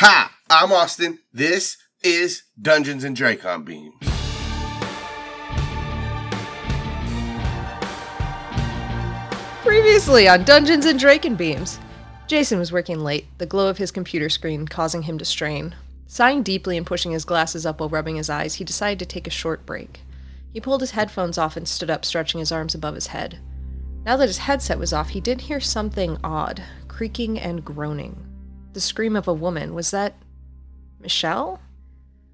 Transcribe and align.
Hi, 0.00 0.28
I'm 0.50 0.72
Austin. 0.72 1.20
This 1.32 1.78
is 2.02 2.42
Dungeons 2.60 3.02
and 3.02 3.16
Dracon 3.16 3.64
Beams. 3.64 3.94
Previously 9.62 10.28
on 10.28 10.44
Dungeons 10.44 10.84
and 10.84 11.00
Dracon 11.00 11.34
Beams. 11.34 11.80
Jason 12.26 12.58
was 12.58 12.70
working 12.70 13.00
late, 13.00 13.24
the 13.38 13.46
glow 13.46 13.68
of 13.70 13.78
his 13.78 13.90
computer 13.90 14.28
screen 14.28 14.68
causing 14.68 15.00
him 15.00 15.16
to 15.16 15.24
strain. 15.24 15.74
Sighing 16.06 16.42
deeply 16.42 16.76
and 16.76 16.86
pushing 16.86 17.12
his 17.12 17.24
glasses 17.24 17.64
up 17.64 17.80
while 17.80 17.88
rubbing 17.88 18.16
his 18.16 18.28
eyes, 18.28 18.56
he 18.56 18.64
decided 18.64 18.98
to 18.98 19.06
take 19.06 19.26
a 19.26 19.30
short 19.30 19.64
break. 19.64 20.00
He 20.52 20.60
pulled 20.60 20.82
his 20.82 20.90
headphones 20.90 21.38
off 21.38 21.56
and 21.56 21.66
stood 21.66 21.88
up, 21.88 22.04
stretching 22.04 22.40
his 22.40 22.52
arms 22.52 22.74
above 22.74 22.96
his 22.96 23.06
head. 23.06 23.38
Now 24.04 24.18
that 24.18 24.28
his 24.28 24.36
headset 24.36 24.78
was 24.78 24.92
off, 24.92 25.08
he 25.08 25.22
did 25.22 25.40
hear 25.40 25.58
something 25.58 26.18
odd, 26.22 26.62
creaking 26.86 27.40
and 27.40 27.64
groaning. 27.64 28.25
The 28.76 28.82
scream 28.82 29.16
of 29.16 29.26
a 29.26 29.32
woman. 29.32 29.72
Was 29.72 29.90
that. 29.92 30.16
Michelle? 31.00 31.60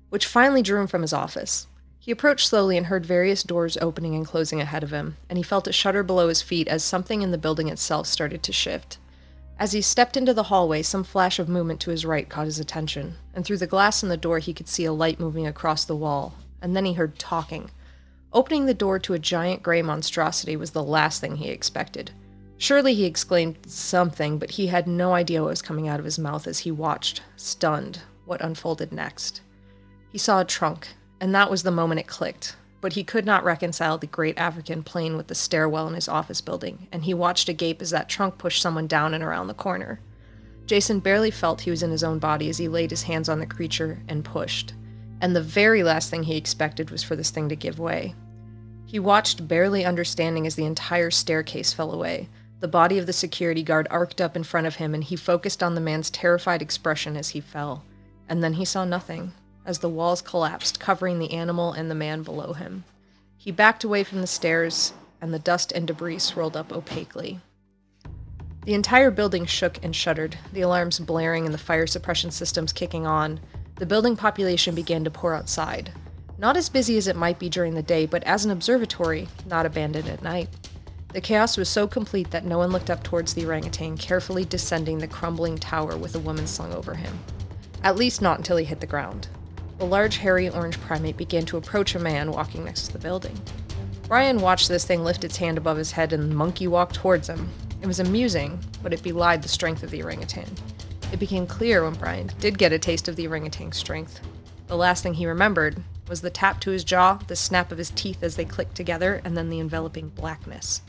Which 0.09 0.27
finally 0.27 0.60
drew 0.60 0.80
him 0.80 0.88
from 0.88 1.02
his 1.02 1.12
office. 1.12 1.69
He 2.00 2.10
approached 2.10 2.48
slowly 2.48 2.77
and 2.77 2.87
heard 2.87 3.06
various 3.06 3.45
doors 3.45 3.78
opening 3.80 4.16
and 4.16 4.27
closing 4.27 4.60
ahead 4.60 4.83
of 4.83 4.91
him, 4.91 5.19
and 5.30 5.36
he 5.36 5.45
felt 5.45 5.69
a 5.69 5.73
shudder 5.73 6.02
below 6.02 6.27
his 6.27 6.42
feet 6.42 6.66
as 6.66 6.83
something 6.83 7.23
in 7.23 7.30
the 7.30 7.38
building 7.38 7.69
itself 7.69 8.09
started 8.09 8.42
to 8.42 8.52
shift. 8.52 8.98
As 9.56 9.70
he 9.70 9.80
stepped 9.80 10.16
into 10.16 10.34
the 10.34 10.42
hallway, 10.50 10.83
some 10.83 11.05
flash 11.05 11.38
of 11.38 11.48
movement 11.48 11.78
to 11.83 11.92
his 11.92 12.05
right 12.05 12.28
caught 12.28 12.47
his 12.47 12.59
attention, 12.59 13.14
and 13.33 13.45
through 13.45 13.59
the 13.59 13.69
glass 13.69 14.02
in 14.02 14.09
the 14.09 14.16
door 14.16 14.41
he 14.41 14.52
could 14.52 14.66
see 14.66 14.84
a 14.84 14.92
light 14.92 15.20
moving 15.20 15.47
across 15.47 15.84
the 15.84 15.95
wall, 15.95 16.34
and 16.61 16.74
then 16.74 16.86
he 16.86 16.95
heard 16.95 17.20
talking. 17.20 17.70
Opening 18.33 18.66
the 18.66 18.74
door 18.74 18.98
to 18.98 19.14
a 19.14 19.19
giant 19.20 19.62
gray 19.62 19.80
monstrosity 19.80 20.56
was 20.56 20.72
the 20.72 20.83
last 20.83 21.20
thing 21.20 21.36
he 21.36 21.50
expected. 21.50 22.11
Surely 22.62 22.95
he 22.95 23.07
exclaimed 23.07 23.59
something, 23.66 24.39
but 24.39 24.52
he 24.52 24.69
had 24.69 24.87
no 24.87 25.15
idea 25.15 25.43
what 25.43 25.48
was 25.48 25.61
coming 25.61 25.89
out 25.89 25.98
of 25.98 26.05
his 26.05 26.16
mouth 26.16 26.47
as 26.47 26.61
he 26.61 26.70
watched, 26.70 27.20
stunned, 27.34 27.98
what 28.25 28.41
unfolded 28.41 28.93
next. 28.93 29.41
He 30.12 30.19
saw 30.19 30.41
a 30.41 30.45
trunk, 30.45 30.87
and 31.20 31.34
that 31.34 31.51
was 31.51 31.64
the 31.64 31.73
moment 31.73 31.98
it 31.98 32.06
clicked. 32.06 32.55
But 32.81 32.92
he 32.92 33.03
could 33.03 33.27
not 33.27 33.42
reconcile 33.42 33.98
the 33.98 34.06
great 34.06 34.39
African 34.39 34.84
plain 34.84 35.17
with 35.17 35.27
the 35.27 35.34
stairwell 35.34 35.89
in 35.89 35.95
his 35.95 36.06
office 36.06 36.41
building, 36.41 36.86
and 36.92 37.03
he 37.03 37.14
watched 37.14 37.48
agape 37.48 37.83
as 37.83 37.91
that 37.91 38.09
trunk 38.09 38.39
pushed 38.39 38.62
someone 38.62 38.86
down 38.86 39.12
and 39.12 39.25
around 39.25 39.48
the 39.48 39.55
corner. 39.55 39.98
Jason 40.64 41.01
barely 41.01 41.33
felt 41.33 41.62
he 41.62 41.70
was 41.70 41.83
in 41.83 41.91
his 41.91 42.05
own 42.05 42.20
body 42.20 42.48
as 42.48 42.58
he 42.58 42.69
laid 42.69 42.91
his 42.91 43.03
hands 43.03 43.29
on 43.29 43.41
the 43.41 43.45
creature 43.45 44.05
and 44.06 44.25
pushed. 44.25 44.73
And 45.20 45.34
the 45.34 45.42
very 45.42 45.83
last 45.83 46.11
thing 46.11 46.23
he 46.23 46.36
expected 46.36 46.91
was 46.91 47.03
for 47.03 47.17
this 47.17 47.31
thing 47.31 47.48
to 47.48 47.56
give 47.56 47.81
way. 47.81 48.14
He 48.86 49.01
watched, 49.01 49.48
barely 49.48 49.84
understanding, 49.84 50.47
as 50.47 50.55
the 50.55 50.67
entire 50.67 51.11
staircase 51.11 51.73
fell 51.73 51.91
away. 51.91 52.29
The 52.62 52.68
body 52.68 52.96
of 52.96 53.06
the 53.06 53.12
security 53.12 53.64
guard 53.64 53.88
arced 53.91 54.20
up 54.20 54.36
in 54.36 54.44
front 54.44 54.68
of 54.68 54.77
him, 54.77 54.94
and 54.94 55.02
he 55.02 55.16
focused 55.16 55.64
on 55.64 55.74
the 55.74 55.80
man's 55.80 56.10
terrified 56.10 56.62
expression 56.62 57.16
as 57.16 57.30
he 57.30 57.41
fell. 57.41 57.82
And 58.28 58.41
then 58.41 58.52
he 58.52 58.64
saw 58.64 58.84
nothing 58.84 59.32
as 59.66 59.80
the 59.80 59.88
walls 59.88 60.22
collapsed, 60.22 60.78
covering 60.78 61.18
the 61.18 61.33
animal 61.33 61.72
and 61.72 61.90
the 61.90 61.96
man 61.96 62.22
below 62.22 62.52
him. 62.52 62.84
He 63.36 63.50
backed 63.50 63.83
away 63.83 64.05
from 64.05 64.20
the 64.20 64.28
stairs, 64.28 64.92
and 65.20 65.34
the 65.34 65.40
dust 65.40 65.72
and 65.72 65.88
debris 65.88 66.20
swirled 66.20 66.56
up 66.56 66.70
opaquely. 66.70 67.40
The 68.64 68.74
entire 68.74 69.10
building 69.10 69.44
shook 69.44 69.83
and 69.83 69.94
shuddered, 69.94 70.38
the 70.52 70.60
alarms 70.60 71.00
blaring 71.00 71.46
and 71.46 71.52
the 71.52 71.58
fire 71.58 71.88
suppression 71.88 72.30
systems 72.30 72.72
kicking 72.72 73.08
on. 73.08 73.40
The 73.74 73.86
building 73.86 74.14
population 74.14 74.77
began 74.77 75.02
to 75.02 75.10
pour 75.10 75.34
outside. 75.34 75.90
Not 76.38 76.56
as 76.56 76.68
busy 76.68 76.96
as 76.96 77.08
it 77.08 77.16
might 77.16 77.40
be 77.40 77.48
during 77.48 77.74
the 77.74 77.83
day, 77.83 78.06
but 78.06 78.22
as 78.22 78.44
an 78.44 78.52
observatory, 78.52 79.27
not 79.46 79.66
abandoned 79.66 80.08
at 80.08 80.22
night. 80.22 80.48
The 81.12 81.20
chaos 81.20 81.58
was 81.58 81.68
so 81.68 81.86
complete 81.86 82.30
that 82.30 82.46
no 82.46 82.56
one 82.56 82.70
looked 82.70 82.88
up 82.88 83.02
towards 83.02 83.34
the 83.34 83.44
orangutan, 83.44 83.98
carefully 83.98 84.46
descending 84.46 84.96
the 84.96 85.06
crumbling 85.06 85.58
tower 85.58 85.94
with 85.94 86.14
a 86.14 86.18
woman 86.18 86.46
slung 86.46 86.72
over 86.72 86.94
him. 86.94 87.18
At 87.82 87.96
least 87.96 88.22
not 88.22 88.38
until 88.38 88.56
he 88.56 88.64
hit 88.64 88.80
the 88.80 88.86
ground. 88.86 89.28
The 89.77 89.84
large, 89.84 90.16
hairy 90.16 90.48
orange 90.48 90.80
primate 90.80 91.18
began 91.18 91.44
to 91.46 91.58
approach 91.58 91.94
a 91.94 91.98
man 91.98 92.33
walking 92.33 92.64
next 92.64 92.86
to 92.86 92.92
the 92.94 92.98
building. 92.98 93.38
Brian 94.08 94.40
watched 94.40 94.68
this 94.68 94.86
thing 94.86 95.05
lift 95.05 95.22
its 95.22 95.36
hand 95.36 95.58
above 95.58 95.77
his 95.77 95.90
head 95.90 96.14
and 96.14 96.30
the 96.30 96.34
monkey 96.34 96.67
walk 96.67 96.95
towards 96.95 97.28
him. 97.28 97.51
It 97.83 97.86
was 97.86 98.01
amusing, 98.01 98.58
but 98.83 98.95
it 98.95 99.02
belied 99.02 99.42
the 99.42 99.48
strength 99.48 99.83
of 99.83 99.90
the 99.90 100.02
orangutan. 100.02 100.48
It 101.12 101.18
became 101.18 101.46
clear 101.46 101.84
when 101.84 101.92
Brian 101.92 102.30
did 102.40 102.56
get 102.56 102.72
a 102.72 102.78
taste 102.78 103.08
of 103.08 103.17
the 103.17 103.27
orangutan's 103.27 103.77
strength. 103.77 104.20
The 104.67 104.77
last 104.78 105.02
thing 105.02 105.12
he 105.12 105.27
remembered 105.27 105.83
was 106.08 106.22
the 106.22 106.30
tap 106.30 106.58
to 106.61 106.70
his 106.70 106.84
jaw, 106.84 107.18
the 107.27 107.36
snap 107.36 107.70
of 107.70 107.77
his 107.77 107.90
teeth 107.90 108.22
as 108.22 108.36
they 108.36 108.46
clicked 108.46 108.74
together, 108.74 109.20
and 109.24 109.36
then 109.36 109.51
the 109.51 109.61
enveloping 109.61 110.08
blackness. 110.08 110.80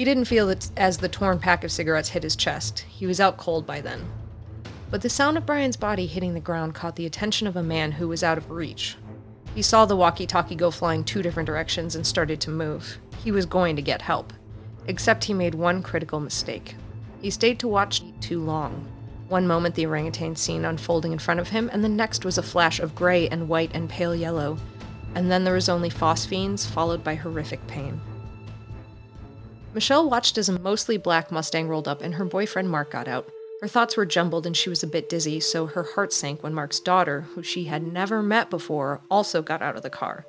He 0.00 0.06
didn't 0.06 0.24
feel 0.24 0.48
it 0.48 0.70
as 0.78 0.96
the 0.96 1.10
torn 1.10 1.38
pack 1.38 1.62
of 1.62 1.70
cigarettes 1.70 2.08
hit 2.08 2.22
his 2.22 2.34
chest. 2.34 2.86
He 2.88 3.06
was 3.06 3.20
out 3.20 3.36
cold 3.36 3.66
by 3.66 3.82
then. 3.82 4.10
But 4.90 5.02
the 5.02 5.10
sound 5.10 5.36
of 5.36 5.44
Brian's 5.44 5.76
body 5.76 6.06
hitting 6.06 6.32
the 6.32 6.40
ground 6.40 6.74
caught 6.74 6.96
the 6.96 7.04
attention 7.04 7.46
of 7.46 7.54
a 7.54 7.62
man 7.62 7.92
who 7.92 8.08
was 8.08 8.22
out 8.22 8.38
of 8.38 8.50
reach. 8.50 8.96
He 9.54 9.60
saw 9.60 9.84
the 9.84 9.96
walkie 9.96 10.26
talkie 10.26 10.54
go 10.54 10.70
flying 10.70 11.04
two 11.04 11.20
different 11.20 11.48
directions 11.48 11.94
and 11.94 12.06
started 12.06 12.40
to 12.40 12.50
move. 12.50 12.96
He 13.22 13.30
was 13.30 13.44
going 13.44 13.76
to 13.76 13.82
get 13.82 14.00
help. 14.00 14.32
Except 14.86 15.24
he 15.24 15.34
made 15.34 15.54
one 15.54 15.82
critical 15.82 16.18
mistake. 16.18 16.76
He 17.20 17.28
stayed 17.28 17.58
to 17.58 17.68
watch 17.68 18.02
too 18.22 18.42
long. 18.42 18.88
One 19.28 19.46
moment 19.46 19.74
the 19.74 19.84
orangutan 19.84 20.34
scene 20.34 20.64
unfolding 20.64 21.12
in 21.12 21.18
front 21.18 21.40
of 21.40 21.50
him, 21.50 21.68
and 21.74 21.84
the 21.84 21.90
next 21.90 22.24
was 22.24 22.38
a 22.38 22.42
flash 22.42 22.80
of 22.80 22.94
gray 22.94 23.28
and 23.28 23.50
white 23.50 23.72
and 23.74 23.86
pale 23.86 24.16
yellow. 24.16 24.56
And 25.14 25.30
then 25.30 25.44
there 25.44 25.52
was 25.52 25.68
only 25.68 25.90
phosphenes, 25.90 26.66
followed 26.66 27.04
by 27.04 27.16
horrific 27.16 27.66
pain. 27.66 28.00
Michelle 29.72 30.10
watched 30.10 30.36
as 30.36 30.48
a 30.48 30.58
mostly 30.58 30.96
black 30.96 31.30
Mustang 31.30 31.68
rolled 31.68 31.86
up 31.86 32.02
and 32.02 32.14
her 32.14 32.24
boyfriend 32.24 32.68
Mark 32.68 32.90
got 32.90 33.06
out. 33.06 33.30
Her 33.60 33.68
thoughts 33.68 33.96
were 33.96 34.04
jumbled 34.04 34.44
and 34.44 34.56
she 34.56 34.68
was 34.68 34.82
a 34.82 34.88
bit 34.88 35.08
dizzy, 35.08 35.38
so 35.38 35.66
her 35.66 35.84
heart 35.84 36.12
sank 36.12 36.42
when 36.42 36.54
Mark's 36.54 36.80
daughter, 36.80 37.20
who 37.20 37.42
she 37.42 37.64
had 37.64 37.86
never 37.86 38.20
met 38.20 38.50
before, 38.50 39.00
also 39.10 39.42
got 39.42 39.62
out 39.62 39.76
of 39.76 39.82
the 39.82 39.90
car. 39.90 40.26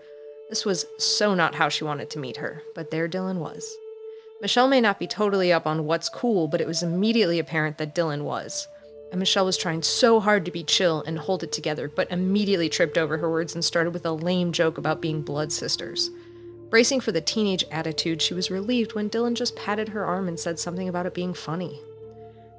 This 0.49 0.63
was 0.63 0.85
so 0.99 1.33
not 1.33 1.55
how 1.55 1.69
she 1.69 1.83
wanted 1.83 2.09
to 2.11 2.19
meet 2.19 2.37
her, 2.37 2.61
but 2.75 2.91
there 2.91 3.07
Dylan 3.07 3.37
was. 3.37 3.75
Michelle 4.41 4.67
may 4.67 4.81
not 4.81 4.99
be 4.99 5.07
totally 5.07 5.51
up 5.51 5.65
on 5.65 5.85
what's 5.85 6.09
cool, 6.09 6.47
but 6.47 6.61
it 6.61 6.67
was 6.67 6.83
immediately 6.83 7.39
apparent 7.39 7.77
that 7.79 7.95
Dylan 7.95 8.23
was. 8.23 8.67
And 9.11 9.19
Michelle 9.19 9.45
was 9.45 9.57
trying 9.57 9.81
so 9.81 10.19
hard 10.19 10.45
to 10.45 10.51
be 10.51 10.63
chill 10.63 11.01
and 11.07 11.17
hold 11.17 11.41
it 11.41 11.51
together, 11.51 11.87
but 11.87 12.11
immediately 12.11 12.69
tripped 12.69 12.97
over 12.97 13.17
her 13.17 13.29
words 13.29 13.55
and 13.55 13.65
started 13.65 13.93
with 13.93 14.05
a 14.05 14.11
lame 14.11 14.51
joke 14.51 14.77
about 14.77 15.01
being 15.01 15.21
blood 15.21 15.51
sisters. 15.51 16.11
Bracing 16.71 17.01
for 17.01 17.11
the 17.11 17.19
teenage 17.19 17.65
attitude, 17.69 18.21
she 18.21 18.33
was 18.33 18.49
relieved 18.49 18.95
when 18.95 19.09
Dylan 19.09 19.33
just 19.33 19.57
patted 19.57 19.89
her 19.89 20.05
arm 20.05 20.29
and 20.29 20.39
said 20.39 20.57
something 20.57 20.87
about 20.87 21.05
it 21.05 21.13
being 21.13 21.33
funny. 21.33 21.81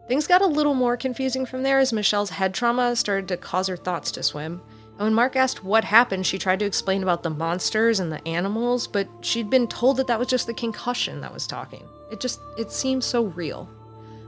Things 0.07 0.27
got 0.27 0.43
a 0.43 0.47
little 0.47 0.75
more 0.75 0.99
confusing 0.99 1.47
from 1.47 1.63
there 1.63 1.79
as 1.79 1.95
Michelle's 1.95 2.29
head 2.29 2.53
trauma 2.53 2.95
started 2.95 3.27
to 3.29 3.39
cause 3.39 3.69
her 3.69 3.77
thoughts 3.77 4.13
to 4.13 4.23
swim. 4.23 4.61
And 4.99 5.07
when 5.07 5.15
Mark 5.15 5.35
asked 5.35 5.65
what 5.65 5.85
happened, 5.85 6.27
she 6.27 6.39
tried 6.39 6.59
to 6.59 6.67
explain 6.67 7.03
about 7.03 7.23
the 7.23 7.31
monsters 7.31 8.01
and 8.01 8.13
the 8.13 8.29
animals, 8.29 8.87
but 8.87 9.09
she'd 9.23 9.49
been 9.49 9.67
told 9.67 9.97
that 9.97 10.09
that 10.09 10.19
was 10.19 10.29
just 10.29 10.47
the 10.47 10.53
concussion 10.53 11.23
that 11.23 11.33
was 11.33 11.47
talking. 11.47 11.89
It 12.11 12.21
just, 12.21 12.39
it 12.59 12.71
seemed 12.71 13.03
so 13.03 13.25
real. 13.25 13.67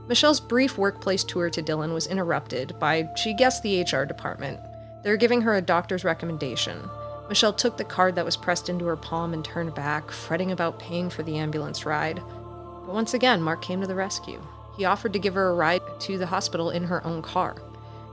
Michelle's 0.09 0.41
brief 0.41 0.79
workplace 0.79 1.25
tour 1.25 1.51
to 1.51 1.63
Dylan 1.63 1.93
was 1.93 2.07
interrupted 2.07 2.75
by, 2.79 3.07
she 3.17 3.35
guessed, 3.35 3.63
the 3.63 3.83
HR 3.83 4.07
department. 4.07 4.59
They're 5.03 5.19
giving 5.19 5.43
her 5.43 5.57
a 5.57 5.63
doctor's 5.63 6.05
recommendation. 6.05 6.81
Michelle 7.29 7.53
took 7.53 7.77
the 7.77 7.85
card 7.85 8.15
that 8.17 8.25
was 8.25 8.37
pressed 8.37 8.69
into 8.69 8.85
her 8.87 8.97
palm 8.97 9.33
and 9.33 9.45
turned 9.45 9.75
back, 9.75 10.11
fretting 10.11 10.53
about 10.53 10.79
paying 10.79 11.09
for 11.09 11.23
the 11.23 11.39
ambulance 11.39 11.87
ride. 11.87 12.17
But 12.17 12.95
once 12.95 13.15
again, 13.15 13.41
Mark 13.41 13.63
came 13.63 13.81
to 13.81 13.87
the 13.87 13.95
rescue. 13.95 14.43
He 14.77 14.85
offered 14.85 15.13
to 15.15 15.19
give 15.19 15.35
her 15.35 15.49
a 15.49 15.55
ride 15.55 15.81
to 16.01 16.19
the 16.19 16.27
hospital 16.27 16.71
in 16.71 16.85
her 16.85 17.05
own 17.07 17.23
car. 17.23 17.57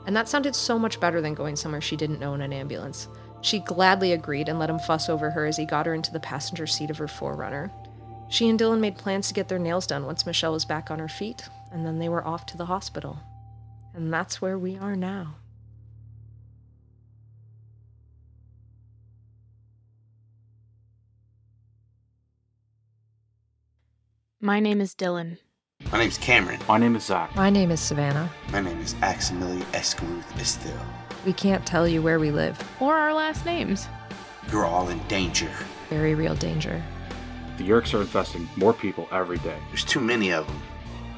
And 0.05 0.15
that 0.15 0.29
sounded 0.29 0.55
so 0.55 0.79
much 0.79 0.99
better 0.99 1.21
than 1.21 1.33
going 1.33 1.55
somewhere 1.55 1.81
she 1.81 1.97
didn't 1.97 2.19
know 2.19 2.33
in 2.33 2.41
an 2.41 2.53
ambulance. 2.53 3.07
She 3.41 3.59
gladly 3.59 4.13
agreed 4.13 4.47
and 4.47 4.59
let 4.59 4.69
him 4.69 4.79
fuss 4.79 5.09
over 5.09 5.31
her 5.31 5.45
as 5.45 5.57
he 5.57 5.65
got 5.65 5.87
her 5.87 5.93
into 5.93 6.11
the 6.11 6.19
passenger 6.19 6.67
seat 6.67 6.89
of 6.89 6.97
her 6.97 7.07
4Runner. 7.07 7.71
She 8.29 8.47
and 8.47 8.59
Dylan 8.59 8.79
made 8.79 8.97
plans 8.97 9.27
to 9.27 9.33
get 9.33 9.49
their 9.49 9.59
nails 9.59 9.87
done 9.87 10.05
once 10.05 10.25
Michelle 10.25 10.53
was 10.53 10.63
back 10.63 10.89
on 10.89 10.99
her 10.99 11.09
feet, 11.09 11.49
and 11.71 11.85
then 11.85 11.99
they 11.99 12.07
were 12.07 12.25
off 12.25 12.45
to 12.47 12.57
the 12.57 12.67
hospital. 12.67 13.19
And 13.93 14.13
that's 14.13 14.41
where 14.41 14.57
we 14.57 14.77
are 14.77 14.95
now. 14.95 15.35
My 24.43 24.59
name 24.59 24.81
is 24.81 24.95
Dylan. 24.95 25.37
My 25.91 25.99
name 25.99 26.07
is 26.07 26.17
Kamren. 26.17 26.67
My 26.67 26.77
name 26.79 26.95
is 26.95 27.03
Zac. 27.05 27.35
My 27.35 27.51
name 27.51 27.69
is 27.69 27.79
Savannah. 27.79 28.27
My 28.51 28.59
name 28.61 28.79
is 28.81 28.95
Aximili 28.95 29.61
Esgarrouth 29.71 30.23
Isthill. 30.33 30.79
We 31.25 31.33
can't 31.33 31.63
tell 31.65 31.87
you 31.87 32.01
where 32.01 32.19
we 32.19 32.31
live. 32.31 32.59
Or 32.79 32.95
our 32.95 33.13
last 33.13 33.45
names. 33.45 33.87
You're 34.51 34.65
all 34.65 34.89
in 34.89 34.97
danger. 35.07 35.51
Very 35.91 36.15
real 36.15 36.33
danger. 36.35 36.81
The 37.57 37.69
Yeerks 37.69 37.93
are 37.93 38.01
infesting 38.01 38.49
more 38.55 38.73
people 38.73 39.07
every 39.11 39.37
day. 39.39 39.57
There's 39.69 39.85
too 39.85 39.99
many 39.99 40.31
of 40.31 40.47
them. 40.47 40.59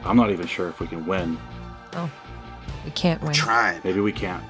I'm 0.04 0.18
not 0.18 0.30
even 0.30 0.46
sure 0.46 0.68
if 0.68 0.82
we 0.82 0.88
can 0.88 1.06
win. 1.06 1.38
Oh, 1.94 2.12
we 2.84 2.92
can't 2.92 3.22
We're 3.22 3.28
win. 3.28 3.36
trying. 3.36 3.82
Maybe 3.86 4.02
we 4.02 4.12
can't. 4.12 4.44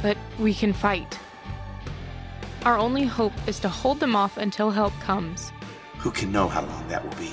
But 0.00 0.16
we 0.38 0.54
can 0.54 0.72
fight. 0.72 1.18
Our 2.64 2.78
only 2.78 3.04
hope 3.04 3.34
is 3.46 3.60
to 3.60 3.68
hold 3.68 4.00
them 4.00 4.16
off 4.16 4.38
until 4.38 4.70
help 4.70 4.94
comes. 5.00 5.52
Who 5.98 6.10
can 6.10 6.32
know 6.32 6.48
how 6.48 6.64
long 6.64 6.88
that 6.88 7.04
will 7.04 7.16
be? 7.18 7.30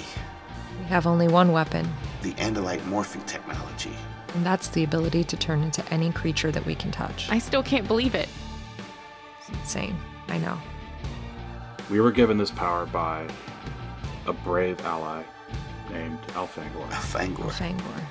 We 0.90 0.94
have 0.94 1.06
only 1.06 1.28
one 1.28 1.52
weapon. 1.52 1.88
The 2.24 2.32
Andalite 2.34 2.82
morphing 2.90 3.24
technology. 3.28 3.94
And 4.34 4.44
that's 4.44 4.70
the 4.70 4.84
ability 4.84 5.24
to 5.26 5.38
turn 5.38 5.62
into 5.62 5.88
any 5.94 6.12
creature 6.12 6.52
that 6.52 6.66
we 6.66 6.74
can 6.74 6.90
touch. 6.90 7.30
I 7.30 7.38
still 7.38 7.62
can't 7.62 7.88
believe 7.88 8.16
it. 8.16 8.28
It's 9.38 9.50
insane. 9.50 9.96
I 10.30 10.40
know. 10.40 10.58
We 11.92 12.02
were 12.02 12.12
given 12.12 12.40
this 12.40 12.50
power 12.50 12.88
by 12.88 13.28
a 14.26 14.34
brave 14.34 14.84
ally 14.84 15.22
named 15.92 16.18
Alfangor. 16.30 16.90
Elfangor. 16.90 17.52
Fangor. 17.52 18.06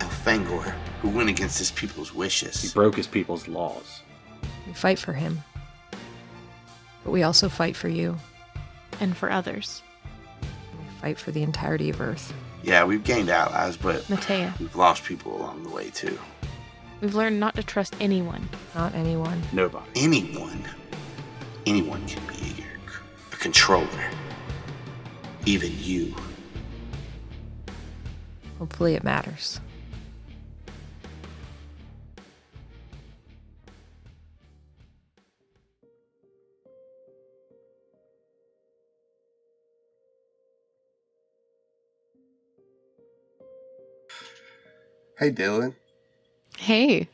Elfangor, 0.00 0.74
who 1.00 1.08
went 1.08 1.30
against 1.30 1.58
his 1.58 1.70
people's 1.70 2.12
wishes. 2.12 2.60
He 2.60 2.68
broke 2.74 2.96
his 2.96 3.06
people's 3.06 3.48
laws. 3.48 4.02
We 4.66 4.74
fight 4.74 4.98
for 4.98 5.14
him. 5.14 5.42
But 7.04 7.10
we 7.10 7.22
also 7.22 7.48
fight 7.48 7.74
for 7.74 7.88
you. 7.88 8.18
And 9.00 9.16
for 9.16 9.32
others. 9.32 9.82
We 10.98 11.14
fight 11.14 11.18
for 11.18 11.30
the 11.30 11.42
entirety 11.42 11.90
of 11.90 12.00
Earth. 12.00 12.32
Yeah, 12.62 12.84
we've 12.84 13.04
gained 13.04 13.30
allies, 13.30 13.76
but 13.76 14.02
Matea, 14.08 14.58
we've 14.58 14.74
lost 14.74 15.04
people 15.04 15.36
along 15.36 15.62
the 15.62 15.70
way 15.70 15.90
too. 15.90 16.18
we've 17.00 17.14
learned 17.14 17.38
not 17.38 17.54
to 17.54 17.62
trust 17.62 17.94
anyone. 18.00 18.48
Not 18.74 18.94
anyone. 18.94 19.40
Nobody. 19.52 19.86
Anyone, 19.96 20.64
anyone 21.66 22.04
can 22.08 22.22
be 22.26 22.34
a 22.34 22.62
Yeerk, 22.62 23.32
a 23.32 23.36
controller. 23.36 24.10
Even 25.46 25.70
you. 25.78 26.14
Hopefully 28.58 28.94
it 28.96 29.04
matters. 29.04 29.60
Hey, 45.18 45.30
Dylan. 45.32 45.74
Hey, 46.56 47.08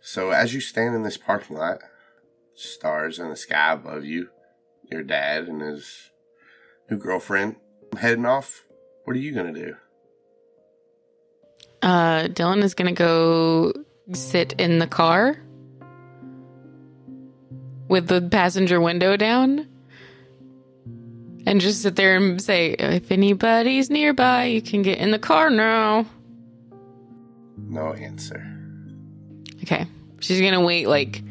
So 0.00 0.30
as 0.30 0.54
you 0.54 0.60
stand 0.60 0.94
in 0.94 1.02
this 1.02 1.16
parking 1.16 1.56
lot, 1.56 1.78
stars 2.54 3.18
in 3.18 3.28
the 3.28 3.36
sky 3.36 3.72
above 3.72 4.04
you, 4.04 4.28
your 4.90 5.02
dad 5.02 5.48
and 5.48 5.60
his 5.60 6.10
new 6.90 6.96
girlfriend 6.96 7.56
heading 7.98 8.24
off. 8.24 8.64
What 9.04 9.16
are 9.16 9.20
you 9.20 9.32
gonna 9.34 9.52
do? 9.52 9.76
uh, 11.82 12.24
Dylan 12.28 12.62
is 12.62 12.74
gonna 12.74 12.92
go 12.92 13.72
sit 14.12 14.54
in 14.54 14.78
the 14.78 14.86
car 14.86 15.36
with 17.88 18.08
the 18.08 18.20
passenger 18.22 18.80
window 18.80 19.16
down 19.16 19.68
and 21.46 21.60
just 21.60 21.82
sit 21.82 21.96
there 21.96 22.16
and 22.16 22.40
say, 22.42 22.70
if 22.72 23.12
anybody's 23.12 23.90
nearby, 23.90 24.44
you 24.44 24.62
can 24.62 24.82
get 24.82 24.98
in 24.98 25.10
the 25.10 25.18
car 25.18 25.50
now. 25.50 26.06
No 27.56 27.92
answer. 27.92 28.44
Okay. 29.62 29.86
She's 30.20 30.40
gonna 30.40 30.60
wait 30.60 30.88
like 30.88 31.22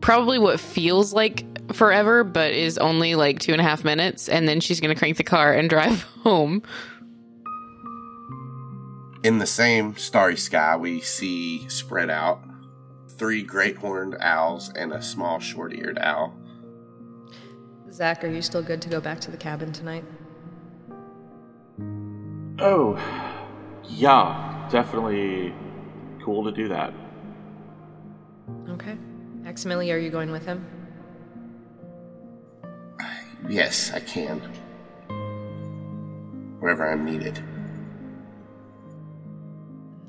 probably 0.00 0.38
what 0.38 0.58
feels 0.60 1.12
like 1.12 1.44
forever, 1.72 2.24
but 2.24 2.52
is 2.52 2.78
only 2.78 3.14
like 3.14 3.38
two 3.38 3.52
and 3.52 3.60
a 3.60 3.64
half 3.64 3.84
minutes, 3.84 4.28
and 4.28 4.48
then 4.48 4.60
she's 4.60 4.80
gonna 4.80 4.94
crank 4.94 5.16
the 5.16 5.24
car 5.24 5.52
and 5.52 5.70
drive 5.70 6.02
home. 6.22 6.62
In 9.22 9.38
the 9.38 9.46
same 9.46 9.96
starry 9.96 10.36
sky, 10.36 10.76
we 10.76 11.00
see 11.00 11.68
spread 11.68 12.08
out 12.08 12.42
three 13.08 13.42
great 13.42 13.76
horned 13.76 14.16
owls 14.18 14.70
and 14.74 14.92
a 14.94 15.02
small 15.02 15.38
short 15.38 15.74
eared 15.74 15.98
owl. 15.98 16.34
Zac, 17.92 18.24
are 18.24 18.28
you 18.28 18.40
still 18.40 18.62
good 18.62 18.80
to 18.80 18.88
go 18.88 18.98
back 18.98 19.20
to 19.20 19.30
the 19.30 19.36
cabin 19.36 19.72
tonight? 19.72 20.04
Oh, 22.58 22.94
yeah, 23.96 24.68
definitely 24.70 25.54
cool 26.24 26.44
to 26.44 26.52
do 26.52 26.68
that. 26.68 26.92
Okay. 28.70 28.96
Maximili, 29.42 29.92
are 29.92 29.98
you 29.98 30.10
going 30.10 30.30
with 30.30 30.46
him? 30.46 30.64
Yes, 33.48 33.92
I 33.92 34.00
can. 34.00 34.40
Wherever 36.60 36.90
I'm 36.90 37.04
needed. 37.04 37.42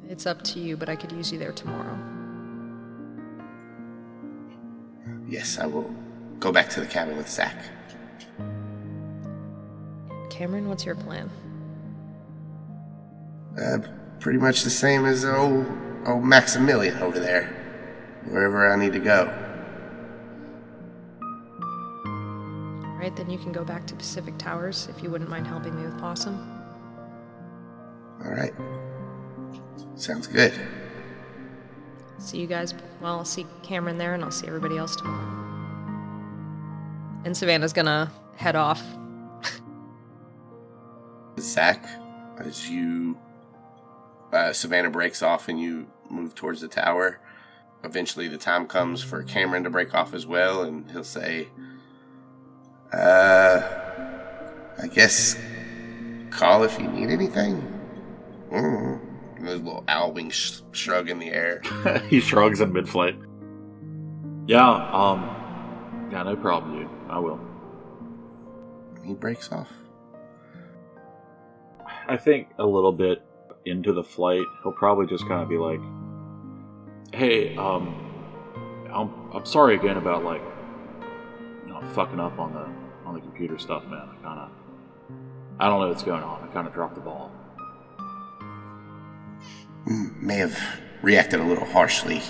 It's 0.08 0.26
up 0.26 0.44
to 0.44 0.60
you, 0.60 0.76
but 0.76 0.90
I 0.90 0.96
could 0.96 1.12
use 1.14 1.32
you 1.32 1.40
there 1.40 1.54
tomorrow. 1.54 1.98
Yes, 5.28 5.58
I 5.58 5.66
will 5.66 5.90
go 6.40 6.52
back 6.52 6.70
to 6.72 6.82
the 6.82 6.86
cabin 6.86 7.16
with 7.16 7.30
Zac. 7.30 7.56
Kamren, 10.30 10.66
what's 10.66 10.86
your 10.86 10.96
plan? 10.96 11.30
Uh, 13.60 13.80
pretty 14.20 14.40
much 14.40 14.64
the 14.64 14.70
same 14.70 15.06
as 15.06 15.26
old, 15.26 15.66
old 16.06 16.24
Maximilian 16.24 16.98
over 17.00 17.20
there. 17.20 17.58
Wherever 18.30 18.72
I 18.72 18.76
need 18.78 18.94
to 18.94 19.00
go. 19.00 19.26
All 22.86 22.98
right, 22.98 23.16
then 23.16 23.30
you 23.30 23.40
can 23.40 23.52
go 23.52 23.64
back 23.64 23.88
to 23.88 23.96
Pacific 23.96 24.38
Towers 24.38 24.88
if 24.96 25.02
you 25.02 25.10
wouldn't 25.10 25.30
mind 25.30 25.48
helping 25.48 25.76
me 25.76 25.84
with 25.84 25.98
Possum. 26.00 26.38
All 28.24 28.32
right. 28.32 28.54
Sounds 29.96 30.28
good. 30.28 30.54
See 32.20 32.38
you 32.38 32.46
guys. 32.46 32.76
Well, 33.02 33.18
I'll 33.18 33.26
see 33.26 33.48
Kamren 33.64 33.98
there, 33.98 34.14
and 34.14 34.24
I'll 34.24 34.32
see 34.32 34.48
everybody 34.48 34.78
else 34.78 34.96
tomorrow. 34.96 35.40
And 37.26 37.36
Savannah's 37.36 37.74
gonna 37.74 38.12
head 38.36 38.56
off. 38.56 38.84
Zac, 41.40 41.84
as 42.38 42.70
you 42.70 43.18
uh, 44.32 44.54
Savannah 44.54 44.90
breaks 44.90 45.22
off 45.22 45.50
and 45.50 45.60
you 45.60 45.88
move 46.10 46.36
towards 46.36 46.62
the 46.62 46.68
tower, 46.68 47.20
eventually 47.84 48.28
the 48.28 48.38
time 48.38 48.68
comes 48.68 49.04
for 49.04 49.24
Kamren 49.24 49.64
to 49.64 49.70
break 49.70 49.94
off 49.94 50.14
as 50.14 50.26
well, 50.26 50.64
and 50.64 50.90
he'll 50.92 51.04
say, 51.04 51.48
"Uh, 52.94 53.62
I 54.82 54.88
guess 54.88 55.38
call 56.30 56.64
if 56.64 56.80
you 56.80 56.88
need 56.88 57.10
anything." 57.10 57.62
Mm. 58.52 59.00
And 59.38 59.48
There's 59.48 59.60
a 59.60 59.64
little 59.64 59.84
owl 59.88 60.12
wing 60.12 60.30
sh- 60.30 60.62
shrug 60.72 61.10
in 61.10 61.20
the 61.20 61.30
air. 61.30 61.62
he 62.10 62.20
shrugs 62.20 62.62
in 62.62 62.74
mid-flight. 62.74 63.18
Yeah, 64.46 64.70
um, 64.70 66.10
yeah, 66.12 66.24
no 66.24 66.36
problem, 66.36 66.78
dude. 66.78 66.90
I 67.10 67.20
will. 67.20 67.40
He 69.04 69.14
breaks 69.14 69.52
off. 69.52 69.70
I 72.08 72.18
think 72.18 72.50
a 72.60 72.66
little 72.66 72.92
bit 72.92 73.24
into 73.66 73.94
the 73.94 74.04
flight, 74.04 74.46
he'll 74.64 74.72
probably 74.72 75.06
just 75.08 75.28
kind 75.28 75.42
of 75.42 75.50
be 75.50 75.58
like, 75.58 75.80
"Hey, 77.14 77.56
um, 77.58 78.12
I'm 78.94 79.32
I'm 79.34 79.46
sorry 79.46 79.76
again 79.76 79.98
about 79.98 80.24
like, 80.24 80.42
you 81.66 81.74
know, 81.74 81.82
fucking 81.94 82.20
up 82.20 82.38
on 82.40 82.54
the 82.54 82.68
on 83.08 83.16
the 83.16 83.22
computer 83.22 83.58
stuff, 83.58 83.84
man. 83.86 84.10
I 84.10 84.24
kind 84.24 84.40
of, 84.40 84.50
I 85.60 85.68
don't 85.68 85.82
know 85.82 85.88
what's 85.88 86.04
going 86.04 86.24
on. 86.24 86.44
I 86.44 86.54
kind 86.54 86.68
of 86.68 86.74
dropped 86.74 86.96
the 86.96 87.02
ball. 87.02 87.32
May 89.86 90.36
have 90.38 90.58
reacted 91.02 91.40
a 91.40 91.44
little 91.44 91.66
harshly. 91.66 92.22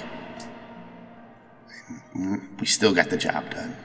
We 2.60 2.66
still 2.66 2.94
got 2.94 3.10
the 3.10 3.18
job 3.18 3.50
done. 3.52 3.76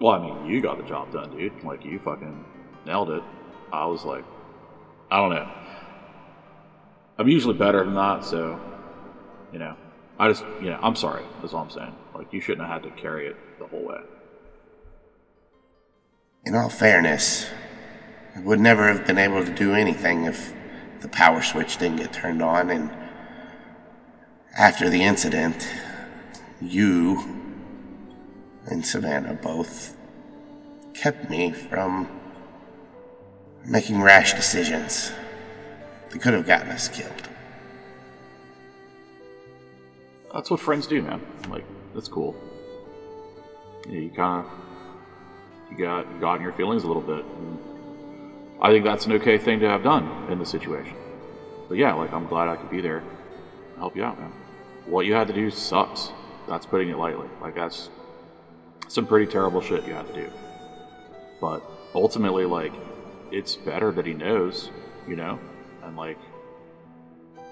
Well, 0.00 0.12
I 0.12 0.18
mean, 0.18 0.46
you 0.46 0.60
got 0.60 0.78
the 0.78 0.84
job 0.84 1.12
done, 1.12 1.36
dude. 1.36 1.62
Like 1.62 1.84
you 1.84 1.98
fucking 1.98 2.44
nailed 2.86 3.10
it. 3.10 3.22
I 3.72 3.86
was 3.86 4.04
like, 4.04 4.24
I 5.10 5.18
don't 5.18 5.30
know. 5.30 5.48
I'm 7.18 7.28
usually 7.28 7.54
better 7.54 7.84
than 7.84 7.94
that, 7.94 8.24
so 8.24 8.60
you 9.52 9.58
know, 9.58 9.76
I 10.18 10.28
just, 10.28 10.44
you 10.60 10.70
know, 10.70 10.78
I'm 10.82 10.96
sorry. 10.96 11.24
That's 11.40 11.52
all 11.52 11.62
I'm 11.62 11.70
saying. 11.70 11.94
Like 12.14 12.32
you 12.32 12.40
shouldn't 12.40 12.66
have 12.66 12.82
had 12.82 12.90
to 12.90 13.00
carry 13.00 13.26
it 13.26 13.36
the 13.58 13.66
whole 13.66 13.84
way. 13.84 14.00
In 16.44 16.54
all 16.54 16.68
fairness, 16.68 17.48
I 18.36 18.40
would 18.40 18.60
never 18.60 18.88
have 18.88 19.06
been 19.06 19.18
able 19.18 19.44
to 19.44 19.54
do 19.54 19.74
anything 19.74 20.24
if 20.24 20.54
the 21.00 21.08
power 21.08 21.42
switch 21.42 21.76
didn't 21.76 21.98
get 21.98 22.12
turned 22.12 22.42
on, 22.42 22.70
and 22.70 22.90
after 24.56 24.88
the 24.88 25.02
incident, 25.02 25.68
you 26.60 27.20
and 28.66 28.84
Savannah 28.84 29.34
both 29.34 29.96
kept 30.94 31.28
me 31.28 31.52
from 31.52 32.08
making 33.66 34.00
rash 34.00 34.34
decisions 34.34 35.12
that 36.12 36.20
could 36.20 36.34
have 36.34 36.46
gotten 36.46 36.68
us 36.68 36.88
killed. 36.88 37.28
That's 40.32 40.50
what 40.50 40.60
friends 40.60 40.86
do, 40.86 41.02
man. 41.02 41.20
Like 41.48 41.64
that's 41.94 42.08
cool. 42.08 42.36
You 43.88 44.10
kind 44.10 44.46
of 44.46 44.52
you 45.70 45.84
got 45.84 46.10
you 46.10 46.20
got 46.20 46.36
in 46.36 46.42
your 46.42 46.52
feelings 46.52 46.84
a 46.84 46.86
little 46.86 47.02
bit. 47.02 47.24
I 48.60 48.70
think 48.70 48.84
that's 48.84 49.06
an 49.06 49.12
okay 49.14 49.38
thing 49.38 49.60
to 49.60 49.68
have 49.68 49.82
done 49.82 50.30
in 50.30 50.38
the 50.38 50.46
situation. 50.46 50.94
But 51.68 51.78
yeah, 51.78 51.92
like 51.94 52.12
I'm 52.12 52.26
glad 52.26 52.48
I 52.48 52.56
could 52.56 52.70
be 52.70 52.80
there, 52.80 52.98
and 52.98 53.78
help 53.78 53.96
you 53.96 54.04
out, 54.04 54.18
man. 54.18 54.32
What 54.86 55.06
you 55.06 55.14
had 55.14 55.26
to 55.28 55.34
do 55.34 55.50
sucks. 55.50 56.12
That's 56.48 56.66
putting 56.66 56.88
it 56.88 56.98
lightly. 56.98 57.28
Like 57.40 57.54
that's 57.54 57.88
some 58.88 59.06
pretty 59.06 59.30
terrible 59.30 59.60
shit 59.60 59.86
you 59.86 59.94
had 59.94 60.06
to 60.08 60.14
do. 60.14 60.30
But 61.40 61.62
ultimately, 61.94 62.44
like 62.44 62.72
it's 63.30 63.56
better 63.56 63.90
that 63.92 64.06
he 64.06 64.12
knows, 64.14 64.70
you 65.08 65.16
know, 65.16 65.38
and 65.82 65.96
like 65.96 66.18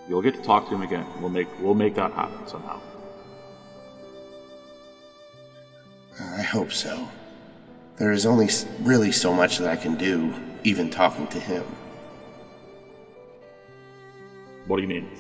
you'll 0.09 0.23
get 0.23 0.35
to 0.35 0.43
talk 0.43 0.69
to 0.69 0.75
him 0.75 0.83
again. 0.83 1.07
We'll 1.21 1.31
make 1.31 1.49
we'll 1.61 1.75
make 1.75 1.95
that 1.95 2.13
happen 2.13 2.47
somehow. 2.47 2.81
I 6.21 6.43
hope 6.43 6.73
so. 6.73 7.09
There 7.97 8.13
is 8.13 8.27
only 8.27 8.49
really 8.81 9.13
so 9.13 9.33
much 9.33 9.59
that 9.59 9.69
I 9.69 9.77
can 9.77 9.97
do, 9.97 10.35
even 10.65 10.91
talking 10.91 11.27
to 11.29 11.41
him. 11.41 11.65
What 14.67 14.77
do 14.77 14.83
you 14.83 14.89
mean? 14.89 15.11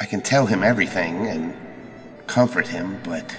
I 0.00 0.04
can 0.04 0.20
tell 0.20 0.46
him 0.46 0.62
everything 0.62 1.26
and 1.26 1.54
comfort 2.26 2.68
him, 2.68 3.00
but 3.02 3.36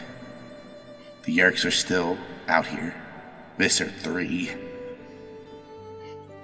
the 1.24 1.38
Yeerks 1.38 1.66
are 1.66 1.72
still 1.72 2.18
out 2.48 2.66
here. 2.66 2.96
Visser 3.58 3.90
3 3.90 4.52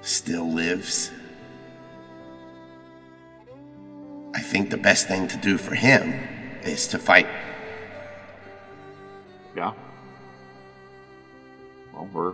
still 0.01 0.51
lives. 0.51 1.12
I 4.33 4.41
think 4.41 4.69
the 4.69 4.77
best 4.77 5.07
thing 5.07 5.27
to 5.27 5.37
do 5.37 5.57
for 5.57 5.75
him 5.75 6.13
is 6.63 6.87
to 6.87 6.99
fight. 6.99 7.27
Yeah. 9.55 9.73
Well, 11.93 12.09
we're 12.11 12.33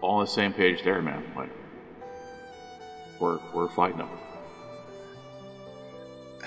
all 0.00 0.16
on 0.16 0.24
the 0.24 0.30
same 0.30 0.52
page 0.52 0.82
there, 0.82 1.02
man. 1.02 1.22
Like, 1.36 1.50
we're 3.20 3.38
we're 3.54 3.68
fighting 3.68 3.98
them. 3.98 4.08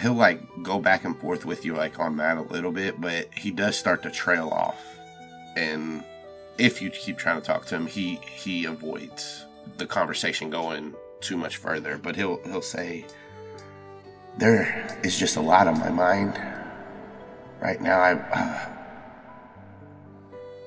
He'll 0.01 0.13
like 0.13 0.41
go 0.63 0.79
back 0.79 1.03
and 1.03 1.17
forth 1.19 1.46
with 1.46 1.65
you 1.65 1.75
like 1.75 2.00
on 2.00 2.17
that 2.17 2.38
a 2.38 2.41
little 2.41 2.72
bit, 2.72 3.00
but 3.00 3.27
he 3.34 3.51
does 3.51 3.75
start 3.77 4.01
to 4.03 4.12
trail 4.12 4.50
off. 4.50 4.81
And 5.58 6.03
if 6.58 6.81
you 6.81 6.89
keep 6.89 7.17
trying 7.17 7.39
to 7.39 7.46
talk 7.46 7.65
to 7.67 7.75
him, 7.75 7.86
he 7.86 8.15
he 8.15 8.65
avoids 8.65 9.46
the 9.77 9.86
conversation 9.86 10.50
going 10.50 10.96
too 11.22 11.38
much 11.38 11.58
further. 11.58 11.98
But 11.98 12.15
he'll 12.15 12.41
he'll 12.43 12.62
say, 12.62 13.05
"There 14.39 14.88
is 15.03 15.19
just 15.19 15.36
a 15.36 15.41
lot 15.41 15.67
on 15.67 15.77
my 15.79 15.89
mind 15.89 16.39
right 17.60 17.81
now. 17.81 18.00
I 18.00 18.13
uh, 18.13 18.69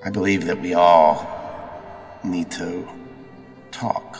I 0.05 0.11
believe 0.11 0.45
that 0.45 0.61
we 0.61 0.75
all 0.75 1.17
need 2.23 2.50
to 2.52 2.87
talk, 3.71 4.19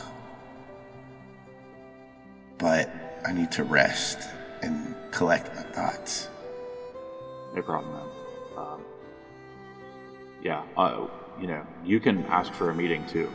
but 2.57 2.89
I 3.27 3.31
need 3.31 3.51
to 3.51 3.63
rest 3.63 4.17
and 4.63 4.95
collect 5.11 5.53
my 5.55 5.61
thoughts." 5.77 6.29
No 7.53 7.61
problem, 7.61 7.93
man. 7.93 8.09
Um, 8.57 8.81
yeah, 10.41 10.63
uh, 10.75 11.05
you 11.39 11.45
know, 11.45 11.61
you 11.85 11.99
can 11.99 12.25
ask 12.25 12.51
for 12.53 12.71
a 12.71 12.73
meeting 12.73 13.05
too. 13.05 13.29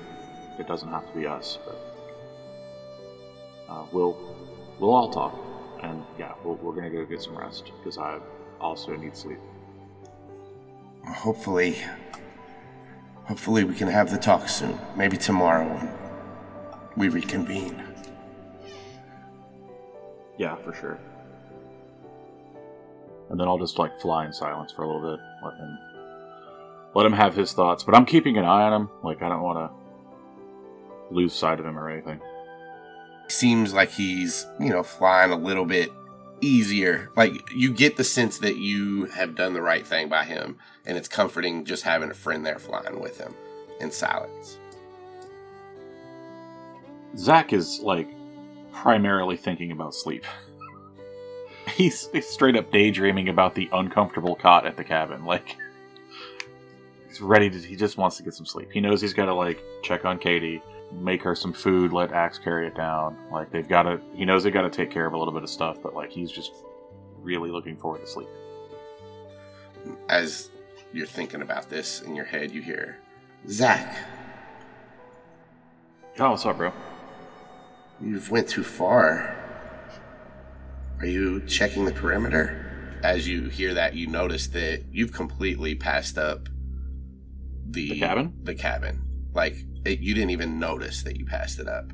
It 0.59 0.67
doesn't 0.67 0.89
have 0.89 1.07
to 1.07 1.15
be 1.17 1.27
us, 1.29 1.59
but 1.65 1.79
uh, 3.69 3.85
we'll 3.93 4.19
we'll 4.81 4.91
all 4.91 5.11
talk, 5.11 5.39
and 5.83 6.05
yeah, 6.19 6.35
we'll, 6.45 6.57
we're 6.57 6.75
gonna 6.75 6.91
go 6.91 7.05
get 7.05 7.23
some 7.23 7.37
rest 7.37 7.73
because 7.79 7.99
I 7.99 8.19
also 8.61 8.95
need 8.97 9.17
sleep. 9.17 9.39
Hopefully, 11.07 11.77
hopefully 13.25 13.65
we 13.65 13.75
can 13.75 13.89
have 13.89 14.11
the 14.11 14.19
talk 14.19 14.49
soon. 14.49 14.79
Maybe 14.97 15.17
tomorrow 15.17 15.67
when 15.67 15.89
we 16.97 17.09
reconvene. 17.09 17.83
Yeah, 20.37 20.57
for 20.57 20.73
sure. 20.75 20.99
And 23.31 23.39
then 23.39 23.49
I'll 23.49 23.59
just 23.59 23.79
like 23.79 24.01
fly 24.01 24.27
in 24.27 24.33
silence 24.33 24.73
for 24.73 24.83
a 24.83 24.87
little 24.87 25.17
bit, 25.17 25.21
let 25.45 25.55
him 25.55 25.79
let 26.95 27.07
him 27.07 27.13
have 27.13 27.35
his 27.35 27.53
thoughts. 27.53 27.85
But 27.85 27.95
I'm 27.95 28.07
keeping 28.07 28.39
an 28.39 28.45
eye 28.45 28.63
on 28.63 28.73
him. 28.73 28.91
Like 29.03 29.23
I 29.23 29.29
don't 29.29 29.43
want 29.43 29.71
to 29.71 31.15
lose 31.15 31.35
sight 31.35 31.61
of 31.61 31.67
him 31.67 31.79
or 31.79 31.89
anything. 31.89 32.21
Seems 33.29 33.75
like 33.75 33.91
he's, 33.91 34.47
you 34.59 34.71
know, 34.71 34.83
flying 34.83 35.31
a 35.31 35.37
little 35.37 35.67
bit 35.67 35.93
easier. 36.41 37.11
Like 37.17 37.51
you 37.53 37.73
get 37.73 37.97
the 37.97 38.05
sense 38.05 38.39
that 38.39 38.57
you 38.57 39.07
have 39.07 39.35
done 39.35 39.53
the 39.53 39.63
right 39.63 39.87
thing 39.87 40.09
by 40.09 40.25
him, 40.25 40.59
and 40.87 40.97
it's 40.97 41.09
comforting 41.09 41.65
just 41.65 41.83
having 41.83 42.11
a 42.11 42.15
friend 42.15 42.45
there 42.45 42.59
flying 42.59 43.01
with 43.01 43.19
him 43.19 43.35
in 43.81 43.91
silence. 43.91 44.59
Zac 47.17 47.53
is 47.53 47.81
like 47.81 48.09
primarily 48.73 49.37
thinking 49.37 49.73
about 49.73 49.95
sleep. 49.95 50.25
He's, 51.69 52.09
he's 52.13 52.27
straight 52.27 52.57
up 52.57 52.73
daydreaming 52.73 53.29
about 53.29 53.55
the 53.55 53.69
uncomfortable 53.73 54.35
cot 54.35 54.67
at 54.67 54.77
the 54.77 54.83
cabin. 54.83 55.25
Like 55.25 55.57
he's 57.07 57.21
ready 57.21 57.51
to. 57.51 57.59
He 57.59 57.77
just 57.77 57.99
wants 57.99 58.17
to 58.17 58.23
get 58.23 58.35
some 58.35 58.47
sleep. 58.47 58.73
He 58.73 58.81
knows 58.81 59.01
he's 59.01 59.13
got 59.13 59.27
to 59.27 59.35
like 59.35 59.63
check 59.83 60.05
on 60.05 60.19
Katie, 60.19 60.63
make 60.93 61.23
her 61.23 61.35
some 61.35 61.53
food, 61.53 61.93
let 61.93 62.13
Ax 62.13 62.39
carry 62.39 62.67
it 62.67 62.75
down. 62.75 63.17
Like 63.31 63.51
they've 63.51 63.69
got 63.69 63.83
to. 63.83 64.01
He 64.15 64.25
knows 64.25 64.45
they 64.45 64.51
got 64.51 64.63
to 64.63 64.71
take 64.71 64.91
care 64.91 65.07
of 65.07 65.13
a 65.13 65.19
little 65.19 65.35
bit 65.35 65.43
of 65.43 65.51
stuff, 65.51 65.79
but 65.83 65.95
like 65.95 66.11
he's 66.11 66.31
just 66.31 66.53
really 67.19 67.51
looking 67.51 67.77
forward 67.77 68.01
to 68.01 68.07
sleep. 68.07 68.29
As 70.09 70.51
you're 70.93 71.07
thinking 71.07 71.43
about 71.43 71.69
this 71.69 72.03
in 72.03 72.15
your 72.15 72.25
head, 72.25 72.51
you 72.51 72.63
hear, 72.63 72.99
Zac, 73.49 73.97
Oh, 76.21 76.31
what's 76.31 76.45
up, 76.45 76.57
bro? 76.57 76.73
You've 78.01 78.29
went 78.29 78.49
too 78.49 78.65
far. 78.65 79.37
Are 80.99 81.07
you 81.07 81.41
checking 81.47 81.85
the 81.85 81.93
perimeter? 81.93 82.99
As 83.05 83.29
you 83.29 83.49
hear 83.49 83.75
that, 83.75 83.95
you 83.95 84.09
notice 84.09 84.49
that 84.49 84.83
you've 84.91 85.13
completely 85.13 85.77
passed 85.77 86.19
up 86.19 86.49
the, 87.71 87.91
The 87.91 88.01
cabin? 88.01 88.35
The 88.43 88.57
cabin. 88.57 89.05
Like 89.33 89.55
it, 89.89 90.01
you 90.01 90.15
didn't 90.15 90.31
even 90.31 90.59
notice 90.59 91.03
that 91.03 91.17
you 91.17 91.25
passed 91.25 91.59
it 91.59 91.69
up. 91.69 91.93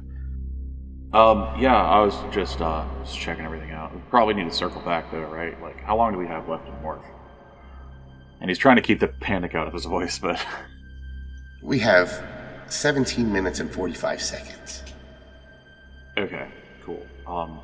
Um, 1.13 1.61
yeah, 1.61 1.77
I 1.81 2.01
was 2.01 2.17
just 2.35 2.61
uh 2.61 2.85
just 3.05 3.19
checking 3.19 3.45
everything 3.45 3.71
out. 3.71 3.95
We 3.95 4.01
probably 4.11 4.35
need 4.35 4.51
to 4.51 4.57
circle 4.57 4.81
back 4.83 5.11
though, 5.13 5.23
right? 5.23 5.61
Like, 5.63 5.81
how 5.83 5.97
long 5.97 6.13
do 6.13 6.19
we 6.19 6.27
have 6.27 6.49
left 6.49 6.67
in 6.69 6.75
Morph? 6.77 7.05
And 8.41 8.51
he's 8.51 8.59
trying 8.59 8.77
to 8.77 8.83
keep 8.83 9.01
the 9.01 9.09
panic 9.09 9.55
out 9.55 9.67
of 9.67 9.73
his 9.73 9.85
voice, 9.85 10.19
but 10.19 10.45
We 11.65 11.79
have 11.79 12.23
17 12.67 13.33
minutes 13.33 13.59
and 13.61 13.73
45 13.73 14.21
seconds. 14.21 14.83
okay, 16.19 16.49
cool. 16.83 17.07
Um, 17.27 17.59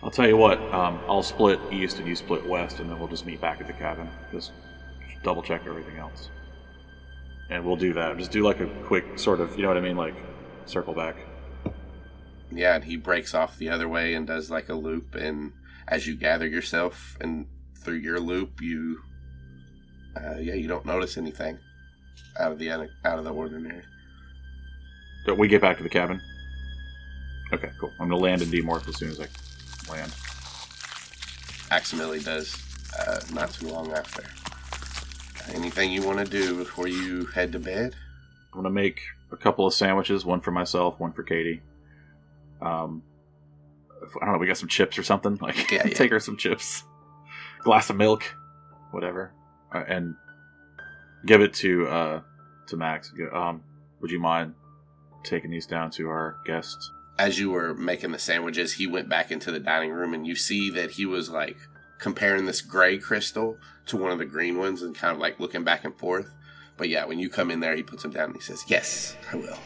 I'll 0.00 0.12
tell 0.12 0.28
you 0.28 0.36
what. 0.36 0.60
Um, 0.72 1.00
I'll 1.08 1.24
split 1.24 1.58
east 1.72 1.98
and 1.98 2.06
you 2.06 2.14
split 2.14 2.46
west, 2.46 2.78
and 2.78 2.88
then 2.88 3.00
we'll 3.00 3.08
just 3.08 3.26
meet 3.26 3.40
back 3.40 3.60
at 3.60 3.66
the 3.66 3.72
cabin. 3.72 4.08
Just 4.30 4.52
double 5.24 5.42
check 5.42 5.62
everything 5.66 5.96
else, 5.96 6.28
and 7.50 7.64
we'll 7.64 7.76
do 7.76 7.92
that. 7.94 8.16
Just 8.18 8.30
do 8.30 8.42
like 8.42 8.60
a 8.60 8.66
quick 8.84 9.18
sort 9.18 9.40
of, 9.40 9.56
you 9.56 9.62
know 9.62 9.68
what 9.68 9.76
I 9.76 9.80
mean, 9.80 9.96
like 9.96 10.14
circle 10.66 10.94
back. 10.94 11.16
Yeah, 12.50 12.76
and 12.76 12.84
he 12.84 12.96
breaks 12.96 13.34
off 13.34 13.58
the 13.58 13.68
other 13.68 13.88
way 13.88 14.14
and 14.14 14.26
does 14.26 14.50
like 14.50 14.68
a 14.68 14.74
loop. 14.74 15.14
And 15.14 15.52
as 15.88 16.06
you 16.06 16.14
gather 16.14 16.46
yourself 16.46 17.16
and 17.20 17.46
through 17.76 17.96
your 17.96 18.20
loop, 18.20 18.60
you, 18.60 19.00
uh, 20.16 20.36
yeah, 20.38 20.54
you 20.54 20.68
don't 20.68 20.86
notice 20.86 21.16
anything 21.16 21.58
out 22.38 22.52
of 22.52 22.58
the 22.58 22.70
out 22.70 22.88
of 23.04 23.24
the 23.24 23.32
ordinary. 23.32 23.82
But 25.26 25.38
we 25.38 25.48
get 25.48 25.60
back 25.60 25.76
to 25.78 25.82
the 25.82 25.88
cabin. 25.88 26.20
Okay, 27.52 27.70
cool. 27.80 27.90
I'm 28.00 28.08
gonna 28.08 28.20
land 28.20 28.42
and 28.42 28.52
demorph 28.52 28.88
as 28.88 28.96
soon 28.96 29.10
as 29.10 29.20
I 29.20 29.26
land. 29.90 30.12
Aximili 31.70 32.24
does 32.24 32.56
uh, 32.98 33.20
not 33.32 33.52
too 33.52 33.68
long 33.68 33.92
after. 33.92 34.22
Anything 35.52 35.92
you 35.92 36.02
want 36.02 36.18
to 36.18 36.24
do 36.24 36.56
before 36.56 36.88
you 36.88 37.26
head 37.26 37.52
to 37.52 37.58
bed? 37.58 37.94
I'm 38.52 38.58
gonna 38.58 38.70
make 38.70 39.00
a 39.30 39.36
couple 39.36 39.66
of 39.66 39.74
sandwiches, 39.74 40.24
one 40.24 40.40
for 40.40 40.50
myself, 40.50 40.98
one 41.00 41.12
for 41.12 41.22
Katie. 41.22 41.60
Um, 42.62 43.02
I 44.20 44.24
don't 44.24 44.34
know. 44.34 44.38
We 44.38 44.46
got 44.46 44.56
some 44.56 44.68
chips 44.68 44.98
or 44.98 45.02
something. 45.02 45.36
Like, 45.40 45.70
Yeah, 45.70 45.82
yeah. 45.86 45.94
take 45.94 46.10
her 46.10 46.20
some 46.20 46.36
chips, 46.36 46.84
glass 47.60 47.90
of 47.90 47.96
milk, 47.96 48.24
whatever, 48.90 49.32
uh, 49.74 49.82
and 49.86 50.14
give 51.26 51.40
it 51.40 51.52
to 51.54 51.86
uh 51.88 52.20
to 52.68 52.76
Max. 52.76 53.12
Um, 53.32 53.62
would 54.00 54.10
you 54.10 54.20
mind 54.20 54.54
taking 55.24 55.50
these 55.50 55.66
down 55.66 55.90
to 55.92 56.08
our 56.08 56.38
guests? 56.46 56.90
As 57.18 57.38
you 57.38 57.50
were 57.50 57.74
making 57.74 58.10
the 58.12 58.18
sandwiches, 58.18 58.72
he 58.72 58.86
went 58.86 59.08
back 59.08 59.30
into 59.30 59.50
the 59.52 59.60
dining 59.60 59.92
room, 59.92 60.14
and 60.14 60.26
you 60.26 60.34
see 60.34 60.70
that 60.70 60.92
he 60.92 61.06
was 61.06 61.28
like 61.30 61.56
comparing 61.98 62.46
this 62.46 62.60
gray 62.60 62.98
crystal 62.98 63.56
to 63.86 63.96
one 63.96 64.10
of 64.10 64.18
the 64.18 64.24
green 64.24 64.58
ones, 64.58 64.82
and 64.82 64.94
kind 64.94 65.12
of 65.14 65.18
like 65.20 65.40
looking 65.40 65.64
back 65.64 65.84
and 65.84 65.96
forth. 65.98 66.34
But 66.76 66.88
yeah, 66.88 67.04
when 67.04 67.18
you 67.18 67.28
come 67.28 67.50
in 67.50 67.60
there, 67.60 67.76
he 67.76 67.82
puts 67.82 68.02
them 68.02 68.12
down 68.12 68.26
and 68.26 68.34
he 68.34 68.42
says, 68.42 68.64
"Yes, 68.66 69.16
I 69.32 69.36
will." 69.36 69.58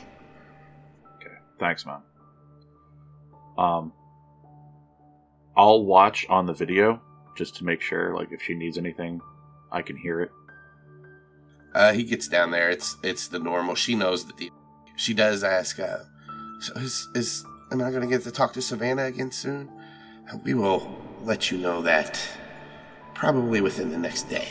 Okay, 1.16 1.35
thanks, 1.58 1.87
man. 1.87 2.02
Um, 3.56 3.92
I'll 5.56 5.85
watch 5.85 6.26
on 6.28 6.47
the 6.47 6.52
video 6.52 7.00
just 7.37 7.56
to 7.56 7.64
make 7.64 7.80
sure, 7.80 8.14
like, 8.14 8.30
if 8.30 8.42
she 8.42 8.54
needs 8.54 8.78
anything, 8.78 9.20
I 9.73 9.82
can 9.82 9.97
hear 9.97 10.20
it. 10.20 10.30
Uh, 11.75 11.92
he 11.92 12.04
gets 12.04 12.28
down 12.28 12.50
there. 12.50 12.70
It's 12.70 12.97
it's 13.02 13.28
the 13.28 13.38
normal. 13.38 13.75
She 13.75 13.94
knows 13.94 14.25
that 14.26 14.37
the. 14.37 14.50
She 14.97 15.14
does 15.14 15.44
ask. 15.44 15.78
Uh, 15.78 15.99
so 16.61 16.75
is 16.75 17.08
is 17.14 17.44
am 17.70 17.82
I 17.82 17.90
going 17.90 18.02
to 18.02 18.08
get 18.08 18.23
to 18.25 18.30
talk 18.30 18.52
to 18.54 18.62
Savannah 18.62 19.04
again 19.04 19.30
soon? 19.30 19.68
Uh, 20.32 20.38
We 20.44 20.54
will 20.54 20.97
let 21.25 21.51
you 21.51 21.59
know 21.59 21.83
that 21.83 22.21
probably 23.15 23.61
within 23.61 23.91
the 23.91 23.99
next 23.99 24.29
day. 24.29 24.49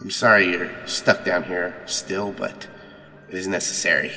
I'm 0.00 0.10
sorry 0.10 0.50
you're 0.50 0.70
stuck 0.86 1.24
down 1.24 1.44
here 1.44 1.82
still, 1.86 2.32
but 2.32 2.68
it 3.28 3.34
is 3.34 3.46
necessary. 3.46 4.12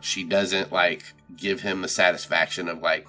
She 0.00 0.24
doesn't 0.24 0.72
like 0.72 1.04
give 1.36 1.60
him 1.60 1.82
the 1.82 1.88
satisfaction 1.88 2.68
of 2.68 2.80
like, 2.80 3.06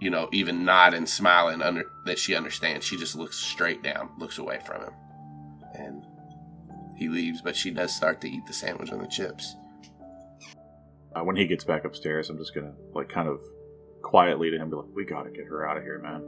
you 0.00 0.10
know, 0.10 0.28
even 0.32 0.64
nod 0.64 0.94
and 0.94 1.08
smile 1.08 1.48
and 1.48 1.62
under 1.62 1.84
that 2.04 2.18
she 2.18 2.34
understands. 2.34 2.84
She 2.84 2.96
just 2.96 3.16
looks 3.16 3.36
straight 3.36 3.82
down, 3.82 4.10
looks 4.18 4.38
away 4.38 4.60
from 4.66 4.82
him, 4.82 4.92
and 5.74 6.04
he 6.96 7.08
leaves. 7.08 7.40
But 7.40 7.56
she 7.56 7.70
does 7.70 7.94
start 7.94 8.20
to 8.22 8.28
eat 8.28 8.46
the 8.46 8.52
sandwich 8.52 8.90
and 8.90 9.00
the 9.00 9.08
chips. 9.08 9.56
Uh, 11.14 11.22
when 11.22 11.36
he 11.36 11.46
gets 11.46 11.64
back 11.64 11.84
upstairs, 11.84 12.28
I'm 12.28 12.38
just 12.38 12.54
gonna 12.54 12.74
like 12.92 13.08
kind 13.08 13.28
of 13.28 13.40
quietly 14.04 14.50
to 14.50 14.56
him 14.56 14.70
be 14.70 14.76
like, 14.76 14.86
"We 14.94 15.04
gotta 15.04 15.30
get 15.30 15.46
her 15.46 15.66
out 15.68 15.76
of 15.76 15.82
here, 15.82 15.98
man." 15.98 16.22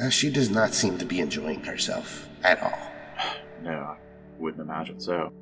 Uh, 0.00 0.10
she 0.10 0.30
does 0.30 0.50
not 0.50 0.74
seem 0.74 0.98
to 0.98 1.04
be 1.04 1.18
enjoying 1.20 1.64
herself 1.64 2.28
at 2.44 2.62
all. 2.62 2.78
No, 3.64 3.72
I 3.72 3.96
wouldn't 4.38 4.62
imagine 4.62 5.00
so. 5.00 5.32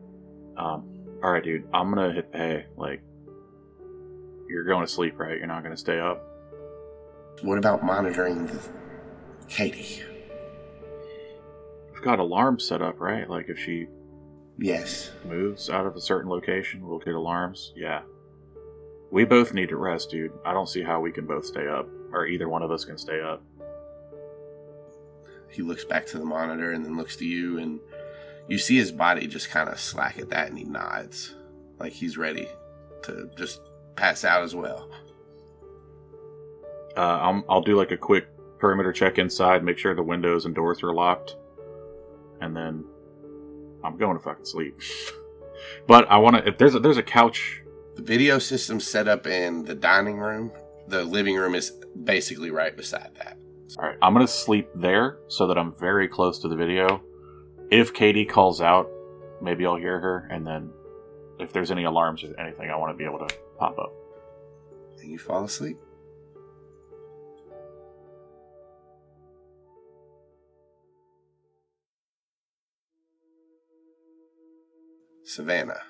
Um, 0.56 0.88
all 1.23 1.30
right, 1.33 1.45
dude, 1.45 1.68
I'm 1.75 1.92
gonna 1.92 2.12
hit 2.14 2.33
pay. 2.33 2.64
Like, 2.78 3.02
you're 4.49 4.64
going 4.64 4.87
to 4.87 4.90
sleep, 4.90 5.18
right? 5.18 5.37
You're 5.37 5.47
not 5.47 5.62
gonna 5.62 5.76
stay 5.76 6.00
up. 6.00 6.25
What 7.42 7.59
about 7.59 7.85
monitoring 7.85 8.47
the 8.47 8.59
Katie? 9.49 10.02
We've 11.92 12.02
got 12.02 12.18
alarms 12.21 12.64
set 12.64 12.80
up, 12.80 13.00
right? 13.00 13.28
Like, 13.28 13.50
if 13.50 13.59
she 13.59 13.87
Yes. 14.59 15.12
moves 15.26 15.68
out 15.68 15.85
of 15.85 15.95
a 15.97 16.00
certain 16.00 16.30
location, 16.30 16.87
we'll 16.87 16.99
get 17.00 17.14
alarms. 17.14 17.75
Yeah. 17.76 18.00
We 19.11 19.25
both 19.25 19.55
need 19.55 19.69
to 19.69 19.77
rest, 19.77 20.11
dude. 20.11 20.33
I 20.45 20.53
don't 20.53 20.69
see 20.69 20.83
how 20.83 21.01
we 21.01 21.13
can 21.13 21.27
both 21.27 21.47
stay 21.47 21.69
up, 21.69 21.89
or 22.13 22.27
either 22.27 22.49
one 22.49 22.63
of 22.63 22.71
us 22.71 22.85
can 22.85 22.99
stay 22.99 23.21
up. 23.21 23.43
He 25.51 25.63
looks 25.63 25.85
back 25.85 26.07
to 26.07 26.19
the 26.19 26.25
monitor 26.25 26.73
and 26.73 26.85
then 26.85 26.97
looks 26.97 27.17
to 27.17 27.25
you, 27.25 27.59
and 27.59 27.81
you 28.49 28.59
see 28.59 28.77
his 28.77 28.93
body 28.93 29.27
just 29.27 29.51
kind 29.51 29.69
of 29.69 29.81
slack 29.81 30.19
at 30.19 30.31
that, 30.31 30.49
and 30.49 30.59
he 30.59 30.65
nods, 30.65 31.35
like 31.79 31.93
he's 31.93 32.19
ready 32.19 32.49
to 33.05 33.31
just 33.37 33.61
pass 33.95 34.25
out 34.25 34.43
as 34.43 34.55
well. 34.55 34.91
Uh, 36.97 37.01
I'm, 37.01 37.45
I'll 37.49 37.63
do 37.63 37.77
like 37.77 37.93
a 37.93 37.97
quick 37.97 38.27
perimeter 38.59 38.93
check 38.93 39.19
inside, 39.19 39.63
make 39.63 39.79
sure 39.79 39.95
the 39.95 40.03
windows 40.03 40.47
and 40.47 40.55
doors 40.55 40.83
are 40.83 40.95
locked, 40.95 41.37
and 42.41 42.57
then 42.57 42.85
I'm 43.85 43.97
going 43.97 44.17
to 44.17 44.23
fucking 44.23 44.45
sleep. 44.45 44.81
but 45.87 46.11
I 46.11 46.19
want 46.19 46.37
to. 46.37 46.49
If 46.49 46.59
there's 46.59 46.75
a, 46.75 46.81
there's 46.81 46.97
a 46.97 47.03
couch, 47.03 47.63
The 47.97 48.03
video 48.03 48.38
system's 48.38 48.87
set 48.87 49.09
up 49.09 49.26
in 49.26 49.65
the 49.65 49.75
dining 49.75 50.19
room. 50.19 50.53
The 50.87 51.03
living 51.03 51.35
room 51.35 51.55
is 51.55 51.73
basically 52.05 52.50
right 52.50 52.76
beside 52.76 53.15
that. 53.15 53.38
all 53.79 53.87
right, 53.87 53.97
I'm 54.03 54.12
gonna 54.12 54.29
sleep 54.29 54.69
there 54.75 55.19
so 55.29 55.47
that 55.47 55.57
I'm 55.57 55.75
very 55.75 56.07
close 56.07 56.38
to 56.41 56.49
the 56.49 56.57
video. 56.57 57.03
If 57.71 57.95
Katie 57.95 58.26
calls 58.26 58.61
out, 58.61 58.91
maybe 59.41 59.65
I'll 59.65 59.76
hear 59.76 59.99
her, 59.99 60.29
and 60.31 60.47
then 60.47 60.71
if 61.41 61.55
there's 61.55 61.71
any 61.71 61.85
alarms 61.85 62.23
or 62.23 62.38
anything, 62.38 62.71
I 62.71 62.76
want 62.76 62.93
to 62.93 62.99
be 62.99 63.05
able 63.05 63.26
to 63.26 63.35
pop 63.59 63.79
up. 63.79 63.93
And 65.00 65.11
you 65.11 65.19
fall 65.19 65.45
asleep. 65.45 65.79
Savannah, 75.25 75.81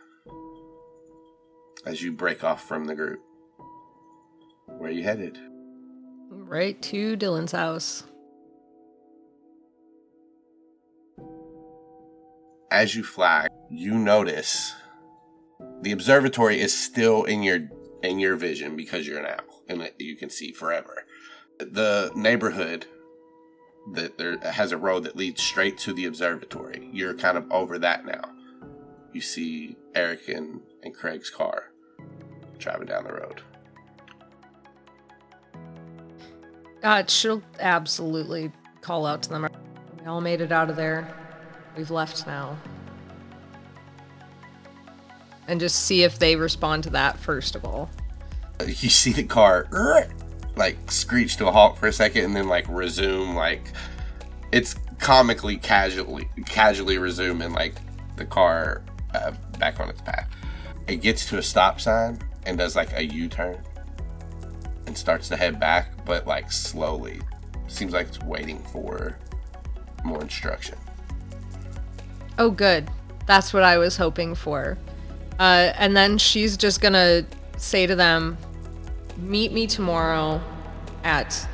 as 1.87 2.03
you 2.03 2.13
break 2.13 2.43
off 2.43 2.67
from 2.67 2.85
the 2.85 2.95
group, 2.95 3.23
where 4.67 4.91
are 4.91 4.93
you 4.93 5.05
headed? 5.05 5.39
Right 6.29 6.81
to 6.83 7.17
Dylan's 7.17 7.53
house. 7.53 8.03
As 12.73 12.97
you 12.97 13.05
fly, 13.05 13.47
you 13.71 13.95
notice 13.95 14.75
the 15.83 15.93
observatory 15.93 16.61
is 16.61 16.77
still 16.77 17.25
in 17.25 17.43
your 17.43 17.61
in 18.03 18.19
your 18.19 18.37
vision 18.37 18.77
because 18.77 19.07
you're 19.07 19.21
an 19.21 19.27
owl 19.27 19.63
and 19.69 19.91
you 19.99 20.17
can 20.17 20.29
see 20.29 20.53
forever. 20.53 21.05
The 21.59 22.11
neighborhood 22.15 22.87
that 23.93 24.19
there 24.19 24.37
has 24.39 24.73
a 24.73 24.77
road 24.77 25.05
that 25.05 25.17
leads 25.17 25.41
straight 25.41 25.79
to 25.79 25.93
the 25.93 26.07
observatory. 26.07 26.91
You're 26.93 27.15
kind 27.15 27.39
of 27.39 27.51
over 27.53 27.79
that 27.79 28.05
now. 28.05 28.33
You 29.13 29.21
see 29.21 29.77
Eric 29.95 30.29
and, 30.29 30.61
and 30.83 30.93
Craig's 30.93 31.31
car 31.31 31.71
driving 32.59 32.87
down 32.87 33.05
the 33.05 33.13
road. 33.13 33.43
God, 36.83 37.11
she'll 37.11 37.43
absolutely 37.59 38.53
call 38.81 39.07
out 39.07 39.23
to 39.25 39.29
them. 39.29 39.49
We 39.99 40.07
all 40.07 40.21
made 40.21 40.41
it 40.41 40.53
out 40.53 40.71
of 40.71 40.77
there. 40.77 41.13
We've 41.77 41.91
left 41.91 42.27
now. 42.27 42.57
And 45.49 45.61
just 45.61 45.85
see 45.85 46.05
if 46.05 46.19
they 46.19 46.37
respond 46.37 46.85
to 46.85 46.91
that 46.91 47.19
first 47.19 47.55
of 47.57 47.65
all. 47.65 47.91
You 48.65 48.89
see 48.89 49.13
the 49.13 49.25
car 49.25 49.69
like 50.57 50.91
screech 50.91 51.37
to 51.37 51.49
a 51.49 51.53
halt 51.53 51.77
for 51.79 51.87
a 51.87 51.93
second 51.93 52.25
and 52.25 52.37
then 52.37 52.49
like 52.49 52.67
resume 52.69 53.35
like 53.35 53.73
it's 54.53 54.75
comically 54.99 55.57
casually 55.57 56.29
casually 56.47 56.99
resume, 56.99 57.41
resuming 57.41 57.53
like 57.53 57.75
the 58.17 58.25
car 58.25 58.83
uh, 59.15 59.33
back 59.59 59.81
on 59.81 59.91
its 59.91 60.01
path. 60.01 60.29
It 60.89 60.97
gets 60.97 61.27
to 61.27 61.39
a 61.39 61.43
stop 61.43 61.81
sign 61.81 62.19
and 62.47 62.57
does 62.57 62.77
like 62.77 62.97
a 62.97 63.05
U-turn 63.05 63.59
and 64.87 64.97
starts 64.97 65.29
to 65.29 65.37
head 65.37 65.61
back, 65.61 65.91
but 66.07 66.27
like 66.27 66.51
slowly. 66.51 67.21
Seems 67.69 67.93
like 67.93 68.07
it's 68.07 68.21
waiting 68.21 68.63
for 68.73 69.19
more 70.05 70.23
instruction. 70.23 70.79
Oh, 72.39 72.51
good. 72.51 72.89
That's 73.27 73.53
what 73.53 73.65
I 73.65 73.77
was 73.77 73.97
hoping 73.97 74.35
for. 74.35 74.79
Uh, 75.39 75.73
and 75.77 75.97
then 75.97 76.17
she's 76.17 76.57
just 76.57 76.81
gonna 76.81 77.27
say 77.59 77.87
to 77.87 77.97
them, 77.97 78.39
Meet 79.19 79.53
me 79.53 79.67
tomorrow 79.67 80.43
at 81.03 81.49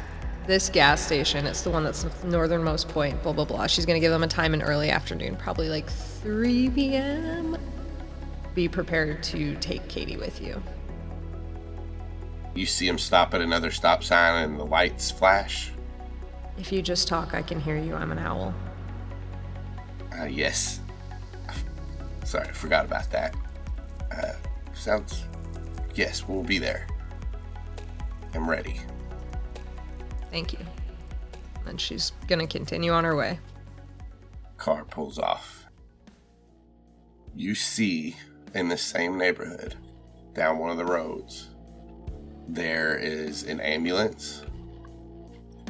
this 0.49 0.69
gas 0.69 1.01
station. 1.01 1.47
It's 1.47 1.63
the 1.63 1.71
one 1.71 1.85
that's 1.85 2.03
the 2.03 2.27
northernmost 2.27 2.89
point, 2.89 3.23
blah, 3.23 3.33
blah, 3.33 3.45
blah. 3.45 3.69
She's 3.69 3.87
gonna 3.87 4.01
give 4.01 4.11
them 4.11 4.25
a 4.25 4.29
time 4.29 4.53
in 4.53 4.63
early 4.63 4.91
afternoon, 4.91 5.37
probably 5.37 5.69
like 5.69 5.89
3 5.89 6.71
p.m. 6.71 7.57
Be 8.55 8.69
prepared 8.69 9.23
to 9.25 9.55
take 9.57 9.87
Katie 9.89 10.17
with 10.17 10.43
you. 10.43 10.61
You 12.55 12.67
see 12.67 12.87
him 12.87 12.99
stop 12.99 13.35
at 13.35 13.41
another 13.41 13.71
stop 13.71 14.05
sign 14.05 14.45
and 14.45 14.59
the 14.59 14.65
lights 14.65 15.11
flash. 15.11 15.73
If 16.59 16.71
you 16.71 16.83
just 16.83 17.09
talk, 17.09 17.35
I 17.35 17.43
can 17.43 17.59
hear 17.61 17.79
you. 17.79 17.95
I'm 17.95 18.13
an 18.13 18.19
owl. 18.19 18.55
Uh, 20.19 20.25
yes. 20.25 20.81
Sorry, 22.25 22.47
I 22.49 22.53
forgot 22.53 22.85
about 22.85 23.11
that. 23.11 23.35
Uh, 24.11 24.33
sounds. 24.75 25.25
Yes, 25.95 26.29
we'll 26.29 26.43
be 26.43 26.59
there. 26.59 26.87
I'm 28.35 28.49
ready. 28.49 28.81
Thank 30.31 30.53
you. 30.53 30.59
And 31.67 31.81
she's 31.81 32.13
gonna 32.29 32.47
continue 32.47 32.93
on 32.93 33.05
her 33.05 33.17
way. 33.17 33.39
Car 34.57 34.85
pulls 34.85 35.19
off. 35.19 35.67
You 37.35 37.55
see 37.55 38.17
in 38.55 38.69
the 38.69 38.77
same 38.77 39.17
neighborhood, 39.17 39.75
down 40.35 40.59
one 40.59 40.71
of 40.71 40.77
the 40.77 40.85
roads, 40.85 41.51
there 42.49 42.97
is 42.97 43.45
an 43.45 43.61
ambulance. 43.61 44.43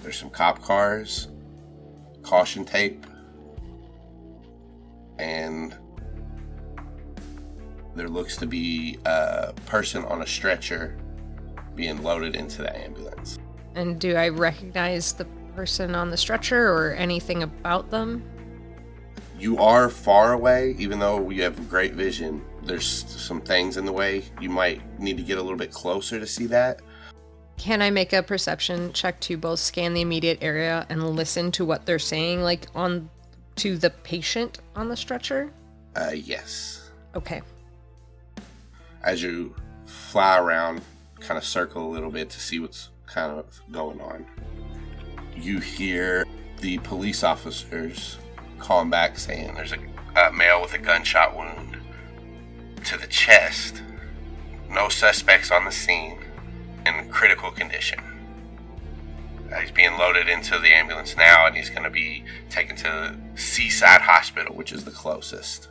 There's 0.02 0.18
some 0.18 0.30
cop 0.30 0.62
cars, 0.62 1.28
caution 2.22 2.64
tape, 2.64 3.06
and 5.18 5.74
there 7.94 8.08
looks 8.08 8.36
to 8.38 8.46
be 8.46 8.98
a 9.04 9.52
person 9.66 10.04
on 10.04 10.22
a 10.22 10.26
stretcher 10.26 10.96
being 11.74 12.02
loaded 12.02 12.34
into 12.34 12.62
the 12.62 12.76
ambulance. 12.76 13.38
And 13.74 14.00
do 14.00 14.16
I 14.16 14.28
recognize 14.28 15.12
the 15.12 15.26
person 15.54 15.94
on 15.94 16.10
the 16.10 16.16
stretcher 16.16 16.72
or 16.72 16.92
anything 16.92 17.42
about 17.42 17.90
them? 17.90 18.22
you 19.42 19.58
are 19.58 19.88
far 19.88 20.32
away, 20.34 20.76
even 20.78 21.00
though 21.00 21.28
you 21.28 21.42
have 21.42 21.68
great 21.68 21.94
vision. 21.94 22.40
There's 22.64 22.86
some 22.86 23.40
things 23.40 23.76
in 23.76 23.84
the 23.84 23.92
way. 23.92 24.24
You 24.40 24.48
might 24.48 25.00
need 25.00 25.16
to 25.16 25.22
get 25.22 25.38
a 25.38 25.42
little 25.42 25.58
bit 25.58 25.72
closer 25.72 26.20
to 26.20 26.26
see 26.26 26.46
that. 26.46 26.80
Can 27.58 27.82
I 27.82 27.90
make 27.90 28.12
a 28.12 28.22
perception 28.22 28.92
check 28.92 29.20
to 29.20 29.36
both 29.36 29.60
scan 29.60 29.94
the 29.94 30.00
immediate 30.00 30.38
area 30.40 30.86
and 30.88 31.08
listen 31.10 31.52
to 31.52 31.64
what 31.64 31.86
they're 31.86 31.98
saying, 31.98 32.42
like 32.42 32.66
on 32.74 33.08
to 33.56 33.76
the 33.76 33.90
patient 33.90 34.58
on 34.74 34.88
the 34.88 34.96
stretcher? 34.96 35.52
Uh, 35.94 36.12
yes. 36.14 36.90
Okay. 37.14 37.42
As 39.04 39.22
you 39.22 39.54
fly 39.84 40.38
around, 40.38 40.80
kind 41.20 41.38
of 41.38 41.44
circle 41.44 41.86
a 41.86 41.90
little 41.90 42.10
bit 42.10 42.30
to 42.30 42.40
see 42.40 42.58
what's 42.58 42.90
kind 43.06 43.32
of 43.32 43.60
going 43.70 44.00
on, 44.00 44.26
you 45.36 45.58
hear 45.58 46.24
the 46.60 46.78
police 46.78 47.22
officers 47.22 48.18
calling 48.58 48.90
back 48.90 49.18
saying 49.18 49.54
there's 49.54 49.72
a, 49.72 49.78
a 50.20 50.32
male 50.32 50.62
with 50.62 50.72
a 50.72 50.78
gunshot 50.78 51.36
wound 51.36 51.71
to 52.84 52.98
the 52.98 53.06
chest. 53.06 53.82
No 54.70 54.88
suspects 54.88 55.50
on 55.50 55.64
the 55.64 55.72
scene. 55.72 56.18
In 56.84 57.08
critical 57.10 57.50
condition. 57.50 58.00
Uh, 59.52 59.60
he's 59.60 59.70
being 59.70 59.96
loaded 59.98 60.28
into 60.28 60.58
the 60.58 60.68
ambulance 60.68 61.16
now, 61.16 61.46
and 61.46 61.56
he's 61.56 61.70
going 61.70 61.84
to 61.84 61.90
be 61.90 62.24
taken 62.50 62.74
to 62.74 63.14
Seaside 63.36 64.00
Hospital, 64.00 64.54
which 64.54 64.72
is 64.72 64.84
the 64.84 64.90
closest. 64.90 65.68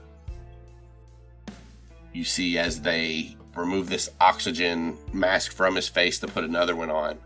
You 2.13 2.24
see 2.24 2.58
as 2.58 2.82
they 2.82 3.36
remove 3.56 3.89
this 3.89 4.10
oxygen 4.21 4.97
mask 5.13 5.52
from 5.52 5.76
his 5.76 5.89
face 5.89 6.19
to 6.19 6.28
put 6.28 6.43
another 6.43 6.76
one 6.76 6.91
on. 6.91 7.17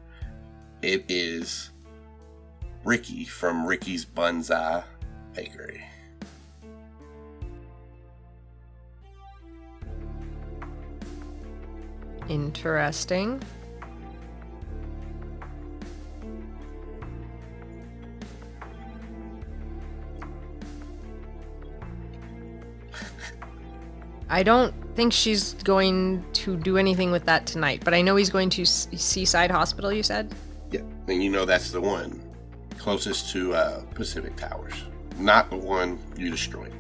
It 0.82 1.06
is 1.10 1.72
Ricky 2.84 3.26
from 3.26 3.66
Ricky's 3.66 4.06
Bunzai 4.06 4.84
Bakery. 5.34 5.84
Interesting. 12.30 13.42
I 24.30 24.44
don't 24.44 24.74
think 24.96 25.14
she's 25.14 25.54
going 25.64 26.26
to 26.34 26.58
do 26.58 26.78
anything 26.78 27.12
with 27.12 27.26
that 27.26 27.46
tonight, 27.46 27.84
but 27.86 27.94
I 27.94 28.02
know 28.02 28.16
he's 28.16 28.30
going 28.30 28.50
to 28.52 28.66
Seaside 28.66 29.52
Hospital, 29.52 29.94
you 29.94 30.04
said? 30.04 30.34
Yeah, 30.72 30.82
and 31.08 31.24
you 31.24 31.30
know 31.30 31.46
that's 31.46 31.72
the 31.72 31.82
one 31.82 32.22
closest 32.78 33.32
to 33.32 33.54
uh, 33.54 33.82
Pacific 33.94 34.36
Towers, 34.36 34.74
not 35.20 35.50
the 35.50 35.58
one 35.58 36.00
you 36.18 36.30
destroyed. 36.30 36.74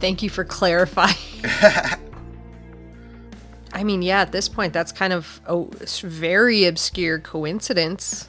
Thank 0.00 0.22
you 0.22 0.30
for 0.30 0.44
clarifying. 0.44 1.16
I 3.76 3.84
mean, 3.84 4.00
yeah, 4.00 4.22
at 4.22 4.32
this 4.32 4.48
point, 4.48 4.72
that's 4.72 4.90
kind 4.90 5.12
of 5.12 5.38
a 5.44 5.62
very 6.00 6.64
obscure 6.64 7.18
coincidence. 7.18 8.26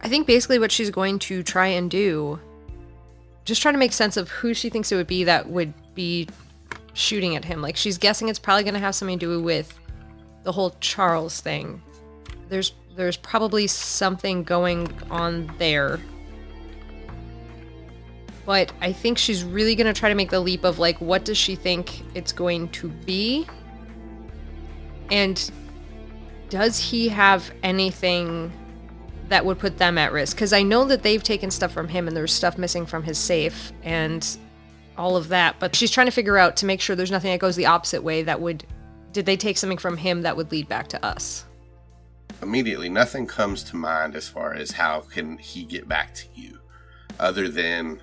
I 0.00 0.08
think 0.08 0.26
basically 0.26 0.58
what 0.58 0.72
she's 0.72 0.88
going 0.88 1.18
to 1.20 1.42
try 1.42 1.66
and 1.66 1.90
do, 1.90 2.40
just 3.44 3.60
trying 3.60 3.74
to 3.74 3.78
make 3.78 3.92
sense 3.92 4.16
of 4.16 4.30
who 4.30 4.54
she 4.54 4.70
thinks 4.70 4.90
it 4.90 4.96
would 4.96 5.06
be 5.06 5.24
that 5.24 5.46
would 5.50 5.74
be 5.94 6.26
shooting 6.94 7.36
at 7.36 7.44
him. 7.44 7.60
Like, 7.60 7.76
she's 7.76 7.98
guessing 7.98 8.30
it's 8.30 8.38
probably 8.38 8.64
going 8.64 8.72
to 8.72 8.80
have 8.80 8.94
something 8.94 9.18
to 9.18 9.26
do 9.26 9.42
with 9.42 9.78
the 10.42 10.52
whole 10.52 10.74
Charles 10.80 11.42
thing. 11.42 11.82
There's 12.48 12.72
there's 12.96 13.18
probably 13.18 13.66
something 13.66 14.42
going 14.42 14.90
on 15.10 15.52
there. 15.58 16.00
But 18.46 18.72
I 18.80 18.94
think 18.94 19.18
she's 19.18 19.44
really 19.44 19.74
going 19.74 19.86
to 19.86 19.92
try 19.92 20.08
to 20.08 20.14
make 20.14 20.30
the 20.30 20.40
leap 20.40 20.64
of 20.64 20.78
like 20.78 20.98
what 20.98 21.26
does 21.26 21.36
she 21.36 21.56
think 21.56 22.02
it's 22.16 22.32
going 22.32 22.70
to 22.70 22.88
be? 22.88 23.46
And 25.12 25.50
does 26.48 26.78
he 26.78 27.08
have 27.10 27.52
anything 27.62 28.50
that 29.28 29.44
would 29.44 29.58
put 29.58 29.76
them 29.76 29.98
at 29.98 30.10
risk? 30.10 30.36
Because 30.36 30.54
I 30.54 30.62
know 30.62 30.84
that 30.86 31.02
they've 31.02 31.22
taken 31.22 31.50
stuff 31.50 31.70
from 31.70 31.86
him 31.86 32.08
and 32.08 32.16
there's 32.16 32.32
stuff 32.32 32.56
missing 32.56 32.86
from 32.86 33.02
his 33.02 33.18
safe 33.18 33.72
and 33.82 34.26
all 34.96 35.16
of 35.16 35.28
that. 35.28 35.56
But 35.60 35.76
she's 35.76 35.90
trying 35.90 36.06
to 36.06 36.12
figure 36.12 36.38
out 36.38 36.56
to 36.56 36.66
make 36.66 36.80
sure 36.80 36.96
there's 36.96 37.10
nothing 37.10 37.30
that 37.30 37.40
goes 37.40 37.56
the 37.56 37.66
opposite 37.66 38.02
way 38.02 38.22
that 38.22 38.40
would. 38.40 38.64
Did 39.12 39.26
they 39.26 39.36
take 39.36 39.58
something 39.58 39.78
from 39.78 39.98
him 39.98 40.22
that 40.22 40.34
would 40.34 40.50
lead 40.50 40.66
back 40.68 40.88
to 40.88 41.04
us? 41.04 41.44
Immediately, 42.40 42.88
nothing 42.88 43.26
comes 43.26 43.62
to 43.64 43.76
mind 43.76 44.16
as 44.16 44.28
far 44.28 44.54
as 44.54 44.72
how 44.72 45.00
can 45.00 45.36
he 45.36 45.64
get 45.64 45.86
back 45.86 46.14
to 46.14 46.26
you, 46.34 46.58
other 47.20 47.48
than 47.48 48.00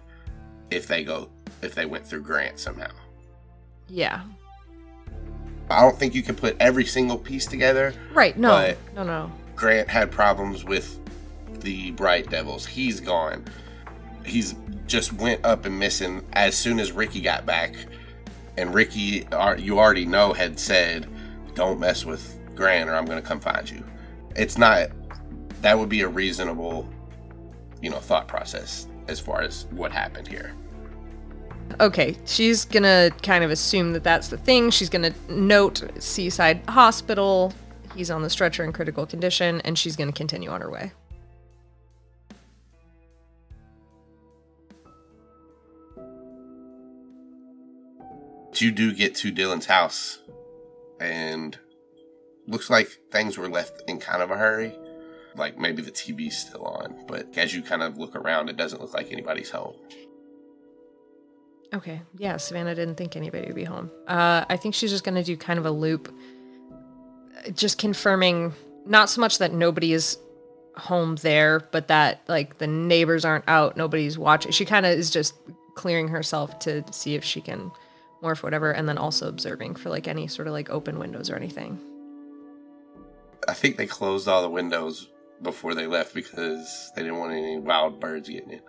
if 0.70 0.88
they 0.88 1.04
go 1.04 1.30
if 1.64 1.74
they 1.74 1.86
went 1.86 2.06
through 2.06 2.22
Grant 2.22 2.60
somehow. 2.60 2.92
Yeah. 3.88 4.22
I 5.70 5.82
don't 5.82 5.98
think 5.98 6.16
you 6.16 6.24
can 6.24 6.36
put 6.36 6.56
every 6.60 6.86
single 6.86 7.18
piece 7.18 7.46
together. 7.46 7.94
Right. 8.14 8.38
No. 8.38 8.74
No. 8.96 9.04
No. 9.04 9.32
Grant 9.56 9.88
had 9.90 10.12
problems 10.12 10.64
with 10.64 11.00
the 11.62 11.92
Bright 11.92 12.30
Devils. 12.30 12.66
He's 12.66 13.00
gone. 13.00 13.46
He's 14.26 14.56
just 14.88 15.14
went 15.14 15.44
up 15.46 15.66
and 15.66 15.78
missing 15.78 16.26
as 16.34 16.58
soon 16.58 16.80
as 16.80 16.92
Ricky 16.92 17.22
got 17.22 17.46
back. 17.46 17.76
And 18.58 18.74
Ricky, 18.74 19.28
you 19.58 19.80
already 19.80 20.06
know, 20.06 20.34
had 20.34 20.60
said, 20.60 21.08
"Don't 21.56 21.80
mess 21.80 22.06
with 22.06 22.40
Grant, 22.56 22.90
or 22.90 22.96
I'm 22.96 23.06
going 23.06 23.22
to 23.22 23.28
come 23.28 23.40
find 23.40 23.70
you." 23.70 23.84
It's 24.36 24.58
not. 24.58 24.90
That 25.62 25.78
would 25.78 25.90
be 25.90 26.02
a 26.02 26.08
reasonable, 26.08 26.88
you 27.82 27.90
know, 27.90 28.00
thought 28.00 28.28
process 28.28 28.88
as 29.08 29.20
far 29.20 29.42
as 29.42 29.66
what 29.72 29.92
happened 29.92 30.28
here. 30.28 30.54
Okay, 31.80 32.18
she's 32.26 32.66
gonna 32.66 33.12
kind 33.24 33.44
of 33.44 33.52
assume 33.52 33.94
that 33.94 34.04
that's 34.04 34.30
the 34.30 34.38
thing. 34.38 34.70
She's 34.70 34.90
gonna 34.90 35.14
note 35.30 35.82
Seaside 36.00 36.62
Hospital. 36.68 37.54
He's 37.96 38.12
on 38.12 38.22
the 38.22 38.30
stretcher 38.30 38.64
in 38.64 38.74
critical 38.74 39.06
condition, 39.06 39.62
and 39.62 39.78
she's 39.78 39.96
gonna 39.96 40.12
continue 40.12 40.50
on 40.50 40.62
her 40.62 40.70
way. 40.70 40.92
you 48.62 48.72
do 48.72 48.94
get 48.94 49.16
to 49.16 49.32
Dylan's 49.32 49.66
house, 49.66 50.20
and 51.00 51.58
looks 52.48 52.70
like 52.70 52.90
things 53.12 53.38
were 53.38 53.50
left 53.50 53.84
in 53.88 54.00
kind 54.00 54.22
of 54.22 54.32
a 54.32 54.38
hurry. 54.38 54.74
Like 55.36 55.58
maybe 55.58 55.82
the 55.82 55.92
TV's 55.92 56.38
still 56.38 56.66
on, 56.66 57.06
but 57.08 57.38
as 57.38 57.54
you 57.54 57.62
kind 57.62 57.84
of 57.84 57.98
look 57.98 58.16
around, 58.16 58.50
it 58.50 58.58
doesn't 58.58 58.82
look 58.82 58.94
like 58.94 59.12
anybody's 59.12 59.52
home. 59.52 59.76
Okay, 61.74 62.02
yeah, 62.18 62.38
Savannah 62.38 62.74
didn't 62.74 62.96
think 62.96 63.16
anybody 63.16 63.46
would 63.46 63.56
be 63.56 63.64
home. 63.64 63.92
Uh, 64.08 64.46
I 64.50 64.58
think 64.58 64.74
she's 64.74 64.90
just 64.90 65.04
gonna 65.04 65.24
do 65.24 65.38
kind 65.38 65.60
of 65.60 65.66
a 65.66 65.72
loop, 65.72 66.14
just 67.54 67.78
confirming 67.78 68.54
not 68.86 69.10
so 69.10 69.22
much 69.22 69.38
that 69.38 69.54
nobody 69.54 69.94
is 69.94 70.18
home 70.76 71.16
there, 71.18 71.60
but 71.72 71.88
that 71.90 72.22
like 72.28 72.58
the 72.58 72.68
neighbors 72.68 73.24
aren't 73.24 73.46
out, 73.48 73.78
nobody's 73.78 74.18
watching. 74.18 74.52
She 74.52 74.66
kind 74.66 74.86
of 74.86 74.98
is 74.98 75.10
just 75.12 75.36
clearing 75.76 76.08
herself 76.08 76.58
to 76.60 76.84
see 76.92 77.16
if 77.16 77.24
she 77.24 77.40
can 77.40 77.72
morph 78.24 78.44
whatever, 78.44 78.72
and 78.72 78.90
then 78.90 78.98
also 78.98 79.30
observing 79.30 79.76
for 79.76 79.90
like 79.90 80.08
any 80.08 80.28
sort 80.28 80.48
of 80.48 80.54
like 80.54 80.70
open 80.70 80.98
windows 80.98 81.30
or 81.30 81.36
anything. 81.36 81.80
I 83.48 83.54
think 83.54 83.78
they 83.78 83.88
closed 83.88 84.28
all 84.28 84.42
the 84.42 84.50
windows 84.50 85.08
before 85.42 85.74
they 85.74 85.88
left 85.88 86.14
because 86.14 86.92
they 86.96 87.04
didn't 87.04 87.18
want 87.18 87.32
any 87.32 87.58
wild 87.58 88.00
birds 88.00 88.28
getting 88.28 88.52
in. 88.52 88.62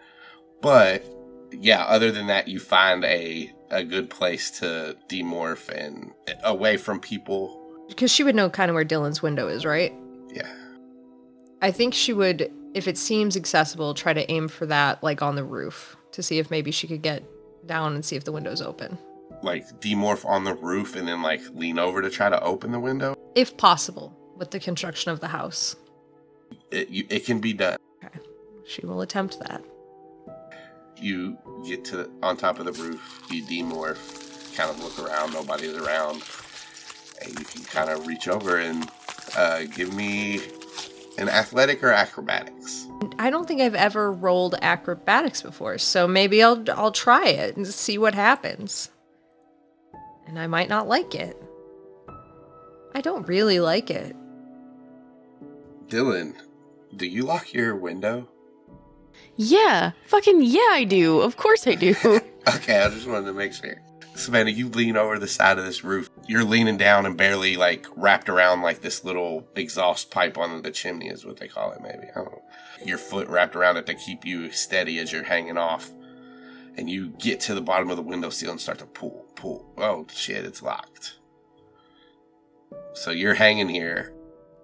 But 0.60 1.04
yeah, 1.52 1.84
other 1.84 2.10
than 2.10 2.26
that, 2.28 2.48
you 2.48 2.58
find 2.58 3.04
a 3.04 3.52
a 3.70 3.84
good 3.84 4.10
place 4.10 4.50
to 4.50 4.96
demorph 5.08 5.68
and 5.68 6.12
away 6.42 6.76
from 6.76 7.00
people. 7.00 7.56
Because 7.88 8.10
she 8.10 8.24
would 8.24 8.34
know 8.34 8.50
kind 8.50 8.70
of 8.70 8.74
where 8.74 8.84
Dylan's 8.84 9.22
window 9.22 9.48
is, 9.48 9.64
right? 9.64 9.92
Yeah. 10.32 10.52
I 11.62 11.70
think 11.70 11.94
she 11.94 12.12
would, 12.12 12.50
if 12.74 12.88
it 12.88 12.98
seems 12.98 13.36
accessible, 13.36 13.94
try 13.94 14.12
to 14.12 14.28
aim 14.30 14.48
for 14.48 14.66
that, 14.66 15.02
like 15.02 15.22
on 15.22 15.36
the 15.36 15.44
roof, 15.44 15.96
to 16.12 16.22
see 16.22 16.38
if 16.38 16.50
maybe 16.50 16.70
she 16.70 16.86
could 16.86 17.02
get 17.02 17.22
down 17.66 17.94
and 17.94 18.04
see 18.04 18.16
if 18.16 18.24
the 18.24 18.32
window's 18.32 18.62
open. 18.62 18.98
Like 19.42 19.66
demorph 19.80 20.24
on 20.24 20.44
the 20.44 20.54
roof 20.54 20.96
and 20.96 21.06
then 21.06 21.22
like 21.22 21.40
lean 21.52 21.78
over 21.78 22.02
to 22.02 22.10
try 22.10 22.28
to 22.28 22.42
open 22.42 22.72
the 22.72 22.80
window. 22.80 23.16
If 23.34 23.56
possible, 23.56 24.16
with 24.36 24.50
the 24.50 24.60
construction 24.60 25.12
of 25.12 25.20
the 25.20 25.28
house. 25.28 25.76
It 26.70 26.88
you, 26.88 27.06
it 27.08 27.24
can 27.24 27.40
be 27.40 27.52
done. 27.52 27.78
Okay. 28.04 28.18
She 28.66 28.84
will 28.84 29.02
attempt 29.02 29.38
that. 29.40 29.62
You 31.00 31.38
get 31.66 31.84
to 31.86 32.10
on 32.22 32.36
top 32.36 32.58
of 32.58 32.66
the 32.66 32.72
roof. 32.72 33.22
You 33.30 33.42
demorph. 33.44 34.56
Kind 34.56 34.70
of 34.70 34.82
look 34.82 34.98
around. 34.98 35.32
Nobody's 35.32 35.74
around. 35.74 36.22
And 37.22 37.38
you 37.38 37.44
can 37.44 37.64
kind 37.64 37.90
of 37.90 38.06
reach 38.06 38.28
over 38.28 38.56
and 38.56 38.90
uh, 39.36 39.64
give 39.64 39.94
me 39.94 40.40
an 41.18 41.28
athletic 41.28 41.82
or 41.82 41.92
acrobatics. 41.92 42.86
I 43.18 43.30
don't 43.30 43.46
think 43.46 43.60
I've 43.60 43.74
ever 43.74 44.12
rolled 44.12 44.54
acrobatics 44.62 45.42
before, 45.42 45.78
so 45.78 46.06
maybe 46.08 46.42
I'll 46.42 46.64
I'll 46.70 46.92
try 46.92 47.28
it 47.28 47.56
and 47.56 47.66
see 47.66 47.98
what 47.98 48.14
happens. 48.14 48.90
And 50.26 50.38
I 50.38 50.46
might 50.46 50.68
not 50.68 50.88
like 50.88 51.14
it. 51.14 51.36
I 52.94 53.00
don't 53.00 53.26
really 53.28 53.60
like 53.60 53.90
it. 53.90 54.16
Dylan, 55.88 56.34
do 56.96 57.06
you 57.06 57.24
lock 57.24 57.52
your 57.52 57.76
window? 57.76 58.28
Yeah, 59.36 59.92
fucking 60.06 60.42
yeah, 60.42 60.68
I 60.70 60.84
do. 60.84 61.20
Of 61.20 61.36
course 61.36 61.66
I 61.66 61.74
do. 61.74 61.94
Okay, 62.54 62.80
I 62.80 62.88
just 62.88 63.06
wanted 63.06 63.26
to 63.26 63.32
make 63.34 63.52
sure. 63.52 63.80
Savannah, 64.14 64.50
you 64.50 64.68
lean 64.68 64.96
over 64.96 65.18
the 65.18 65.28
side 65.28 65.58
of 65.58 65.64
this 65.64 65.84
roof. 65.84 66.08
You're 66.26 66.44
leaning 66.44 66.76
down 66.76 67.06
and 67.06 67.16
barely 67.16 67.56
like 67.56 67.86
wrapped 67.96 68.28
around 68.28 68.62
like 68.62 68.80
this 68.80 69.04
little 69.04 69.46
exhaust 69.56 70.10
pipe 70.10 70.38
on 70.38 70.62
the 70.62 70.70
chimney, 70.70 71.08
is 71.08 71.24
what 71.24 71.36
they 71.36 71.48
call 71.48 71.72
it, 71.72 71.80
maybe. 71.82 72.08
I 72.10 72.14
don't 72.14 72.32
know. 72.32 72.42
Your 72.84 72.98
foot 72.98 73.28
wrapped 73.28 73.56
around 73.56 73.76
it 73.76 73.86
to 73.86 73.94
keep 73.94 74.24
you 74.24 74.50
steady 74.50 74.98
as 74.98 75.12
you're 75.12 75.22
hanging 75.22 75.58
off. 75.58 75.90
And 76.76 76.88
you 76.88 77.10
get 77.10 77.40
to 77.40 77.54
the 77.54 77.60
bottom 77.60 77.90
of 77.90 77.96
the 77.96 78.02
window 78.02 78.30
sill 78.30 78.52
and 78.52 78.60
start 78.60 78.78
to 78.78 78.86
pull, 78.86 79.26
pull. 79.36 79.72
Oh 79.76 80.06
shit, 80.12 80.44
it's 80.44 80.62
locked. 80.62 81.18
So 82.94 83.10
you're 83.10 83.34
hanging 83.34 83.68
here. 83.68 84.12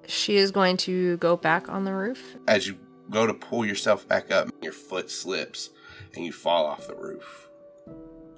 She 0.06 0.36
is 0.36 0.50
going 0.50 0.76
to 0.78 1.16
go 1.18 1.36
back 1.36 1.68
on 1.68 1.84
the 1.84 1.92
roof. 1.92 2.36
As 2.46 2.66
you 2.66 2.78
go 3.10 3.26
to 3.26 3.34
pull 3.34 3.64
yourself 3.64 4.06
back 4.08 4.30
up, 4.30 4.48
your 4.62 4.72
foot 4.72 5.10
slips 5.10 5.70
and 6.14 6.24
you 6.24 6.32
fall 6.32 6.66
off 6.66 6.86
the 6.86 6.94
roof. 6.94 7.48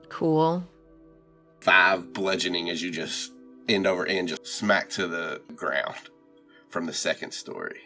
Cool. 0.08 0.66
five 1.60 2.12
bludgeoning 2.12 2.70
as 2.70 2.82
you 2.82 2.90
just 2.90 3.32
end 3.68 3.86
over 3.86 4.06
end, 4.06 4.28
just 4.28 4.46
smack 4.46 4.88
to 4.90 5.06
the 5.06 5.40
ground 5.54 6.10
from 6.68 6.86
the 6.86 6.92
second 6.92 7.32
story. 7.32 7.80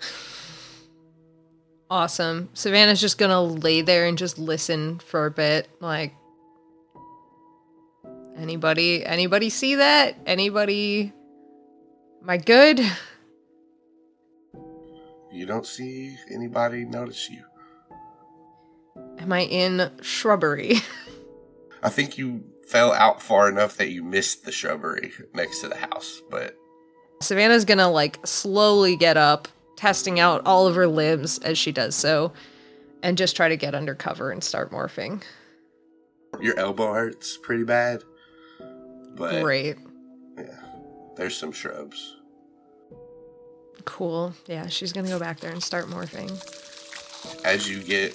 Awesome. 1.90 2.48
Savannah's 2.54 3.02
just 3.02 3.18
gonna 3.18 3.42
lay 3.42 3.82
there 3.82 4.06
and 4.06 4.16
just 4.16 4.38
listen 4.38 4.98
for 5.00 5.26
a 5.26 5.30
bit, 5.30 5.68
like. 5.78 6.14
Anybody 8.34 9.04
anybody 9.04 9.50
see 9.50 9.74
that? 9.74 10.16
Anybody 10.24 11.12
Am 12.22 12.30
I 12.30 12.36
good? 12.36 12.80
You 15.32 15.46
don't 15.46 15.66
see 15.66 16.16
anybody 16.30 16.84
notice 16.84 17.30
you. 17.30 17.42
Am 19.18 19.32
I 19.32 19.40
in 19.44 19.90
shrubbery? 20.02 20.76
I 21.82 21.88
think 21.88 22.18
you 22.18 22.44
fell 22.68 22.92
out 22.92 23.22
far 23.22 23.48
enough 23.48 23.76
that 23.78 23.90
you 23.90 24.04
missed 24.04 24.44
the 24.44 24.52
shrubbery 24.52 25.12
next 25.34 25.60
to 25.60 25.68
the 25.68 25.76
house, 25.76 26.20
but 26.30 26.56
Savannah's 27.20 27.64
gonna 27.64 27.90
like 27.90 28.18
slowly 28.26 28.94
get 28.96 29.16
up, 29.16 29.48
testing 29.76 30.20
out 30.20 30.42
all 30.44 30.66
of 30.66 30.74
her 30.74 30.86
limbs 30.86 31.38
as 31.38 31.56
she 31.58 31.72
does 31.72 31.94
so, 31.94 32.32
and 33.02 33.16
just 33.18 33.34
try 33.34 33.48
to 33.48 33.56
get 33.56 33.74
under 33.74 33.94
cover 33.94 34.30
and 34.30 34.44
start 34.44 34.70
morphing. 34.70 35.22
your 36.40 36.58
elbow 36.58 36.92
hurts 36.92 37.36
pretty 37.36 37.64
bad. 37.64 38.02
But 39.14 39.42
Great. 39.42 39.76
yeah, 40.36 40.60
there's 41.16 41.36
some 41.36 41.52
shrubs. 41.52 42.16
Cool. 43.84 44.34
Yeah, 44.46 44.68
she's 44.68 44.92
gonna 44.92 45.08
go 45.08 45.18
back 45.18 45.40
there 45.40 45.52
and 45.52 45.62
start 45.62 45.86
morphing. 45.86 46.30
As 47.44 47.68
you 47.68 47.82
get 47.82 48.14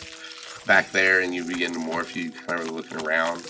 back 0.66 0.92
there 0.92 1.22
and 1.22 1.34
you 1.34 1.44
begin 1.46 1.74
to 1.74 1.80
morph, 1.80 2.16
you 2.16 2.32
kind 2.32 2.60
of 2.60 2.72
looking 2.72 3.02
around. 3.06 3.46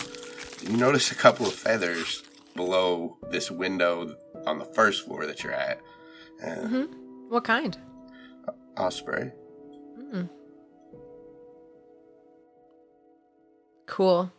You 0.62 0.78
notice 0.78 1.12
a 1.12 1.16
couple 1.16 1.46
of 1.46 1.54
feathers 1.54 2.24
below 2.56 3.18
this 3.30 3.52
window 3.52 4.16
on 4.46 4.60
the 4.60 4.66
first 4.66 5.06
floor 5.06 5.26
that 5.26 5.44
you're 5.44 5.54
at. 5.54 5.80
And 6.42 6.70
mm-hmm. 6.70 7.30
What 7.30 7.44
kind? 7.44 7.78
osprey. 8.78 9.32
Mm-hmm. 10.00 10.24
Cool. 13.86 14.32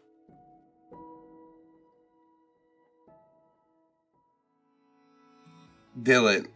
Dylan, 6.01 6.47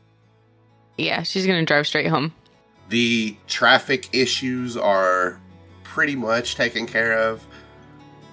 Yeah, 1.02 1.22
she's 1.22 1.46
gonna 1.46 1.64
drive 1.64 1.86
straight 1.86 2.06
home. 2.06 2.32
the 2.88 3.36
traffic 3.46 4.08
issues 4.12 4.76
are 4.76 5.40
pretty 5.82 6.14
much 6.14 6.54
taken 6.56 6.86
care 6.86 7.18
of. 7.18 7.44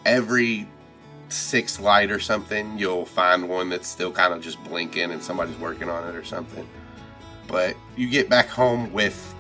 Every 0.06 0.68
six 1.30 1.80
light 1.80 2.12
or 2.12 2.20
something, 2.20 2.78
you'll 2.78 3.06
find 3.06 3.48
one 3.48 3.70
that's 3.70 3.88
still 3.88 4.12
kind 4.12 4.34
of 4.34 4.42
just 4.42 4.62
blinking 4.66 5.12
and 5.12 5.22
somebody's 5.24 5.58
working 5.60 5.88
on 5.90 6.08
it 6.10 6.16
or 6.16 6.24
something. 6.24 6.68
But 7.48 7.76
you 7.96 8.10
get 8.10 8.30
back 8.30 8.48
home 8.48 8.92
with 8.92 9.34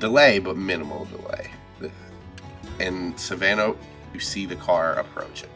delay, 0.00 0.38
but 0.38 0.56
minimal 0.56 1.06
delay. 1.06 1.50
And 2.80 3.18
Savannah, 3.18 3.74
you 4.14 4.20
see 4.20 4.44
the 4.46 4.56
car 4.56 4.94
approaching. 4.94 5.50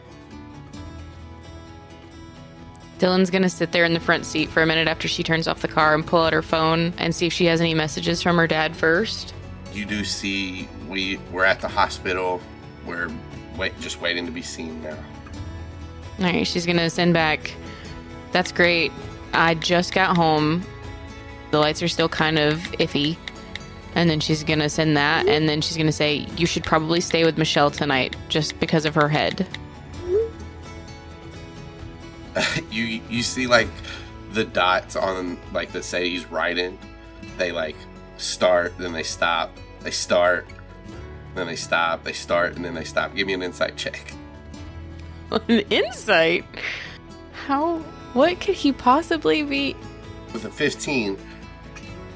Dylan's 2.99 3.29
gonna 3.29 3.49
sit 3.49 3.71
there 3.71 3.83
in 3.83 3.93
the 3.93 3.99
front 3.99 4.25
seat 4.25 4.49
for 4.49 4.61
a 4.61 4.65
minute 4.65 4.87
after 4.87 5.07
she 5.07 5.23
turns 5.23 5.47
off 5.47 5.61
the 5.61 5.67
car 5.67 5.93
and 5.93 6.05
pull 6.05 6.21
out 6.21 6.33
her 6.33 6.41
phone 6.41 6.93
and 6.97 7.13
see 7.13 7.25
if 7.25 7.33
she 7.33 7.45
has 7.45 7.59
any 7.59 7.73
messages 7.73 8.21
from 8.21 8.37
her 8.37 8.47
dad 8.47 8.75
first. 8.75 9.33
You 9.73 9.85
do 9.85 10.03
see 10.05 10.67
we 10.87 11.17
we're 11.31 11.45
at 11.45 11.59
the 11.59 11.67
hospital. 11.67 12.39
We're 12.85 13.09
wait, 13.57 13.79
just 13.79 13.99
waiting 13.99 14.25
to 14.25 14.31
be 14.31 14.41
seen 14.41 14.81
now. 14.83 14.97
All 16.19 16.25
right, 16.25 16.45
she's 16.45 16.65
gonna 16.65 16.89
send 16.89 17.13
back. 17.13 17.53
That's 18.31 18.51
great. 18.51 18.91
I 19.33 19.55
just 19.55 19.93
got 19.93 20.15
home. 20.15 20.63
The 21.51 21.59
lights 21.59 21.81
are 21.81 21.87
still 21.87 22.09
kind 22.09 22.37
of 22.37 22.59
iffy. 22.73 23.17
And 23.95 24.09
then 24.09 24.19
she's 24.19 24.43
gonna 24.43 24.69
send 24.69 24.97
that, 24.97 25.27
and 25.27 25.47
then 25.47 25.61
she's 25.61 25.77
gonna 25.77 25.91
say, 25.91 26.27
You 26.35 26.47
should 26.47 26.63
probably 26.63 26.99
stay 26.99 27.25
with 27.25 27.37
Michelle 27.37 27.69
tonight 27.69 28.15
just 28.27 28.59
because 28.59 28.85
of 28.85 28.95
her 28.95 29.07
head. 29.07 29.47
you 32.71 33.01
you 33.09 33.23
see 33.23 33.47
like 33.47 33.69
the 34.31 34.43
dots 34.43 34.95
on 34.95 35.37
like 35.53 35.71
that 35.71 35.83
say 35.83 36.09
he's 36.09 36.25
writing 36.25 36.77
they 37.37 37.51
like 37.51 37.75
start 38.17 38.73
then 38.77 38.93
they 38.93 39.03
stop 39.03 39.51
they 39.81 39.91
start 39.91 40.47
then 41.35 41.47
they 41.47 41.55
stop 41.55 42.03
they 42.03 42.13
start 42.13 42.55
and 42.55 42.65
then 42.65 42.73
they 42.73 42.83
stop 42.83 43.13
give 43.15 43.27
me 43.27 43.33
an 43.33 43.43
insight 43.43 43.75
check 43.75 44.13
An 45.47 45.61
insight? 45.71 46.45
How? 47.47 47.79
What 48.13 48.39
could 48.39 48.53
he 48.53 48.71
possibly 48.71 49.41
be? 49.41 49.75
with 50.33 50.45
a 50.45 50.49
15 50.49 51.17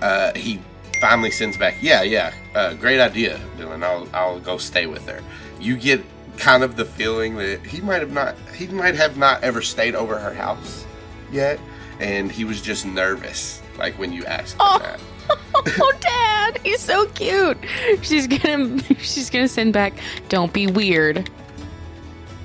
uh 0.01 0.33
he 0.35 0.59
finally 0.99 1.31
sends 1.31 1.55
back 1.55 1.75
yeah 1.81 2.01
yeah 2.01 2.33
uh, 2.55 2.73
great 2.73 2.99
idea 2.99 3.39
dylan 3.57 3.83
i'll 3.83 4.07
i'll 4.13 4.39
go 4.39 4.57
stay 4.57 4.87
with 4.87 5.07
her 5.07 5.21
you 5.59 5.77
get 5.77 6.03
kind 6.37 6.63
of 6.63 6.75
the 6.75 6.85
feeling 6.85 7.35
that 7.35 7.65
he 7.65 7.81
might 7.81 8.01
have 8.01 8.11
not 8.11 8.35
he 8.55 8.67
might 8.67 8.95
have 8.95 9.17
not 9.17 9.43
ever 9.43 9.61
stayed 9.61 9.95
over 9.95 10.17
her 10.17 10.33
house 10.33 10.85
yet 11.31 11.59
and 11.99 12.31
he 12.31 12.43
was 12.45 12.61
just 12.61 12.85
nervous 12.85 13.61
like 13.77 13.97
when 13.97 14.13
you 14.13 14.23
asked 14.25 14.53
him 14.53 14.59
Oh. 14.61 14.79
that 14.79 14.99
oh, 15.55 15.93
Dad, 15.99 16.59
he's 16.63 16.79
so 16.79 17.05
cute. 17.07 17.57
She's 18.01 18.27
gonna, 18.27 18.81
she's 18.99 19.29
gonna 19.29 19.49
send 19.49 19.73
back. 19.73 19.91
Don't 20.29 20.53
be 20.53 20.67
weird, 20.67 21.29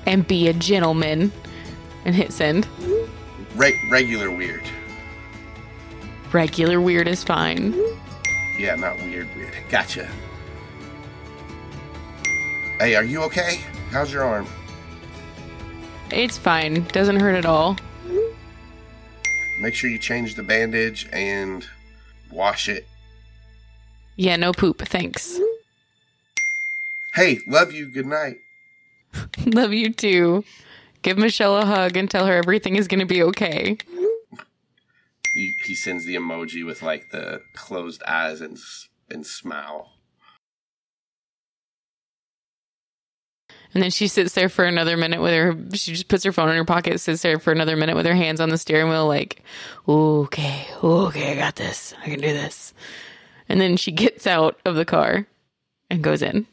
and 0.05 0.27
be 0.27 0.49
a 0.49 0.53
gentleman, 0.53 1.31
and 2.03 2.13
hit 2.13 2.33
send. 2.33 2.67
Re- 3.55 3.79
regular 3.89 4.29
weird. 4.29 4.63
Regular 6.33 6.81
weird 6.81 7.07
is 7.07 7.23
fine. 7.23 7.73
Yeah, 8.59 8.75
not 8.75 8.97
weird 8.97 9.33
weird. 9.37 9.53
Gotcha. 9.69 10.09
Hey, 12.79 12.95
are 12.95 13.03
you 13.05 13.21
okay? 13.23 13.61
How's 13.93 14.11
your 14.11 14.23
arm? 14.23 14.47
It's 16.09 16.35
fine. 16.35 16.83
Doesn't 16.85 17.19
hurt 17.19 17.35
at 17.35 17.45
all. 17.45 17.77
Make 19.61 19.75
sure 19.75 19.87
you 19.87 19.99
change 19.99 20.33
the 20.33 20.41
bandage 20.41 21.07
and 21.13 21.63
wash 22.31 22.67
it. 22.67 22.87
Yeah, 24.15 24.35
no 24.37 24.51
poop. 24.51 24.79
Thanks. 24.79 25.39
Hey, 27.13 27.41
love 27.45 27.71
you. 27.71 27.85
Good 27.85 28.07
night. 28.07 28.37
Love 29.45 29.73
you 29.73 29.93
too. 29.93 30.43
Give 31.03 31.19
Michelle 31.19 31.55
a 31.57 31.65
hug 31.65 31.95
and 31.95 32.09
tell 32.09 32.25
her 32.25 32.33
everything 32.33 32.75
is 32.75 32.87
gonna 32.87 33.05
be 33.05 33.21
okay. 33.21 33.77
He, 35.35 35.53
he 35.63 35.75
sends 35.75 36.05
the 36.05 36.15
emoji 36.15 36.65
with 36.65 36.81
like 36.81 37.11
the 37.11 37.43
closed 37.53 38.01
eyes 38.07 38.41
and 38.41 38.57
and 39.11 39.23
smile. 39.23 39.91
And 43.73 43.81
then 43.81 43.89
she 43.89 44.07
sits 44.07 44.33
there 44.33 44.49
for 44.49 44.65
another 44.65 44.95
minute 44.97 45.21
with 45.21 45.33
her. 45.33 45.57
She 45.75 45.93
just 45.93 46.07
puts 46.07 46.23
her 46.23 46.31
phone 46.31 46.49
in 46.49 46.55
her 46.55 46.65
pocket, 46.65 46.99
sits 46.99 47.23
there 47.23 47.39
for 47.39 47.51
another 47.51 47.75
minute 47.75 47.95
with 47.95 48.05
her 48.05 48.13
hands 48.13 48.39
on 48.39 48.49
the 48.49 48.57
steering 48.57 48.89
wheel, 48.89 49.07
like, 49.07 49.41
okay, 49.87 50.67
okay, 50.83 51.31
I 51.31 51.35
got 51.35 51.55
this. 51.55 51.93
I 52.01 52.05
can 52.05 52.19
do 52.19 52.27
this. 52.33 52.73
And 53.49 53.59
then 53.59 53.77
she 53.77 53.91
gets 53.91 54.27
out 54.27 54.59
of 54.65 54.75
the 54.75 54.85
car 54.85 55.25
and 55.89 56.03
goes 56.03 56.21
in. 56.21 56.45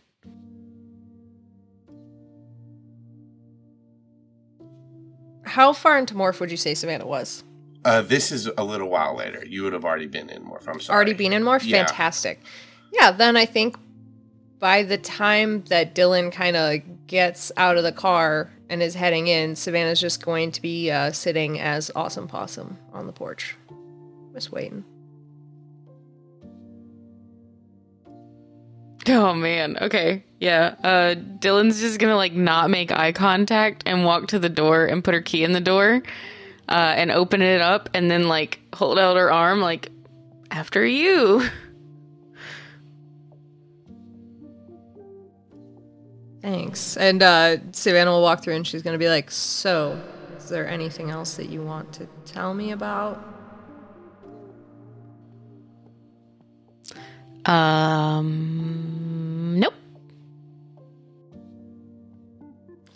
How 5.45 5.73
far 5.73 5.99
into 5.99 6.15
morph 6.15 6.41
would 6.41 6.51
you 6.51 6.57
say 6.57 6.75
Savannah 6.75 7.07
was? 7.07 7.45
Uh, 7.85 8.03
this 8.03 8.31
is 8.31 8.47
a 8.47 8.63
little 8.63 8.89
while 8.89 9.17
later. 9.17 9.45
You 9.45 9.65
would 9.65 9.73
have 9.73 9.85
already 9.85 10.07
been 10.07 10.31
in 10.31 10.45
morph. 10.45 10.69
I'm 10.69 10.81
sorry. 10.81 10.95
Already 10.95 11.15
been 11.15 11.33
in 11.33 11.43
morph? 11.43 11.65
Yeah. 11.65 11.87
Fantastic. 11.87 12.41
Yeah, 12.93 13.11
then 13.11 13.37
I 13.37 13.47
think 13.47 13.77
by 14.61 14.83
the 14.83 14.99
time 14.99 15.63
that 15.65 15.95
Dylan 15.95 16.31
kind 16.31 16.57
of 16.57 17.07
gets 17.07 17.51
out 17.57 17.77
of 17.77 17.83
the 17.83 17.93
car 17.93 18.51
and 18.69 18.83
is 18.83 18.95
heading 18.95 19.27
in, 19.27 19.57
Savannah's 19.57 20.01
just 20.01 20.25
going 20.25 20.53
to 20.53 20.63
be 20.63 20.91
uh, 20.91 21.11
sitting 21.13 21.59
as 21.59 21.91
Awesome 21.97 22.29
Possum 22.29 22.79
on 22.93 23.07
the 23.07 23.13
porch. 23.13 23.57
Just 24.35 24.53
waiting. 24.53 24.85
Oh 29.09 29.35
man. 29.35 29.79
Okay. 29.81 30.23
Yeah. 30.39 30.75
Uh 30.85 31.15
Dylan's 31.15 31.81
just 31.81 31.99
gonna 31.99 32.17
like 32.17 32.35
not 32.35 32.69
make 32.69 32.93
eye 32.93 33.13
contact 33.13 33.83
and 33.87 34.05
walk 34.05 34.29
to 34.29 34.39
the 34.39 34.51
door 34.51 34.85
and 34.85 35.03
put 35.03 35.15
her 35.15 35.23
key 35.23 35.43
in 35.43 35.53
the 35.53 35.61
door, 35.61 36.03
uh, 36.69 36.95
and 36.97 37.11
open 37.11 37.41
it 37.41 37.63
up 37.63 37.89
and 37.95 38.11
then 38.11 38.29
like 38.29 38.61
hold 38.75 38.99
out 38.99 39.17
her 39.17 39.33
arm 39.33 39.61
like 39.61 39.91
after 40.51 40.85
you. 40.85 41.43
Thanks. 46.43 46.97
And 46.97 47.23
uh, 47.23 47.59
Savannah 47.73 48.11
will 48.11 48.23
walk 48.23 48.43
through 48.43 48.55
and 48.55 48.67
she's 48.67 48.83
going 48.83 48.95
to 48.95 48.99
be 48.99 49.09
like, 49.09 49.31
So, 49.31 50.01
is 50.37 50.49
there 50.49 50.67
anything 50.67 51.11
else 51.11 51.35
that 51.35 51.49
you 51.51 51.63
want 51.63 51.93
to 51.95 52.07
tell 52.25 52.55
me 52.55 52.73
about? 52.73 53.23
Um 57.47 58.71
Nope. 59.59 59.75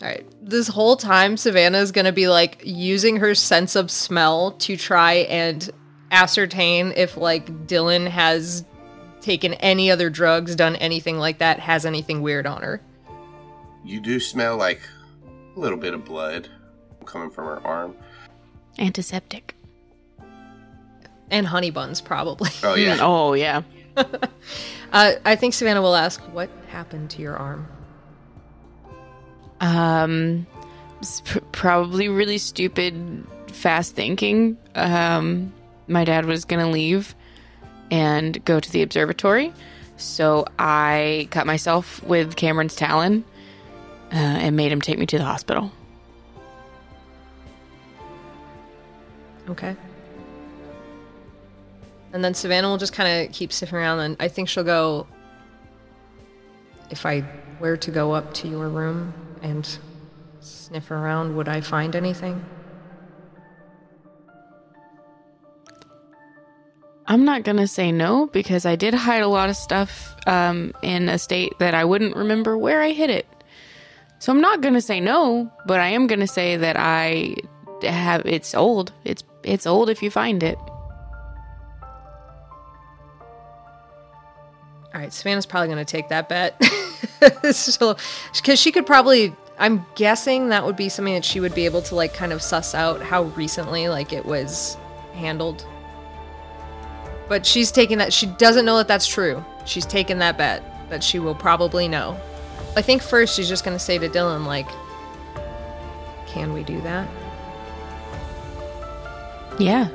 All 0.01 0.07
right. 0.07 0.25
This 0.41 0.67
whole 0.67 0.95
time, 0.95 1.37
Savannah 1.37 1.79
is 1.79 1.91
going 1.91 2.05
to 2.05 2.11
be 2.11 2.27
like 2.27 2.61
using 2.63 3.17
her 3.17 3.33
sense 3.35 3.75
of 3.75 3.89
smell 3.89 4.51
to 4.51 4.77
try 4.77 5.13
and 5.13 5.69
ascertain 6.11 6.93
if 6.95 7.17
like 7.17 7.67
Dylan 7.67 8.07
has 8.07 8.63
taken 9.21 9.55
any 9.55 9.89
other 9.89 10.09
drugs, 10.09 10.55
done 10.55 10.75
anything 10.75 11.17
like 11.17 11.39
that, 11.39 11.59
has 11.59 11.85
anything 11.85 12.21
weird 12.21 12.45
on 12.45 12.61
her. 12.61 12.81
You 13.85 13.99
do 14.01 14.19
smell 14.19 14.57
like 14.57 14.81
a 15.55 15.59
little 15.59 15.77
bit 15.77 15.93
of 15.93 16.03
blood. 16.05 16.49
coming 17.05 17.29
from 17.29 17.45
her 17.45 17.65
arm. 17.65 17.95
Antiseptic. 18.79 19.55
And 21.29 21.45
honey 21.47 21.69
buns, 21.71 22.01
probably. 22.01 22.49
Oh 22.63 22.73
yeah. 22.75 22.97
Oh 23.01 23.33
yeah. 23.33 23.61
Uh, 24.91 25.13
I 25.23 25.35
think 25.35 25.53
Savannah 25.53 25.81
will 25.81 25.95
ask, 25.95 26.19
What 26.33 26.49
happened 26.67 27.09
to 27.11 27.21
your 27.21 27.35
arm? 27.37 27.67
Um, 29.61 30.45
s- 31.01 31.21
pr- 31.25 31.39
probably 31.51 32.09
really 32.09 32.37
stupid, 32.37 33.25
fast 33.47 33.95
thinking. 33.95 34.57
Um, 34.75 35.53
my 35.87 36.03
dad 36.03 36.25
was 36.25 36.45
gonna 36.45 36.69
leave 36.69 37.15
and 37.91 38.43
go 38.45 38.59
to 38.59 38.71
the 38.71 38.81
observatory, 38.81 39.53
so 39.97 40.45
I 40.59 41.27
cut 41.31 41.45
myself 41.47 42.03
with 42.03 42.35
Cameron's 42.35 42.75
talon 42.75 43.23
uh, 44.11 44.15
and 44.15 44.55
made 44.55 44.71
him 44.71 44.81
take 44.81 44.97
me 44.99 45.05
to 45.05 45.17
the 45.17 45.23
hospital. 45.23 45.71
Okay. 49.49 49.75
And 52.13 52.23
then 52.23 52.33
Savannah 52.33 52.69
will 52.69 52.77
just 52.77 52.93
kind 52.93 53.27
of 53.27 53.33
keep 53.33 53.51
sniffing 53.51 53.77
around, 53.77 53.99
and 53.99 54.15
I 54.19 54.27
think 54.27 54.49
she'll 54.49 54.63
go. 54.63 55.05
If 56.89 57.05
I 57.05 57.25
were 57.59 57.77
to 57.77 57.91
go 57.91 58.13
up 58.13 58.33
to 58.35 58.47
your 58.47 58.69
room 58.69 59.13
and 59.41 59.67
sniff 60.39 60.91
around, 60.91 61.35
would 61.35 61.49
I 61.49 61.61
find 61.61 61.95
anything? 61.95 62.43
I'm 67.07 67.23
not 67.25 67.43
gonna 67.43 67.67
say 67.67 67.91
no 67.91 68.27
because 68.27 68.65
I 68.65 68.75
did 68.75 68.93
hide 68.93 69.21
a 69.21 69.27
lot 69.27 69.49
of 69.49 69.55
stuff 69.55 70.15
um, 70.25 70.73
in 70.81 71.07
a 71.07 71.19
state 71.19 71.53
that 71.59 71.73
I 71.73 71.85
wouldn't 71.85 72.15
remember 72.15 72.57
where 72.57 72.81
I 72.81 72.91
hid 72.91 73.09
it. 73.09 73.27
So 74.25 74.31
I'm 74.31 74.41
not 74.41 74.61
gonna 74.61 74.81
say 74.81 74.99
no, 74.99 75.51
but 75.67 75.79
I 75.79 75.89
am 75.89 76.07
gonna 76.07 76.25
say 76.25 76.57
that 76.57 76.75
I 76.75 77.35
have. 77.83 78.25
It's 78.25 78.55
old. 78.55 78.91
It's 79.03 79.23
it's 79.43 79.67
old 79.67 79.87
if 79.87 80.01
you 80.01 80.09
find 80.09 80.41
it. 80.41 80.57
All 84.95 85.01
right, 85.01 85.13
Savannah's 85.13 85.45
probably 85.45 85.75
to 85.75 85.85
take 85.85 86.09
that 86.09 86.27
bet. 86.27 86.59
because 87.19 88.59
she 88.59 88.71
could 88.71 88.87
probably, 88.87 89.31
I'm 89.59 89.85
guessing 89.93 90.49
that 90.49 90.65
would 90.65 90.75
be 90.75 90.89
something 90.89 91.13
that 91.13 91.23
she 91.23 91.39
would 91.39 91.53
be 91.53 91.65
able 91.65 91.83
to 91.83 91.93
like 91.93 92.15
kind 92.15 92.33
of 92.33 92.41
suss 92.41 92.73
out 92.73 93.03
how 93.03 93.25
recently 93.25 93.89
like 93.89 94.11
it 94.11 94.25
was 94.25 94.75
handled. 95.13 95.63
But 97.29 97.45
she's 97.45 97.71
taking 97.71 97.99
that. 97.99 98.11
She 98.11 98.25
doesn't 98.25 98.65
know 98.65 98.77
that 98.77 98.87
that's 98.87 99.05
true. 99.05 99.45
She's 99.65 99.85
taken 99.85 100.17
that 100.17 100.35
bet 100.35 100.63
that 100.89 101.03
she 101.03 101.19
will 101.19 101.35
probably 101.35 101.87
know. 101.87 102.19
I 102.75 102.81
think 102.81 103.01
first 103.01 103.35
she's 103.35 103.47
just 103.47 103.63
going 103.63 103.75
to 103.75 103.83
say 103.83 103.97
to 103.97 104.09
Dylan 104.09 104.45
like, 104.45 104.67
"Can 106.27 106.53
we 106.53 106.63
do 106.63 106.81
that?" 106.81 107.07
Yeah. 109.57 109.87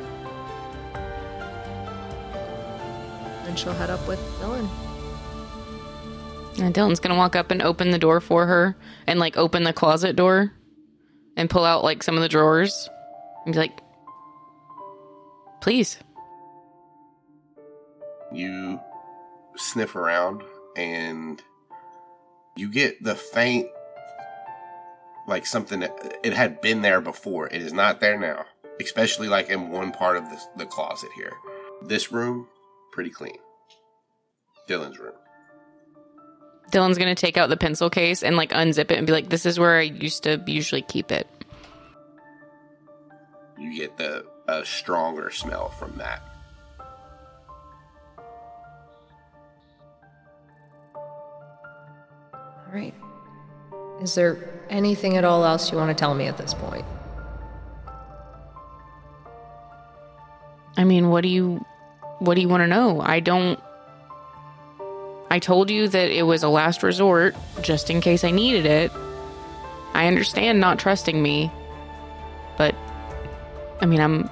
And 3.46 3.58
she'll 3.58 3.74
head 3.74 3.90
up 3.90 4.06
with 4.08 4.20
Dylan. 4.40 4.68
And 6.60 6.74
Dylan's 6.74 7.00
gonna 7.00 7.16
walk 7.16 7.36
up 7.36 7.50
and 7.50 7.62
open 7.62 7.90
the 7.90 7.98
door 7.98 8.20
for 8.20 8.46
her 8.46 8.76
and 9.06 9.18
like 9.18 9.36
open 9.36 9.64
the 9.64 9.72
closet 9.72 10.16
door 10.16 10.52
and 11.36 11.48
pull 11.48 11.64
out 11.64 11.84
like 11.84 12.02
some 12.02 12.16
of 12.16 12.22
the 12.22 12.28
drawers 12.28 12.88
and 13.44 13.54
be 13.54 13.58
like, 13.58 13.80
please. 15.60 15.98
You 18.32 18.80
sniff 19.56 19.96
around 19.96 20.42
and 20.76 21.42
you 22.60 22.70
get 22.70 23.02
the 23.02 23.14
faint 23.14 23.66
like 25.26 25.46
something 25.46 25.80
that 25.80 26.18
it 26.22 26.34
had 26.34 26.60
been 26.60 26.82
there 26.82 27.00
before. 27.00 27.46
It 27.46 27.62
is 27.62 27.72
not 27.72 28.00
there 28.00 28.18
now. 28.18 28.44
Especially 28.78 29.28
like 29.28 29.48
in 29.48 29.70
one 29.70 29.92
part 29.92 30.18
of 30.18 30.24
the, 30.24 30.38
the 30.58 30.66
closet 30.66 31.08
here. 31.16 31.32
This 31.82 32.12
room, 32.12 32.46
pretty 32.92 33.08
clean. 33.08 33.38
Dylan's 34.68 34.98
room. 34.98 35.14
Dylan's 36.70 36.98
gonna 36.98 37.14
take 37.14 37.38
out 37.38 37.48
the 37.48 37.56
pencil 37.56 37.88
case 37.88 38.22
and 38.22 38.36
like 38.36 38.50
unzip 38.50 38.90
it 38.90 38.98
and 38.98 39.06
be 39.06 39.12
like, 39.12 39.30
this 39.30 39.46
is 39.46 39.58
where 39.58 39.78
I 39.78 39.82
used 39.82 40.22
to 40.24 40.42
usually 40.46 40.82
keep 40.82 41.10
it. 41.10 41.26
You 43.58 43.74
get 43.74 43.96
the 43.96 44.26
a 44.48 44.66
stronger 44.66 45.30
smell 45.30 45.70
from 45.70 45.96
that. 45.96 46.29
All 52.70 52.76
right. 52.76 52.94
Is 54.00 54.14
there 54.14 54.38
anything 54.68 55.16
at 55.16 55.24
all 55.24 55.44
else 55.44 55.72
you 55.72 55.76
want 55.76 55.90
to 55.90 56.00
tell 56.00 56.14
me 56.14 56.26
at 56.26 56.38
this 56.38 56.54
point? 56.54 56.84
I 60.76 60.84
mean, 60.84 61.08
what 61.08 61.22
do 61.22 61.28
you 61.28 61.64
what 62.20 62.34
do 62.34 62.40
you 62.40 62.48
want 62.48 62.62
to 62.62 62.68
know? 62.68 63.00
I 63.00 63.18
don't 63.18 63.58
I 65.30 65.40
told 65.40 65.68
you 65.68 65.88
that 65.88 66.10
it 66.10 66.22
was 66.22 66.44
a 66.44 66.48
last 66.48 66.84
resort 66.84 67.34
just 67.60 67.90
in 67.90 68.00
case 68.00 68.22
I 68.22 68.30
needed 68.30 68.66
it. 68.66 68.92
I 69.92 70.06
understand 70.06 70.60
not 70.60 70.78
trusting 70.78 71.20
me, 71.20 71.50
but 72.56 72.76
I 73.80 73.86
mean, 73.86 74.00
I'm 74.00 74.30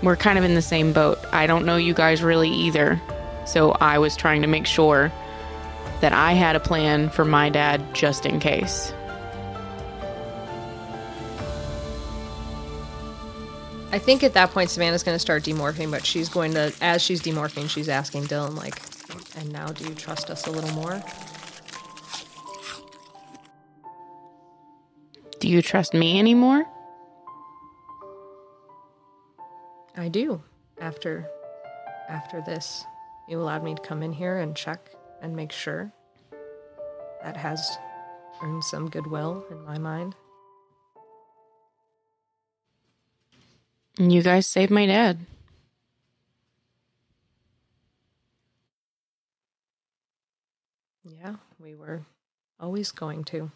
We're 0.00 0.14
kind 0.14 0.38
of 0.38 0.44
in 0.44 0.54
the 0.54 0.62
same 0.62 0.92
boat. 0.92 1.18
I 1.32 1.48
don't 1.48 1.66
know 1.66 1.76
you 1.76 1.92
guys 1.92 2.22
really 2.22 2.50
either. 2.50 3.00
So 3.48 3.72
I 3.80 3.98
was 3.98 4.14
trying 4.14 4.42
to 4.42 4.46
make 4.46 4.66
sure 4.66 5.10
that 6.02 6.12
I 6.12 6.32
had 6.34 6.54
a 6.54 6.60
plan 6.60 7.08
for 7.08 7.24
my 7.24 7.48
dad 7.48 7.82
just 7.94 8.26
in 8.26 8.40
case. 8.40 8.92
I 13.90 13.98
think 13.98 14.22
at 14.22 14.34
that 14.34 14.50
point 14.50 14.68
Savannah's 14.68 15.02
going 15.02 15.14
to 15.14 15.18
start 15.18 15.44
demorphing, 15.44 15.90
but 15.90 16.04
she's 16.04 16.28
going 16.28 16.52
to, 16.52 16.74
as 16.82 17.00
she's 17.00 17.22
demorphing, 17.22 17.70
she's 17.70 17.88
asking 17.88 18.24
Dylan, 18.24 18.54
like, 18.54 18.74
and 19.38 19.50
now 19.50 19.68
do 19.68 19.88
you 19.88 19.94
trust 19.94 20.28
us 20.28 20.46
a 20.46 20.50
little 20.50 20.72
more? 20.72 21.02
Do 25.40 25.48
you 25.48 25.62
trust 25.62 25.94
me 25.94 26.18
anymore? 26.18 26.66
I 29.96 30.08
do. 30.08 30.42
After, 30.78 31.26
after 32.10 32.42
this, 32.42 32.84
you 33.28 33.40
allowed 33.40 33.62
me 33.62 33.74
to 33.74 33.82
come 33.82 34.02
in 34.02 34.12
here 34.12 34.38
and 34.38 34.56
check 34.56 34.90
and 35.20 35.36
make 35.36 35.52
sure. 35.52 35.92
That 37.22 37.36
has 37.36 37.76
earned 38.42 38.64
some 38.64 38.88
goodwill 38.88 39.44
in 39.50 39.64
my 39.64 39.78
mind. 39.78 40.14
You 43.98 44.22
guys 44.22 44.46
saved 44.46 44.70
my 44.70 44.86
dad. 44.86 45.18
Yeah, 51.02 51.34
we 51.58 51.74
were 51.74 52.02
always 52.60 52.92
going 52.92 53.24
to. 53.24 53.50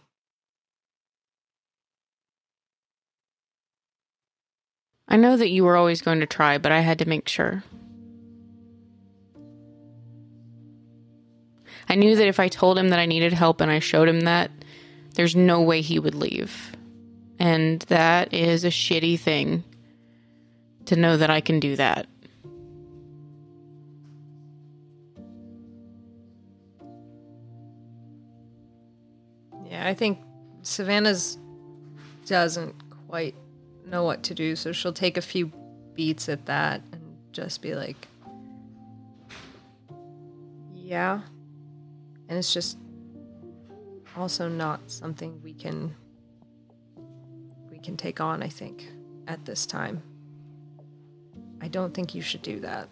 I 5.07 5.17
know 5.17 5.37
that 5.37 5.51
you 5.51 5.65
were 5.65 5.77
always 5.77 6.03
going 6.03 6.21
to 6.21 6.27
try, 6.27 6.59
but 6.59 6.73
I 6.73 6.81
had 6.81 6.99
to 7.01 7.09
make 7.09 7.29
sure. 7.29 7.63
I 11.93 11.95
knew 11.95 12.17
that 12.17 12.27
if 12.27 12.41
I 12.41 12.49
told 12.49 12.79
him 12.79 12.89
that 12.89 12.99
I 12.99 13.05
needed 13.05 13.35
help 13.35 13.61
and 13.61 13.71
I 13.71 13.79
showed 13.79 14.09
him 14.09 14.23
that, 14.23 14.51
there's 15.15 15.37
no 15.37 15.61
way 15.61 15.83
he 15.83 15.99
would 15.99 16.15
leave. 16.15 16.75
And 17.39 17.81
that 17.83 18.33
is 18.33 18.65
a 18.65 18.69
shitty 18.69 19.21
thing 19.21 19.63
to 20.87 20.97
know 20.97 21.19
that 21.19 21.29
I 21.29 21.43
can 21.43 21.61
do 21.61 21.77
that. 21.77 22.07
Yeah, 29.67 29.87
I 29.87 29.93
think 29.93 30.19
Savannah's 30.63 31.37
doesn't 32.25 32.75
quite 33.07 33.35
know 33.85 34.03
what 34.03 34.23
to 34.23 34.35
do, 34.35 34.57
so 34.57 34.73
she'll 34.73 34.95
take 34.95 35.19
a 35.19 35.23
few 35.23 35.53
beats 35.95 36.31
at 36.31 36.47
that 36.47 36.81
and 36.91 37.03
just 37.33 37.61
be 37.61 37.75
like, 37.75 38.09
"Yeah," 40.75 41.21
and 42.33 42.39
it's 42.39 42.55
just 42.55 42.79
also 44.17 44.49
not 44.49 44.91
something 44.91 45.39
we 45.45 45.53
can 45.53 45.95
we 47.71 47.79
can 47.79 47.95
take 47.95 48.23
on. 48.23 48.43
I 48.43 48.49
think 48.49 48.91
at 49.29 49.45
this 49.45 49.67
time, 49.67 50.03
I 51.61 51.69
don't 51.69 51.93
think 51.93 52.15
you 52.15 52.23
should 52.23 52.41
do 52.41 52.61
that. 52.61 52.89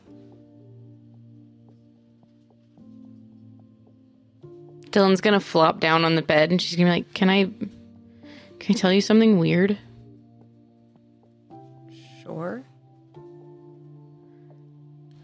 Dylan's 4.90 5.22
gonna 5.22 5.40
flop 5.40 5.80
down 5.80 6.04
on 6.04 6.16
the 6.16 6.22
bed 6.22 6.50
and 6.50 6.60
she's 6.60 6.76
gonna 6.76 6.90
be 6.90 6.96
like, 6.96 7.14
Can 7.14 7.30
I 7.30 7.44
can 8.58 8.76
I 8.76 8.78
tell 8.78 8.92
you 8.92 9.00
something 9.00 9.38
weird? 9.38 9.78
Sure. 12.22 12.62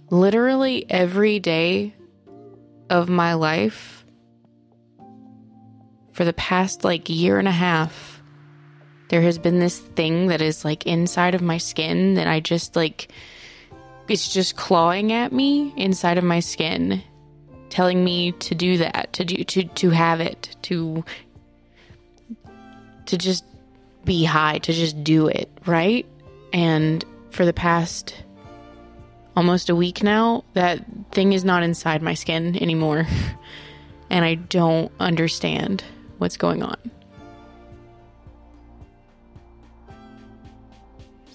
literally 0.09 0.87
every 0.89 1.39
day 1.39 1.93
of 2.89 3.11
my 3.11 3.35
life 3.35 3.96
for 6.17 6.25
the 6.25 6.33
past 6.33 6.83
like 6.83 7.11
year 7.11 7.39
and 7.39 7.47
a 7.47 7.53
half, 7.53 8.23
there 9.11 9.21
has 9.21 9.39
been 9.39 9.59
this 9.59 9.79
thing 9.79 10.29
that 10.29 10.41
is 10.41 10.65
like 10.65 10.87
inside 10.87 11.35
of 11.35 11.43
my 11.43 11.59
skin 11.59 12.15
that 12.15 12.27
I 12.27 12.41
just 12.41 12.75
like, 12.75 13.13
it's 14.09 14.33
just 14.33 14.57
clawing 14.57 15.13
at 15.13 15.31
me 15.31 15.75
inside 15.77 16.17
of 16.17 16.25
my 16.25 16.41
skin, 16.41 17.03
telling 17.69 18.03
me 18.03 18.33
to 18.33 18.55
do 18.55 18.79
that, 18.79 19.13
to 19.13 19.27
do, 19.27 19.45
to, 19.45 19.65
to 19.65 19.91
have 19.91 20.23
it, 20.23 20.57
to, 20.63 21.05
to 23.05 23.19
just 23.19 23.45
be 24.07 24.25
high, 24.25 24.57
to 24.61 24.73
just 24.73 25.05
do 25.05 25.29
it, 25.29 25.51
right? 25.67 26.07
And 26.55 27.05
for 27.29 27.45
the 27.45 27.53
past 27.53 28.15
almost 29.37 29.69
a 29.69 29.77
week 29.77 30.03
now, 30.03 30.45
that 30.55 30.83
thing 31.13 31.35
is 31.35 31.45
not 31.45 31.63
inside 31.63 32.01
my 32.01 32.15
skin 32.15 32.57
anymore. 32.57 33.07
and 34.11 34.25
I 34.25 34.37
don't 34.37 34.91
understand 34.99 35.85
what's 36.19 36.37
going 36.37 36.63
on. 36.63 36.77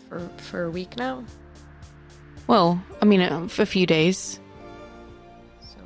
For 0.09 0.19
for 0.37 0.63
a 0.65 0.69
week 0.69 0.97
now. 0.97 1.23
Well, 2.47 2.83
I 3.01 3.05
mean, 3.05 3.21
um, 3.21 3.49
a, 3.57 3.61
a 3.61 3.65
few 3.65 3.85
days. 3.85 4.39
So 5.61 5.77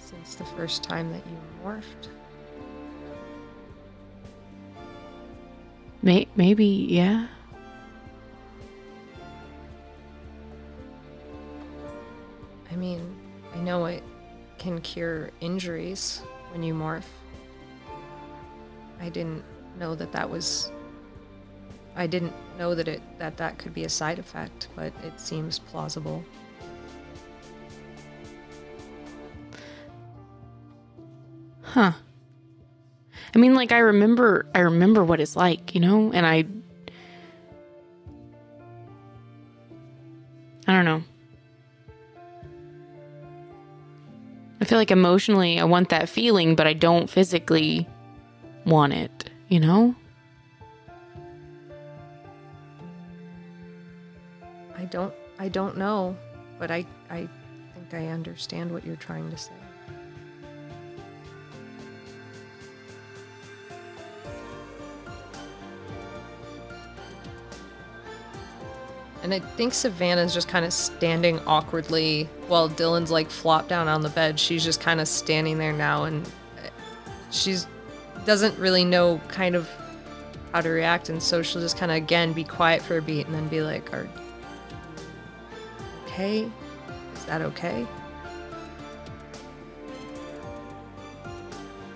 since 0.00 0.34
the 0.34 0.44
first 0.44 0.82
time 0.82 1.12
that 1.12 1.22
you 1.26 1.36
morphed. 1.64 2.08
May- 6.02 6.26
maybe, 6.34 6.66
yeah. 6.66 7.28
I 12.72 12.74
mean, 12.74 13.14
I 13.54 13.58
know 13.58 13.84
it 13.84 14.02
can 14.62 14.80
cure 14.80 15.30
injuries 15.40 16.22
when 16.52 16.62
you 16.62 16.72
morph. 16.72 17.02
I 19.00 19.08
didn't 19.08 19.42
know 19.76 19.96
that 19.96 20.12
that 20.12 20.30
was 20.30 20.70
I 21.96 22.06
didn't 22.06 22.32
know 22.58 22.74
that 22.76 22.86
it 22.86 23.02
that 23.18 23.36
that 23.38 23.58
could 23.58 23.74
be 23.74 23.84
a 23.84 23.88
side 23.88 24.20
effect, 24.20 24.68
but 24.76 24.92
it 25.02 25.18
seems 25.18 25.58
plausible. 25.58 26.24
Huh. 31.62 31.92
I 33.34 33.38
mean, 33.38 33.54
like 33.54 33.72
I 33.72 33.78
remember, 33.78 34.46
I 34.54 34.60
remember 34.60 35.02
what 35.02 35.18
it's 35.18 35.34
like, 35.36 35.74
you 35.74 35.80
know, 35.80 36.12
and 36.12 36.26
I, 36.26 36.44
like 44.82 44.90
emotionally, 44.90 45.60
I 45.60 45.64
want 45.64 45.90
that 45.90 46.08
feeling, 46.08 46.56
but 46.56 46.66
I 46.66 46.72
don't 46.72 47.08
physically 47.08 47.88
want 48.66 48.92
it, 48.92 49.30
you 49.46 49.60
know. 49.60 49.94
I 54.76 54.84
don't 54.86 55.14
I 55.38 55.48
don't 55.48 55.76
know, 55.76 56.16
but 56.58 56.72
I 56.72 56.84
I 57.10 57.28
think 57.74 57.94
I 57.94 58.08
understand 58.08 58.72
what 58.72 58.84
you're 58.84 58.96
trying 58.96 59.30
to 59.30 59.36
say. 59.36 59.52
And 69.22 69.32
I 69.32 69.38
think 69.38 69.72
Savannah's 69.72 70.34
just 70.34 70.48
kind 70.48 70.64
of 70.64 70.72
standing 70.72 71.38
awkwardly 71.46 72.28
while 72.48 72.68
Dylan's 72.68 73.10
like 73.10 73.30
flopped 73.30 73.68
down 73.68 73.86
on 73.86 74.02
the 74.02 74.08
bed. 74.08 74.38
She's 74.38 74.64
just 74.64 74.80
kind 74.80 75.00
of 75.00 75.06
standing 75.06 75.58
there 75.58 75.72
now 75.72 76.04
and 76.04 76.26
uh, 76.26 76.68
she's 77.30 77.66
doesn't 78.24 78.56
really 78.58 78.84
know 78.84 79.20
kind 79.28 79.54
of 79.54 79.68
how 80.52 80.60
to 80.60 80.68
react 80.68 81.08
and 81.08 81.22
so 81.22 81.42
she'll 81.42 81.62
just 81.62 81.76
kind 81.76 81.90
of 81.90 81.96
again 81.96 82.32
be 82.32 82.44
quiet 82.44 82.82
for 82.82 82.98
a 82.98 83.02
beat 83.02 83.26
and 83.26 83.34
then 83.34 83.48
be 83.48 83.62
like, 83.62 83.92
"Are 83.92 84.08
okay? 86.06 86.50
Is 87.14 87.24
that 87.24 87.40
okay?" 87.42 87.86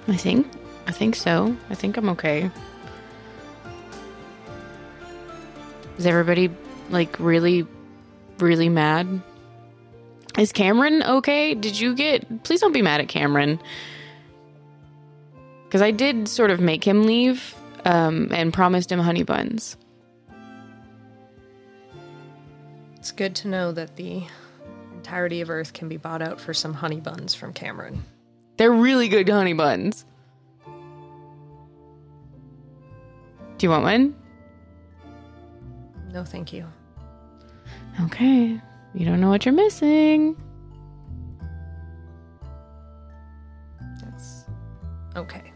I 0.08 0.16
think, 0.16 0.46
I 0.86 0.92
think 0.92 1.16
so. 1.16 1.56
I 1.68 1.74
think 1.74 1.96
I'm 1.96 2.08
okay. 2.10 2.50
Is 5.98 6.06
everybody 6.06 6.50
like 6.90 7.18
really, 7.18 7.66
really 8.38 8.68
mad? 8.68 9.20
Is 10.38 10.52
Kamren 10.52 11.06
okay? 11.06 11.54
Did 11.54 11.78
you 11.78 11.94
get. 11.94 12.44
Please 12.44 12.60
don't 12.60 12.72
be 12.72 12.82
mad 12.82 13.00
at 13.00 13.08
Kamren. 13.08 13.58
Because 15.64 15.82
I 15.82 15.90
did 15.90 16.28
sort 16.28 16.50
of 16.50 16.60
make 16.60 16.86
him 16.86 17.04
leave 17.04 17.54
um, 17.84 18.28
and 18.32 18.52
promised 18.52 18.92
him 18.92 19.00
honey 19.00 19.22
buns. 19.22 19.76
It's 22.96 23.12
good 23.12 23.34
to 23.36 23.48
know 23.48 23.72
that 23.72 23.96
the 23.96 24.24
entirety 24.94 25.40
of 25.40 25.50
Earth 25.50 25.72
can 25.72 25.88
be 25.88 25.96
bought 25.96 26.22
out 26.22 26.40
for 26.40 26.52
some 26.52 26.74
honey 26.74 27.00
buns 27.00 27.34
from 27.34 27.52
Kamren. 27.52 27.98
They're 28.56 28.72
really 28.72 29.08
good 29.08 29.28
honey 29.28 29.52
buns. 29.52 30.04
Do 33.58 33.64
you 33.64 33.70
want 33.70 33.84
one? 33.84 34.16
No, 36.12 36.24
thank 36.24 36.52
you. 36.52 36.66
Okay. 38.02 38.60
You 38.94 39.04
don't 39.04 39.20
know 39.20 39.28
what 39.28 39.44
you're 39.44 39.54
missing. 39.54 40.36
That's 44.02 44.44
okay. 45.16 45.52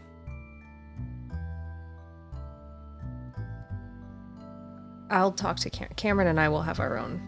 I'll 5.09 5.31
talk 5.31 5.57
to 5.57 5.69
Cam- 5.69 5.89
Kamren 5.95 6.27
and 6.27 6.39
I 6.39 6.49
will 6.49 6.61
have 6.61 6.79
our 6.79 6.97
own 6.97 7.21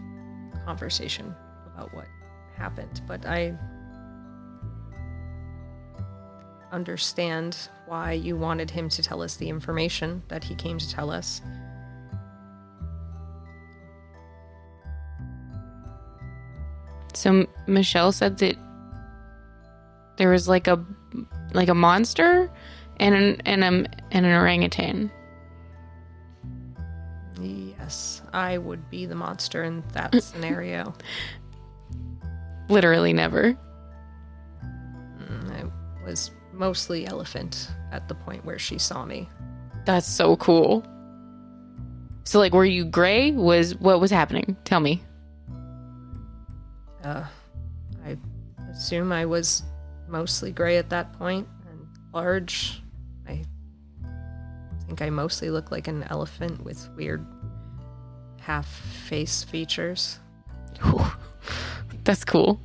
conversation 0.64 1.34
about 1.66 1.92
what 1.94 2.06
happened, 2.56 3.02
but 3.06 3.26
I 3.26 3.56
understand 6.72 7.68
why 7.86 8.12
you 8.12 8.36
wanted 8.36 8.70
him 8.70 8.88
to 8.88 9.02
tell 9.02 9.22
us 9.22 9.36
the 9.36 9.48
information 9.48 10.22
that 10.28 10.42
he 10.42 10.54
came 10.54 10.78
to 10.78 10.88
tell 10.88 11.10
us. 11.10 11.40
So 17.16 17.46
Michelle 17.66 18.12
said 18.12 18.38
that 18.38 18.56
there 20.16 20.30
was 20.30 20.48
like 20.48 20.66
a 20.66 20.84
like 21.52 21.68
a 21.68 21.74
monster 21.74 22.50
and 22.98 23.14
an 23.14 23.42
and 23.44 23.64
a, 23.64 23.66
and 24.10 24.26
an 24.26 24.32
orangutan. 24.32 25.10
Yes, 27.40 28.22
I 28.32 28.58
would 28.58 28.90
be 28.90 29.06
the 29.06 29.14
monster 29.14 29.64
in 29.64 29.82
that 29.92 30.22
scenario. 30.22 30.94
Literally 32.68 33.12
never. 33.12 33.56
Mm, 34.62 35.50
I 35.50 36.04
was 36.06 36.30
mostly 36.52 37.06
elephant 37.06 37.70
at 37.92 38.08
the 38.08 38.14
point 38.14 38.44
where 38.44 38.58
she 38.58 38.78
saw 38.78 39.04
me. 39.04 39.28
That's 39.84 40.10
so 40.10 40.36
cool. 40.36 40.84
So 42.24 42.38
like 42.38 42.54
were 42.54 42.64
you 42.64 42.84
gray? 42.84 43.32
Was 43.32 43.74
what 43.76 44.00
was 44.00 44.10
happening? 44.10 44.56
Tell 44.64 44.80
me. 44.80 45.02
Uh, 47.04 47.24
I 48.04 48.16
assume 48.70 49.12
I 49.12 49.26
was 49.26 49.62
mostly 50.08 50.52
gray 50.52 50.78
at 50.78 50.90
that 50.90 51.12
point 51.12 51.46
and 51.68 51.86
large. 52.12 52.82
I 53.26 53.44
think 54.86 55.02
I 55.02 55.10
mostly 55.10 55.50
look 55.50 55.70
like 55.70 55.88
an 55.88 56.04
elephant 56.04 56.62
with 56.64 56.88
weird 56.96 57.26
half 58.40 58.66
face 58.66 59.44
features. 59.44 60.18
Whew. 60.82 61.04
That's 62.04 62.24
cool. 62.24 62.60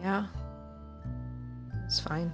Yeah. 0.00 0.26
It's 1.84 2.00
fine. 2.00 2.32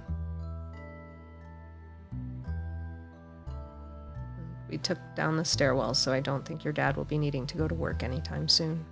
We 4.69 4.77
took 4.77 4.99
down 5.15 5.37
the 5.37 5.45
stairwell, 5.45 5.93
so 5.95 6.11
I 6.11 6.19
don't 6.19 6.45
think 6.45 6.63
your 6.63 6.73
dad 6.73 6.95
will 6.95 7.05
be 7.05 7.17
needing 7.17 7.47
to 7.47 7.57
go 7.57 7.67
to 7.67 7.75
work 7.75 8.03
anytime 8.03 8.47
soon. 8.47 8.85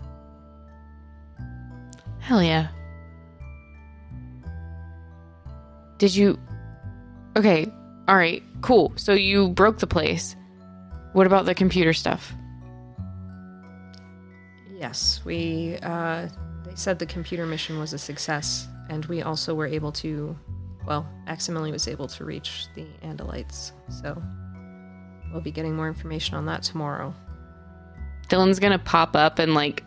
Hell 2.27 2.43
yeah. 2.43 2.67
Did 5.97 6.13
you 6.13 6.37
Okay, 7.37 7.71
all 8.09 8.17
right. 8.17 8.43
Cool. 8.59 8.91
So 8.97 9.13
you 9.13 9.47
broke 9.47 9.77
the 9.77 9.87
place. 9.87 10.35
What 11.13 11.25
about 11.25 11.45
the 11.45 11.55
computer 11.55 11.93
stuff? 11.93 12.33
Yes, 14.75 15.21
we. 15.23 15.77
Uh, 15.81 16.27
they 16.65 16.75
said 16.75 16.99
the 16.99 17.05
computer 17.05 17.45
mission 17.45 17.79
was 17.79 17.93
a 17.93 17.97
success, 17.97 18.67
and 18.89 19.05
we 19.05 19.21
also 19.21 19.55
were 19.55 19.65
able 19.65 19.93
to, 19.93 20.37
well, 20.85 21.07
accidentally 21.27 21.71
was 21.71 21.87
able 21.87 22.07
to 22.07 22.25
reach 22.25 22.65
the 22.75 22.85
Andalites. 23.03 23.71
So 23.89 24.21
we'll 25.31 25.39
be 25.39 25.51
getting 25.51 25.77
more 25.77 25.87
information 25.87 26.35
on 26.35 26.45
that 26.47 26.61
tomorrow. 26.61 27.15
Dylan's 28.27 28.59
gonna 28.59 28.79
pop 28.79 29.15
up 29.15 29.39
and 29.39 29.53
like 29.53 29.81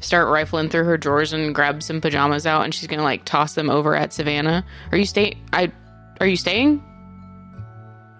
start 0.00 0.28
rifling 0.28 0.68
through 0.68 0.84
her 0.84 0.96
drawers 0.96 1.32
and 1.32 1.54
grab 1.54 1.82
some 1.82 2.00
pajamas 2.00 2.46
out, 2.46 2.62
and 2.64 2.74
she's 2.74 2.86
gonna 2.88 3.02
like 3.02 3.24
toss 3.24 3.54
them 3.54 3.70
over 3.70 3.94
at 3.94 4.12
Savannah. 4.12 4.64
Are 4.92 4.98
you 4.98 5.06
stay? 5.06 5.36
I 5.52 5.72
are 6.20 6.26
you 6.26 6.36
staying? 6.36 6.82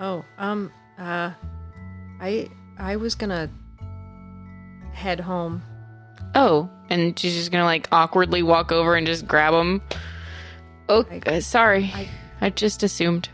Oh, 0.01 0.25
um, 0.39 0.73
uh, 0.99 1.31
I 2.21 2.49
I 2.79 2.97
was 2.97 3.15
gonna 3.15 3.51
head 4.93 5.21
home. 5.21 5.63
Oh, 6.35 6.69
and 6.91 7.19
she's 7.19 7.35
just 7.35 7.53
gonna 7.53 7.65
like 7.65 7.89
awkwardly 7.93 8.43
walk 8.43 8.73
over 8.73 8.95
and 8.97 9.07
just 9.07 9.27
grab 9.27 9.53
them. 9.53 9.83
Oh, 10.89 11.05
I- 11.11 11.21
uh, 11.37 11.41
sorry. 11.41 11.91
I- 11.95 12.09
I 12.41 12.51
just 12.51 12.83
assumed. 12.83 13.29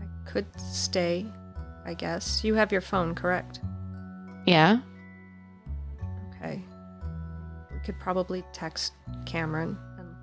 I 0.00 0.30
could 0.30 0.46
stay, 0.60 1.24
I 1.86 1.94
guess. 1.94 2.42
You 2.44 2.54
have 2.56 2.72
your 2.72 2.80
phone, 2.82 3.14
correct? 3.14 3.60
Yeah. 4.44 4.78
Okay. 6.36 6.62
Could 7.88 7.98
probably 7.98 8.44
text 8.52 8.92
Kamren 9.24 9.74
and 9.98 10.14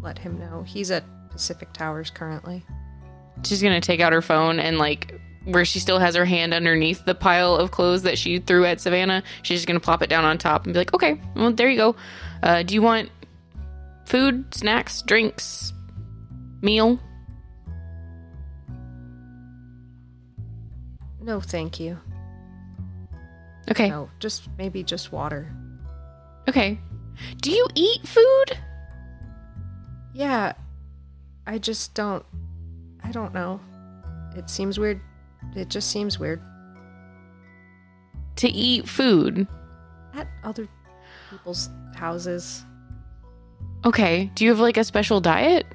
let 0.00 0.16
him 0.16 0.38
know. 0.38 0.62
He's 0.62 0.90
at 0.90 1.04
Pacific 1.28 1.70
Towers 1.74 2.08
currently. 2.08 2.64
She's 3.44 3.62
gonna 3.62 3.78
take 3.78 4.00
out 4.00 4.14
her 4.14 4.22
phone 4.22 4.58
and 4.58 4.78
like 4.78 5.20
where 5.44 5.66
she 5.66 5.80
still 5.80 5.98
has 5.98 6.14
her 6.14 6.24
hand 6.24 6.54
underneath 6.54 7.04
the 7.04 7.14
pile 7.14 7.56
of 7.56 7.72
clothes 7.72 8.04
that 8.04 8.16
she 8.16 8.38
threw 8.38 8.64
at 8.64 8.80
Savannah. 8.80 9.22
She's 9.42 9.58
just 9.58 9.66
gonna 9.66 9.80
plop 9.80 10.00
it 10.00 10.08
down 10.08 10.24
on 10.24 10.38
top 10.38 10.64
and 10.64 10.72
be 10.72 10.78
like, 10.78 10.94
"Okay, 10.94 11.20
well 11.36 11.52
there 11.52 11.68
you 11.68 11.76
go. 11.76 11.94
Uh, 12.42 12.62
do 12.62 12.72
you 12.72 12.80
want 12.80 13.10
food, 14.06 14.54
snacks, 14.54 15.02
drinks, 15.02 15.74
meal?" 16.62 16.98
No, 21.20 21.38
thank 21.38 21.78
you. 21.78 21.98
Okay, 23.70 23.90
No, 23.90 24.08
just 24.20 24.48
maybe 24.56 24.82
just 24.82 25.12
water. 25.12 25.54
Okay. 26.48 26.78
Do 27.40 27.50
you 27.50 27.66
eat 27.74 28.06
food? 28.06 28.58
Yeah. 30.14 30.52
I 31.46 31.58
just 31.58 31.94
don't 31.94 32.24
I 33.04 33.10
don't 33.10 33.34
know. 33.34 33.60
It 34.36 34.48
seems 34.48 34.78
weird. 34.78 35.00
It 35.54 35.68
just 35.68 35.90
seems 35.90 36.18
weird. 36.18 36.40
To 38.36 38.48
eat 38.48 38.88
food? 38.88 39.46
At 40.14 40.28
other 40.44 40.68
people's 41.30 41.68
houses. 41.94 42.64
Okay. 43.84 44.30
Do 44.34 44.44
you 44.44 44.50
have 44.50 44.60
like 44.60 44.76
a 44.76 44.84
special 44.84 45.20
diet? 45.20 45.66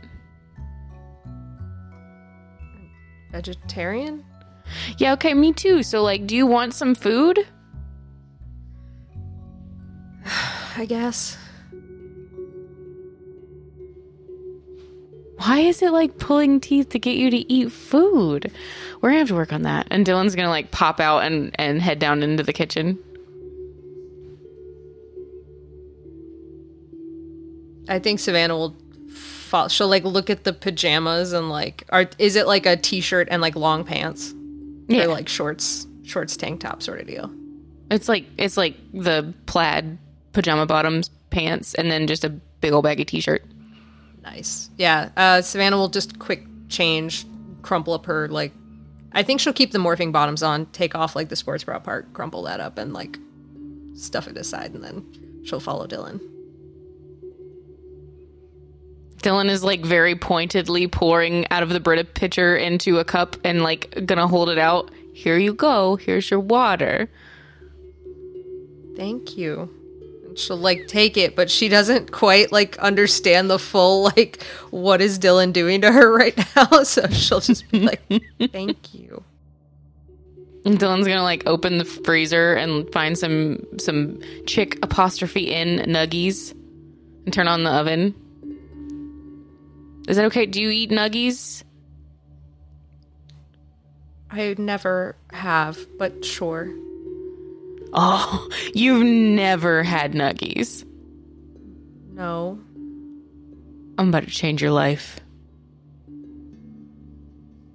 Vegetarian? 3.32 4.26
Yeah. 4.98 5.14
Okay. 5.14 5.34
Me 5.34 5.54
too. 5.54 5.84
So 5.84 6.02
like, 6.02 6.26
do 6.26 6.36
you 6.36 6.48
want 6.48 6.74
some 6.74 6.96
food? 6.96 7.46
I 10.80 10.86
guess. 10.86 11.36
Why 15.38 15.60
is 15.60 15.82
it 15.82 15.92
like 15.92 16.18
pulling 16.20 16.60
teeth 16.60 16.90
to 16.90 17.00
get 17.00 17.16
you 17.16 17.30
to 17.32 17.52
eat 17.52 17.72
food? 17.72 18.52
We're 19.02 19.10
gonna 19.10 19.20
have 19.20 19.28
to 19.30 19.36
work 19.36 19.54
on 19.54 19.64
that. 19.64 19.88
And 19.92 20.06
Dylan's 20.06 20.36
gonna 20.36 20.50
like 20.50 20.72
pop 20.72 21.00
out 21.00 21.24
and 21.24 21.52
and 21.60 21.82
head 21.82 22.00
down 22.00 22.22
into 22.24 22.44
the 22.44 22.54
kitchen. 22.54 23.00
I 27.90 28.00
think 28.00 28.20
Savannah 28.20 28.56
will 28.56 28.76
fall. 29.10 29.70
She'll 29.70 29.88
like 29.88 30.04
look 30.04 30.30
at 30.30 30.44
the 30.44 30.54
pajamas 30.54 31.34
and 31.34 31.50
like, 31.50 31.86
are 31.90 32.08
is 32.20 32.36
it 32.36 32.48
like 32.48 32.66
a 32.66 32.76
t-shirt 32.76 33.28
and 33.32 33.42
like 33.42 33.56
long 33.56 33.84
pants, 33.84 34.34
Yeah, 34.88 35.06
or 35.06 35.08
like 35.08 35.30
shorts, 35.30 35.88
shorts, 36.04 36.36
tank 36.36 36.60
top 36.62 36.82
sort 36.84 37.00
of 37.00 37.08
deal? 37.08 37.32
it's 37.90 38.10
like 38.10 38.26
it's 38.38 38.58
like 38.58 38.76
the 38.94 39.34
plaid 39.46 39.98
pajama 40.38 40.68
bottoms, 40.68 41.10
pants, 41.32 41.74
and 41.74 41.90
then 41.90 42.06
just 42.06 42.24
a 42.24 42.30
big 42.30 42.72
old 42.72 42.84
baggy 42.84 43.04
t-shirt. 43.04 43.44
Nice. 44.22 44.70
Yeah. 44.78 45.10
Uh, 45.18 45.42
Savannah 45.42 45.78
will 45.78 45.90
just 45.90 46.20
quick 46.20 46.46
change, 46.70 47.26
crumple 47.64 47.94
up 47.94 48.06
her 48.06 48.28
like. 48.28 48.54
I 49.14 49.24
think 49.24 49.40
she'll 49.40 49.52
keep 49.52 49.72
the 49.72 49.80
morphing 49.80 50.12
bottoms 50.12 50.44
on, 50.44 50.68
take 50.68 50.94
off 50.94 51.16
like 51.16 51.30
the 51.30 51.36
sports 51.36 51.64
bra 51.64 51.80
part, 51.80 52.14
crumple 52.14 52.44
that 52.44 52.60
up, 52.60 52.78
and 52.78 52.94
like 52.94 53.18
stuff 53.96 54.28
it 54.28 54.38
aside, 54.38 54.76
and 54.76 54.84
then 54.84 55.42
she'll 55.44 55.60
follow 55.60 55.88
Dylan. 55.88 56.22
Dylan 59.18 59.50
is 59.50 59.64
like 59.64 59.84
very 59.84 60.16
pointedly 60.16 60.88
pouring 60.88 61.48
out 61.50 61.64
of 61.64 61.70
the 61.70 61.80
Brita 61.80 62.04
pitcher 62.04 62.56
into 62.56 63.00
a 63.00 63.04
cup 63.04 63.36
and 63.44 63.64
like 63.64 64.06
gonna 64.06 64.28
hold 64.28 64.50
it 64.50 64.60
out. 64.60 64.92
Here 65.14 65.40
you 65.40 65.56
go. 65.56 65.96
Here's 65.96 66.30
your 66.30 66.42
water. 66.42 67.10
Thank 68.96 69.36
you. 69.36 69.74
She'll 70.38 70.58
like 70.58 70.88
take 70.88 71.18
it, 71.18 71.36
but 71.36 71.50
she 71.50 71.68
doesn't 71.68 72.12
quite 72.12 72.52
like 72.52 72.78
understand 72.78 73.50
the 73.50 73.58
full 73.58 74.04
like 74.04 74.44
what 74.70 75.02
is 75.02 75.18
Dylan 75.18 75.52
doing 75.52 75.82
to 75.82 75.92
her 75.92 76.14
right 76.16 76.38
now. 76.56 76.84
So 76.84 77.08
she'll 77.08 77.40
just 77.40 77.70
be 77.72 77.80
like, 77.80 78.02
"Thank 78.52 78.94
you." 78.94 79.24
And 80.64 80.78
Dylan's 80.78 81.08
gonna 81.08 81.24
like 81.24 81.44
open 81.48 81.80
the 81.80 81.86
freezer 81.86 82.54
and 82.54 82.92
find 82.94 83.18
some 83.18 83.66
some 83.80 84.20
chick 84.46 84.78
apostrophe 84.84 85.52
in 85.52 85.80
nuggies 85.92 86.54
and 87.26 87.34
turn 87.34 87.48
on 87.48 87.64
the 87.64 87.72
oven. 87.72 88.14
Is 90.08 90.18
that 90.18 90.26
okay? 90.26 90.46
Do 90.46 90.62
you 90.62 90.70
eat 90.70 90.92
nuggies? 90.92 91.64
I 94.30 94.56
never 94.58 95.16
have, 95.32 95.80
but 95.98 96.24
sure. 96.24 96.74
Oh, 97.94 98.50
you've 98.74 99.04
never 99.04 99.84
had 99.84 100.14
nuggies. 100.14 100.86
No. 102.12 102.60
I'm 103.98 104.10
about 104.10 104.24
to 104.24 104.30
change 104.30 104.62
your 104.62 104.72
life. 104.72 105.20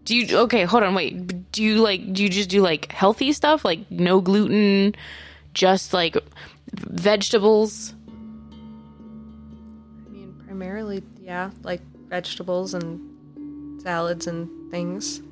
Do 0.04 0.16
you 0.16 0.38
okay, 0.38 0.64
hold 0.64 0.82
on, 0.82 0.94
wait. 0.94 1.52
Do 1.52 1.62
you 1.62 1.76
like 1.76 2.12
do 2.12 2.22
you 2.22 2.28
just 2.28 2.48
do 2.48 2.60
like 2.60 2.90
healthy 2.90 3.32
stuff 3.32 3.64
like 3.64 3.88
no 3.90 4.20
gluten, 4.20 4.94
just 5.54 5.92
like 5.92 6.16
vegetables? 6.72 7.94
I 10.06 10.10
mean, 10.10 10.34
primarily, 10.44 11.02
yeah, 11.20 11.50
like 11.62 11.82
vegetables 12.08 12.74
and 12.74 13.80
salads 13.80 14.26
and 14.26 14.70
things. 14.70 15.22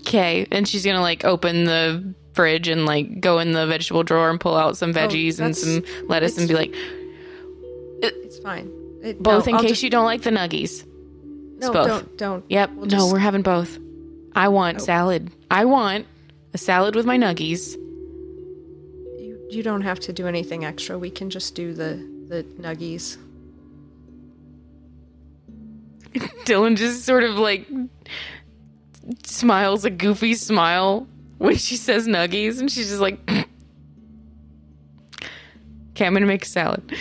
Okay, 0.00 0.46
and 0.50 0.68
she's 0.68 0.84
going 0.84 0.96
to 0.96 1.02
like 1.02 1.24
open 1.24 1.64
the 1.64 2.14
fridge 2.32 2.68
and 2.68 2.86
like 2.86 3.20
go 3.20 3.38
in 3.38 3.52
the 3.52 3.66
vegetable 3.66 4.02
drawer 4.02 4.30
and 4.30 4.40
pull 4.40 4.56
out 4.56 4.76
some 4.76 4.90
oh, 4.90 4.94
veggies 4.94 5.38
and 5.40 5.56
some 5.56 5.82
lettuce 6.08 6.38
and 6.38 6.48
be 6.48 6.54
like 6.54 6.74
It's 8.02 8.38
fine. 8.38 8.70
It, 9.02 9.22
both 9.22 9.46
no, 9.46 9.50
in 9.50 9.54
I'll 9.56 9.62
case 9.62 9.70
just- 9.72 9.82
you 9.82 9.90
don't 9.90 10.04
like 10.04 10.22
the 10.22 10.30
nuggies. 10.30 10.86
No, 11.58 11.72
both. 11.72 11.86
don't, 11.86 12.18
don't. 12.18 12.44
Yep. 12.48 12.70
We'll 12.72 12.86
no, 12.86 12.88
just- 12.88 13.12
we're 13.12 13.18
having 13.18 13.42
both. 13.42 13.78
I 14.34 14.48
want 14.48 14.80
oh. 14.80 14.84
salad. 14.84 15.30
I 15.50 15.64
want 15.64 16.06
a 16.54 16.58
salad 16.58 16.94
with 16.94 17.04
my 17.04 17.18
nuggies. 17.18 17.74
You, 19.18 19.38
you 19.50 19.62
don't 19.62 19.82
have 19.82 20.00
to 20.00 20.12
do 20.12 20.26
anything 20.26 20.64
extra. 20.64 20.98
We 20.98 21.10
can 21.10 21.30
just 21.30 21.54
do 21.54 21.74
the 21.74 22.08
the 22.28 22.44
nuggies. 22.60 23.18
Dylan 26.44 26.76
just 26.76 27.04
sort 27.04 27.24
of 27.24 27.36
like 27.36 27.66
smiles 29.24 29.84
a 29.84 29.90
goofy 29.90 30.34
smile 30.34 31.06
when 31.42 31.56
she 31.56 31.76
says 31.76 32.06
nuggies, 32.06 32.60
and 32.60 32.70
she's 32.70 32.88
just 32.88 33.00
like, 33.00 33.18
"Okay, 35.90 36.06
I'm 36.06 36.14
gonna 36.14 36.24
make 36.26 36.44
a 36.44 36.48
salad," 36.48 36.94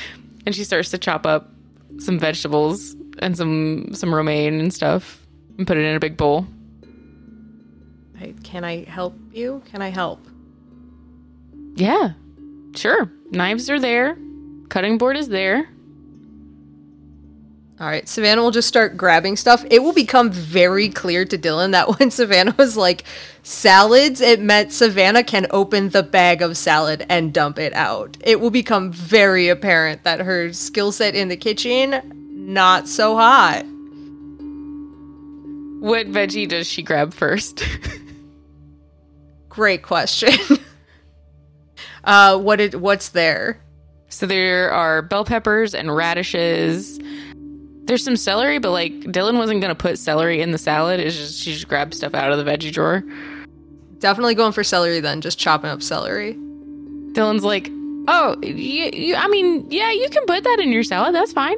and 0.46 0.56
she 0.56 0.64
starts 0.64 0.90
to 0.92 0.98
chop 0.98 1.26
up 1.28 1.52
some 2.00 2.18
vegetables 2.18 2.96
and 3.20 3.38
some 3.38 3.94
some 3.94 4.14
romaine 4.14 4.60
and 4.60 4.74
stuff, 4.74 5.26
and 5.58 5.68
put 5.68 5.78
it 5.78 5.86
in 5.86 5.96
a 5.96 6.00
big 6.00 6.18
bowl. 6.18 6.48
I, 8.20 8.34
can 8.44 8.64
I 8.64 8.84
help 8.86 9.16
you? 9.32 9.62
Can 9.72 9.82
I 9.82 9.90
help? 9.90 10.26
Yeah, 11.76 12.14
sure. 12.76 13.12
Knives 13.32 13.70
are 13.70 13.80
there, 13.80 14.18
cutting 14.70 14.98
board 14.98 15.18
is 15.18 15.30
there. 15.30 15.70
All 17.82 17.88
right, 17.88 18.08
Savannah 18.08 18.44
will 18.44 18.52
just 18.52 18.68
start 18.68 18.96
grabbing 18.96 19.36
stuff. 19.36 19.66
It 19.72 19.82
will 19.82 19.92
become 19.92 20.30
very 20.30 20.88
clear 20.88 21.26
to 21.26 21.36
Dylan 21.36 21.72
that 21.72 21.88
when 22.00 22.12
Savannah 22.12 22.54
was 22.56 22.78
like 22.78 23.06
salads, 23.42 24.22
it 24.22 24.40
meant 24.40 24.72
Savannah 24.72 25.24
can 25.24 25.48
open 25.50 25.90
the 25.90 26.04
bag 26.04 26.44
of 26.44 26.56
salad 26.58 27.04
and 27.10 27.34
dump 27.34 27.58
it 27.58 27.74
out. 27.74 28.18
It 28.22 28.40
will 28.40 28.52
become 28.52 28.92
very 28.92 29.48
apparent 29.50 30.04
that 30.04 30.20
her 30.20 30.54
skill 30.54 30.92
set 30.92 31.16
in 31.16 31.30
the 31.30 31.36
kitchen 31.36 32.04
not 32.54 32.88
so 32.88 33.16
hot. 33.16 33.64
What 35.80 36.06
veggie 36.06 36.48
does 36.48 36.68
she 36.68 36.84
grab 36.84 37.16
first? 37.16 37.64
Great 39.50 39.82
question. 39.82 40.34
uh 42.04 42.38
what 42.38 42.58
did 42.58 42.76
what's 42.76 43.10
there? 43.10 43.60
So 44.10 44.28
there 44.28 44.72
are 44.72 45.02
bell 45.02 45.26
peppers 45.26 45.74
and 45.74 45.96
radishes. 45.96 47.00
There's 47.92 48.06
some 48.06 48.16
celery, 48.16 48.58
but 48.58 48.72
like 48.72 48.94
Dylan 49.02 49.38
wasn't 49.38 49.60
gonna 49.60 49.76
put 49.76 50.00
celery 50.00 50.40
in 50.40 50.52
the 50.52 50.58
salad. 50.58 51.02
It's 51.02 51.18
just 51.18 51.42
she 51.44 51.52
just 51.52 51.68
grabbed 51.68 51.94
stuff 51.94 52.14
out 52.14 52.32
of 52.32 52.38
the 52.38 52.50
veggie 52.50 52.72
drawer. 52.72 53.04
Definitely 54.00 54.34
going 54.36 54.54
for 54.54 54.64
celery 54.64 55.02
then, 55.02 55.20
just 55.20 55.38
chopping 55.38 55.70
up 55.70 55.84
celery. 55.84 56.36
Dylan's 56.36 57.44
like, 57.44 57.70
Oh, 58.08 58.38
you, 58.42 58.92
you, 58.94 59.16
I 59.18 59.28
mean, 59.28 59.70
yeah, 59.70 59.92
you 59.92 60.08
can 60.10 60.26
put 60.26 60.46
that 60.46 60.60
in 60.62 60.72
your 60.72 60.84
salad. 60.84 61.14
That's 61.14 61.34
fine. 61.34 61.58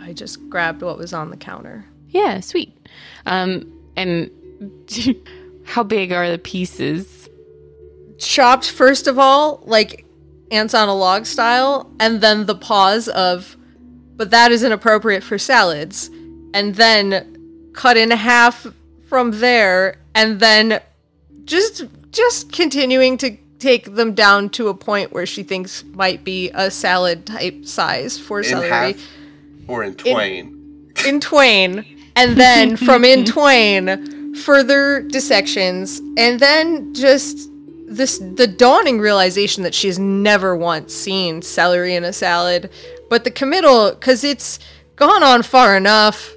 I 0.00 0.12
just 0.12 0.48
grabbed 0.48 0.82
what 0.82 0.98
was 0.98 1.12
on 1.12 1.30
the 1.30 1.36
counter. 1.36 1.84
Yeah, 2.08 2.40
sweet. 2.40 2.76
Um, 3.24 3.72
and 3.94 4.28
how 5.64 5.84
big 5.84 6.10
are 6.10 6.32
the 6.32 6.38
pieces? 6.38 7.28
Chopped 8.18 8.68
first 8.68 9.06
of 9.06 9.20
all, 9.20 9.62
like 9.66 10.04
ants 10.50 10.74
on 10.74 10.88
a 10.88 10.94
log 10.96 11.26
style, 11.26 11.92
and 12.00 12.20
then 12.20 12.46
the 12.46 12.56
pause 12.56 13.06
of, 13.06 13.56
but 14.16 14.30
that 14.30 14.52
is 14.52 14.62
inappropriate 14.62 15.22
for 15.22 15.38
salads, 15.38 16.10
and 16.54 16.74
then 16.74 17.70
cut 17.72 17.96
in 17.96 18.10
half 18.10 18.66
from 19.08 19.32
there, 19.40 19.96
and 20.14 20.40
then 20.40 20.80
just 21.44 21.84
just 22.10 22.52
continuing 22.52 23.16
to 23.18 23.36
take 23.58 23.94
them 23.94 24.12
down 24.14 24.50
to 24.50 24.68
a 24.68 24.74
point 24.74 25.12
where 25.12 25.24
she 25.24 25.42
thinks 25.42 25.84
might 25.94 26.24
be 26.24 26.50
a 26.54 26.70
salad 26.70 27.24
type 27.24 27.64
size 27.64 28.18
for 28.18 28.40
In 28.40 28.44
celery. 28.44 28.68
half 28.68 28.96
or 29.68 29.84
in 29.84 29.94
twain. 29.94 30.92
in 31.06 31.20
twain, 31.20 31.84
and 32.16 32.36
then 32.36 32.76
from 32.76 33.04
in 33.04 33.24
twain, 33.24 34.34
further 34.34 35.02
dissections, 35.02 36.00
and 36.16 36.40
then 36.40 36.92
just 36.94 37.48
this 37.86 38.18
the 38.18 38.46
dawning 38.46 38.98
realization 39.00 39.62
that 39.62 39.74
she's 39.74 39.98
never 39.98 40.56
once 40.56 40.94
seen 40.94 41.42
celery 41.42 41.94
in 41.94 42.04
a 42.04 42.12
salad, 42.12 42.70
but 43.12 43.24
the 43.24 43.30
committal 43.30 43.90
because 43.90 44.24
it's 44.24 44.58
gone 44.96 45.22
on 45.22 45.42
far 45.42 45.76
enough, 45.76 46.32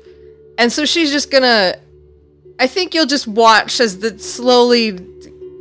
and 0.58 0.74
so 0.74 0.84
she's 0.84 1.10
just 1.10 1.32
gonna. 1.32 1.78
I 2.60 2.68
think 2.68 2.94
you'll 2.94 3.06
just 3.06 3.28
watch 3.30 3.80
as 3.80 4.00
that 4.00 4.20
slowly 4.20 5.00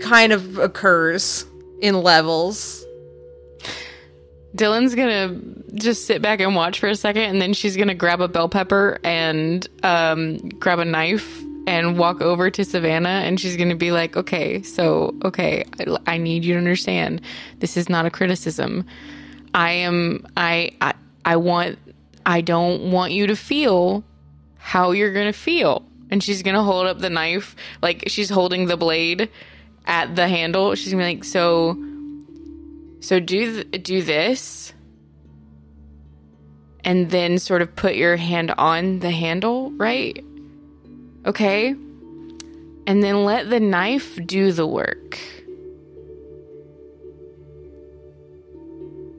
kind 0.00 0.32
of 0.32 0.58
occurs 0.58 1.46
in 1.80 2.02
levels. 2.02 2.84
Dylan's 4.56 4.96
gonna 4.96 5.40
just 5.74 6.04
sit 6.04 6.20
back 6.20 6.40
and 6.40 6.56
watch 6.56 6.80
for 6.80 6.88
a 6.88 6.96
second, 6.96 7.22
and 7.22 7.40
then 7.40 7.52
she's 7.54 7.76
gonna 7.76 7.94
grab 7.94 8.20
a 8.20 8.26
bell 8.26 8.48
pepper 8.48 8.98
and 9.04 9.68
um, 9.84 10.38
grab 10.58 10.80
a 10.80 10.84
knife 10.84 11.40
and 11.68 11.96
walk 11.96 12.22
over 12.22 12.50
to 12.50 12.64
Savannah, 12.64 13.22
and 13.24 13.38
she's 13.38 13.56
gonna 13.56 13.76
be 13.76 13.92
like, 13.92 14.16
"Okay, 14.16 14.62
so 14.62 15.14
okay, 15.24 15.64
I, 15.78 16.14
I 16.14 16.18
need 16.18 16.44
you 16.44 16.54
to 16.54 16.58
understand. 16.58 17.20
This 17.60 17.76
is 17.76 17.88
not 17.88 18.04
a 18.04 18.10
criticism. 18.10 18.84
I 19.54 19.70
am. 19.70 20.26
I. 20.36 20.72
I. 20.80 20.94
I 21.24 21.36
want. 21.36 21.78
I 22.26 22.40
don't 22.40 22.90
want 22.90 23.12
you 23.12 23.26
to 23.26 23.36
feel 23.36 24.04
how 24.58 24.92
you're 24.92 25.12
gonna 25.12 25.32
feel." 25.32 25.84
And 26.10 26.22
she's 26.22 26.42
gonna 26.42 26.62
hold 26.62 26.86
up 26.86 26.98
the 27.00 27.10
knife 27.10 27.56
like 27.82 28.04
she's 28.08 28.30
holding 28.30 28.66
the 28.66 28.76
blade 28.76 29.28
at 29.86 30.14
the 30.16 30.28
handle. 30.28 30.74
She's 30.74 30.92
gonna 30.92 31.04
be 31.04 31.14
like, 31.14 31.24
"So." 31.24 31.76
So 33.00 33.20
do 33.20 33.62
th- 33.62 33.82
do 33.82 34.02
this, 34.02 34.72
and 36.82 37.10
then 37.10 37.38
sort 37.38 37.60
of 37.60 37.76
put 37.76 37.96
your 37.96 38.16
hand 38.16 38.50
on 38.56 39.00
the 39.00 39.10
handle, 39.10 39.72
right? 39.72 40.24
Okay, 41.26 41.74
and 42.86 43.02
then 43.02 43.24
let 43.26 43.50
the 43.50 43.60
knife 43.60 44.18
do 44.24 44.52
the 44.52 44.66
work. 44.66 45.18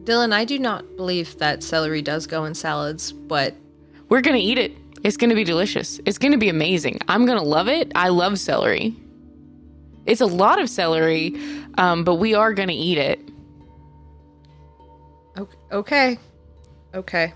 Dylan, 0.06 0.34
I 0.34 0.46
do 0.46 0.60
not 0.60 0.96
believe 0.98 1.38
that 1.40 1.64
celery 1.64 2.02
does 2.02 2.28
go 2.28 2.46
in 2.46 2.54
salads, 2.56 3.12
but 3.12 3.56
We're 4.10 4.22
gonna 4.22 4.38
eat 4.38 4.60
it. 4.60 4.78
It's 5.04 5.18
gonna 5.18 5.36
be 5.36 5.44
delicious. 5.44 6.00
It's 6.06 6.18
gonna 6.20 6.38
be 6.38 6.50
amazing. 6.50 7.00
I'm 7.08 7.26
gonna 7.26 7.44
love 7.44 7.68
it. 7.68 7.92
I 7.96 8.10
love 8.10 8.40
celery. 8.40 8.96
It's 10.06 10.22
a 10.22 10.28
lot 10.28 10.62
of 10.62 10.70
celery, 10.70 11.36
um, 11.78 12.04
but 12.04 12.16
we 12.16 12.36
are 12.36 12.54
gonna 12.54 12.74
eat 12.74 12.98
it. 13.00 13.20
Okay. 15.72 16.18
Okay. 16.94 17.34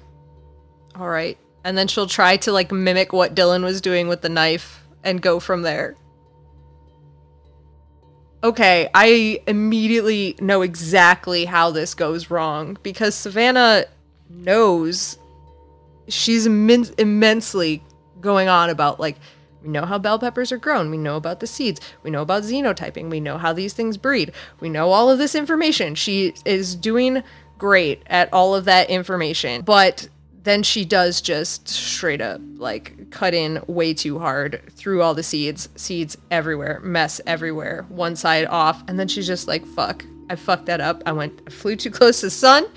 All 0.95 1.09
right. 1.09 1.38
And 1.63 1.78
then 1.78 1.88
she'll 1.88 2.07
try 2.07 2.38
to 2.38 2.51
like 2.51 2.72
mimic 2.72 3.11
what 3.13 3.36
Dylan 3.36 3.63
was 3.63 3.82
doing 3.82 4.07
with 4.07 4.22
the 4.22 4.30
knife 4.30 4.84
and 5.03 5.22
go 5.22 5.39
from 5.39 5.63
there. 5.63 5.95
Okay, 8.42 8.90
I 8.94 9.42
immediately 9.48 10.36
know 10.40 10.62
exactly 10.62 11.44
how 11.44 11.72
this 11.72 11.94
goes 11.94 12.32
wrong 12.32 12.78
because 12.84 13.14
Savannah 13.14 13.86
knows 14.30 15.18
she's 16.08 16.48
immen- 16.48 16.98
immensely 16.98 17.84
going 18.22 18.48
on 18.48 18.70
about 18.70 19.00
like 19.00 19.18
we 19.62 19.70
know 19.70 19.86
how 19.86 19.98
bell 19.98 20.18
peppers 20.20 20.54
are 20.54 20.58
grown, 20.58 20.90
we 20.90 20.98
know 20.98 21.18
about 21.18 21.42
the 21.42 21.48
seeds, 21.48 21.82
we 22.02 22.10
know 22.10 22.22
about 22.22 22.44
xenotyping, 22.44 23.10
we 23.10 23.20
know 23.20 23.38
how 23.38 23.52
these 23.52 23.74
things 23.74 23.98
breed, 23.98 24.32
we 24.62 24.70
know 24.70 24.92
all 24.92 25.10
of 25.10 25.18
this 25.18 25.36
information. 25.36 25.96
She 25.96 26.34
is 26.46 26.76
doing 26.76 27.24
great 27.58 28.04
at 28.08 28.32
all 28.32 28.56
of 28.56 28.64
that 28.66 28.90
information, 28.90 29.64
but 29.64 30.08
then 30.44 30.64
she 30.64 30.86
does 30.86 31.22
just 31.22 31.68
straight 31.68 32.22
up 32.22 32.40
like 32.56 33.10
cut 33.12 33.34
in 33.34 33.62
way 33.68 33.94
too 33.94 34.20
hard 34.20 34.62
through 34.72 35.02
all 35.02 35.14
the 35.14 35.24
seeds, 35.24 35.70
seeds 35.76 36.18
everywhere, 36.32 36.80
mess 36.82 37.20
everywhere, 37.28 37.86
one 37.90 38.16
side 38.16 38.46
off, 38.48 38.84
and 38.88 39.00
then 39.00 39.08
she's 39.08 39.28
just 39.28 39.48
like, 39.48 39.66
fuck. 39.66 40.06
I 40.32 40.36
fucked 40.36 40.68
that 40.68 40.80
up. 40.80 41.02
I 41.08 41.12
went 41.12 41.42
I 41.48 41.50
flew 41.50 41.76
too 41.76 41.90
close 41.90 42.20
to 42.20 42.28
the 42.28 42.32
sun, 42.32 42.68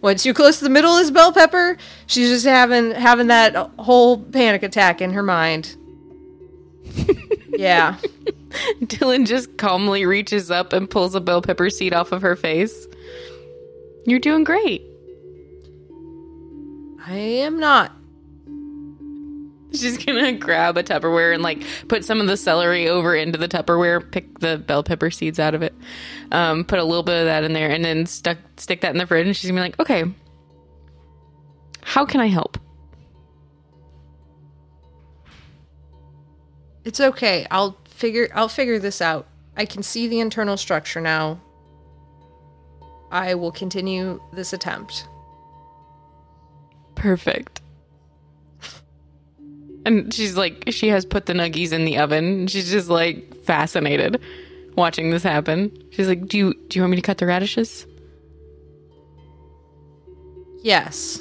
went 0.00 0.20
too 0.20 0.32
close 0.32 0.58
to 0.58 0.64
the 0.64 0.70
middle 0.70 0.94
as 0.96 1.10
bell 1.10 1.32
pepper. 1.32 1.76
She's 2.06 2.28
just 2.28 2.46
having 2.46 2.92
having 2.92 3.26
that 3.26 3.56
whole 3.80 4.16
panic 4.18 4.62
attack 4.62 5.00
in 5.00 5.12
her 5.12 5.22
mind. 5.24 5.76
yeah. 7.48 7.96
Dylan 8.82 9.26
just 9.26 9.56
calmly 9.56 10.06
reaches 10.06 10.52
up 10.52 10.72
and 10.72 10.88
pulls 10.88 11.16
a 11.16 11.20
bell 11.20 11.42
pepper 11.42 11.68
seed 11.68 11.92
off 11.92 12.12
of 12.12 12.22
her 12.22 12.36
face. 12.36 12.86
You're 14.06 14.20
doing 14.20 14.44
great. 14.44 14.82
I 17.06 17.14
am 17.14 17.58
not. 17.58 17.92
She's 19.72 19.98
gonna 20.04 20.32
grab 20.32 20.76
a 20.76 20.82
Tupperware 20.82 21.32
and 21.32 21.42
like 21.42 21.62
put 21.88 22.04
some 22.04 22.20
of 22.20 22.26
the 22.26 22.36
celery 22.36 22.88
over 22.88 23.14
into 23.14 23.38
the 23.38 23.48
Tupperware, 23.48 24.10
pick 24.10 24.40
the 24.40 24.58
bell 24.58 24.82
pepper 24.82 25.10
seeds 25.10 25.38
out 25.38 25.54
of 25.54 25.62
it, 25.62 25.74
um, 26.32 26.64
put 26.64 26.78
a 26.78 26.84
little 26.84 27.04
bit 27.04 27.20
of 27.20 27.26
that 27.26 27.44
in 27.44 27.52
there, 27.52 27.70
and 27.70 27.84
then 27.84 28.06
stuck 28.06 28.38
stick 28.56 28.80
that 28.80 28.90
in 28.90 28.98
the 28.98 29.06
fridge. 29.06 29.26
And 29.26 29.36
she's 29.36 29.50
gonna 29.50 29.60
be 29.60 29.64
like, 29.64 29.80
"Okay, 29.80 30.04
how 31.82 32.04
can 32.04 32.20
I 32.20 32.26
help?" 32.26 32.58
It's 36.84 37.00
okay. 37.00 37.46
I'll 37.50 37.78
figure 37.84 38.28
I'll 38.34 38.48
figure 38.48 38.78
this 38.78 39.00
out. 39.00 39.28
I 39.56 39.66
can 39.66 39.82
see 39.82 40.08
the 40.08 40.20
internal 40.20 40.56
structure 40.56 41.00
now. 41.00 41.40
I 43.12 43.34
will 43.34 43.52
continue 43.52 44.20
this 44.32 44.52
attempt. 44.52 45.06
Perfect. 47.00 47.62
And 49.86 50.12
she's 50.12 50.36
like, 50.36 50.64
she 50.68 50.88
has 50.88 51.06
put 51.06 51.24
the 51.24 51.32
nuggies 51.32 51.72
in 51.72 51.86
the 51.86 51.96
oven. 51.96 52.46
She's 52.46 52.70
just 52.70 52.90
like 52.90 53.42
fascinated 53.44 54.20
watching 54.76 55.10
this 55.10 55.22
happen. 55.22 55.72
She's 55.92 56.08
like, 56.08 56.26
"Do 56.26 56.36
you 56.36 56.54
do 56.68 56.78
you 56.78 56.82
want 56.82 56.90
me 56.90 56.96
to 56.96 57.02
cut 57.02 57.16
the 57.16 57.24
radishes?" 57.24 57.86
Yes. 60.62 61.18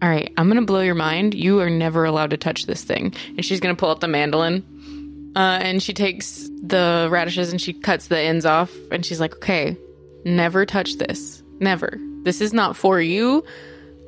All 0.00 0.08
right, 0.08 0.32
I'm 0.36 0.46
gonna 0.46 0.62
blow 0.62 0.80
your 0.82 0.94
mind. 0.94 1.34
You 1.34 1.58
are 1.58 1.68
never 1.68 2.04
allowed 2.04 2.30
to 2.30 2.36
touch 2.36 2.66
this 2.66 2.84
thing. 2.84 3.12
And 3.36 3.44
she's 3.44 3.58
gonna 3.58 3.74
pull 3.74 3.90
out 3.90 4.00
the 4.00 4.08
mandolin, 4.08 5.32
uh, 5.34 5.58
and 5.60 5.82
she 5.82 5.92
takes 5.92 6.48
the 6.62 7.08
radishes 7.10 7.50
and 7.50 7.60
she 7.60 7.72
cuts 7.72 8.06
the 8.06 8.20
ends 8.20 8.46
off. 8.46 8.72
And 8.92 9.04
she's 9.04 9.18
like, 9.18 9.34
"Okay, 9.34 9.76
never 10.24 10.64
touch 10.64 10.98
this. 10.98 11.42
Never. 11.58 11.98
This 12.22 12.40
is 12.40 12.52
not 12.52 12.76
for 12.76 13.00
you. 13.00 13.42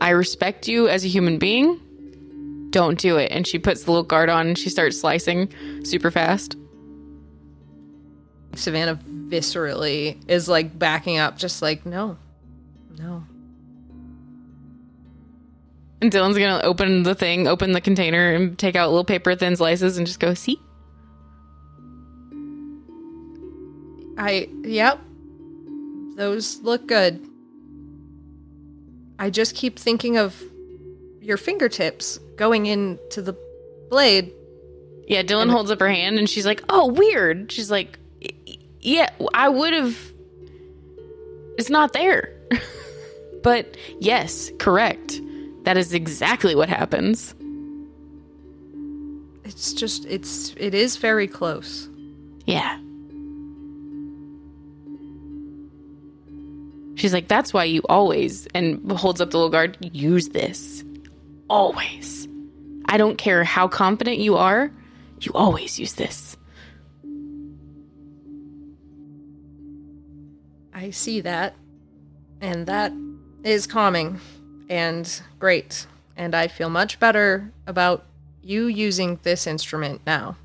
I 0.03 0.11
respect 0.11 0.69
you 0.69 0.89
as 0.89 1.05
a 1.05 1.09
human 1.09 1.39
being. 1.39 1.81
Don't 2.71 2.99
do 2.99 3.17
it." 3.17 3.31
And 3.31 3.47
she 3.47 3.59
puts 3.59 3.85
the 3.85 3.93
little 3.93 4.03
guard 4.03 4.29
on 4.29 4.49
and 4.49 4.59
she 4.59 4.69
starts 4.69 4.99
slicing 4.99 5.49
super 5.85 6.11
fast. 6.11 6.57
Savannah 8.55 8.99
viscerally 9.29 10.19
is 10.29 10.49
like 10.49 10.79
backing 10.79 11.19
up, 11.19 11.39
just 11.39 11.63
like, 11.63 11.87
no. 11.87 12.19
No. 12.99 13.25
And 16.03 16.11
Dylan's 16.11 16.37
gonna 16.37 16.61
open 16.65 17.05
the 17.05 17.15
thing, 17.15 17.47
open 17.47 17.73
the 17.73 17.81
container, 17.81 18.33
and 18.33 18.59
take 18.59 18.75
out 18.75 18.91
little 18.91 19.05
paper 19.05 19.37
thin 19.37 19.55
slices 19.55 19.97
and 19.97 20.07
just 20.07 20.19
go, 20.19 20.35
"See." 20.35 20.59
I 24.19 24.49
yep. 24.65 25.01
Those 26.17 26.61
look 26.61 26.87
good. 26.89 27.25
I 29.23 29.31
just 29.31 29.55
keep 29.55 29.79
thinking 29.79 30.17
of 30.17 30.43
your 31.21 31.37
fingertips 31.37 32.19
going 32.35 32.67
into 32.67 33.23
the 33.23 33.35
blade. 33.89 34.33
Yeah, 35.07 35.23
Dylan 35.23 35.49
holds 35.49 35.71
up 35.71 35.79
her 35.79 35.89
hand 35.89 36.19
and 36.19 36.29
she's 36.29 36.45
like, 36.45 36.61
"Oh, 36.69 36.89
weird." 36.89 37.53
She's 37.53 37.71
like, 37.71 38.01
"Yeah, 38.81 39.11
I 39.33 39.49
would 39.49 39.75
have 39.75 39.97
It's 41.57 41.71
not 41.71 41.93
there." 41.93 42.37
but 43.45 43.77
yes, 44.01 44.51
correct. 44.59 45.21
That 45.63 45.77
is 45.77 45.95
exactly 45.95 46.57
what 46.57 46.69
happens. 46.69 47.33
It's 49.45 49.73
just 49.73 50.05
it's 50.07 50.53
it 50.57 50.75
is 50.75 50.97
very 50.97 51.29
close. 51.29 51.89
Yeah. 52.45 52.77
She's 56.95 57.13
like, 57.13 57.29
That's 57.29 57.53
why 57.53 57.65
you 57.65 57.83
always, 57.89 58.47
and 58.55 58.91
holds 58.93 59.21
up 59.21 59.31
the 59.31 59.39
little 59.39 59.51
guard, 59.51 59.77
use 59.81 60.29
this. 60.29 60.85
Always. 61.49 62.29
I 62.87 62.97
don't 62.97 63.17
care 63.17 63.45
how 63.45 63.69
confident 63.69 64.19
you 64.19 64.37
are, 64.37 64.71
you 65.21 65.33
always 65.35 65.79
use 65.79 65.95
this. 65.95 66.37
I 70.75 70.91
see 70.91 71.21
that. 71.21 71.55
And 72.41 72.67
that 72.67 72.93
is 73.45 73.67
calming 73.67 74.21
and 74.69 75.23
great. 75.39 75.87
And 76.17 76.35
I 76.35 76.49
feel 76.49 76.71
much 76.71 76.99
better 76.99 77.53
about 77.67 78.05
you 78.43 78.67
using 78.67 79.21
this 79.23 79.47
instrument 79.47 80.01
now. 80.07 80.37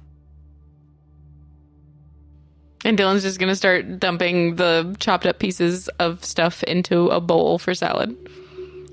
And 2.87 2.97
Dylan's 2.97 3.21
just 3.21 3.37
gonna 3.37 3.53
start 3.53 3.99
dumping 3.99 4.55
the 4.55 4.95
chopped 4.97 5.25
up 5.25 5.39
pieces 5.39 5.89
of 5.99 6.23
stuff 6.23 6.63
into 6.63 7.09
a 7.09 7.19
bowl 7.19 7.59
for 7.59 7.73
salad. 7.73 8.15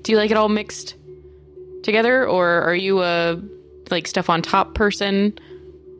Do 0.01 0.11
you 0.11 0.17
like 0.17 0.31
it 0.31 0.35
all 0.35 0.49
mixed 0.49 0.95
together, 1.81 2.27
or 2.27 2.61
are 2.63 2.75
you 2.75 3.01
a 3.01 3.41
like 3.89 4.05
stuff 4.07 4.29
on 4.29 4.41
top 4.41 4.75
person? 4.75 5.39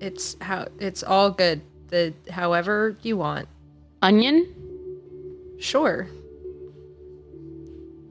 It's 0.02 0.36
how 0.42 0.68
it's 0.78 1.04
all 1.04 1.32
good. 1.32 1.62
The 1.88 2.14
however 2.30 2.98
you 3.02 3.16
want. 3.16 3.48
Onion? 4.02 4.46
Sure. 5.62 6.10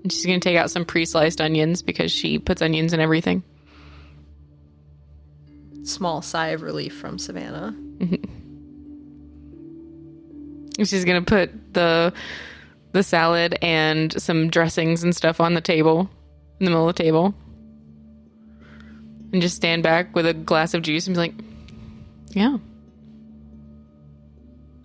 And 0.03 0.11
she's 0.11 0.24
gonna 0.24 0.41
take 0.41 0.57
out 0.57 0.70
some 0.70 0.87
pre-sliced 0.87 1.43
onions 1.43 1.82
because 1.82 2.11
she 2.11 2.39
puts 2.39 2.62
onions 2.62 2.95
in 2.95 3.01
everything. 3.01 3.43
Small 5.82 6.22
sigh 6.22 6.49
of 6.49 6.62
relief 6.62 6.97
from 6.97 7.18
Savannah. 7.18 7.76
She's 10.78 11.04
gonna 11.04 11.22
put 11.22 11.74
the 11.74 12.12
the 12.92 13.02
salad 13.02 13.58
and 13.60 14.20
some 14.20 14.48
dressings 14.50 15.02
and 15.02 15.14
stuff 15.14 15.40
on 15.40 15.54
the 15.54 15.60
table 15.60 16.08
in 16.60 16.64
the 16.64 16.70
middle 16.70 16.88
of 16.88 16.94
the 16.94 17.02
table. 17.02 17.34
And 19.32 19.42
just 19.42 19.56
stand 19.56 19.82
back 19.82 20.14
with 20.14 20.26
a 20.26 20.34
glass 20.34 20.74
of 20.74 20.82
juice 20.82 21.06
and 21.06 21.14
be 21.14 21.18
like, 21.18 21.34
Yeah. 22.30 22.58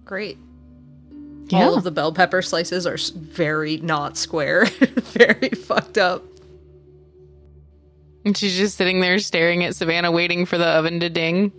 Great. 0.06 0.38
Yeah. 1.50 1.66
All 1.66 1.78
of 1.78 1.84
the 1.84 1.92
bell 1.92 2.14
pepper 2.14 2.42
slices 2.42 2.86
are 2.88 2.98
very 3.16 3.78
not 3.78 4.18
square, 4.18 4.66
very 4.80 5.50
fucked 5.50 5.98
up. 5.98 6.24
And 8.26 8.36
she's 8.36 8.56
just 8.58 8.78
sitting 8.78 9.02
there 9.02 9.20
staring 9.20 9.64
at 9.64 9.76
Savannah, 9.76 10.12
waiting 10.12 10.46
for 10.46 10.58
the 10.58 10.66
oven 10.66 11.00
to 11.00 11.10
ding. 11.10 11.52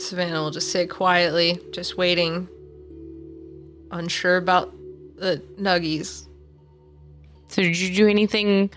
Savannah 0.00 0.42
will 0.42 0.50
just 0.50 0.70
sit 0.70 0.90
quietly, 0.90 1.60
just 1.72 1.96
waiting, 1.96 2.48
unsure 3.90 4.36
about 4.36 4.72
the 5.16 5.42
nuggies. 5.58 6.26
So 7.48 7.62
did 7.62 7.78
you 7.78 7.94
do 7.94 8.08
anything 8.08 8.70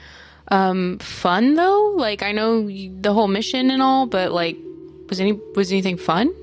um 0.50 1.00
fun 1.00 1.56
though? 1.56 1.94
Like 1.96 2.24
I 2.24 2.32
know 2.32 2.68
you, 2.68 2.96
the 3.00 3.14
whole 3.14 3.28
mission 3.28 3.72
and 3.72 3.82
all, 3.82 4.06
but 4.06 4.32
like 4.32 4.58
was 5.10 5.20
any 5.20 5.34
was 5.56 5.72
anything 5.72 5.98
fun? 5.98 6.34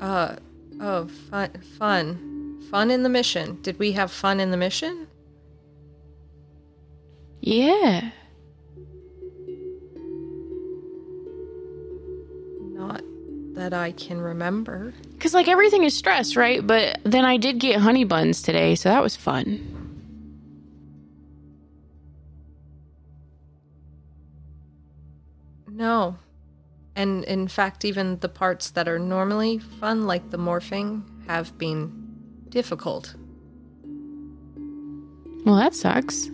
Uh, 0.00 0.34
oh, 0.80 1.06
fun, 1.30 1.50
fun, 1.78 2.60
fun 2.70 2.90
in 2.90 3.04
the 3.04 3.08
mission. 3.08 3.60
Did 3.62 3.78
we 3.78 3.92
have 3.92 4.10
fun 4.10 4.40
in 4.40 4.50
the 4.50 4.56
mission? 4.56 5.06
Yeah. 7.40 8.10
That 13.54 13.72
I 13.74 13.92
can 13.92 14.20
remember. 14.20 14.94
Cuz 15.18 15.34
like 15.34 15.48
everything 15.48 15.84
is 15.84 15.96
stress, 15.96 16.36
right? 16.36 16.66
But 16.66 17.00
then 17.04 17.24
I 17.24 17.36
did 17.36 17.58
get 17.58 17.80
honey 17.80 18.04
buns 18.04 18.42
today, 18.42 18.74
so 18.74 18.88
that 18.88 19.02
was 19.02 19.16
fun. 19.16 19.60
No. 25.68 26.16
And 26.94 27.24
in 27.24 27.48
fact, 27.48 27.84
even 27.84 28.18
the 28.20 28.28
parts 28.28 28.70
that 28.70 28.86
are 28.88 28.98
normally 28.98 29.58
fun, 29.58 30.06
like 30.06 30.30
the 30.30 30.38
morphing, 30.38 31.02
have 31.26 31.56
been 31.56 31.90
difficult. 32.48 33.14
Well, 35.44 35.56
that 35.56 35.74
sucks. 35.74 36.30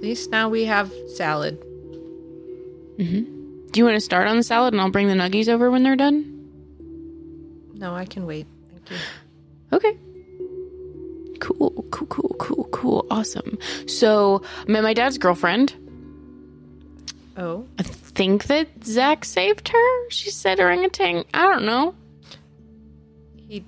At 0.00 0.04
least 0.04 0.30
now 0.30 0.48
we 0.48 0.64
have 0.64 0.90
salad. 1.14 1.60
Mm-hmm. 2.96 3.66
Do 3.70 3.78
you 3.78 3.84
want 3.84 3.96
to 3.96 4.00
start 4.00 4.26
on 4.26 4.38
the 4.38 4.42
salad 4.42 4.72
and 4.72 4.80
I'll 4.80 4.90
bring 4.90 5.08
the 5.08 5.14
nuggies 5.14 5.46
over 5.46 5.70
when 5.70 5.82
they're 5.82 5.94
done? 5.94 6.24
No, 7.74 7.94
I 7.94 8.06
can 8.06 8.24
wait. 8.24 8.46
Thank 8.70 8.90
you. 8.90 8.96
Okay. 9.74 9.98
Cool, 11.38 11.84
cool, 11.90 12.06
cool, 12.06 12.34
cool, 12.38 12.64
cool. 12.72 13.06
Awesome. 13.10 13.58
So, 13.86 14.42
I 14.66 14.70
met 14.70 14.82
my 14.82 14.94
dad's 14.94 15.18
girlfriend. 15.18 15.74
Oh, 17.36 17.66
I 17.78 17.82
think 17.82 18.44
that 18.44 18.68
Zac 18.82 19.26
saved 19.26 19.68
her. 19.68 20.08
She 20.08 20.30
said 20.30 20.60
orangutan. 20.60 21.24
I 21.34 21.42
don't 21.42 21.66
know. 21.66 21.94
he 23.36 23.66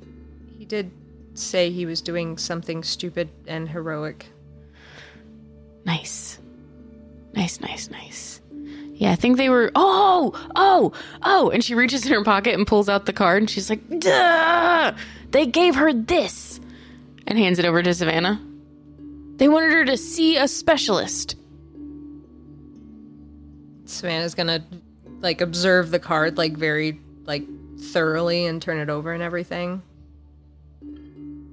he 0.58 0.64
did 0.64 0.90
say 1.34 1.70
he 1.70 1.84
was 1.84 2.00
doing 2.00 2.38
something 2.38 2.82
stupid 2.82 3.28
and 3.46 3.68
heroic. 3.68 4.28
Nice. 5.84 6.38
Nice, 7.34 7.60
nice, 7.60 7.90
nice. 7.90 8.40
Yeah, 8.94 9.12
I 9.12 9.16
think 9.16 9.36
they 9.36 9.48
were. 9.48 9.72
Oh, 9.74 10.32
oh, 10.54 10.92
oh. 11.22 11.50
And 11.50 11.64
she 11.64 11.74
reaches 11.74 12.06
in 12.06 12.12
her 12.12 12.22
pocket 12.22 12.54
and 12.54 12.66
pulls 12.66 12.88
out 12.88 13.06
the 13.06 13.12
card 13.12 13.42
and 13.42 13.50
she's 13.50 13.68
like, 13.70 13.80
duh! 13.98 14.92
They 15.30 15.46
gave 15.46 15.74
her 15.74 15.92
this. 15.92 16.60
And 17.26 17.38
hands 17.38 17.58
it 17.58 17.64
over 17.64 17.82
to 17.82 17.94
Savannah. 17.94 18.40
They 19.36 19.48
wanted 19.48 19.72
her 19.72 19.84
to 19.86 19.96
see 19.96 20.36
a 20.36 20.46
specialist. 20.46 21.36
Savannah's 23.86 24.34
gonna 24.34 24.64
like 25.20 25.40
observe 25.40 25.90
the 25.90 25.98
card 25.98 26.38
like 26.38 26.56
very 26.56 27.00
like 27.24 27.44
thoroughly 27.78 28.46
and 28.46 28.60
turn 28.60 28.78
it 28.78 28.88
over 28.88 29.12
and 29.12 29.22
everything. 29.22 29.82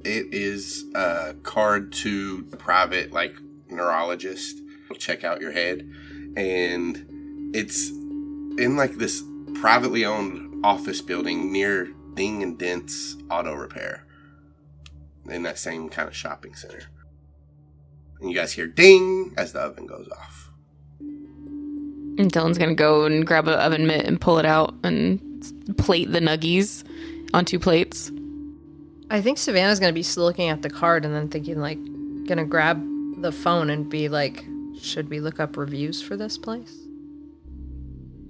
It 0.03 0.33
is 0.33 0.85
a 0.95 1.35
card 1.43 1.93
to 1.93 2.43
private 2.43 3.11
like 3.11 3.35
neurologist. 3.79 4.59
Check 4.97 5.23
out 5.23 5.39
your 5.39 5.51
head, 5.51 5.87
and 6.35 7.55
it's 7.55 7.89
in 7.89 8.75
like 8.75 8.95
this 8.95 9.23
privately 9.55 10.03
owned 10.03 10.65
office 10.65 10.99
building 10.99 11.51
near 11.51 11.89
Ding 12.15 12.43
and 12.43 12.57
Dent's 12.57 13.15
Auto 13.29 13.53
Repair, 13.53 14.05
in 15.29 15.43
that 15.43 15.57
same 15.59 15.89
kind 15.89 16.07
of 16.07 16.15
shopping 16.15 16.55
center. 16.55 16.81
And 18.19 18.29
you 18.29 18.35
guys 18.35 18.51
hear 18.51 18.67
ding 18.67 19.33
as 19.37 19.53
the 19.53 19.59
oven 19.59 19.85
goes 19.85 20.09
off. 20.09 20.51
And 20.99 22.31
Dylan's 22.33 22.57
gonna 22.57 22.75
go 22.75 23.05
and 23.05 23.25
grab 23.25 23.47
an 23.47 23.53
oven 23.53 23.87
mitt 23.87 24.05
and 24.05 24.19
pull 24.19 24.39
it 24.39 24.45
out 24.45 24.73
and 24.83 25.21
plate 25.77 26.11
the 26.11 26.19
nuggies 26.19 26.83
on 27.33 27.45
two 27.45 27.59
plates. 27.59 28.11
I 29.09 29.21
think 29.21 29.37
Savannah's 29.37 29.79
gonna 29.79 29.93
be 29.93 30.03
looking 30.17 30.49
at 30.49 30.63
the 30.63 30.69
card 30.69 31.05
and 31.05 31.15
then 31.15 31.29
thinking 31.29 31.59
like 31.59 31.79
gonna 32.25 32.43
grab 32.43 32.83
the 33.21 33.31
phone 33.31 33.69
and 33.69 33.89
be 33.89 34.09
like, 34.09 34.45
should 34.79 35.09
we 35.09 35.19
look 35.19 35.39
up 35.39 35.57
reviews 35.57 36.01
for 36.01 36.15
this 36.15 36.37
place? 36.37 36.75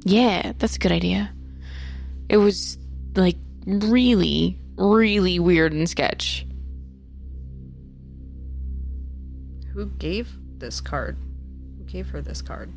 Yeah, 0.04 0.54
that's 0.58 0.76
a 0.76 0.80
good 0.80 0.92
idea. 0.92 1.32
It 2.30 2.38
was 2.38 2.78
like 3.16 3.38
really, 3.66 4.58
really 4.78 5.40
weird 5.40 5.74
and 5.74 5.90
sketch. 5.90 6.46
Who 9.74 9.88
gave 9.98 10.30
this 10.58 10.82
card? 10.82 11.18
Who 11.78 11.84
gave 11.86 12.10
her 12.10 12.22
this 12.22 12.42
card? 12.42 12.74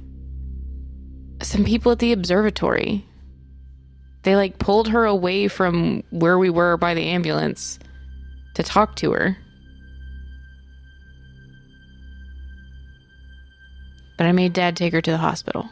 Some 1.43 1.65
people 1.65 1.93
at 1.93 1.99
the 1.99 2.13
observatory. 2.13 3.05
They 4.23 4.37
like 4.37 4.59
pulled 4.59 4.89
her 4.89 5.05
away 5.05 5.49
from 5.49 6.05
where 6.11 6.39
we 6.39 6.51
were 6.51 6.77
by 6.77 6.95
the 6.95 7.07
ambulance 7.07 7.79
to 8.55 8.63
talk 8.63 8.95
to 8.97 9.13
her. 9.13 9.37
But 14.17 14.27
I 14.27 14.33
made 14.33 14.53
dad 14.53 14.77
take 14.77 14.93
her 14.93 15.01
to 15.01 15.11
the 15.11 15.19
hospital. 15.19 15.71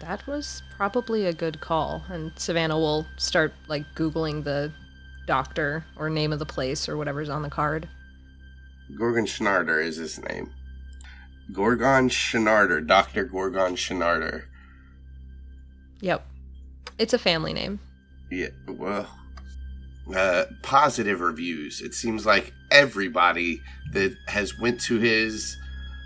That 0.00 0.26
was 0.26 0.62
probably 0.76 1.26
a 1.26 1.32
good 1.32 1.60
call. 1.60 2.04
And 2.08 2.32
Savannah 2.36 2.78
will 2.78 3.06
start 3.16 3.52
like 3.66 3.84
Googling 3.94 4.44
the 4.44 4.72
doctor 5.26 5.84
or 5.96 6.08
name 6.08 6.32
of 6.32 6.38
the 6.38 6.46
place 6.46 6.88
or 6.88 6.96
whatever's 6.96 7.28
on 7.28 7.42
the 7.42 7.50
card. 7.50 7.88
Gorgon 8.96 9.26
Schnarder 9.26 9.84
is 9.84 9.96
his 9.96 10.18
name. 10.22 10.52
Gorgon 11.52 12.08
Schnarder, 12.08 12.86
Dr. 12.86 13.24
Gorgon 13.24 13.74
Schnarder. 13.74 14.44
Yep. 16.00 16.26
It's 16.98 17.12
a 17.12 17.18
family 17.18 17.52
name. 17.52 17.80
Yeah, 18.30 18.48
well, 18.66 19.08
uh, 20.14 20.44
positive 20.62 21.20
reviews. 21.20 21.80
It 21.80 21.94
seems 21.94 22.24
like 22.26 22.52
everybody 22.70 23.60
that 23.92 24.14
has 24.28 24.58
went 24.58 24.80
to 24.82 24.98
his 24.98 25.56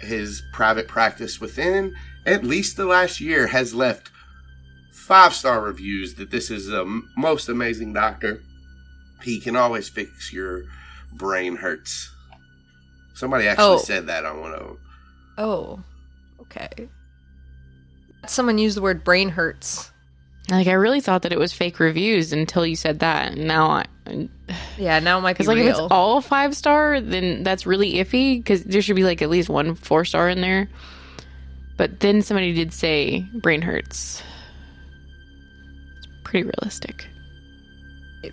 his 0.01 0.43
private 0.53 0.89
practice 0.89 1.41
within 1.41 1.95
at 2.27 2.43
least 2.45 2.77
the 2.77 2.85
last 2.85 3.21
year 3.21 3.47
has 3.47 3.73
left 3.75 4.11
five 4.93 5.33
star 5.35 5.61
reviews 5.61 6.15
that 6.15 6.31
this 6.31 6.51
is 6.51 6.67
the 6.67 7.03
most 7.17 7.49
amazing 7.49 7.93
doctor. 7.93 8.41
He 9.23 9.39
can 9.41 9.55
always 9.57 9.89
fix 9.89 10.33
your 10.33 10.63
brain 11.13 11.57
hurts. 11.57 12.11
Somebody 13.15 13.47
actually 13.47 13.65
Oh. 13.67 13.79
said 13.79 14.07
that 14.07 14.25
on 14.25 14.41
one 14.41 14.53
of 14.53 14.61
them. 14.61 14.79
Oh, 15.39 15.83
okay. 16.41 16.89
Someone 18.27 18.59
used 18.59 18.77
the 18.77 18.83
word 18.83 19.05
brain 19.05 19.29
hurts. 19.31 19.91
Like 20.51 20.67
I 20.67 20.73
really 20.73 21.01
thought 21.01 21.23
that 21.23 21.33
it 21.33 21.39
was 21.39 21.53
fake 21.53 21.79
reviews 21.79 22.33
until 22.33 22.67
you 22.67 22.75
said 22.77 22.99
that. 23.01 23.33
And 23.33 23.47
now 23.47 23.71
I, 23.71 23.85
Yeah, 24.79 24.99
now 25.01 25.19
it 25.19 25.21
might 25.21 25.35
be 25.35 25.45
because 25.45 25.49
like 25.49 25.59
if 25.59 25.67
it's 25.67 25.79
all 25.79 26.21
five 26.21 26.57
star, 26.57 27.01
then 27.01 27.43
that's 27.43 27.67
really 27.67 27.95
iffy. 27.95 28.39
Because 28.39 28.65
there 28.65 28.83
should 28.83 28.97
be 28.97 29.05
like 29.05 29.23
at 29.23 29.31
least 29.31 29.49
one 29.49 29.75
four 29.75 30.05
star 30.05 30.29
in 30.29 30.41
there. 30.41 30.69
But 31.77 32.01
then 32.01 32.23
somebody 32.23 32.53
did 32.53 32.73
say 32.73 33.21
brain 33.35 33.63
hurts. 33.63 34.23
It's 35.99 36.07
pretty 36.25 36.45
realistic. 36.45 37.07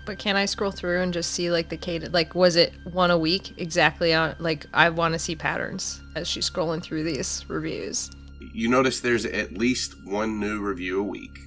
but 0.06 0.18
can 0.18 0.36
I 0.36 0.46
scroll 0.46 0.72
through 0.72 1.02
and 1.02 1.14
just 1.14 1.32
see 1.32 1.52
like 1.52 1.70
the 1.70 1.78
cadence? 1.78 2.14
Like, 2.14 2.36
was 2.36 2.56
it 2.56 2.74
one 2.86 3.12
a 3.12 3.18
week 3.18 3.54
exactly 3.58 4.14
on? 4.14 4.36
Like, 4.40 4.66
I 4.74 4.90
want 4.90 5.14
to 5.14 5.20
see 5.20 5.36
patterns 5.36 6.02
as 6.16 6.28
she's 6.28 6.50
scrolling 6.50 6.82
through 6.82 7.04
these 7.04 7.46
reviews. 7.50 8.10
You 8.54 8.70
notice 8.70 9.02
there's 9.02 9.26
at 9.26 9.54
least 9.54 9.94
one 10.06 10.40
new 10.40 10.60
review 10.62 11.00
a 11.00 11.04
week, 11.04 11.38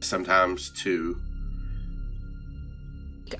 sometimes 0.00 0.70
two. 0.70 1.20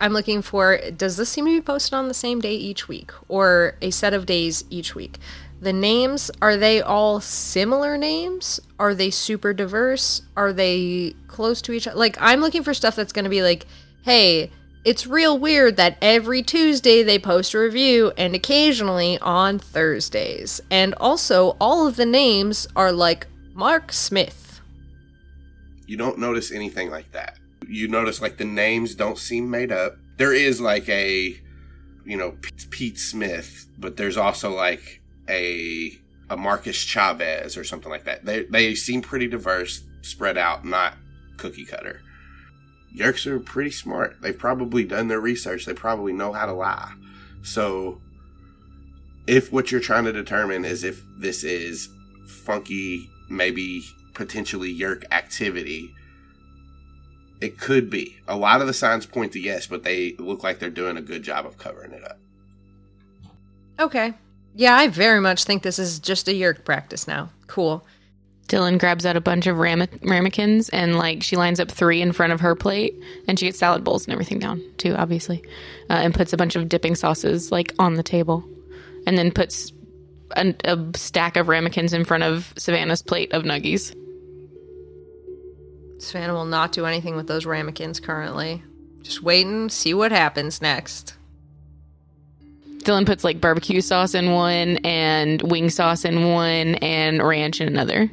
I'm 0.01 0.13
looking 0.13 0.43
for 0.43 0.79
does 0.97 1.17
this 1.17 1.29
seem 1.29 1.47
to 1.47 1.53
be 1.53 1.61
posted 1.61 1.95
on 1.95 2.09
the 2.09 2.15
same 2.15 2.41
day 2.41 2.55
each 2.55 2.89
week 2.89 3.13
or 3.29 3.77
a 3.81 3.91
set 3.91 4.15
of 4.15 4.27
days 4.27 4.65
each 4.71 4.95
week? 4.95 5.19
The 5.61 5.73
names 5.73 6.31
are 6.41 6.57
they 6.57 6.81
all 6.81 7.21
similar 7.21 7.99
names? 7.99 8.61
Are 8.79 8.95
they 8.95 9.11
super 9.11 9.53
diverse? 9.53 10.23
Are 10.37 10.53
they 10.53 11.15
close 11.27 11.61
to 11.63 11.73
each 11.73 11.87
other? 11.87 11.99
Like 11.99 12.17
I'm 12.21 12.41
looking 12.41 12.63
for 12.63 12.75
stuff 12.75 12.95
that's 12.95 13.13
going 13.13 13.25
to 13.25 13.31
be 13.31 13.43
like, 13.43 13.67
"Hey, 14.03 14.51
it's 14.85 15.07
real 15.07 15.37
weird 15.39 15.77
that 15.77 15.99
every 16.01 16.43
Tuesday 16.43 17.03
they 17.03 17.19
post 17.19 17.55
a 17.55 17.59
review 17.59 18.13
and 18.17 18.35
occasionally 18.35 19.19
on 19.21 19.59
Thursdays." 19.59 20.61
And 20.71 20.95
also 20.95 21.57
all 21.61 21.87
of 21.89 21.97
the 21.97 22.07
names 22.07 22.69
are 22.77 22.93
like 22.93 23.27
Mark 23.55 23.93
Smith. 23.93 24.61
You 25.87 25.97
don't 25.97 26.19
notice 26.19 26.53
anything 26.53 26.91
like 26.91 27.11
that. 27.13 27.39
You 27.69 27.89
notice 27.89 28.21
like 28.23 28.39
the 28.39 28.45
names 28.45 28.95
don't 28.95 29.19
seem 29.19 29.51
made 29.51 29.71
up. 29.71 29.97
There 30.17 30.33
is 30.33 30.61
like 30.61 30.89
a, 30.89 31.37
you 32.05 32.17
know, 32.17 32.37
Pete- 32.71 32.99
Smith, 32.99 33.67
but 33.79 33.97
there's 33.97 34.17
also 34.17 34.55
like 34.55 35.01
a 35.29 35.93
a 36.31 36.37
Marcus 36.37 36.77
Chavez 36.77 37.57
or 37.57 37.65
something 37.65 37.91
like 37.91 38.05
that. 38.05 38.25
They 38.25 38.45
they 38.45 38.75
seem 38.75 39.03
pretty 39.03 39.29
diverse, 39.29 39.83
spread 40.03 40.39
out, 40.39 40.65
not 40.65 40.95
cookie 41.37 41.65
cutter. 41.65 42.01
Yeerks 42.97 43.27
are 43.27 43.39
pretty 43.39 43.71
smart. 43.71 44.17
They've 44.21 44.37
probably 44.37 44.85
done 44.85 45.09
their 45.09 45.21
research. 45.21 45.67
They 45.67 45.75
probably 45.75 46.13
know 46.13 46.33
how 46.33 46.47
to 46.47 46.53
lie. 46.53 46.93
So, 47.43 48.01
if 49.27 49.53
what 49.53 49.71
you're 49.71 49.81
trying 49.81 50.05
to 50.05 50.13
determine 50.13 50.65
is 50.65 50.85
if 50.85 51.03
this 51.19 51.45
is 51.45 51.89
funky, 52.27 53.09
maybe 53.29 53.83
potentially 54.15 54.77
Yeerk 54.77 55.05
activity, 55.13 55.95
it 57.41 57.59
could 57.59 57.91
be. 57.91 58.17
A 58.27 58.37
lot 58.37 58.61
of 58.61 58.67
the 58.67 58.75
signs 58.75 59.07
point 59.07 59.33
to 59.33 59.41
yes, 59.41 59.67
but 59.67 59.85
they 59.85 60.15
look 60.19 60.43
like 60.43 60.59
they're 60.59 60.71
doing 60.71 60.97
a 60.97 61.03
good 61.03 61.23
job 61.23 61.47
of 61.47 61.59
covering 61.59 61.93
it 61.93 62.05
up. 62.05 62.19
Okay. 63.79 64.15
Yeah, 64.55 64.75
I 64.75 64.89
very 64.89 65.21
much 65.21 65.45
think 65.45 65.63
this 65.63 65.79
is 65.79 66.01
just 66.01 66.29
a 66.29 66.33
Yeerk 66.33 66.65
practice 66.65 67.07
now. 67.07 67.31
Cool. 67.47 67.87
Dylan 68.49 68.79
grabs 68.79 69.05
out 69.05 69.15
a 69.15 69.21
bunch 69.21 69.47
of 69.47 69.59
ram- 69.59 69.87
ramekins 70.03 70.71
and 70.71 70.97
like 70.97 71.23
she 71.23 71.37
lines 71.37 71.61
up 71.61 71.71
three 71.71 72.01
in 72.01 72.13
front 72.13 72.33
of 72.33 72.41
her 72.41 72.55
plate 72.55 72.95
and 73.29 73.39
she 73.39 73.47
gets 73.47 73.59
salad 73.59 73.85
bowls 73.85 74.07
and 74.07 74.13
everything 74.13 74.39
down 74.39 74.63
too, 74.79 74.95
obviously, 74.95 75.45
uh, 75.91 75.95
and 75.95 76.15
puts 76.15 76.33
a 76.33 76.37
bunch 76.37 76.57
of 76.57 76.69
dipping 76.69 76.95
sauces 76.95 77.53
like 77.53 77.75
on 77.79 77.95
the 77.95 78.03
table, 78.03 78.43
and 79.07 79.19
then 79.19 79.31
puts 79.31 79.71
a, 80.37 80.55
a 80.65 80.79
stack 80.97 81.37
of 81.37 81.49
ramekins 81.49 81.93
in 81.93 82.05
front 82.05 82.23
of 82.25 82.53
Savannah's 82.57 83.03
plate 83.03 83.33
of 83.33 83.45
nuggies. 83.45 83.95
Savannah 85.99 86.33
will 86.33 86.45
not 86.45 86.73
do 86.73 86.87
anything 86.87 87.17
with 87.17 87.27
those 87.27 87.47
ramekins 87.47 88.01
currently. 88.01 88.63
Just 89.03 89.23
wait 89.23 89.47
and 89.47 89.71
see 89.71 89.95
what 89.95 90.13
happens 90.13 90.63
next. 90.63 91.15
Dylan 92.79 93.05
puts 93.05 93.25
like 93.25 93.41
barbecue 93.41 93.81
sauce 93.81 94.15
in 94.15 94.33
one 94.33 94.79
and 94.79 95.43
wing 95.43 95.69
sauce 95.71 96.05
in 96.05 96.33
one 96.33 96.77
and 96.77 97.23
ranch 97.23 97.61
in 97.61 97.69
another. 97.69 98.11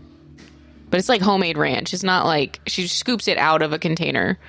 But 0.89 0.99
it's 0.99 1.09
like 1.09 1.21
homemade 1.21 1.57
ranch. 1.57 1.93
It's 1.93 2.03
not 2.03 2.25
like 2.25 2.59
she 2.67 2.87
scoops 2.87 3.27
it 3.27 3.37
out 3.37 3.61
of 3.61 3.73
a 3.73 3.79
container. 3.79 4.39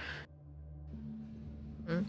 Mm. 1.87 2.07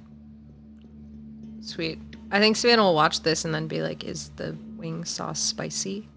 Sweet. 1.62 2.00
I 2.32 2.40
think 2.40 2.56
Savannah 2.56 2.84
will 2.84 2.96
watch 2.96 3.22
this 3.22 3.46
and 3.46 3.54
then 3.54 3.68
be 3.68 3.82
like, 3.82 4.04
is 4.04 4.30
the 4.36 4.56
wing 4.78 5.06
sauce 5.06 5.40
spicy? 5.40 6.08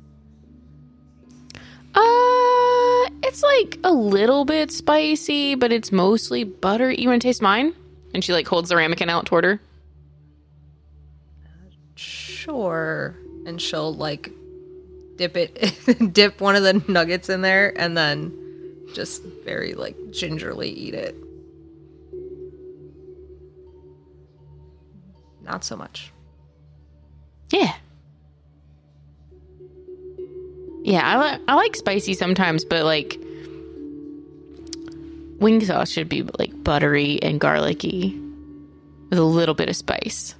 Uh, 1.94 3.10
it's 3.22 3.42
like 3.42 3.78
a 3.84 3.92
little 3.92 4.44
bit 4.44 4.70
spicy, 4.70 5.54
but 5.54 5.72
it's 5.72 5.92
mostly 5.92 6.44
butter. 6.44 6.90
You 6.90 7.08
want 7.08 7.22
to 7.22 7.28
taste 7.28 7.42
mine? 7.42 7.74
And 8.14 8.24
she 8.24 8.32
like 8.32 8.46
holds 8.46 8.68
the 8.68 8.76
ramekin 8.76 9.08
out 9.08 9.26
toward 9.26 9.44
her. 9.44 9.60
Sure. 11.96 13.16
And 13.46 13.60
she'll 13.60 13.94
like 13.94 14.30
dip 15.16 15.36
it, 15.36 16.12
dip 16.12 16.40
one 16.40 16.56
of 16.56 16.62
the 16.62 16.82
nuggets 16.88 17.28
in 17.28 17.42
there 17.42 17.78
and 17.78 17.96
then 17.96 18.36
just 18.94 19.22
very 19.44 19.74
like 19.74 19.96
gingerly 20.10 20.70
eat 20.70 20.94
it. 20.94 21.14
Not 25.42 25.64
so 25.64 25.76
much. 25.76 26.12
Yeah. 27.50 27.74
Yeah, 30.82 31.02
I, 31.04 31.32
li- 31.36 31.42
I 31.48 31.54
like 31.54 31.76
spicy 31.76 32.14
sometimes, 32.14 32.64
but 32.64 32.84
like 32.84 33.18
wing 35.38 35.64
sauce 35.64 35.90
should 35.90 36.08
be 36.08 36.22
like 36.38 36.64
buttery 36.64 37.22
and 37.22 37.40
garlicky 37.40 38.18
with 39.10 39.18
a 39.18 39.24
little 39.24 39.54
bit 39.54 39.68
of 39.68 39.76
spice. 39.76 40.34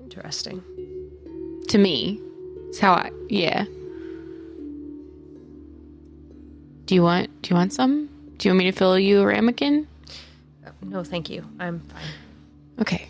Interesting. 0.00 0.62
To 1.68 1.78
me, 1.78 2.20
it's 2.68 2.78
how 2.78 2.92
I 2.92 3.10
yeah. 3.28 3.64
Do 6.86 6.94
you 6.94 7.02
want 7.02 7.42
do 7.42 7.50
you 7.50 7.56
want 7.56 7.72
some? 7.72 8.08
Do 8.36 8.48
you 8.48 8.52
want 8.52 8.58
me 8.58 8.70
to 8.70 8.76
fill 8.76 8.98
you 8.98 9.20
a 9.20 9.26
ramekin? 9.26 9.86
Uh, 10.66 10.70
no, 10.82 11.04
thank 11.04 11.30
you. 11.30 11.44
I'm 11.58 11.80
fine. 11.80 12.02
Okay. 12.80 13.08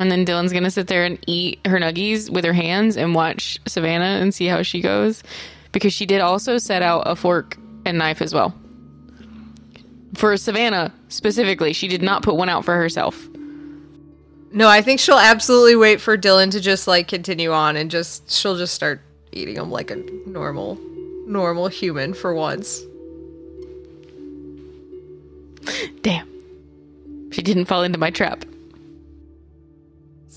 And 0.00 0.10
then 0.10 0.24
Dylan's 0.24 0.52
gonna 0.52 0.70
sit 0.70 0.86
there 0.86 1.04
and 1.04 1.22
eat 1.26 1.60
her 1.66 1.78
nuggies 1.78 2.30
with 2.30 2.44
her 2.44 2.54
hands 2.54 2.96
and 2.96 3.14
watch 3.14 3.60
Savannah 3.68 4.18
and 4.20 4.34
see 4.34 4.46
how 4.46 4.62
she 4.62 4.80
goes. 4.80 5.22
Because 5.72 5.92
she 5.92 6.06
did 6.06 6.20
also 6.20 6.58
set 6.58 6.82
out 6.82 7.02
a 7.06 7.14
fork 7.14 7.56
and 7.84 7.98
knife 7.98 8.22
as 8.22 8.34
well. 8.34 8.54
For 10.14 10.36
Savannah 10.36 10.92
specifically, 11.08 11.74
she 11.74 11.86
did 11.86 12.02
not 12.02 12.22
put 12.22 12.34
one 12.34 12.48
out 12.48 12.64
for 12.64 12.74
herself. 12.74 13.28
No, 14.52 14.68
I 14.68 14.82
think 14.82 14.98
she'll 14.98 15.16
absolutely 15.16 15.76
wait 15.76 16.00
for 16.00 16.18
Dylan 16.18 16.50
to 16.52 16.60
just 16.60 16.88
like 16.88 17.06
continue 17.06 17.52
on 17.52 17.76
and 17.76 17.90
just 17.90 18.30
she'll 18.30 18.56
just 18.56 18.74
start 18.74 19.02
eating 19.32 19.54
them 19.54 19.70
like 19.70 19.90
a 19.90 19.96
normal 20.26 20.76
normal 21.26 21.68
human 21.68 22.14
for 22.14 22.34
once. 22.34 22.82
Damn. 26.02 26.26
She 27.30 27.42
didn't 27.42 27.66
fall 27.66 27.84
into 27.84 27.98
my 27.98 28.10
trap. 28.10 28.44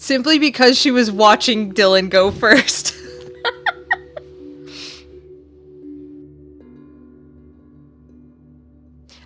Simply 0.04 0.38
because 0.38 0.78
she 0.78 0.92
was 0.92 1.10
watching 1.10 1.72
Dylan 1.72 2.10
go 2.10 2.30
first. 2.30 2.94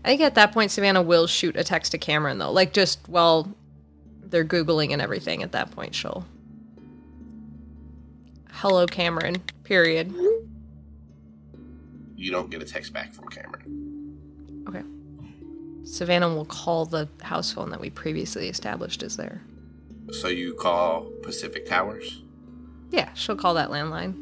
I 0.05 0.09
think 0.09 0.21
at 0.21 0.35
that 0.35 0.51
point 0.51 0.69
Savannah 0.69 1.01
will 1.01 1.25
shoot 1.25 1.55
a 1.55 1.63
text 1.63 1.93
to 1.93 1.97
Kamren 1.97 2.37
though. 2.37 2.51
Like 2.51 2.73
just 2.73 2.99
while 3.09 3.51
they're 4.21 4.45
googling 4.45 4.93
and 4.93 5.01
everything 5.01 5.41
at 5.41 5.51
that 5.53 5.71
point 5.71 5.95
she'll 5.95 6.27
Hello 8.51 8.85
Kamren. 8.85 9.41
Period. 9.63 10.13
You 12.15 12.29
don't 12.29 12.51
get 12.51 12.61
a 12.61 12.65
text 12.65 12.93
back 12.93 13.15
from 13.15 13.29
Kamren. 13.29 14.69
Okay. 14.69 14.83
Savannah 15.85 16.29
will 16.35 16.45
call 16.45 16.85
the 16.85 17.09
house 17.23 17.51
phone 17.51 17.71
that 17.71 17.81
we 17.81 17.89
previously 17.89 18.47
established 18.47 19.01
is 19.01 19.17
there. 19.17 19.41
So 20.11 20.29
you 20.29 20.53
call 20.53 21.11
Pacific 21.21 21.67
Towers. 21.67 22.21
Yeah, 22.91 23.13
she'll 23.13 23.35
call 23.35 23.53
that 23.55 23.69
landline. 23.69 24.15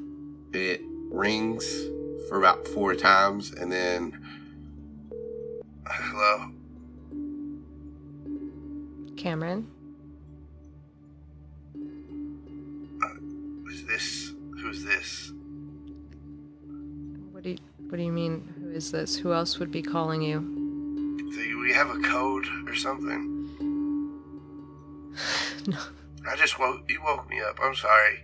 It 0.53 0.81
rings 1.11 1.65
for 2.27 2.39
about 2.39 2.67
four 2.67 2.95
times 2.95 3.51
and 3.51 3.71
then 3.71 4.19
hello 5.87 6.51
Kamren. 9.15 9.65
Uh, 13.03 13.71
is 13.71 13.85
this 13.85 14.33
who's 14.59 14.83
this? 14.83 15.31
What 17.31 17.43
do 17.43 17.51
you, 17.51 17.57
what 17.87 17.97
do 17.97 18.03
you 18.03 18.11
mean? 18.11 18.53
Who 18.59 18.71
is 18.71 18.91
this? 18.91 19.15
Who 19.15 19.33
else 19.33 19.59
would 19.59 19.71
be 19.71 19.81
calling 19.81 20.21
you? 20.21 20.39
Do 21.31 21.59
we 21.59 21.71
have 21.73 21.89
a 21.89 21.99
code 21.99 22.47
or 22.67 22.75
something? 22.75 23.34
No. 25.67 25.79
I 26.27 26.35
just 26.35 26.57
woke 26.59 26.89
you 26.89 27.01
woke 27.03 27.29
me 27.29 27.41
up. 27.41 27.59
I'm 27.61 27.75
sorry. 27.75 28.23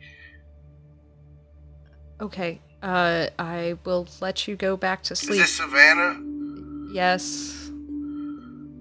Okay. 2.19 2.61
Uh, 2.81 3.27
I 3.37 3.77
will 3.85 4.07
let 4.21 4.47
you 4.47 4.55
go 4.55 4.75
back 4.75 5.03
to 5.03 5.15
sleep. 5.15 5.33
Is 5.33 5.37
this 5.39 5.53
Savannah? 5.53 6.19
Yes. 6.93 7.69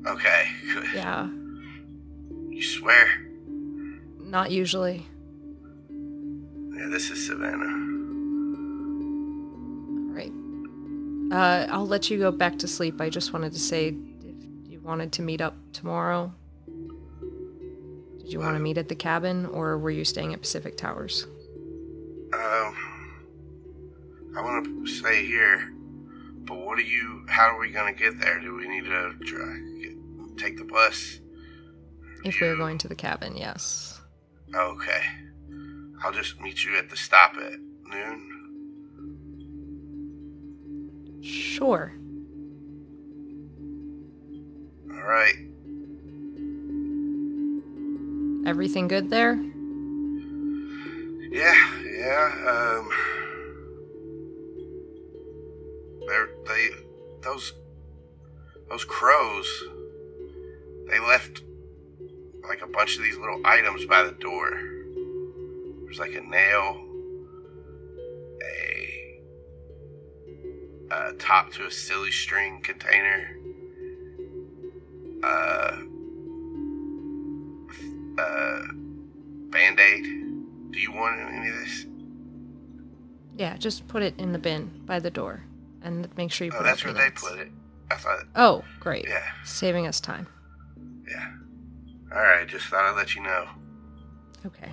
Okay, 0.07 0.47
good. 0.73 0.87
Yeah. 0.95 1.29
You 2.49 2.63
swear? 2.63 3.07
Not 4.19 4.51
usually. 4.51 5.07
Yeah, 5.91 6.89
this 6.89 7.11
is 7.11 7.27
Savannah. 7.27 7.77
Right. 10.15 10.33
Uh, 11.31 11.67
I'll 11.71 11.87
let 11.87 12.09
you 12.09 12.19
go 12.19 12.31
back 12.31 12.59
to 12.61 12.69
sleep. 12.69 13.01
I 13.01 13.11
just 13.11 13.35
wanted 13.35 13.53
to 13.53 13.59
say 13.59 13.89
if 13.89 14.71
you 14.71 14.81
wanted 14.81 15.13
to 15.13 15.23
meet 15.23 15.43
up 15.43 15.55
tomorrow. 15.73 16.33
Did 18.31 18.35
you 18.35 18.43
want 18.45 18.55
to 18.55 18.61
meet 18.61 18.79
at 18.79 18.89
the 18.89 18.95
cabin 18.95 19.47
or 19.47 19.77
were 19.77 19.91
you 19.91 20.05
staying 20.05 20.33
at 20.33 20.41
Pacific 20.41 20.77
Towers? 20.77 21.27
Um, 22.33 22.77
I 24.37 24.41
want 24.41 24.87
to 24.87 24.87
stay 24.87 25.27
here, 25.27 25.73
but 26.45 26.57
what 26.59 26.79
are 26.79 26.83
you? 26.83 27.27
How 27.29 27.49
are 27.49 27.59
we 27.59 27.73
gonna 27.73 27.93
get 27.93 28.21
there? 28.21 28.39
Do 28.39 28.55
we 28.55 28.69
need 28.69 28.85
to 28.85 29.15
try, 29.25 29.59
get, 29.83 30.39
take 30.39 30.59
the 30.59 30.65
bus? 30.65 31.19
If 32.23 32.41
we're 32.41 32.55
going 32.55 32.79
to 32.79 32.87
the 32.87 32.95
cabin, 32.95 33.37
yes. 33.37 34.01
Okay, 34.55 35.03
I'll 36.05 36.13
just 36.13 36.41
meet 36.41 36.63
you 36.65 36.77
at 36.77 36.89
the 36.89 36.97
stop 36.97 37.35
at 37.35 37.59
noon. 37.91 38.29
Sure. 41.21 41.93
All 44.89 45.03
right. 45.03 45.50
Everything 48.47 48.89
good 48.89 49.11
there? 49.11 49.35
Yeah, 51.31 51.73
yeah. 51.85 52.33
Um, 52.49 52.91
they're 56.07 56.29
they 56.47 56.71
those 57.23 57.53
those 58.69 58.85
crows. 58.85 59.65
They 60.89 60.99
left 60.99 61.43
like 62.49 62.63
a 62.63 62.67
bunch 62.67 62.97
of 62.97 63.03
these 63.05 63.17
little 63.17 63.41
items 63.45 63.85
by 63.87 64.03
the 64.03 64.13
door. 64.13 64.51
There's 65.85 65.99
like 66.01 66.15
a 66.15 66.21
nail, 66.21 66.85
a, 68.43 69.21
a 70.91 71.13
top 71.15 71.53
to 71.53 71.67
a 71.67 71.71
silly 71.71 72.11
string 72.11 72.61
container, 72.63 73.37
uh, 75.23 75.77
uh, 78.21 78.73
band 79.51 79.81
aid. 79.81 80.05
Do 80.73 80.79
you 80.79 80.93
want 80.93 81.21
any 81.21 81.49
of 81.49 81.55
this? 81.57 81.87
Yeah, 83.37 83.57
just 83.57 83.89
put 83.89 84.03
it 84.03 84.15
in 84.19 84.33
the 84.33 84.39
bin 84.39 84.83
by 84.87 84.99
the 85.01 85.11
door 85.11 85.43
and 85.83 86.09
make 86.17 86.31
sure 86.31 86.45
you 86.45 86.51
put 86.53 86.59
it. 86.59 86.63
Oh, 86.63 86.65
that's 86.65 86.85
where 86.85 86.93
they 86.95 87.11
put 87.11 87.39
it. 87.39 87.51
I 87.91 87.97
thought, 87.97 88.25
Oh, 88.37 88.63
great. 88.79 89.07
yeah, 89.09 89.23
Saving 89.45 89.87
us 89.87 90.01
time. 90.01 90.27
yeah. 91.09 91.31
All 92.15 92.21
right, 92.23 92.47
just 92.47 92.67
thought 92.67 92.85
I'd 92.85 92.97
let 92.97 93.15
you 93.15 93.23
know. 93.23 93.47
Okay. 94.47 94.73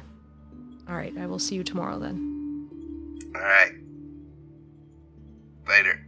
All 0.90 0.96
right, 0.96 1.14
I 1.18 1.26
will 1.26 1.40
see 1.40 1.56
you 1.56 1.64
tomorrow 1.64 1.98
then. 2.00 3.22
All 3.36 3.42
right. 3.42 3.74
Later. 5.68 6.06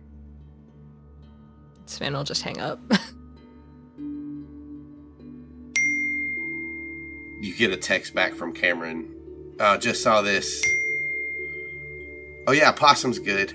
Sven 1.86 2.14
will 2.14 2.24
just 2.24 2.42
hang 2.44 2.60
up. 2.60 2.80
You 7.40 7.56
get 7.56 7.72
a 7.72 7.78
text 7.78 8.14
back 8.14 8.34
from 8.34 8.54
Kamren. 8.54 9.10
Uh, 9.60 9.78
just 9.78 10.04
saw 10.04 10.22
this. 10.22 10.66
Oh 12.48 12.52
yeah, 12.52 12.72
possum's 12.72 13.20
good. 13.20 13.52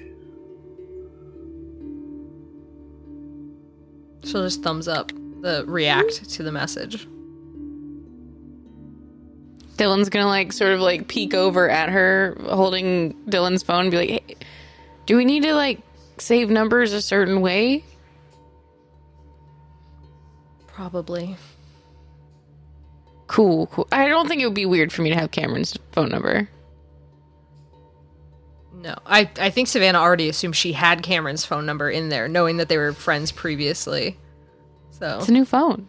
She'll 4.24 4.42
just 4.42 4.62
thumbs 4.62 4.88
up 4.88 5.12
the 5.42 5.64
react 5.66 6.30
to 6.30 6.42
the 6.42 6.52
message. 6.52 7.06
Dylan's 9.76 10.08
gonna 10.08 10.28
like 10.28 10.52
sort 10.52 10.72
of 10.72 10.80
like 10.80 11.08
peek 11.08 11.34
over 11.34 11.68
at 11.68 11.88
her 11.88 12.36
holding 12.48 13.14
Dylan's 13.26 13.62
phone 13.62 13.82
and 13.82 13.90
be 13.90 13.96
like, 13.96 14.10
hey, 14.10 14.36
do 15.06 15.16
we 15.16 15.24
need 15.24 15.42
to 15.42 15.54
like 15.54 15.80
save 16.18 16.48
numbers 16.48 16.92
a 16.92 17.02
certain 17.02 17.40
way? 17.40 17.84
Probably. 20.68 21.36
Cool, 23.26 23.66
cool. 23.68 23.88
I 23.90 24.08
don't 24.08 24.28
think 24.28 24.42
it 24.42 24.46
would 24.46 24.54
be 24.54 24.66
weird 24.66 24.92
for 24.92 25.02
me 25.02 25.10
to 25.10 25.16
have 25.16 25.30
Kamren's 25.30 25.76
phone 25.92 26.10
number. 26.10 26.48
No. 28.74 28.96
I, 29.06 29.30
I 29.40 29.50
think 29.50 29.68
Savannah 29.68 29.98
already 29.98 30.28
assumed 30.28 30.56
she 30.56 30.72
had 30.72 31.02
Kamren's 31.02 31.44
phone 31.44 31.64
number 31.64 31.88
in 31.90 32.08
there, 32.10 32.28
knowing 32.28 32.58
that 32.58 32.68
they 32.68 32.76
were 32.76 32.92
friends 32.92 33.32
previously. 33.32 34.18
So 34.90 35.18
It's 35.18 35.28
a 35.28 35.32
new 35.32 35.44
phone. 35.46 35.86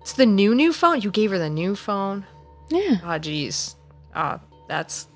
it's 0.00 0.12
the 0.12 0.26
new 0.26 0.54
new 0.54 0.72
phone. 0.72 1.00
You 1.00 1.10
gave 1.10 1.30
her 1.32 1.38
the 1.38 1.50
new 1.50 1.74
phone. 1.74 2.24
Yeah. 2.70 2.98
Ah, 3.02 3.18
jeez. 3.18 3.74
Ah, 4.14 4.40
that's 4.68 5.08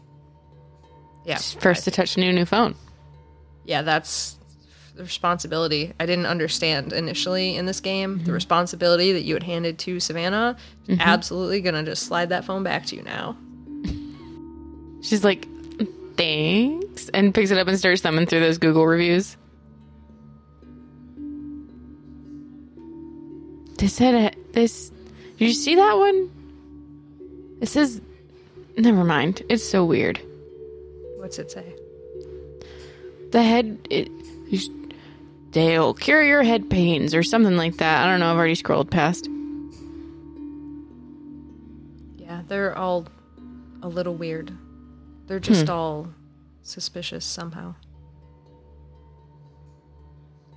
yeah. 1.25 1.39
First 1.39 1.85
to 1.85 1.91
touch 1.91 2.17
a 2.17 2.21
new 2.21 2.33
new 2.33 2.45
phone. 2.45 2.75
yeah, 3.65 3.83
that's 3.83 4.37
the 4.97 5.03
responsibility. 5.03 5.93
I 6.01 6.07
didn't 6.07 6.27
understand 6.27 6.93
initially 6.93 7.57
in 7.57 7.67
this 7.67 7.81
game 7.81 8.25
the 8.25 8.33
responsibility 8.33 9.13
that 9.13 9.23
you 9.23 9.35
had 9.35 9.43
handed 9.43 9.79
to 9.81 10.01
Savannah. 10.01 10.57
Absolutely 10.99 11.61
gonna 11.61 11.83
just 11.83 12.05
slide 12.05 12.31
that 12.31 12.45
phone 12.45 12.63
back 12.63 12.87
to 12.87 12.97
you 12.97 13.03
now. 13.03 13.37
She's 15.03 15.23
like, 15.23 15.47
thanks, 16.17 17.09
and 17.11 17.35
picks 17.35 17.51
it 17.51 17.59
up 17.59 17.69
and 17.69 17.79
starts 17.79 18.01
thumbing 18.01 18.27
through 18.27 18.41
those 18.41 18.59
Google 18.59 18.87
reviews. 18.87 19.37
They 23.79 23.89
said 23.89 24.15
uh, 24.15 24.31
this. 24.53 24.91
Did 25.39 25.49
you 25.49 25.53
see 25.53 25.75
that 25.75 25.99
one? 25.99 26.31
It 27.61 27.69
says, 27.69 28.01
never 28.79 29.05
mind. 29.05 29.43
It's 29.51 29.69
so 29.69 29.85
weird. 29.85 30.19
What's 31.19 31.39
it 31.39 31.51
say? 31.51 31.75
The 33.33 33.43
head. 33.43 33.79
It, 33.91 34.11
they'll 35.57 35.95
cure 35.95 36.23
your 36.23 36.43
head 36.43 36.69
pains 36.69 37.15
or 37.15 37.23
something 37.23 37.57
like 37.57 37.79
that. 37.79 38.05
I 38.05 38.11
don't 38.11 38.21
know. 38.21 38.31
I've 38.31 38.37
already 38.37 38.55
scrolled 38.55 38.91
past. 38.91 39.27
Yeah, 42.19 42.43
they're 42.47 42.77
all 42.77 43.07
a 43.83 43.89
little 43.89 44.15
weird. 44.15 44.53
They're 45.27 45.41
just 45.41 45.71
all 45.71 46.09
suspicious 46.63 47.25
somehow. 47.25 47.75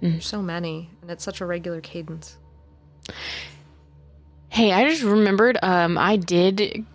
There's 0.01 0.27
so 0.27 0.41
many, 0.41 0.89
and 1.01 1.09
it's 1.09 1.23
such 1.23 1.39
a 1.39 1.45
regular 1.45 1.79
cadence. 1.79 2.37
Hey, 4.49 4.73
I 4.73 4.87
just 4.89 5.03
remembered. 5.03 5.57
Um, 5.61 5.97
I 5.97 6.17
did 6.17 6.85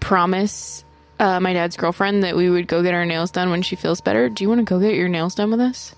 promise 0.00 0.84
uh, 1.20 1.38
my 1.38 1.52
dad's 1.52 1.76
girlfriend 1.76 2.24
that 2.24 2.36
we 2.36 2.50
would 2.50 2.66
go 2.66 2.82
get 2.82 2.92
our 2.92 3.06
nails 3.06 3.30
done 3.30 3.50
when 3.50 3.62
she 3.62 3.76
feels 3.76 4.00
better. 4.00 4.28
Do 4.28 4.42
you 4.42 4.48
want 4.48 4.58
to 4.58 4.64
go 4.64 4.80
get 4.80 4.94
your 4.94 5.08
nails 5.08 5.36
done 5.36 5.52
with 5.52 5.60
us? 5.60 5.94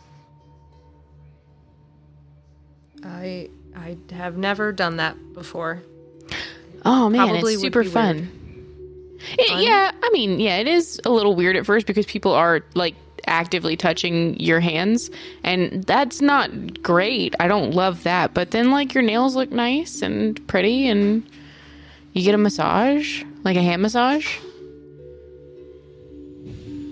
I 3.27 3.49
I 3.74 3.97
have 4.14 4.37
never 4.37 4.72
done 4.72 4.97
that 4.99 5.16
before. 5.35 5.83
Oh 6.85 7.09
man, 7.11 7.29
Probably 7.29 7.55
it's 7.55 7.62
super 7.62 7.85
fun. 7.85 8.31
It- 9.39 9.49
Fun? 9.49 9.62
yeah, 9.62 9.91
I 10.03 10.11
mean, 10.12 10.39
yeah, 10.39 10.59
it 10.59 10.68
is 10.68 11.01
a 11.05 11.11
little 11.11 11.35
weird 11.35 11.57
at 11.57 11.66
first 11.66 11.87
because 11.87 12.07
people 12.07 12.33
are 12.33 12.61
like 12.74 12.95
actively 13.27 13.77
touching 13.77 14.39
your 14.39 14.61
hands, 14.61 15.11
and 15.43 15.83
that's 15.85 16.20
not 16.20 16.83
great. 16.83 17.35
I 17.41 17.49
don't 17.49 17.72
love 17.72 18.05
that, 18.05 18.35
but 18.35 18.53
then 18.53 18.70
like 18.70 18.95
your 18.95 19.03
nails 19.03 19.35
look 19.35 19.51
nice 19.51 20.01
and 20.01 20.47
pretty, 20.47 20.87
and 20.89 21.24
you 22.12 22.22
get 22.22 22.35
a 22.35 22.39
massage, 22.39 23.24
like 23.43 23.57
a 23.57 23.62
hand 23.62 23.83
massage. 23.83 24.37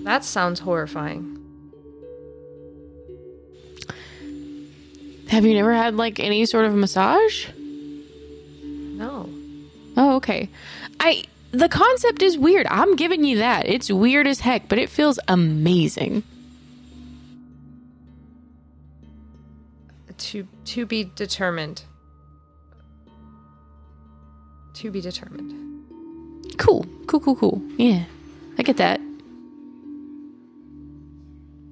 That 0.05 0.25
sounds 0.25 0.61
horrifying. 0.61 1.34
Have 5.29 5.45
you 5.45 5.55
never 5.55 5.73
had 5.73 5.97
like 5.97 6.21
any 6.21 6.47
sort 6.47 6.67
of 6.67 6.75
massage? 6.75 7.49
No. 8.63 9.29
Oh, 9.97 10.17
okay. 10.17 10.49
I 11.01 11.25
the 11.53 11.69
concept 11.69 12.23
is 12.23 12.37
weird. 12.37 12.67
I'm 12.69 12.97
giving 12.97 13.25
you 13.25 13.39
that. 13.39 13.67
It's 13.67 13.91
weird 13.91 14.27
as 14.27 14.41
heck, 14.41 14.69
but 14.69 14.79
it 14.79 14.91
feels 14.91 15.19
amazing. 15.29 16.23
To 20.17 20.47
to 20.65 20.87
be 20.87 21.11
determined. 21.15 21.83
To 24.75 24.91
be 24.91 25.01
determined. 25.01 25.53
Cool. 26.59 26.87
Cool, 27.07 27.21
cool, 27.21 27.37
cool. 27.37 27.63
Yeah. 27.77 28.05
I 28.59 28.63
get 28.63 28.77
that. 28.79 29.01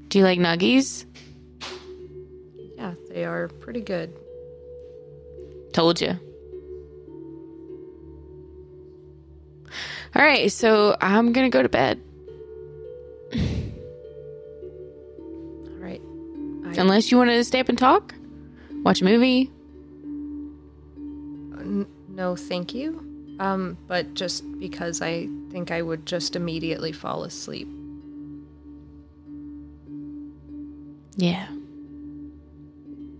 Do 0.08 0.18
you 0.18 0.24
like 0.24 0.38
nuggies? 0.38 1.04
They 3.12 3.24
are 3.26 3.48
pretty 3.48 3.82
good. 3.82 4.16
Told 5.72 6.00
you. 6.00 6.18
All 10.14 10.22
right, 10.22 10.50
so 10.50 10.96
I'm 11.00 11.32
going 11.32 11.50
to 11.50 11.54
go 11.54 11.62
to 11.62 11.68
bed. 11.68 12.00
All 13.34 13.38
right. 15.78 16.00
I, 16.64 16.80
Unless 16.80 17.10
you 17.10 17.18
want 17.18 17.30
to 17.30 17.44
stay 17.44 17.60
up 17.60 17.68
and 17.68 17.78
talk, 17.78 18.14
watch 18.82 19.02
a 19.02 19.04
movie. 19.04 19.50
no, 22.08 22.36
thank 22.36 22.74
you. 22.74 23.36
Um, 23.40 23.76
but 23.88 24.14
just 24.14 24.44
because 24.58 25.02
I 25.02 25.28
think 25.50 25.70
I 25.70 25.82
would 25.82 26.06
just 26.06 26.36
immediately 26.36 26.92
fall 26.92 27.24
asleep. 27.24 27.68
Yeah. 31.16 31.48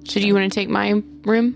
So 0.05 0.21
do 0.21 0.27
you 0.27 0.35
want 0.35 0.53
to 0.53 0.55
take 0.55 0.69
my 0.69 1.03
room? 1.25 1.55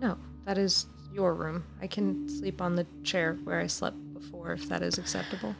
No, 0.00 0.16
that 0.46 0.58
is 0.58 0.86
your 1.12 1.34
room. 1.34 1.64
I 1.82 1.86
can 1.86 2.28
sleep 2.28 2.60
on 2.62 2.76
the 2.76 2.86
chair 3.04 3.38
where 3.44 3.60
I 3.60 3.66
slept 3.66 3.96
before 4.14 4.52
if 4.52 4.68
that 4.68 4.82
is 4.82 4.98
acceptable. 4.98 5.54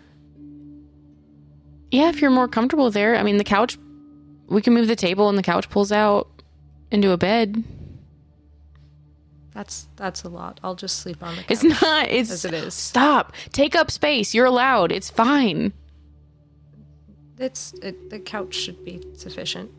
Yeah, 1.90 2.08
if 2.08 2.20
you're 2.20 2.30
more 2.30 2.48
comfortable 2.48 2.90
there. 2.90 3.16
I 3.16 3.22
mean, 3.22 3.38
the 3.38 3.44
couch, 3.44 3.78
we 4.48 4.60
can 4.62 4.74
move 4.74 4.88
the 4.88 4.96
table 4.96 5.28
and 5.28 5.38
the 5.38 5.42
couch 5.42 5.70
pulls 5.70 5.92
out 5.92 6.28
into 6.90 7.10
a 7.12 7.16
bed. 7.16 7.62
That's 9.52 9.88
that's 9.96 10.22
a 10.22 10.28
lot. 10.28 10.60
I'll 10.62 10.76
just 10.76 11.00
sleep 11.00 11.22
on 11.22 11.34
the 11.34 11.42
couch. 11.42 11.50
It's 11.50 11.82
not, 11.82 12.08
it's. 12.08 12.30
as 12.30 12.44
it 12.44 12.54
is. 12.54 12.74
Stop. 12.74 13.32
Take 13.52 13.74
up 13.74 13.90
space. 13.90 14.32
You're 14.32 14.46
allowed. 14.46 14.92
It's 14.92 15.10
fine. 15.10 15.72
It's 17.38 17.72
it, 17.82 18.10
the 18.10 18.20
couch 18.20 18.54
should 18.54 18.84
be 18.84 19.02
sufficient. 19.16 19.70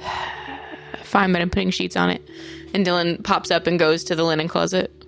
Fine, 1.02 1.32
but 1.32 1.42
I'm 1.42 1.50
putting 1.50 1.70
sheets 1.70 1.96
on 1.96 2.10
it. 2.10 2.28
And 2.72 2.86
Dylan 2.86 3.22
pops 3.24 3.50
up 3.50 3.66
and 3.66 3.78
goes 3.78 4.04
to 4.04 4.14
the 4.14 4.24
linen 4.24 4.48
closet. 4.48 5.00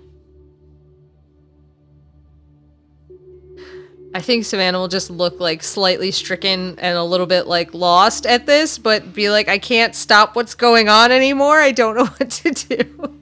I 4.15 4.21
think 4.21 4.45
Savannah 4.45 4.79
will 4.79 4.89
just 4.89 5.09
look 5.11 5.41
like 5.41 5.63
slightly 5.63 6.11
stricken 6.11 6.79
and 6.79 6.99
a 6.99 7.05
little 7.05 7.27
bit 7.27 7.47
like 7.47 7.73
lost 7.73 8.27
at 8.27 8.45
this, 8.45 8.77
but 8.77 9.15
be 9.15 9.31
like, 9.31 9.49
I 9.49 9.59
can't 9.59 9.95
stop 9.95 10.37
what's 10.37 10.55
going 10.55 10.89
on 10.91 11.13
anymore. 11.13 11.59
I 11.59 11.73
don't 11.73 11.97
know 11.97 12.05
what 12.19 12.31
to 12.31 12.51
do. 12.51 13.19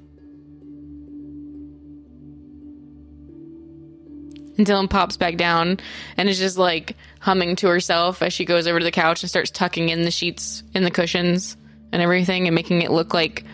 And 4.58 4.66
Dylan 4.66 4.90
pops 4.90 5.16
back 5.16 5.36
down 5.36 5.78
and 6.16 6.28
is 6.28 6.38
just 6.38 6.58
like 6.58 6.96
humming 7.20 7.56
to 7.56 7.68
herself 7.68 8.20
as 8.20 8.32
she 8.32 8.44
goes 8.44 8.66
over 8.66 8.78
to 8.78 8.84
the 8.84 8.90
couch 8.90 9.22
and 9.22 9.30
starts 9.30 9.50
tucking 9.50 9.90
in 9.90 10.02
the 10.02 10.10
sheets 10.10 10.64
in 10.74 10.82
the 10.82 10.90
cushions 10.90 11.56
and 11.92 12.02
everything 12.02 12.46
and 12.46 12.54
making 12.54 12.82
it 12.82 12.90
look 12.90 13.14
like 13.14 13.44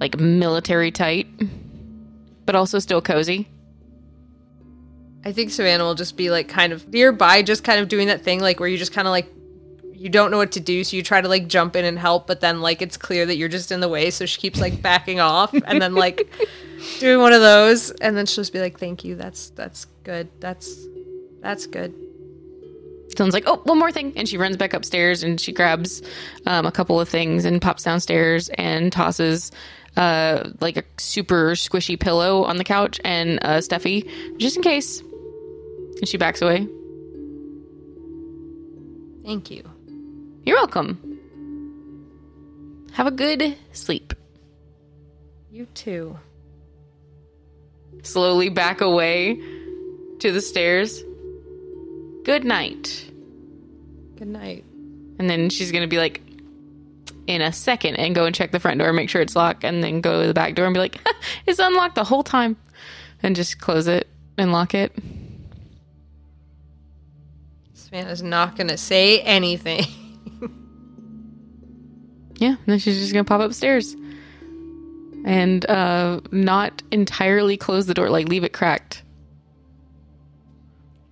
like 0.00 0.18
military 0.18 0.90
tight, 0.90 1.26
but 2.46 2.54
also 2.54 2.78
still 2.78 3.02
cozy. 3.02 3.48
I 5.24 5.32
think 5.32 5.50
Savannah 5.50 5.84
will 5.84 5.96
just 5.96 6.16
be 6.16 6.30
like 6.30 6.48
kind 6.48 6.72
of 6.72 6.88
nearby, 6.88 7.42
just 7.42 7.64
kind 7.64 7.80
of 7.80 7.88
doing 7.88 8.06
that 8.08 8.22
thing 8.22 8.40
like 8.40 8.60
where 8.60 8.68
you 8.68 8.78
just 8.78 8.92
kind 8.92 9.08
of 9.08 9.12
like 9.12 9.32
you 9.92 10.08
don't 10.08 10.30
know 10.30 10.36
what 10.36 10.52
to 10.52 10.60
do, 10.60 10.84
so 10.84 10.96
you 10.96 11.02
try 11.02 11.20
to 11.20 11.28
like 11.28 11.48
jump 11.48 11.74
in 11.74 11.84
and 11.84 11.98
help, 11.98 12.28
but 12.28 12.40
then 12.40 12.60
like 12.60 12.80
it's 12.80 12.96
clear 12.96 13.26
that 13.26 13.36
you're 13.36 13.48
just 13.48 13.72
in 13.72 13.80
the 13.80 13.88
way, 13.88 14.10
so 14.10 14.26
she 14.26 14.40
keeps 14.40 14.60
like 14.60 14.80
backing 14.80 15.18
off 15.18 15.52
and 15.52 15.82
then 15.82 15.94
like 15.94 16.32
doing 17.00 17.20
one 17.20 17.32
of 17.32 17.40
those, 17.40 17.90
and 17.90 18.16
then 18.16 18.24
she'll 18.24 18.42
just 18.42 18.52
be 18.52 18.60
like, 18.60 18.78
"Thank 18.78 19.04
you, 19.04 19.16
that's 19.16 19.50
that's 19.50 19.86
good, 20.04 20.28
that's 20.40 20.86
that's 21.40 21.66
good." 21.66 21.92
Dylan's 23.18 23.34
like, 23.34 23.44
oh, 23.46 23.60
one 23.64 23.78
more 23.78 23.90
thing. 23.90 24.12
And 24.16 24.28
she 24.28 24.38
runs 24.38 24.56
back 24.56 24.72
upstairs 24.74 25.22
and 25.22 25.40
she 25.40 25.52
grabs 25.52 26.02
um, 26.46 26.66
a 26.66 26.72
couple 26.72 27.00
of 27.00 27.08
things 27.08 27.44
and 27.44 27.60
pops 27.60 27.82
downstairs 27.82 28.48
and 28.50 28.92
tosses 28.92 29.50
uh, 29.96 30.50
like 30.60 30.76
a 30.76 30.84
super 30.98 31.52
squishy 31.52 31.98
pillow 31.98 32.44
on 32.44 32.56
the 32.56 32.64
couch 32.64 33.00
and 33.04 33.40
a 33.42 33.60
stuffy 33.60 34.08
just 34.38 34.56
in 34.56 34.62
case. 34.62 35.00
And 35.00 36.06
she 36.06 36.16
backs 36.16 36.40
away. 36.40 36.68
Thank 39.24 39.50
you. 39.50 39.68
You're 40.44 40.56
welcome. 40.56 41.18
Have 42.92 43.08
a 43.08 43.10
good 43.10 43.56
sleep. 43.72 44.14
You 45.50 45.66
too. 45.74 46.16
Slowly 48.02 48.48
back 48.48 48.80
away 48.80 49.40
to 50.20 50.32
the 50.32 50.40
stairs. 50.40 51.02
Good 52.24 52.44
night. 52.44 53.07
Good 54.18 54.28
night. 54.28 54.64
And 55.18 55.28
then 55.30 55.50
she's 55.50 55.72
going 55.72 55.82
to 55.82 55.88
be 55.88 55.98
like, 55.98 56.20
in 57.26 57.42
a 57.42 57.52
second, 57.52 57.96
and 57.96 58.14
go 58.14 58.24
and 58.24 58.34
check 58.34 58.52
the 58.52 58.60
front 58.60 58.78
door, 58.80 58.92
make 58.92 59.10
sure 59.10 59.20
it's 59.20 59.36
locked, 59.36 59.64
and 59.64 59.82
then 59.84 60.00
go 60.00 60.22
to 60.22 60.26
the 60.26 60.34
back 60.34 60.54
door 60.54 60.64
and 60.66 60.74
be 60.74 60.80
like, 60.80 60.98
it's 61.46 61.58
unlocked 61.58 61.94
the 61.94 62.04
whole 62.04 62.22
time. 62.22 62.56
And 63.22 63.34
just 63.36 63.60
close 63.60 63.86
it 63.86 64.06
and 64.36 64.52
lock 64.52 64.74
it. 64.74 64.92
Savannah's 67.74 68.22
not 68.22 68.56
gonna 68.56 68.76
say 68.76 69.20
anything. 69.20 69.84
Yeah, 72.38 72.50
and 72.50 72.66
then 72.66 72.78
she's 72.78 72.98
just 72.98 73.12
going 73.12 73.24
to 73.24 73.28
pop 73.28 73.40
upstairs. 73.40 73.96
And 75.24 75.68
uh, 75.68 76.20
not 76.30 76.82
entirely 76.92 77.56
close 77.56 77.86
the 77.86 77.94
door, 77.94 78.08
like 78.08 78.28
leave 78.28 78.44
it 78.44 78.52
cracked. 78.52 79.02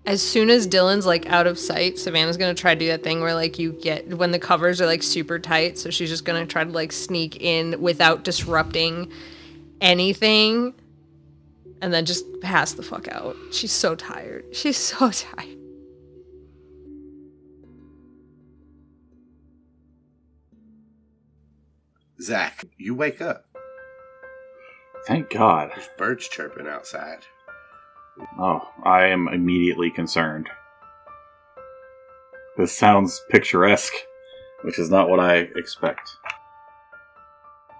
As 0.06 0.22
soon 0.22 0.50
as 0.50 0.68
Dylan's 0.68 1.04
like 1.04 1.26
out 1.26 1.48
of 1.48 1.58
sight, 1.58 1.98
Savannah's 1.98 2.36
gonna 2.36 2.54
try 2.54 2.74
to 2.74 2.78
do 2.78 2.86
that 2.88 3.02
thing 3.02 3.20
where 3.20 3.34
like 3.34 3.58
you 3.58 3.72
get 3.72 4.08
when 4.16 4.30
the 4.30 4.38
covers 4.38 4.80
are 4.80 4.86
like 4.86 5.02
super 5.02 5.38
tight, 5.38 5.78
so 5.78 5.90
she's 5.90 6.08
just 6.08 6.24
gonna 6.24 6.46
try 6.46 6.62
to 6.62 6.70
like 6.70 6.92
sneak 6.92 7.42
in 7.42 7.80
without 7.80 8.22
disrupting 8.22 9.10
anything 9.80 10.72
and 11.82 11.92
then 11.92 12.04
just 12.04 12.24
pass 12.40 12.72
the 12.72 12.82
fuck 12.82 13.08
out. 13.08 13.36
She's 13.50 13.72
so 13.72 13.94
tired. 13.94 14.44
She's 14.52 14.76
so 14.76 15.10
tired. 15.10 15.58
Zac, 22.20 22.64
you 22.78 22.94
wake 22.94 23.20
up. 23.20 23.44
Thank 25.06 25.30
God. 25.30 25.70
There's 25.74 25.88
birds 25.98 26.28
chirping 26.28 26.66
outside. 26.66 27.18
Oh, 28.38 28.68
I 28.84 29.06
am 29.06 29.28
immediately 29.28 29.90
concerned. 29.90 30.48
This 32.56 32.76
sounds 32.76 33.22
picturesque, 33.30 33.92
which 34.62 34.78
is 34.78 34.90
not 34.90 35.08
what 35.08 35.20
I 35.20 35.48
expect. 35.56 36.10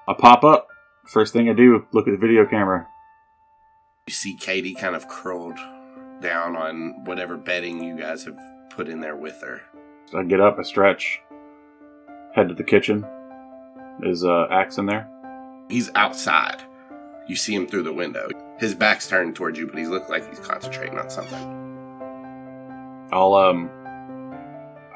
I 0.09 0.15
pop 0.15 0.45
up. 0.45 0.69
First 1.07 1.33
thing 1.33 1.49
I 1.49 1.53
do, 1.53 1.87
look 1.93 2.07
at 2.09 2.11
the 2.11 2.19
video 2.19 2.45
camera. 2.45 2.87
You 4.07 4.15
see 4.15 4.37
Katie 4.37 4.75
kind 4.75 4.95
of 4.95 5.09
curled 5.09 5.59
down 6.21 6.57
on 6.57 7.05
whatever 7.05 7.37
bedding 7.37 7.83
you 7.83 7.97
guys 7.97 8.25
have 8.25 8.39
put 8.71 8.89
in 8.89 9.01
there 9.01 9.17
with 9.17 9.41
her. 9.41 9.63
I 10.15 10.23
get 10.25 10.41
up, 10.41 10.59
I 10.59 10.63
stretch, 10.63 11.21
head 12.35 12.49
to 12.49 12.55
the 12.55 12.65
kitchen. 12.65 13.05
Is 14.03 14.25
uh, 14.25 14.47
Ax 14.51 14.79
in 14.79 14.87
there? 14.87 15.09
He's 15.69 15.91
outside. 15.95 16.63
You 17.27 17.37
see 17.37 17.55
him 17.55 17.67
through 17.67 17.85
the 17.85 17.93
window. 17.93 18.29
His 18.59 18.75
back's 18.75 19.09
turned 19.09 19.37
towards 19.37 19.59
you, 19.59 19.67
but 19.67 19.79
he's 19.79 19.89
looking 19.89 20.09
like 20.09 20.29
he's 20.29 20.39
concentrating 20.39 20.99
on 20.99 21.11
something. 21.11 21.67
I'll 23.13 23.35
um, 23.35 23.71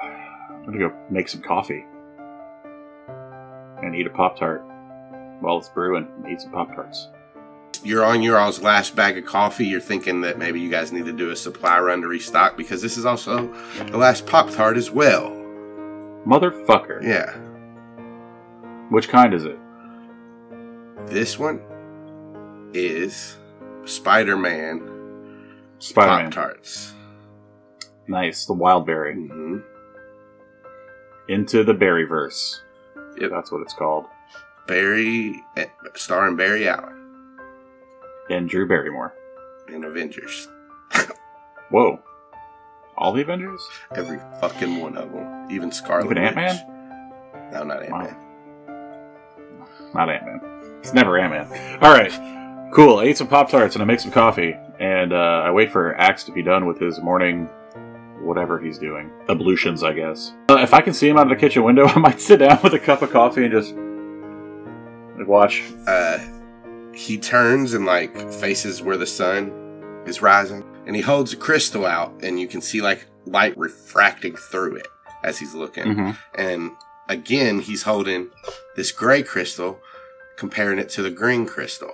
I'm 0.00 0.64
gonna 0.64 0.78
go 0.78 0.92
make 1.10 1.28
some 1.28 1.42
coffee 1.42 1.84
and 3.82 3.94
eat 3.94 4.06
a 4.06 4.10
pop 4.10 4.38
tart 4.38 4.62
while 5.40 5.58
it's 5.58 5.68
brewing. 5.68 6.08
And 6.16 6.32
eat 6.32 6.40
some 6.40 6.52
pop 6.52 6.74
tarts. 6.74 7.08
You're 7.82 8.04
on 8.04 8.22
your 8.22 8.38
all's 8.38 8.60
last 8.60 8.94
bag 8.94 9.16
of 9.16 9.24
coffee. 9.24 9.66
You're 9.66 9.80
thinking 9.80 10.20
that 10.22 10.38
maybe 10.38 10.60
you 10.60 10.70
guys 10.70 10.92
need 10.92 11.06
to 11.06 11.12
do 11.12 11.30
a 11.30 11.36
supply 11.36 11.78
run 11.78 12.02
to 12.02 12.08
restock 12.08 12.56
because 12.56 12.82
this 12.82 12.98
is 12.98 13.06
also 13.06 13.52
the 13.78 13.96
last 13.96 14.26
Pop 14.26 14.50
Tart 14.50 14.76
as 14.76 14.90
well. 14.90 15.30
Motherfucker. 16.26 17.02
Yeah. 17.02 17.34
Which 18.90 19.08
kind 19.08 19.32
is 19.32 19.44
it? 19.44 19.58
This 21.06 21.38
one 21.38 21.62
is 22.74 23.36
Spider 23.84 24.36
Man 24.36 24.80
Spider 25.78 26.08
Pop 26.08 26.22
Man. 26.22 26.30
Tarts. 26.30 26.94
Nice. 28.08 28.44
The 28.46 28.52
wild 28.54 28.86
berry. 28.86 29.14
hmm 29.14 29.58
Into 31.28 31.64
the 31.64 31.72
berryverse. 31.74 32.56
Yep. 33.18 33.30
That's 33.30 33.50
what 33.52 33.62
it's 33.62 33.74
called. 33.74 34.04
Barry, 34.66 35.42
eh, 35.56 35.66
starring 35.94 36.36
Barry 36.36 36.68
Allen 36.68 37.38
And 38.28 38.48
Drew 38.48 38.68
Barrymore. 38.68 39.14
in 39.68 39.84
Avengers. 39.84 40.48
Whoa. 41.70 42.00
All 42.96 43.12
the 43.12 43.22
Avengers? 43.22 43.60
Every 43.94 44.18
fucking 44.40 44.80
one 44.80 44.96
of 44.96 45.10
them. 45.12 45.50
Even 45.50 45.72
Scarlet 45.72 46.04
Even 46.06 46.18
Ant-Man? 46.18 46.54
Witch. 46.56 47.52
No, 47.52 47.64
not 47.64 47.82
Ant 47.82 47.90
Man. 47.90 48.16
Not 49.94 50.10
Ant 50.10 50.26
Man. 50.26 50.40
It's 50.80 50.92
never 50.92 51.18
Ant 51.18 51.32
Man. 51.50 51.82
Alright. 51.82 52.12
Cool. 52.72 52.98
I 52.98 53.04
ate 53.04 53.18
some 53.18 53.26
Pop 53.28 53.50
Tarts 53.50 53.74
and 53.74 53.82
I 53.82 53.84
make 53.84 54.00
some 54.00 54.12
coffee, 54.12 54.54
and 54.78 55.12
uh, 55.12 55.42
I 55.44 55.50
wait 55.50 55.72
for 55.72 55.96
Ax 55.96 56.24
to 56.24 56.32
be 56.32 56.42
done 56.42 56.66
with 56.66 56.78
his 56.78 57.00
morning, 57.00 57.46
whatever 58.22 58.60
he's 58.60 58.78
doing, 58.78 59.10
ablutions, 59.28 59.82
I 59.82 59.92
guess. 59.92 60.32
Uh, 60.48 60.58
if 60.58 60.72
I 60.72 60.80
can 60.80 60.94
see 60.94 61.08
him 61.08 61.16
out 61.16 61.24
of 61.24 61.30
the 61.30 61.36
kitchen 61.36 61.64
window, 61.64 61.84
I 61.86 61.98
might 61.98 62.20
sit 62.20 62.38
down 62.38 62.60
with 62.62 62.74
a 62.74 62.78
cup 62.78 63.02
of 63.02 63.10
coffee 63.10 63.44
and 63.44 63.52
just 63.52 63.74
like, 65.18 65.26
watch. 65.28 65.62
Uh, 65.86 66.18
he 66.94 67.18
turns 67.18 67.74
and 67.74 67.86
like 67.86 68.16
faces 68.32 68.82
where 68.82 68.96
the 68.96 69.06
sun 69.06 69.52
is 70.06 70.22
rising, 70.22 70.64
and 70.86 70.94
he 70.94 71.02
holds 71.02 71.32
a 71.32 71.36
crystal 71.36 71.86
out, 71.86 72.12
and 72.22 72.38
you 72.40 72.46
can 72.48 72.60
see 72.60 72.80
like 72.80 73.06
light 73.26 73.56
refracting 73.58 74.34
through 74.36 74.76
it 74.76 74.86
as 75.24 75.38
he's 75.38 75.54
looking. 75.54 75.84
Mhm. 75.84 76.16
And 76.34 76.70
again, 77.08 77.60
he's 77.60 77.82
holding 77.82 78.30
this 78.76 78.92
gray 78.92 79.22
crystal, 79.22 79.78
comparing 80.36 80.78
it 80.78 80.88
to 80.90 81.02
the 81.02 81.10
green 81.10 81.46
crystal. 81.46 81.92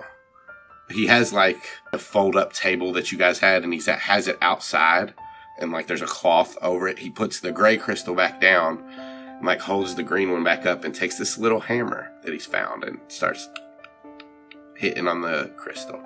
He 0.89 1.07
has 1.07 1.33
like 1.33 1.61
a 1.91 1.97
fold 1.97 2.35
up 2.35 2.53
table 2.53 2.93
that 2.93 3.11
you 3.11 3.17
guys 3.17 3.39
had, 3.39 3.63
and 3.63 3.73
he 3.73 3.81
has 3.91 4.27
it 4.27 4.37
outside, 4.41 5.13
and 5.59 5.71
like 5.71 5.87
there's 5.87 6.01
a 6.01 6.07
cloth 6.07 6.57
over 6.61 6.87
it. 6.87 6.99
He 6.99 7.09
puts 7.09 7.39
the 7.39 7.51
gray 7.51 7.77
crystal 7.77 8.15
back 8.15 8.39
down, 8.39 8.83
and 8.87 9.45
like 9.45 9.59
holds 9.59 9.95
the 9.95 10.03
green 10.03 10.31
one 10.31 10.43
back 10.43 10.65
up, 10.65 10.83
and 10.83 10.95
takes 10.95 11.17
this 11.17 11.37
little 11.37 11.59
hammer 11.59 12.11
that 12.23 12.31
he's 12.31 12.45
found 12.45 12.83
and 12.83 12.99
starts 13.07 13.49
hitting 14.75 15.07
on 15.07 15.21
the 15.21 15.51
crystal. 15.57 16.01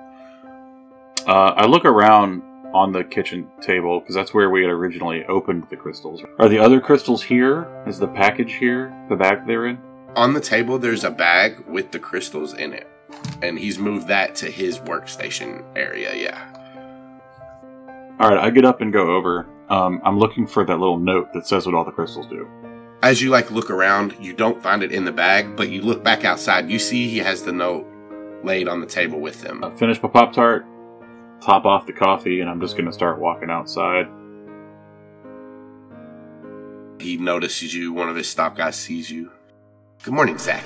Uh, 1.28 1.54
I 1.56 1.66
look 1.68 1.86
around 1.86 2.42
on 2.74 2.92
the 2.92 3.04
kitchen 3.04 3.48
table 3.62 4.00
because 4.00 4.16
that's 4.16 4.34
where 4.34 4.50
we 4.50 4.62
had 4.62 4.72
originally 4.72 5.24
opened 5.26 5.68
the 5.70 5.76
crystals. 5.76 6.22
Are 6.40 6.50
the 6.50 6.58
other 6.58 6.80
crystals 6.80 7.22
here? 7.22 7.68
Is 7.86 8.00
the 8.00 8.08
package 8.08 8.54
here? 8.54 8.94
The 9.10 9.16
bag 9.16 9.46
they're 9.46 9.68
in? 9.68 9.78
On 10.16 10.34
the 10.34 10.42
table, 10.42 10.80
there's 10.80 11.04
a 11.04 11.12
bag 11.12 11.60
with 11.68 11.92
the 11.92 12.00
crystals 12.00 12.54
in 12.54 12.74
it, 12.74 12.88
and 13.42 13.58
he's 13.58 13.80
moved 13.80 14.08
that 14.08 14.36
to 14.36 14.52
his 14.52 14.80
workstation 14.80 15.64
area. 15.76 16.14
Yeah. 16.16 16.48
All 18.20 18.30
right, 18.30 18.38
I 18.38 18.50
get 18.50 18.66
up 18.66 18.82
and 18.82 18.94
go 18.94 19.16
over. 19.16 19.48
Um, 19.70 20.02
I'm 20.04 20.20
looking 20.20 20.46
for 20.46 20.66
that 20.66 20.78
little 20.80 21.00
note 21.00 21.34
that 21.34 21.48
says 21.48 21.66
what 21.66 21.74
all 21.74 21.86
the 21.86 21.92
crystals 21.92 22.28
do. 22.28 22.48
As 23.04 23.22
you 23.22 23.32
like 23.32 23.50
look 23.50 23.72
around, 23.72 24.16
you 24.20 24.34
don't 24.34 24.62
find 24.62 24.84
it 24.84 24.92
in 24.92 25.06
the 25.06 25.12
bag, 25.12 25.56
but 25.56 25.70
you 25.70 25.82
look 25.82 26.04
back 26.04 26.24
outside. 26.24 26.70
You 26.70 26.78
see 26.78 27.10
he 27.10 27.18
has 27.18 27.42
the 27.42 27.52
note 27.52 27.88
laid 28.44 28.68
on 28.68 28.80
the 28.80 28.86
table 28.86 29.20
with 29.20 29.44
him. 29.44 29.64
I 29.64 29.72
finish 29.72 30.02
my 30.04 30.10
Pop 30.10 30.34
Tart, 30.34 30.66
top 31.42 31.66
off 31.66 31.88
the 31.88 31.94
coffee, 31.94 32.42
and 32.42 32.50
I'm 32.50 32.62
just 32.62 32.76
going 32.76 32.86
to 32.86 32.94
start 32.94 33.20
walking 33.20 33.50
outside. 33.50 34.08
He 37.00 37.18
notices 37.18 37.74
you. 37.74 37.92
One 37.94 38.10
of 38.10 38.16
his 38.16 38.30
stop 38.30 38.56
guys 38.56 38.76
sees 38.76 39.10
you. 39.10 39.32
Good 40.04 40.14
morning, 40.14 40.38
Zac. 40.38 40.64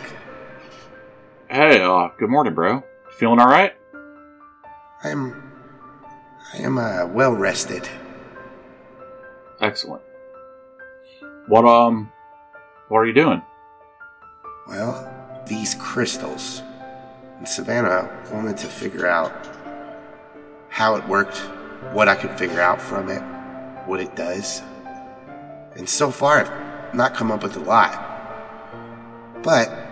Hey, 1.48 1.80
uh, 1.80 2.10
good 2.18 2.32
morning, 2.32 2.56
bro. 2.56 2.84
Feeling 3.20 3.40
all 3.40 3.48
right? 3.48 3.74
I'm. 5.04 5.54
I 6.52 6.58
am 6.58 6.80
uh, 6.80 7.06
well 7.06 7.34
rested. 7.34 7.88
Excellent. 9.62 10.02
What 11.48 11.64
um, 11.66 12.12
what 12.88 12.98
are 12.98 13.06
you 13.06 13.14
doing? 13.14 13.44
Well, 14.68 15.44
these 15.48 15.76
crystals. 15.76 16.64
And 17.38 17.48
Savannah 17.48 18.10
wanted 18.34 18.58
to 18.58 18.68
figure 18.68 19.06
out 19.06 19.32
how 20.70 20.96
it 20.96 21.08
worked, 21.08 21.38
what 21.94 22.08
I 22.08 22.16
could 22.16 22.32
figure 22.40 22.60
out 22.60 22.82
from 22.82 23.08
it, 23.10 23.22
what 23.86 24.00
it 24.00 24.16
does. 24.16 24.64
And 25.76 25.88
so 25.88 26.10
far, 26.10 26.40
I've 26.40 26.96
not 26.96 27.14
come 27.14 27.32
up 27.32 27.44
with 27.44 27.56
a 27.56 27.60
lot. 27.60 28.02
But 29.44 29.85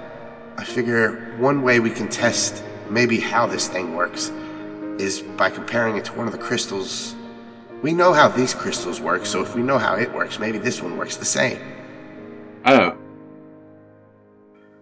I 0.58 0.64
figure 0.64 1.36
one 1.38 1.62
way 1.64 1.80
we 1.80 1.90
can 1.90 2.10
test 2.10 2.64
maybe 2.90 3.20
how 3.20 3.48
this 3.48 3.68
thing 3.68 3.96
works 3.96 4.32
is 5.00 5.22
by 5.22 5.50
comparing 5.50 5.98
it 5.98 6.06
to 6.06 6.14
one 6.14 6.28
of 6.28 6.32
the 6.32 6.40
crystals. 6.40 7.16
We 7.82 7.94
know 7.94 8.14
how 8.14 8.28
these 8.28 8.54
crystals 8.54 9.02
work, 9.02 9.26
so 9.26 9.42
if 9.42 9.56
we 9.56 9.64
know 9.64 9.78
how 9.78 9.96
it 9.96 10.14
works, 10.14 10.40
maybe 10.40 10.58
this 10.58 10.82
one 10.82 10.98
works 10.98 11.18
the 11.18 11.26
same. 11.26 11.60
Oh, 12.66 12.98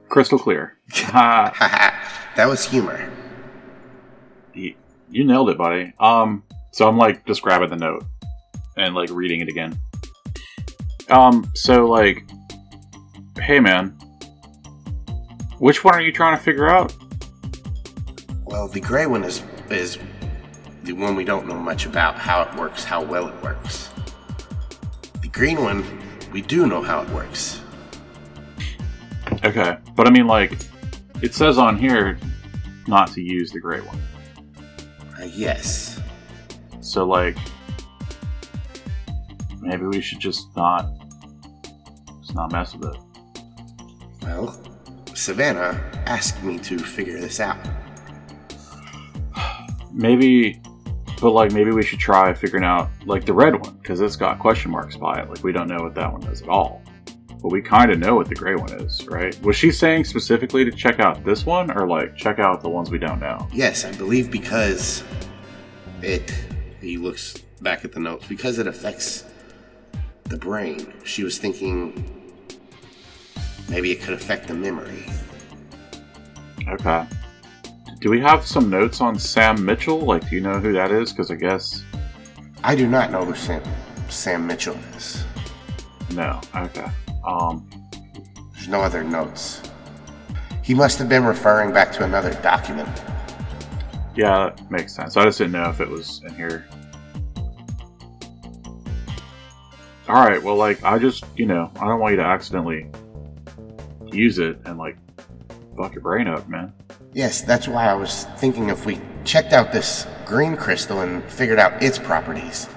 crystal 0.09 0.37
clear. 0.37 0.77
That 2.35 2.47
was 2.47 2.63
humor. 2.63 3.11
you, 4.53 4.73
you 5.09 5.25
nailed 5.25 5.49
it, 5.49 5.57
buddy. 5.57 5.93
Um, 5.99 6.43
so 6.71 6.87
I'm 6.87 6.97
like 6.97 7.25
just 7.25 7.41
grabbing 7.41 7.69
the 7.69 7.75
note 7.75 8.05
and 8.77 8.95
like 8.95 9.09
reading 9.09 9.41
it 9.41 9.49
again. 9.49 9.77
Um, 11.09 11.51
so 11.53 11.85
like, 11.85 12.23
hey 13.37 13.59
man, 13.59 13.97
which 15.61 15.83
one 15.83 15.93
are 15.93 16.01
you 16.01 16.11
trying 16.11 16.35
to 16.35 16.43
figure 16.43 16.67
out? 16.67 16.91
Well, 18.45 18.67
the 18.67 18.79
gray 18.79 19.05
one 19.05 19.23
is 19.23 19.43
is 19.69 19.99
the 20.83 20.93
one 20.93 21.15
we 21.15 21.23
don't 21.23 21.47
know 21.47 21.59
much 21.59 21.85
about 21.85 22.15
how 22.15 22.41
it 22.41 22.55
works, 22.55 22.83
how 22.83 23.03
well 23.03 23.27
it 23.27 23.43
works. 23.43 23.91
The 25.21 25.27
green 25.27 25.61
one, 25.61 25.85
we 26.33 26.41
do 26.41 26.65
know 26.65 26.81
how 26.81 27.03
it 27.03 27.09
works. 27.09 27.61
Okay, 29.43 29.77
but 29.95 30.07
I 30.07 30.09
mean 30.09 30.25
like, 30.25 30.57
it 31.21 31.35
says 31.35 31.59
on 31.59 31.77
here 31.77 32.17
not 32.87 33.11
to 33.11 33.21
use 33.21 33.51
the 33.51 33.59
gray 33.59 33.81
one. 33.81 34.01
Uh, 35.15 35.25
yes. 35.25 35.99
So 36.79 37.05
like, 37.05 37.37
maybe 39.61 39.85
we 39.85 40.01
should 40.01 40.19
just 40.19 40.47
not, 40.55 40.89
just 42.19 42.33
not 42.33 42.51
mess 42.51 42.75
with 42.75 42.95
it. 42.95 43.01
Well, 44.23 44.70
Savannah 45.21 45.79
asked 46.07 46.41
me 46.41 46.57
to 46.57 46.79
figure 46.79 47.19
this 47.19 47.39
out. 47.39 47.59
Maybe, 49.91 50.59
but 51.21 51.29
like 51.29 51.51
maybe 51.51 51.69
we 51.69 51.83
should 51.83 51.99
try 51.99 52.33
figuring 52.33 52.65
out 52.65 52.89
like 53.05 53.25
the 53.25 53.33
red 53.33 53.53
one 53.53 53.77
because 53.77 54.01
it's 54.01 54.15
got 54.15 54.39
question 54.39 54.71
marks 54.71 54.97
by 54.97 55.21
it. 55.21 55.29
Like 55.29 55.43
we 55.43 55.51
don't 55.51 55.67
know 55.67 55.83
what 55.83 55.93
that 55.93 56.11
one 56.11 56.21
does 56.21 56.41
at 56.41 56.49
all. 56.49 56.81
But 57.39 57.51
we 57.51 57.61
kind 57.61 57.91
of 57.91 57.99
know 57.99 58.15
what 58.15 58.29
the 58.29 58.35
gray 58.35 58.55
one 58.55 58.73
is, 58.73 59.05
right? 59.07 59.39
Was 59.43 59.55
she 59.55 59.71
saying 59.71 60.05
specifically 60.05 60.65
to 60.65 60.71
check 60.71 60.99
out 60.99 61.23
this 61.23 61.45
one 61.45 61.69
or 61.69 61.87
like 61.87 62.15
check 62.15 62.39
out 62.39 62.61
the 62.61 62.69
ones 62.69 62.89
we 62.89 62.97
don't 62.97 63.19
know? 63.19 63.47
Yes, 63.53 63.85
I 63.85 63.91
believe 63.91 64.31
because 64.31 65.03
it. 66.01 66.33
He 66.79 66.97
looks 66.97 67.37
back 67.61 67.85
at 67.85 67.91
the 67.91 67.99
notes. 67.99 68.25
Because 68.27 68.57
it 68.57 68.65
affects 68.65 69.25
the 70.23 70.37
brain. 70.37 70.91
She 71.03 71.23
was 71.23 71.37
thinking 71.37 72.20
maybe 73.71 73.91
it 73.91 74.01
could 74.01 74.13
affect 74.13 74.47
the 74.47 74.53
memory. 74.53 75.05
Okay. 76.67 77.07
Do 77.99 78.11
we 78.11 78.19
have 78.19 78.45
some 78.45 78.69
notes 78.69 79.01
on 79.01 79.17
Sam 79.17 79.63
Mitchell? 79.65 79.99
Like, 79.99 80.29
do 80.29 80.35
you 80.35 80.41
know 80.41 80.59
who 80.59 80.73
that 80.73 80.91
is? 80.91 81.11
Because 81.11 81.31
I 81.31 81.35
guess 81.35 81.83
I 82.63 82.75
do 82.75 82.87
not 82.87 83.11
know 83.11 83.25
who 83.25 83.33
Sam, 83.33 83.63
Sam 84.09 84.45
Mitchell 84.45 84.75
is. 84.95 85.23
no. 86.13 86.39
Okay. 86.55 86.85
Um. 87.25 87.67
There's 88.53 88.67
no 88.67 88.81
other 88.81 89.03
notes. 89.03 89.61
He 90.61 90.75
must 90.75 90.99
have 90.99 91.09
been 91.09 91.23
referring 91.25 91.73
back 91.73 91.91
to 91.93 92.03
another 92.03 92.31
document. 92.43 92.89
Yeah, 94.15 94.51
that 94.55 94.69
makes 94.69 94.93
sense. 94.93 95.17
I 95.17 95.23
just 95.23 95.39
didn't 95.39 95.53
know 95.53 95.67
if 95.69 95.81
it 95.81 95.87
was 95.89 96.21
in 96.27 96.35
here. 96.35 96.67
Alright, 100.07 100.43
well, 100.43 100.55
like, 100.57 100.83
I 100.83 100.99
just, 100.99 101.23
you 101.35 101.47
know, 101.47 101.71
I 101.77 101.87
don't 101.87 101.99
want 101.99 102.11
you 102.11 102.17
to 102.17 102.23
accidentally 102.23 102.87
use 104.13 104.37
it 104.39 104.59
and, 104.65 104.77
like, 104.77 104.97
fuck 105.77 105.93
your 105.93 106.01
brain 106.01 106.27
up, 106.27 106.47
man. 106.47 106.73
Yes, 107.13 107.41
that's 107.41 107.67
why 107.67 107.87
I 107.87 107.93
was 107.93 108.25
thinking 108.37 108.69
if 108.69 108.85
we 108.85 108.99
checked 109.23 109.53
out 109.53 109.71
this 109.71 110.07
green 110.25 110.55
crystal 110.55 111.01
and 111.01 111.23
figured 111.25 111.59
out 111.59 111.81
its 111.83 111.97
properties, 111.99 112.67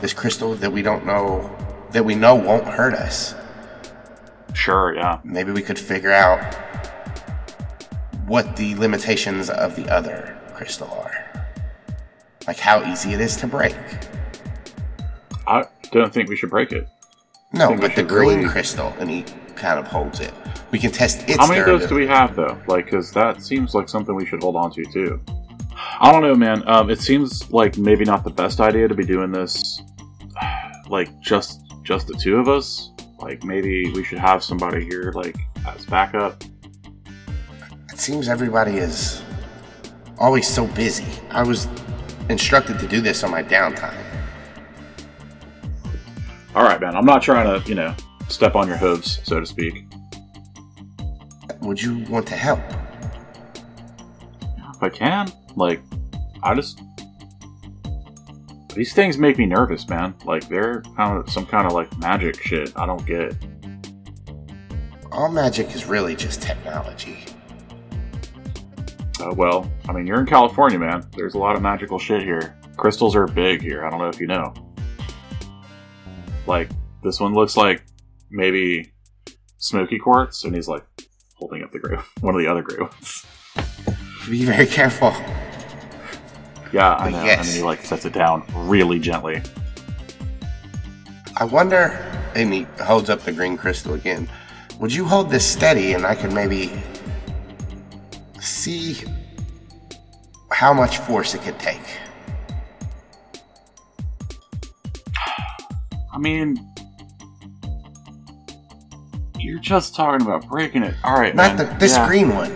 this 0.00 0.12
crystal 0.12 0.54
that 0.56 0.70
we 0.72 0.82
don't 0.82 1.06
know, 1.06 1.54
that 1.92 2.04
we 2.04 2.14
know 2.14 2.34
won't 2.34 2.64
hurt 2.66 2.94
us, 2.94 3.34
Sure, 4.54 4.94
yeah. 4.94 5.20
maybe 5.24 5.52
we 5.52 5.62
could 5.62 5.78
figure 5.78 6.10
out 6.12 6.54
what 8.26 8.56
the 8.56 8.74
limitations 8.74 9.48
of 9.50 9.76
the 9.76 9.88
other 9.88 10.36
crystal 10.54 10.88
are. 10.90 11.12
Like 12.46 12.58
how 12.58 12.84
easy 12.90 13.12
it 13.12 13.20
is 13.20 13.36
to 13.38 13.46
break. 13.46 13.76
I 15.46 15.64
don't 15.92 16.12
think 16.12 16.28
we 16.28 16.36
should 16.36 16.50
break 16.50 16.72
it. 16.72 16.88
No, 17.52 17.74
but 17.76 17.94
the 17.96 18.02
green 18.02 18.38
really- 18.40 18.48
crystal, 18.50 18.90
he 19.08 19.24
kind 19.58 19.78
of 19.78 19.86
holds 19.86 20.20
it. 20.20 20.32
We 20.70 20.78
can 20.78 20.90
test 20.90 21.28
its 21.28 21.38
How 21.38 21.46
many 21.46 21.60
of 21.60 21.66
those 21.66 21.88
do 21.88 21.94
we 21.94 22.06
have, 22.06 22.36
though? 22.36 22.58
Like, 22.66 22.86
because 22.86 23.12
that 23.12 23.42
seems 23.42 23.74
like 23.74 23.88
something 23.88 24.14
we 24.14 24.24
should 24.24 24.42
hold 24.42 24.56
on 24.56 24.70
to, 24.72 24.84
too. 24.84 25.20
I 26.00 26.10
don't 26.12 26.22
know, 26.22 26.34
man. 26.34 26.66
Um, 26.68 26.90
it 26.90 27.00
seems 27.00 27.50
like 27.52 27.76
maybe 27.76 28.04
not 28.04 28.24
the 28.24 28.30
best 28.30 28.60
idea 28.60 28.88
to 28.88 28.94
be 28.94 29.04
doing 29.04 29.32
this, 29.32 29.82
like, 30.88 31.08
just 31.20 31.60
just 31.82 32.06
the 32.06 32.14
two 32.14 32.36
of 32.36 32.48
us. 32.48 32.90
Like, 33.18 33.44
maybe 33.44 33.90
we 33.92 34.04
should 34.04 34.18
have 34.18 34.44
somebody 34.44 34.84
here, 34.84 35.12
like, 35.14 35.36
as 35.66 35.84
backup. 35.86 36.44
It 37.90 37.98
seems 37.98 38.28
everybody 38.28 38.76
is 38.76 39.22
always 40.18 40.46
so 40.46 40.66
busy. 40.68 41.06
I 41.30 41.42
was 41.42 41.66
instructed 42.28 42.78
to 42.80 42.86
do 42.86 43.00
this 43.00 43.24
on 43.24 43.30
my 43.30 43.42
downtime. 43.42 44.04
All 46.54 46.62
right, 46.62 46.80
man. 46.80 46.96
I'm 46.96 47.04
not 47.04 47.22
trying 47.22 47.60
to, 47.60 47.68
you 47.68 47.74
know, 47.74 47.94
step 48.28 48.54
on 48.54 48.68
your 48.68 48.76
hooves, 48.76 49.20
so 49.24 49.40
to 49.40 49.46
speak. 49.46 49.84
Would 51.62 51.82
you 51.82 52.04
want 52.08 52.26
to 52.28 52.36
help? 52.36 52.60
If 54.74 54.82
I 54.82 54.88
can, 54.88 55.32
like, 55.56 55.82
I 56.42 56.54
just 56.54 56.80
these 58.78 58.92
things 58.92 59.18
make 59.18 59.38
me 59.38 59.44
nervous, 59.44 59.88
man. 59.88 60.14
Like 60.24 60.48
they're 60.48 60.82
kind 60.96 61.18
of 61.18 61.28
some 61.28 61.44
kind 61.44 61.66
of 61.66 61.72
like 61.72 61.98
magic 61.98 62.40
shit. 62.40 62.72
I 62.76 62.86
don't 62.86 63.04
get. 63.04 63.34
All 65.10 65.28
magic 65.28 65.74
is 65.74 65.86
really 65.86 66.14
just 66.14 66.40
technology. 66.40 67.24
Uh, 69.20 69.34
well, 69.34 69.68
I 69.88 69.92
mean, 69.92 70.06
you're 70.06 70.20
in 70.20 70.26
California, 70.26 70.78
man. 70.78 71.04
There's 71.16 71.34
a 71.34 71.38
lot 71.38 71.56
of 71.56 71.62
magical 71.62 71.98
shit 71.98 72.22
here. 72.22 72.56
Crystals 72.76 73.16
are 73.16 73.26
big 73.26 73.62
here. 73.62 73.84
I 73.84 73.90
don't 73.90 73.98
know 73.98 74.08
if 74.08 74.20
you 74.20 74.28
know. 74.28 74.54
Like 76.46 76.70
this 77.02 77.18
one 77.18 77.34
looks 77.34 77.56
like 77.56 77.84
maybe 78.30 78.92
smoky 79.58 79.98
quartz, 79.98 80.44
and 80.44 80.54
he's 80.54 80.68
like 80.68 80.84
holding 81.34 81.62
up 81.62 81.72
the 81.72 81.78
gray, 81.78 81.98
one 82.20 82.34
of 82.34 82.40
the 82.40 82.46
other 82.46 82.62
gray 82.62 82.78
ones. 82.78 83.26
Be 84.28 84.44
very 84.44 84.66
careful. 84.66 85.14
Yeah, 86.72 86.94
I 86.96 87.10
know. 87.10 87.24
Yes. 87.24 87.38
And 87.38 87.48
then 87.48 87.56
he 87.56 87.62
like 87.62 87.84
sets 87.84 88.04
it 88.04 88.12
down 88.12 88.44
really 88.54 88.98
gently. 88.98 89.42
I 91.36 91.44
wonder, 91.44 91.92
and 92.34 92.52
he 92.52 92.66
holds 92.80 93.08
up 93.08 93.20
the 93.20 93.32
green 93.32 93.56
crystal 93.56 93.94
again. 93.94 94.28
Would 94.80 94.92
you 94.92 95.04
hold 95.04 95.30
this 95.30 95.46
steady 95.46 95.94
and 95.94 96.04
I 96.04 96.14
could 96.14 96.32
maybe 96.32 96.70
see 98.40 98.96
how 100.50 100.72
much 100.74 100.98
force 100.98 101.34
it 101.34 101.42
could 101.42 101.58
take? 101.58 101.80
I 106.12 106.18
mean, 106.18 106.67
you're 109.48 109.58
just 109.58 109.94
talking 109.94 110.24
about 110.26 110.46
breaking 110.48 110.82
it. 110.82 110.94
All 111.04 111.14
right, 111.18 111.34
Not 111.34 111.56
man. 111.56 111.68
the, 111.68 111.74
this 111.78 111.92
yeah. 111.96 112.06
green 112.06 112.34
one. 112.34 112.52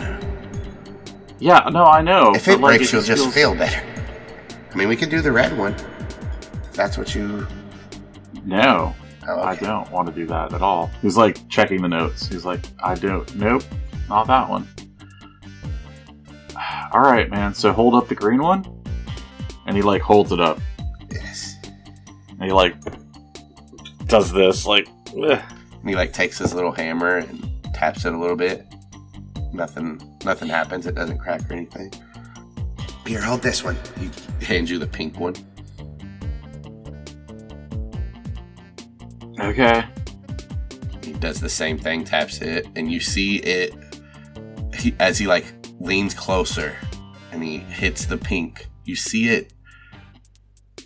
Yeah, 1.38 1.68
no, 1.72 1.84
I 1.84 2.02
know. 2.02 2.34
If 2.34 2.46
it 2.48 2.60
like, 2.60 2.78
breaks, 2.78 2.92
you'll 2.92 3.02
just 3.02 3.22
feels- 3.22 3.34
feel 3.34 3.54
better. 3.54 3.82
I 4.70 4.74
mean, 4.76 4.88
we 4.88 4.96
could 4.96 5.10
do 5.10 5.20
the 5.20 5.32
red 5.32 5.56
one. 5.56 5.74
If 5.74 6.72
that's 6.74 6.96
what 6.98 7.14
you. 7.14 7.46
No, 8.44 8.94
Oh, 9.28 9.40
I 9.40 9.54
don't 9.54 9.88
want 9.92 10.08
to 10.08 10.14
do 10.14 10.26
that 10.26 10.52
at 10.52 10.62
all. 10.62 10.90
He's 11.00 11.16
like 11.16 11.48
checking 11.48 11.80
the 11.80 11.88
notes. 11.88 12.26
He's 12.26 12.44
like, 12.44 12.60
I 12.82 12.94
don't. 12.96 13.32
Nope, 13.36 13.62
not 14.08 14.26
that 14.26 14.48
one. 14.48 14.66
All 16.92 17.00
right, 17.00 17.30
man. 17.30 17.54
So 17.54 17.72
hold 17.72 17.94
up 17.94 18.08
the 18.08 18.14
green 18.16 18.42
one, 18.42 18.64
and 19.66 19.76
he 19.76 19.82
like 19.82 20.02
holds 20.02 20.32
it 20.32 20.40
up, 20.40 20.58
Yes. 21.10 21.54
and 22.30 22.42
he 22.42 22.50
like 22.50 22.74
does 24.06 24.32
this 24.32 24.66
like. 24.66 24.88
And 25.82 25.90
he 25.90 25.96
like 25.96 26.12
takes 26.12 26.38
his 26.38 26.54
little 26.54 26.70
hammer 26.70 27.18
and 27.18 27.50
taps 27.74 28.04
it 28.04 28.14
a 28.14 28.18
little 28.18 28.36
bit. 28.36 28.64
Nothing. 29.52 30.00
Nothing 30.24 30.48
happens. 30.48 30.86
It 30.86 30.94
doesn't 30.94 31.18
crack 31.18 31.50
or 31.50 31.54
anything. 31.54 31.92
Here, 33.04 33.20
hold 33.20 33.42
this 33.42 33.64
one. 33.64 33.76
He 33.98 34.44
hands 34.44 34.70
you 34.70 34.78
the 34.78 34.86
pink 34.86 35.18
one. 35.18 35.34
Okay. 39.40 39.84
He 41.02 41.12
does 41.14 41.40
the 41.40 41.48
same 41.48 41.78
thing, 41.78 42.04
taps 42.04 42.40
it, 42.40 42.68
and 42.76 42.90
you 42.90 43.00
see 43.00 43.38
it 43.38 43.74
he, 44.78 44.94
as 45.00 45.18
he 45.18 45.26
like 45.26 45.52
leans 45.80 46.14
closer 46.14 46.76
and 47.32 47.42
he 47.42 47.58
hits 47.58 48.06
the 48.06 48.16
pink. 48.16 48.68
You 48.84 48.94
see 48.94 49.30
it 49.30 49.52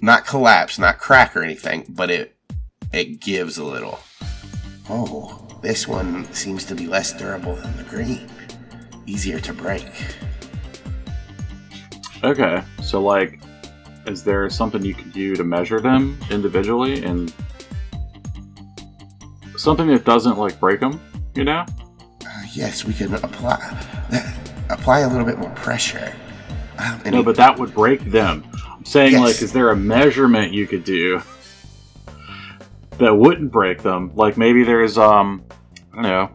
not 0.01 0.27
collapse, 0.27 0.79
not 0.79 0.99
crack 0.99 1.37
or 1.37 1.43
anything, 1.43 1.85
but 1.89 2.11
it 2.11 2.35
it 2.93 3.21
gives 3.21 3.59
a 3.59 3.65
little. 3.65 3.99
Oh, 4.89 5.43
this 5.63 5.89
one 5.89 6.33
seems 6.33 6.65
to 6.67 6.75
be 6.75 6.87
less 6.87 7.13
durable 7.13 7.57
than 7.57 7.77
the 7.77 7.83
green. 7.85 8.29
Easier 9.07 9.41
to 9.41 9.53
break. 9.53 9.87
Okay. 12.25 12.63
So 12.83 13.01
like, 13.01 13.41
is 14.07 14.23
there 14.23 14.49
something 14.51 14.83
you 14.85 14.95
could 14.95 15.13
do 15.13 15.35
to 15.37 15.45
measure 15.45 15.81
them 15.81 16.19
individually 16.31 17.05
and 17.05 17.33
something 19.57 19.89
that 19.89 20.05
doesn't 20.05 20.39
like 20.39 20.59
break 20.61 20.81
them? 20.81 21.01
You 21.35 21.45
know? 21.45 21.65
Uh, 22.25 22.43
yes, 22.53 22.85
we 22.85 22.95
can 22.95 23.15
apply 23.15 23.59
apply 24.71 25.01
a 25.01 25.09
little 25.09 25.27
bit 25.27 25.39
more 25.39 25.51
pressure. 25.51 26.15
Um, 26.79 27.01
No, 27.07 27.23
but 27.23 27.37
that 27.37 27.59
would 27.59 27.75
break 27.75 28.01
them. 28.11 28.45
I'm 28.71 28.85
saying, 28.85 29.13
Yes. 29.13 29.21
like, 29.23 29.43
is 29.43 29.53
there 29.53 29.71
a 29.71 29.77
measurement 29.77 30.53
you 30.53 30.67
could 30.67 30.85
do 30.85 31.21
that 32.99 33.15
wouldn't 33.15 33.53
break 33.53 33.83
them? 33.83 34.13
Like, 34.15 34.37
maybe 34.37 34.65
there's, 34.65 34.97
um, 34.99 35.45
I 35.93 36.03
don't 36.03 36.03
know, 36.03 36.31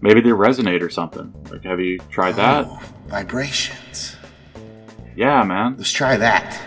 maybe 0.00 0.20
they 0.20 0.30
resonate 0.30 0.82
or 0.82 0.90
something. 0.90 1.32
Like, 1.50 1.64
have 1.64 1.80
you 1.80 1.98
tried 2.10 2.32
that? 2.36 2.66
Oh, 2.68 2.80
vibrations. 3.06 4.16
Yeah, 5.16 5.42
man. 5.44 5.76
Let's 5.76 5.92
try 5.92 6.16
that. 6.16 6.60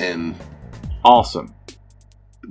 And 0.00 0.34
Awesome. 1.04 1.54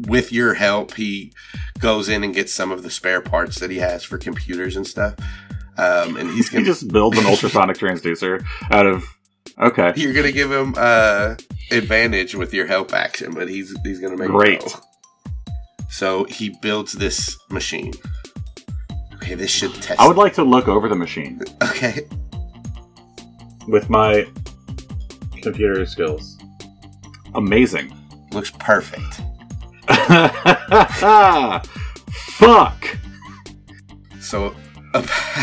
with 0.07 0.31
your 0.31 0.53
help, 0.53 0.93
he 0.95 1.33
goes 1.79 2.07
in 2.09 2.23
and 2.23 2.33
gets 2.33 2.53
some 2.53 2.71
of 2.71 2.83
the 2.83 2.89
spare 2.89 3.19
parts 3.21 3.59
that 3.59 3.69
he 3.71 3.79
has 3.79 4.03
for 4.03 4.17
computers 4.17 4.75
and 4.75 4.85
stuff. 4.87 5.15
Um, 5.77 6.17
and 6.17 6.29
he's 6.31 6.47
He 6.49 6.53
gonna 6.57 6.65
just 6.65 6.87
builds 6.87 7.17
an 7.17 7.25
ultrasonic 7.25 7.77
transducer 7.79 8.43
out 8.71 8.85
of. 8.85 9.03
Okay. 9.59 9.91
you're 9.97 10.13
gonna 10.13 10.31
give 10.31 10.51
him 10.51 10.73
uh, 10.77 11.35
advantage 11.71 12.33
with 12.33 12.53
your 12.53 12.65
help 12.65 12.93
action, 12.93 13.33
but 13.33 13.49
he's 13.49 13.75
he's 13.83 13.99
gonna 13.99 14.17
make 14.17 14.29
it 14.29 14.31
Great. 14.31 14.59
go. 14.61 14.67
So 15.93 16.23
he 16.23 16.49
builds 16.49 16.93
this 16.93 17.37
machine. 17.51 17.93
Okay, 19.13 19.35
this 19.35 19.51
should 19.51 19.75
test. 19.75 19.99
I 19.99 20.07
would 20.07 20.17
like 20.17 20.33
to 20.33 20.43
look 20.43 20.67
over 20.67 20.89
the 20.89 20.95
machine 20.95 21.39
Okay, 21.61 22.07
with 23.67 23.91
my 23.91 24.25
computer 25.43 25.85
skills. 25.85 26.35
Amazing. 27.35 27.95
looks 28.31 28.49
perfect. 28.57 29.21
Fuck. 32.37 32.97
So 34.19 34.55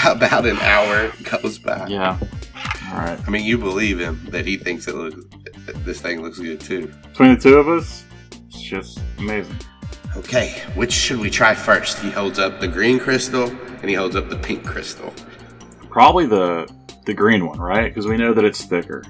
about 0.05 0.47
an 0.47 0.59
hour 0.59 1.13
goes 1.23 1.59
by. 1.61 1.87
Yeah. 1.87 2.19
All 2.91 2.99
right. 2.99 3.21
I 3.25 3.31
mean, 3.31 3.45
you 3.45 3.57
believe 3.57 4.01
him 4.01 4.27
that 4.31 4.45
he 4.47 4.57
thinks 4.57 4.89
it 4.89 4.97
looks. 4.97 5.17
This 5.85 6.01
thing 6.01 6.23
looks 6.23 6.41
good 6.41 6.61
too. 6.61 6.93
Between 7.11 7.37
the 7.37 7.41
two 7.41 7.55
of 7.57 7.69
us, 7.69 8.05
it's 8.49 8.61
just 8.61 9.01
amazing. 9.19 9.57
Okay, 10.17 10.63
which 10.75 10.93
should 10.93 11.21
we 11.21 11.31
try 11.31 11.55
first? 11.55 11.99
He 12.01 12.11
holds 12.11 12.39
up 12.39 12.61
the 12.61 12.69
green 12.69 12.99
crystal 12.99 13.49
and 13.49 13.89
he 13.89 13.95
holds 13.95 14.17
up 14.17 14.29
the 14.29 14.37
pink 14.37 14.65
crystal. 14.65 15.13
Probably 15.89 16.27
the 16.27 16.69
the 17.07 17.15
green 17.15 17.47
one, 17.47 17.59
right? 17.59 17.89
Because 17.89 18.07
we 18.07 18.17
know 18.17 18.35
that 18.35 18.45
it's 18.45 18.65
thicker. 18.65 19.03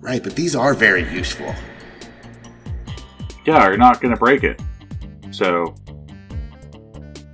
Right, 0.00 0.22
but 0.22 0.34
these 0.34 0.56
are 0.56 0.74
very 0.74 1.02
useful. 1.12 1.54
Yeah, 3.44 3.68
you're 3.68 3.76
not 3.76 4.00
going 4.00 4.12
to 4.12 4.18
break 4.18 4.44
it. 4.44 4.60
So 5.30 5.74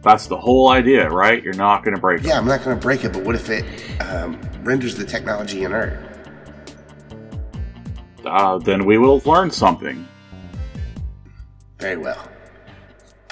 that's 0.02 0.26
the 0.26 0.36
whole 0.36 0.68
idea, 0.68 1.08
right? 1.08 1.42
You're 1.42 1.54
not 1.54 1.84
going 1.84 1.94
to 1.94 2.00
break 2.00 2.20
it. 2.20 2.26
Yeah, 2.26 2.38
I'm 2.38 2.46
not 2.46 2.64
going 2.64 2.76
to 2.76 2.82
break 2.82 3.04
it, 3.04 3.12
but 3.12 3.24
what 3.24 3.34
if 3.34 3.48
it 3.50 3.64
um, 4.00 4.40
renders 4.62 4.94
the 4.96 5.04
technology 5.04 5.62
inert? 5.62 5.98
Uh, 8.24 8.58
then 8.58 8.84
we 8.84 8.98
will 8.98 9.20
learn 9.24 9.50
something. 9.50 10.06
Very 11.78 11.96
well. 11.96 12.28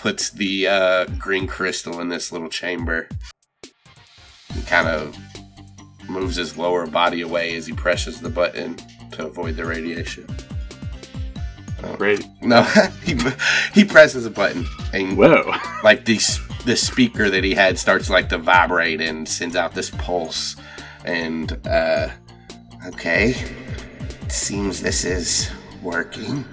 Puts 0.02 0.30
the 0.30 0.66
uh, 0.66 1.04
green 1.16 1.46
crystal 1.46 2.00
in 2.00 2.08
this 2.08 2.32
little 2.32 2.48
chamber. 2.48 3.08
He 4.52 4.62
kind 4.66 4.88
of 4.88 5.16
moves 6.08 6.34
his 6.34 6.58
lower 6.58 6.88
body 6.88 7.20
away 7.20 7.54
as 7.54 7.68
he 7.68 7.72
presses 7.72 8.20
the 8.20 8.28
button 8.28 8.76
to 9.12 9.26
avoid 9.28 9.54
the 9.54 9.64
radiation. 9.64 10.26
Great. 11.98 12.26
No, 12.40 12.62
he 13.04 13.16
he 13.72 13.84
presses 13.84 14.26
a 14.26 14.30
button 14.30 14.66
and 14.92 15.16
Whoa. 15.16 15.54
like 15.84 16.04
this 16.04 16.40
the 16.64 16.76
speaker 16.76 17.30
that 17.30 17.44
he 17.44 17.54
had 17.54 17.78
starts 17.78 18.10
like 18.10 18.28
to 18.30 18.38
vibrate 18.38 19.00
and 19.00 19.28
sends 19.28 19.54
out 19.54 19.72
this 19.72 19.90
pulse 19.90 20.56
and 21.04 21.58
uh 21.66 22.08
okay 22.86 23.34
it 24.20 24.32
seems 24.32 24.80
this 24.80 25.04
is 25.04 25.50
working 25.82 26.44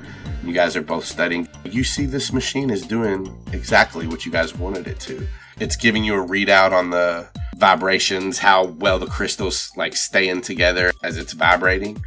you 0.49 0.55
guys 0.55 0.75
are 0.75 0.81
both 0.81 1.05
studying. 1.05 1.47
You 1.63 1.83
see 1.83 2.05
this 2.05 2.33
machine 2.33 2.69
is 2.69 2.81
doing 2.81 3.33
exactly 3.53 4.07
what 4.07 4.25
you 4.25 4.31
guys 4.31 4.55
wanted 4.55 4.87
it 4.87 4.99
to. 5.01 5.25
It's 5.59 5.75
giving 5.75 6.03
you 6.03 6.15
a 6.15 6.27
readout 6.27 6.71
on 6.71 6.89
the 6.89 7.27
vibrations 7.57 8.39
how 8.39 8.65
well 8.65 8.97
the 8.97 9.05
crystals 9.05 9.71
like 9.75 9.95
staying 9.95 10.41
together 10.41 10.91
as 11.03 11.17
it's 11.17 11.33
vibrating. 11.33 12.01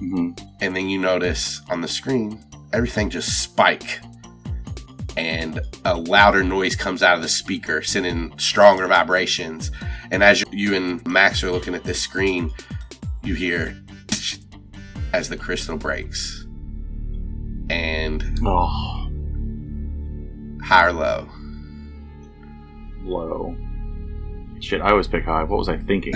Mhm. 0.00 0.36
and 0.60 0.74
then 0.74 0.88
you 0.88 0.98
notice 0.98 1.60
on 1.70 1.80
the 1.80 1.86
screen 1.86 2.40
everything 2.72 3.08
just 3.08 3.40
spike 3.40 4.00
and 5.16 5.60
a 5.84 5.94
louder 5.94 6.42
noise 6.42 6.74
comes 6.74 7.04
out 7.04 7.14
of 7.14 7.22
the 7.22 7.28
speaker 7.28 7.82
sending 7.82 8.36
stronger 8.36 8.88
vibrations. 8.88 9.70
And 10.10 10.22
as 10.24 10.42
you 10.50 10.74
and 10.74 11.06
max 11.06 11.44
are 11.44 11.52
looking 11.52 11.74
at 11.76 11.84
this 11.84 12.00
screen 12.00 12.50
you 13.22 13.34
hear 13.34 13.80
as 15.12 15.28
the 15.28 15.36
crystal 15.36 15.76
breaks 15.76 16.41
and 17.72 18.38
Oh, 18.44 19.08
high 20.62 20.86
or 20.86 20.92
low 20.92 21.28
low. 23.04 23.56
Shit, 24.60 24.80
I 24.80 24.90
always 24.90 25.08
pick 25.08 25.24
high. 25.24 25.42
What 25.42 25.58
was 25.58 25.68
I 25.68 25.76
thinking? 25.76 26.14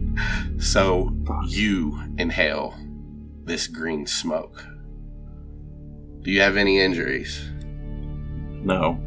so 0.58 1.12
you 1.46 1.98
inhale 2.18 2.74
this 3.44 3.66
green 3.66 4.06
smoke. 4.06 4.64
Do 6.22 6.30
you 6.30 6.40
have 6.40 6.56
any 6.56 6.80
injuries? 6.80 7.50
No. 8.62 9.00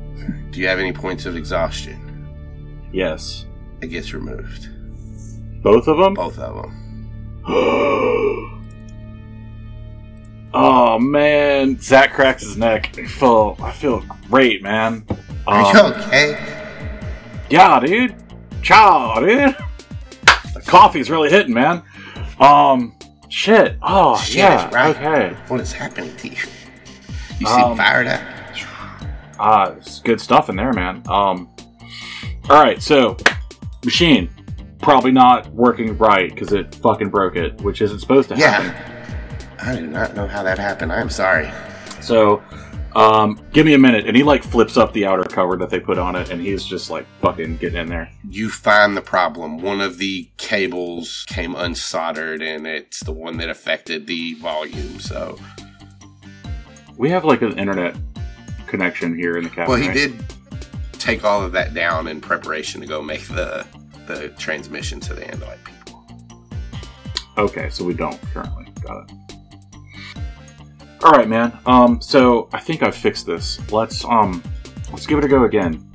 Do 0.51 0.59
you 0.59 0.68
have 0.68 0.80
any 0.80 0.93
points 0.93 1.26
of 1.26 1.35
exhaustion? 1.35 2.89
Yes. 2.91 3.45
It 3.81 3.88
gets 3.88 4.13
removed. 4.13 4.69
Both 5.61 5.88
of 5.88 5.97
them? 5.97 6.15
Both 6.15 6.39
of 6.39 6.55
them. 6.55 6.90
Man, 11.01 11.79
Zac 11.79 12.13
cracks 12.13 12.43
his 12.43 12.57
neck. 12.57 12.97
I 12.97 13.05
feel, 13.05 13.57
I 13.61 13.71
feel 13.71 14.03
great, 14.29 14.61
man. 14.61 15.05
Are 15.47 15.61
Um, 15.61 15.75
you 15.75 15.93
okay? 16.03 16.57
Yeah, 17.49 17.79
dude. 17.79 18.15
Ciao, 18.61 19.19
dude. 19.19 19.55
The 20.53 20.61
coffee's 20.65 21.09
really 21.09 21.29
hitting, 21.29 21.53
man. 21.53 21.81
Um, 22.39 22.93
shit. 23.29 23.77
Oh, 23.81 24.17
Shit 24.17 24.35
yeah. 24.37 24.69
right. 24.73 24.95
Okay. 24.95 25.35
What 25.47 25.59
is 25.59 25.71
happening 25.73 26.15
to 26.17 26.27
you? 26.27 26.37
You 27.39 27.47
seem 27.47 27.63
Um, 27.63 27.77
fired 27.77 28.07
up. 28.07 28.21
Ah, 29.39 29.71
it's 29.71 29.99
good 29.99 30.21
stuff 30.21 30.49
in 30.49 30.55
there, 30.55 30.71
man. 30.73 31.01
Um, 31.09 31.49
all 32.49 32.61
right. 32.63 32.79
So, 32.81 33.17
machine 33.83 34.29
probably 34.79 35.11
not 35.11 35.47
working 35.53 35.97
right 35.97 36.29
because 36.29 36.53
it 36.53 36.73
fucking 36.75 37.09
broke 37.09 37.35
it, 37.35 37.59
which 37.61 37.81
isn't 37.81 37.99
supposed 37.99 38.29
to 38.29 38.35
happen. 38.35 38.67
Yeah. 38.67 38.90
I 39.61 39.75
do 39.75 39.88
not 39.88 40.15
know 40.15 40.27
how 40.27 40.43
that 40.43 40.57
happened. 40.57 40.91
I'm 40.91 41.09
sorry. 41.09 41.51
So, 42.01 42.41
um, 42.95 43.39
give 43.53 43.65
me 43.65 43.73
a 43.73 43.77
minute, 43.77 44.07
and 44.07 44.17
he 44.17 44.23
like 44.23 44.43
flips 44.43 44.75
up 44.75 44.91
the 44.93 45.05
outer 45.05 45.23
cover 45.23 45.55
that 45.57 45.69
they 45.69 45.79
put 45.79 45.97
on 45.97 46.15
it, 46.15 46.29
and 46.31 46.41
he's 46.41 46.65
just 46.65 46.89
like 46.89 47.05
fucking 47.21 47.57
getting 47.57 47.79
in 47.79 47.88
there. 47.88 48.09
You 48.27 48.49
find 48.49 48.97
the 48.97 49.01
problem. 49.01 49.59
One 49.61 49.79
of 49.81 49.97
the 49.97 50.29
cables 50.38 51.25
came 51.27 51.53
unsoldered, 51.53 52.41
and 52.41 52.65
it's 52.65 53.01
the 53.01 53.11
one 53.13 53.38
that 53.38 53.49
affected 53.49 54.07
the 54.07 54.33
volume. 54.35 54.99
So, 54.99 55.38
We 56.97 57.09
have 57.11 57.23
like 57.23 57.41
an 57.41 57.57
internet 57.57 57.95
connection 58.67 59.15
here 59.15 59.38
in 59.38 59.43
the 59.43 59.49
cabin. 59.49 59.69
well, 59.69 59.79
he 59.81 59.88
right? 59.88 59.93
did 59.97 60.13
take 60.93 61.23
all 61.23 61.41
of 61.43 61.51
that 61.51 61.73
down 61.73 62.07
in 62.07 62.19
preparation 62.21 62.81
to 62.81 62.88
go 62.88 63.01
make 63.01 63.27
the 63.27 63.65
the 64.07 64.29
transmission 64.29 64.99
to 64.99 65.13
the 65.13 65.21
Andalite 65.21 65.63
people. 65.63 66.03
Okay, 67.38 67.69
so 67.69 67.85
we 67.85 67.93
don't 67.93 68.19
currently. 68.33 68.65
Got 68.81 69.09
it. 69.09 69.15
All 71.03 71.11
right, 71.11 71.27
man. 71.27 71.57
Um, 71.65 71.99
so 72.01 72.47
I 72.53 72.59
think 72.59 72.83
I've 72.83 72.95
fixed 72.95 73.25
this. 73.25 73.59
Let's 73.71 74.05
um, 74.05 74.43
let's 74.91 75.07
give 75.07 75.17
it 75.17 75.25
a 75.25 75.27
go 75.27 75.45
again. 75.45 75.87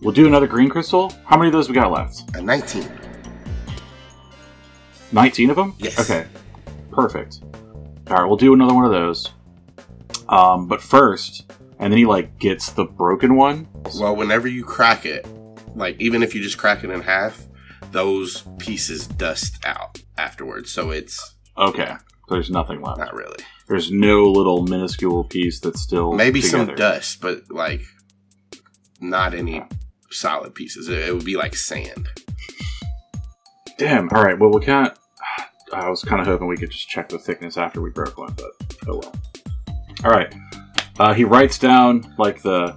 We'll 0.00 0.14
do 0.14 0.26
another 0.26 0.46
green 0.46 0.68
crystal. 0.68 1.12
How 1.24 1.36
many 1.36 1.48
of 1.48 1.52
those 1.52 1.68
we 1.68 1.74
got 1.74 1.90
left? 1.90 2.34
A 2.36 2.42
19. 2.42 2.86
Nineteen 5.12 5.50
of 5.50 5.56
them. 5.56 5.74
Yes. 5.78 5.98
Okay. 5.98 6.26
Perfect. 6.90 7.40
All 8.08 8.16
right, 8.16 8.24
we'll 8.26 8.36
do 8.36 8.52
another 8.54 8.74
one 8.74 8.84
of 8.84 8.90
those. 8.90 9.30
Um, 10.28 10.66
but 10.68 10.80
first, 10.82 11.50
and 11.78 11.92
then 11.92 11.98
he 11.98 12.06
like 12.06 12.38
gets 12.38 12.72
the 12.72 12.84
broken 12.84 13.36
one. 13.36 13.68
Well, 13.98 14.16
whenever 14.16 14.48
you 14.48 14.64
crack 14.64 15.06
it, 15.06 15.26
like 15.74 16.00
even 16.00 16.22
if 16.22 16.34
you 16.34 16.42
just 16.42 16.58
crack 16.58 16.82
it 16.82 16.90
in 16.90 17.00
half, 17.00 17.46
those 17.92 18.42
pieces 18.58 19.06
dust 19.06 19.64
out 19.64 20.02
afterwards. 20.18 20.70
So 20.72 20.90
it's 20.90 21.34
Okay. 21.56 21.94
There's 22.28 22.50
nothing 22.50 22.80
left. 22.80 22.98
not 22.98 23.14
really. 23.14 23.36
There's 23.66 23.90
no 23.90 24.24
little 24.24 24.62
minuscule 24.62 25.24
piece 25.24 25.60
that's 25.60 25.80
still 25.80 26.12
Maybe 26.12 26.42
some 26.42 26.74
dust, 26.74 27.20
but 27.20 27.50
like 27.50 27.80
not 29.00 29.34
any 29.34 29.62
solid 30.10 30.54
pieces. 30.54 30.88
It, 30.88 31.08
it 31.08 31.14
would 31.14 31.24
be 31.24 31.36
like 31.36 31.56
sand. 31.56 32.08
Damn. 33.78 34.08
All 34.10 34.22
right. 34.22 34.38
Well, 34.38 34.50
we 34.50 34.64
can't. 34.64 34.96
I 35.72 35.88
was 35.88 36.02
kind 36.02 36.20
of 36.20 36.26
hoping 36.26 36.46
we 36.46 36.56
could 36.56 36.70
just 36.70 36.88
check 36.88 37.08
the 37.08 37.18
thickness 37.18 37.56
after 37.56 37.80
we 37.80 37.90
broke 37.90 38.18
one, 38.18 38.34
but 38.36 38.52
oh 38.88 38.98
well. 38.98 39.14
All 40.04 40.10
right. 40.10 40.32
Uh, 40.98 41.14
he 41.14 41.24
writes 41.24 41.58
down 41.58 42.14
like 42.18 42.42
the. 42.42 42.76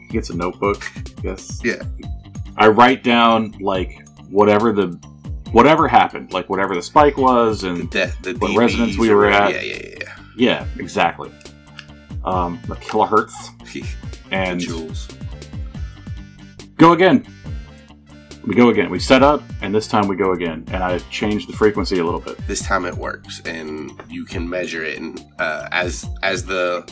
He 0.00 0.08
gets 0.08 0.30
a 0.30 0.36
notebook. 0.36 0.84
I 0.96 1.22
guess. 1.22 1.60
Yeah. 1.64 1.82
I 2.56 2.68
write 2.68 3.02
down 3.02 3.54
like 3.60 4.06
whatever 4.28 4.72
the 4.72 4.98
whatever 5.54 5.88
happened, 5.88 6.32
like 6.32 6.50
whatever 6.50 6.74
the 6.74 6.82
spike 6.82 7.16
was, 7.16 7.62
The 7.62 7.68
and 7.70 7.90
de- 7.90 8.12
the 8.22 8.34
What 8.34 8.50
DBs 8.50 8.56
resonance 8.58 8.98
we 8.98 9.10
were 9.10 9.26
at. 9.26 9.52
Yeah, 9.54 9.60
yeah, 9.62 9.88
yeah. 10.00 10.16
yeah, 10.36 10.66
exactly. 10.78 11.30
Um, 12.24 12.60
the 12.68 12.74
kilohertz 12.76 13.32
and 14.30 14.60
joules. 14.60 15.14
go 16.76 16.92
again. 16.92 17.24
We 18.46 18.54
go 18.54 18.68
again. 18.68 18.90
We 18.90 18.98
set 18.98 19.22
up, 19.22 19.42
and 19.62 19.74
this 19.74 19.88
time 19.88 20.06
we 20.06 20.16
go 20.16 20.32
again. 20.32 20.64
And 20.68 20.82
I 20.82 20.98
changed 21.10 21.48
the 21.48 21.54
frequency 21.54 21.98
a 21.98 22.04
little 22.04 22.20
bit. 22.20 22.36
This 22.46 22.60
time 22.62 22.84
it 22.84 22.94
works, 22.94 23.40
and 23.46 23.90
you 24.10 24.26
can 24.26 24.46
measure 24.48 24.84
it. 24.84 24.98
And 24.98 25.24
uh, 25.38 25.68
as 25.72 26.06
as 26.22 26.44
the 26.44 26.84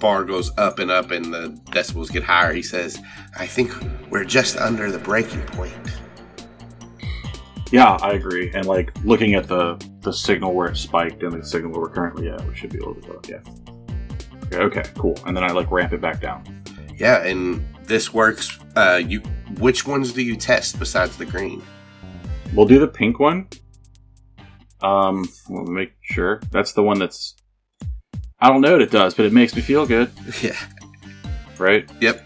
bar 0.00 0.22
goes 0.24 0.50
up 0.58 0.78
and 0.80 0.90
up, 0.90 1.10
and 1.10 1.32
the 1.32 1.58
decibels 1.70 2.10
get 2.12 2.22
higher, 2.24 2.52
he 2.52 2.60
says, 2.62 3.00
"I 3.38 3.46
think 3.46 3.72
we're 4.10 4.24
just 4.26 4.58
under 4.58 4.90
the 4.92 4.98
breaking 4.98 5.40
point." 5.46 5.72
Yeah, 7.70 7.98
I 8.00 8.12
agree. 8.12 8.50
And 8.54 8.66
like 8.66 8.92
looking 9.04 9.34
at 9.34 9.46
the 9.46 9.76
the 10.00 10.12
signal 10.12 10.54
where 10.54 10.68
it 10.68 10.76
spiked 10.76 11.22
and 11.22 11.32
the 11.32 11.44
signal 11.44 11.72
where 11.72 11.82
we're 11.82 11.90
currently 11.90 12.28
at, 12.30 12.46
we 12.46 12.54
should 12.54 12.70
be 12.70 12.78
able 12.78 12.94
to 12.94 13.00
go. 13.00 13.20
Yeah. 13.28 13.40
Okay, 14.46 14.58
okay, 14.80 14.90
cool. 14.96 15.18
And 15.26 15.36
then 15.36 15.44
I 15.44 15.52
like 15.52 15.70
ramp 15.70 15.92
it 15.92 16.00
back 16.00 16.20
down. 16.20 16.44
Yeah, 16.96 17.22
and 17.24 17.64
this 17.84 18.12
works. 18.12 18.58
Uh, 18.74 19.00
you, 19.04 19.20
which 19.58 19.86
ones 19.86 20.12
do 20.12 20.22
you 20.22 20.36
test 20.36 20.78
besides 20.78 21.16
the 21.16 21.26
green? 21.26 21.62
We'll 22.54 22.66
do 22.66 22.78
the 22.78 22.88
pink 22.88 23.18
one. 23.18 23.48
Um, 24.80 25.28
we'll 25.48 25.64
make 25.64 25.92
sure 26.02 26.40
that's 26.50 26.72
the 26.72 26.82
one 26.82 26.98
that's. 26.98 27.34
I 28.40 28.48
don't 28.48 28.60
know 28.60 28.72
what 28.72 28.82
it 28.82 28.90
does, 28.90 29.14
but 29.14 29.26
it 29.26 29.32
makes 29.32 29.54
me 29.54 29.62
feel 29.62 29.84
good, 29.84 30.10
yeah. 30.42 30.56
right? 31.58 31.88
Yep. 32.00 32.22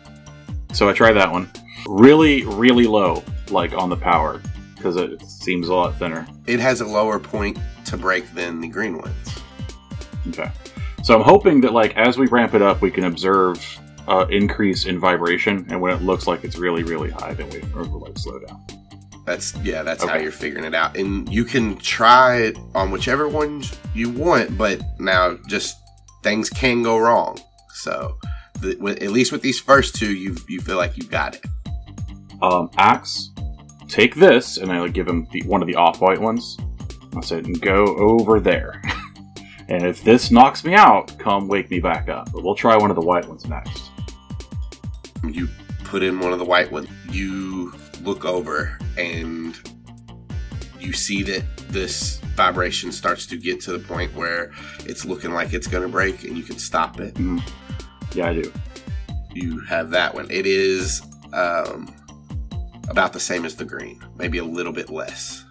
So 0.74 0.89
I 0.89 0.93
try 0.93 1.12
that 1.12 1.32
one. 1.32 1.51
Really, 1.89 2.44
really 2.44 2.86
low, 2.86 3.24
like 3.51 3.73
on 3.73 3.89
the 3.89 3.97
power, 3.97 4.40
because 4.83 4.97
it 4.97 5.23
seems 5.23 5.69
a 5.69 5.75
lot 5.75 5.97
thinner. 5.97 6.27
It 6.47 6.59
has 6.59 6.81
a 6.81 6.87
lower 6.87 7.21
point 7.21 7.59
to 7.87 7.97
break 7.97 8.29
than 8.35 8.61
the 8.61 8.69
green 8.69 8.99
ones. 8.99 9.29
Okay. 10.29 10.51
So 11.05 11.15
I'm 11.17 11.23
hoping 11.23 11.61
that 11.61 11.73
like 11.73 11.97
as 11.97 12.19
we 12.19 12.27
ramp 12.27 12.55
it 12.55 12.63
up, 12.63 12.83
we 12.83 12.91
can 12.91 13.05
observe 13.05 13.65
uh, 14.09 14.27
increase 14.31 14.87
in 14.87 14.99
vibration, 14.99 15.67
and 15.71 15.81
when 15.81 15.95
it 15.95 16.03
looks 16.03 16.27
like 16.27 16.43
it's 16.43 16.59
really, 16.59 16.83
really 16.83 17.11
high, 17.11 17.35
then 17.35 17.49
we 17.51 17.61
like 17.63 18.19
slow 18.19 18.41
down. 18.41 18.61
That's 19.25 19.57
yeah, 19.59 19.85
that's 19.85 20.03
how 20.03 20.17
you're 20.17 20.33
figuring 20.33 20.65
it 20.65 20.75
out. 20.75 20.97
And 20.97 21.33
you 21.33 21.45
can 21.45 21.77
try 21.79 22.39
it 22.39 22.59
on 22.75 22.91
whichever 22.91 23.29
ones 23.29 23.77
you 23.95 24.11
want, 24.11 24.59
but 24.59 24.83
now 24.99 25.39
just 25.47 25.77
things 26.25 26.51
can 26.51 26.83
go 26.83 26.99
wrong. 26.99 27.39
So 27.75 28.19
the, 28.61 28.77
with, 28.81 29.01
at 29.01 29.11
least 29.11 29.31
with 29.31 29.43
these 29.43 29.61
first 29.61 29.95
two, 29.95 30.13
you 30.13 30.37
you 30.49 30.61
feel 30.61 30.77
like 30.77 30.97
you 30.97 31.05
got 31.05 31.37
it. 31.37 31.45
Um, 32.43 32.71
Ax, 32.77 33.31
take 33.93 34.14
this, 34.14 34.56
and 34.56 34.73
I 34.73 34.81
like 34.81 34.94
give 34.94 35.06
him 35.06 35.28
the, 35.31 35.43
one 35.43 35.60
of 35.60 35.69
the 35.69 35.77
off-white 35.77 36.20
ones. 36.20 36.56
I 37.14 37.20
said, 37.20 37.60
go 37.60 37.85
over 37.98 38.40
there. 38.40 38.81
and 39.69 39.85
if 39.85 40.02
this 40.02 40.31
knocks 40.31 40.64
me 40.64 40.74
out, 40.74 41.19
come 41.19 41.47
wake 41.47 41.70
me 41.70 41.78
back 41.78 42.09
up. 42.09 42.32
But 42.32 42.43
we'll 42.43 42.55
try 42.55 42.77
one 42.77 42.90
of 42.90 42.97
the 42.97 43.02
white 43.02 43.28
ones 43.28 43.47
next. 43.47 43.90
You 45.23 45.47
put 45.85 46.02
in 46.02 46.19
one 46.20 46.32
of 46.32 46.39
the 46.39 46.44
white 46.44 46.73
ones. 46.73 46.89
You 47.10 47.74
look 48.01 48.24
over 48.24 48.78
and 48.97 49.59
you 50.81 50.93
see 50.94 51.23
that 51.24 51.44
this 51.69 52.19
vibration 52.35 52.93
starts 52.93 53.27
to 53.27 53.36
get 53.36 53.60
to 53.60 53.73
the 53.73 53.78
point 53.78 54.14
where 54.14 54.52
it's 54.81 55.05
looking 55.05 55.32
like 55.32 55.52
it's 55.52 55.66
going 55.66 55.82
to 55.82 55.89
break, 55.89 56.24
and 56.24 56.36
you 56.36 56.43
can 56.43 56.59
stop 56.59 56.98
it. 56.98 57.16
Yeah, 58.14 58.31
I 58.31 58.35
do. 58.35 58.52
you 59.35 59.60
have 59.60 59.90
that 59.90 60.14
one. 60.14 60.31
It 60.31 60.47
is 60.47 61.02
um, 61.32 61.94
about 62.89 63.13
the 63.13 63.21
same 63.21 63.45
as 63.45 63.57
the 63.57 63.65
green, 63.65 64.01
maybe 64.17 64.39
a 64.39 64.45
little 64.45 64.73
bit 64.73 64.91
less. 64.91 65.45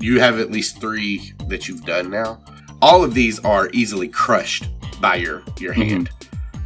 You 0.00 0.20
have 0.20 0.38
at 0.38 0.50
least 0.50 0.80
three 0.80 1.32
that 1.48 1.68
you've 1.68 1.84
done 1.86 2.10
now. 2.10 2.42
All 2.82 3.02
of 3.04 3.14
these 3.14 3.38
are 3.40 3.70
easily 3.72 4.08
crushed 4.08 4.68
by 5.00 5.16
your 5.16 5.42
your 5.58 5.74
Mhm. 5.74 5.88
hand. 5.90 6.10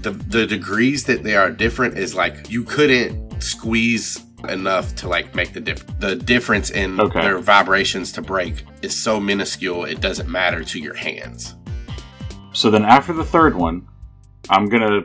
The 0.02 0.10
the 0.12 0.46
degrees 0.46 1.04
that 1.04 1.22
they 1.22 1.36
are 1.36 1.50
different 1.50 1.96
is 1.98 2.14
like 2.14 2.50
you 2.50 2.64
couldn't 2.64 3.42
squeeze 3.42 4.22
enough 4.48 4.94
to 4.96 5.08
like 5.08 5.34
make 5.34 5.52
the 5.52 5.60
diff- 5.60 5.84
the 6.00 6.16
difference 6.16 6.70
in 6.70 6.98
Okay. 6.98 7.20
their 7.20 7.38
vibrations 7.38 8.10
to 8.12 8.22
break 8.22 8.64
is 8.82 8.98
so 8.98 9.20
minuscule 9.20 9.84
it 9.84 10.00
doesn't 10.00 10.28
matter 10.28 10.64
to 10.64 10.78
your 10.78 10.94
hands. 10.94 11.54
So 12.52 12.70
then 12.70 12.84
after 12.84 13.12
the 13.12 13.24
third 13.24 13.54
one, 13.54 13.82
I'm 14.48 14.68
gonna 14.68 15.02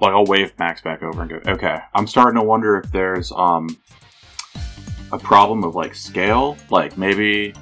like 0.00 0.12
I'll 0.12 0.24
wave 0.24 0.52
Max 0.58 0.80
back 0.80 1.02
over 1.02 1.22
and 1.22 1.30
go, 1.30 1.52
okay. 1.52 1.78
I'm 1.94 2.06
starting 2.06 2.40
to 2.40 2.46
wonder 2.46 2.78
if 2.78 2.90
there's 2.90 3.32
um 3.32 3.68
a 5.12 5.18
problem 5.18 5.64
of 5.64 5.74
like 5.74 5.94
scale. 5.94 6.56
Like 6.70 6.96
maybe 6.96 7.54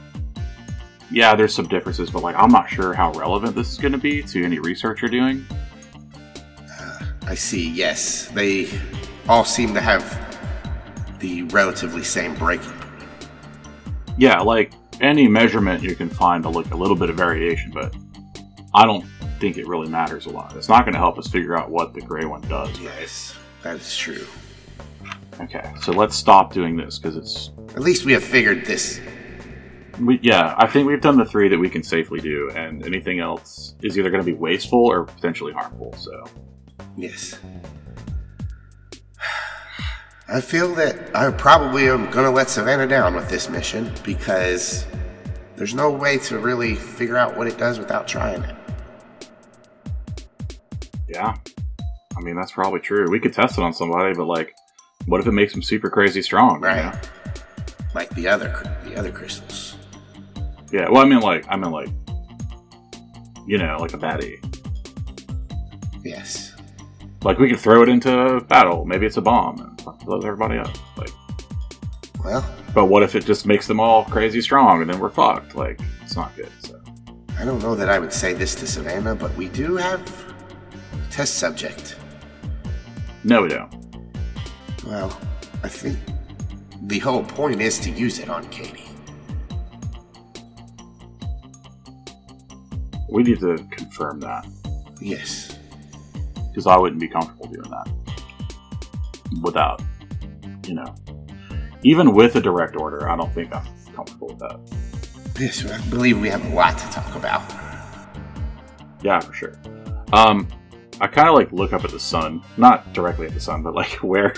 yeah, 1.11 1.35
there's 1.35 1.55
some 1.55 1.69
differences, 1.69 2.11
but 2.11 2.23
like 2.23 2.37
I'm 2.37 2.51
not 2.51 2.69
sure 2.69 2.93
how 2.93 3.13
relevant 3.13 3.55
this 3.55 3.73
is 3.73 3.79
gonna 3.79 3.99
be 3.99 4.23
to 4.23 4.45
any 4.45 4.59
research 4.59 5.03
you're 5.03 5.11
doing. 5.11 5.47
I 7.27 7.35
see. 7.35 7.71
Yes, 7.71 8.29
they 8.29 8.69
all 9.29 9.45
seem 9.45 9.75
to 9.75 9.81
have 9.81 10.27
the 11.19 11.43
relatively 11.45 12.05
same 12.05 12.35
breaking. 12.35 12.73
Yeah, 14.17 14.41
like 14.41 14.73
any 15.01 15.29
measurement 15.29 15.83
you 15.83 15.95
can 15.95 16.09
find 16.09 16.43
to 16.45 16.49
look 16.49 16.73
a 16.73 16.77
little 16.77 16.97
bit 16.97 17.11
of 17.11 17.17
variation, 17.17 17.71
but 17.71 17.95
I 18.75 18.85
don't 18.87 19.05
think 19.39 19.57
it 19.57 19.67
really 19.67 19.89
matters 19.89 20.27
a 20.27 20.31
lot. 20.31 20.55
It's 20.57 20.69
not 20.69 20.85
going 20.85 20.95
to 20.95 20.99
help 20.99 21.19
us 21.19 21.29
figure 21.29 21.57
out 21.57 21.71
what 21.71 21.93
the 21.95 22.01
gray 22.01 22.25
one 22.25 22.43
does. 22.43 22.79
Yes, 22.81 23.35
that 23.63 23.77
is 23.77 23.97
true. 23.97 24.27
Okay, 25.41 25.73
so 25.81 25.93
let's 25.93 26.17
stop 26.17 26.53
doing 26.53 26.77
this 26.77 26.99
because 26.99 27.17
it's 27.17 27.51
At 27.77 27.81
least 27.81 28.05
we 28.05 28.13
have 28.13 28.25
figured 28.25 28.65
this. 28.67 29.01
we, 30.01 30.19
yeah. 30.23 30.55
I 30.59 30.67
think 30.67 30.89
we've 30.89 31.01
done 31.01 31.17
the 31.17 31.25
three 31.25 31.49
that 31.49 31.59
we 31.59 31.69
can 31.71 31.83
safely 31.83 32.21
do, 32.21 32.51
and 32.57 32.85
anything 32.85 33.21
else 33.21 33.75
is 33.83 33.97
either 33.97 34.11
going 34.11 34.23
to 34.23 34.27
be 34.27 34.37
wasteful 34.37 34.85
or 34.85 35.05
potentially 35.05 35.53
harmful. 35.53 35.93
So 35.97 36.25
Yes. 36.97 37.39
I 40.31 40.41
feel 40.43 40.75
that 40.75 41.15
I 41.17 41.31
probably 41.31 41.89
am 41.89 42.11
going 42.11 42.25
to 42.27 42.31
let 42.31 42.51
Savannah 42.51 42.87
down 42.87 43.15
with 43.15 43.31
this 43.31 43.49
mission 43.49 43.91
because 44.05 44.87
there's 45.57 45.75
no 45.75 45.91
way 45.91 46.19
to 46.19 46.39
really 46.39 46.75
figure 46.75 47.17
out 47.17 47.37
what 47.37 47.47
it 47.47 47.57
does 47.57 47.79
without 47.79 48.07
trying 48.07 48.43
it. 48.43 48.55
Yeah, 51.09 51.37
I 52.17 52.21
mean 52.21 52.37
that's 52.37 52.53
probably 52.53 52.81
true. 52.81 53.11
We 53.11 53.21
could 53.21 53.33
test 53.33 53.59
it 53.59 53.63
on 53.65 53.73
somebody, 53.73 54.15
but 54.15 54.27
like, 54.27 54.55
what 55.07 55.21
if 55.21 55.27
it 55.27 55.33
makes 55.33 55.53
them 55.53 55.63
super 55.63 55.89
crazy 55.91 56.23
strong? 56.23 56.57
you 56.61 56.67
Right. 56.67 56.85
know? 56.93 57.01
Like 57.95 58.11
the 58.11 58.29
other 58.29 58.51
the 58.85 58.97
other 58.97 59.11
crystals. 59.11 59.77
Yeah. 60.71 60.89
Well, 60.91 61.03
I 61.03 61.09
mean 61.09 61.21
like 61.21 61.47
I 61.49 61.57
mean 61.57 61.71
like, 61.73 61.89
you 63.47 63.59
know, 63.59 63.79
like 63.81 63.95
a 63.95 63.99
baddie. 63.99 64.37
Yes. 66.05 66.55
Like 67.23 67.39
we 67.39 67.49
could 67.51 67.59
throw 67.59 67.83
it 67.83 67.89
into 67.89 68.41
battle. 68.49 68.85
Maybe 68.85 69.07
it's 69.07 69.17
a 69.17 69.21
bomb 69.23 69.61
and 69.61 69.99
blows 70.05 70.25
everybody 70.25 70.59
up. 70.59 70.71
Like, 70.97 71.11
Well, 72.25 72.49
but 72.75 72.87
what 72.87 73.03
if 73.03 73.15
it 73.15 73.25
just 73.25 73.47
makes 73.47 73.67
them 73.67 73.81
all 73.81 74.05
crazy 74.05 74.41
strong 74.41 74.83
and 74.83 74.91
then 74.91 75.01
we're 75.01 75.11
fucked? 75.11 75.55
Like, 75.55 75.81
it's 76.03 76.15
not 76.15 76.35
good. 76.37 76.51
So 76.61 76.81
I 77.39 77.45
don't 77.45 77.61
know 77.63 77.75
that 77.75 77.89
I 77.89 77.99
would 77.99 78.13
say 78.13 78.35
this 78.35 78.55
to 78.57 78.67
Savannah, 78.67 79.15
but 79.15 79.35
we 79.37 79.49
do 79.49 79.77
have 79.77 80.01
test 81.11 81.35
subject. 81.35 81.97
no, 83.25 83.43
we 83.43 83.49
don't. 83.49 83.75
Well, 84.87 85.19
I 85.63 85.69
think 85.69 85.99
the 86.83 86.99
whole 87.01 87.25
point 87.25 87.61
is 87.61 87.79
to 87.81 87.91
use 87.91 88.19
it 88.19 88.29
on 88.31 88.49
Katie. 88.49 88.85
We 93.11 93.23
need 93.23 93.41
to 93.41 93.57
confirm 93.71 94.21
that 94.21 94.47
Yes. 95.01 95.57
because 96.49 96.67
I 96.67 96.77
wouldn't 96.77 97.01
be 97.01 97.09
comfortable 97.09 97.47
doing 97.47 97.71
that 97.71 97.89
without, 99.43 99.81
you 100.67 100.75
know, 100.75 100.95
even 101.83 102.13
with 102.13 102.37
a 102.37 102.41
direct 102.41 102.77
order. 102.77 103.09
I 103.09 103.17
don't 103.17 103.33
think 103.35 103.55
I'm 103.55 103.65
comfortable 103.95 104.29
with 104.29 104.39
that. 104.41 104.59
Yes, 105.41 105.65
I 105.65 105.79
believe 105.89 106.21
we 106.21 106.29
have 106.29 106.45
a 106.51 106.55
lot 106.55 106.77
to 106.79 106.85
talk 106.91 107.15
about. 107.15 107.43
Yeah, 109.03 109.21
for 109.21 109.33
sure. 109.33 109.55
Um, 110.13 110.49
I 111.01 111.07
kind 111.07 111.29
of 111.29 111.35
like 111.35 111.53
look 111.53 111.73
up 111.73 111.85
at 111.85 111.91
the 111.91 112.01
sun, 112.01 112.43
not 112.57 112.93
directly 112.93 113.27
at 113.27 113.35
the 113.35 113.41
sun, 113.41 113.63
but 113.63 113.75
like 113.75 113.93
where. 114.03 114.35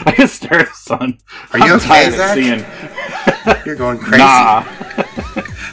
I 0.00 0.14
just 0.16 0.36
stare 0.36 0.60
at 0.60 0.68
the 0.68 0.74
sun. 0.74 1.18
Are 1.52 1.58
you 1.58 1.64
I'm 1.66 1.76
okay, 1.76 1.86
tired 1.86 2.08
of 2.08 2.14
Zac? 2.14 2.34
seeing. 2.34 2.64
You're 3.66 3.76
going 3.76 3.98
crazy. 3.98 4.18
Nah. 4.18 4.62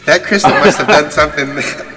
That 0.05 0.21
crystal 0.23 0.51
must 0.51 0.79
have 0.79 0.87
done 0.87 1.11
something. 1.11 1.61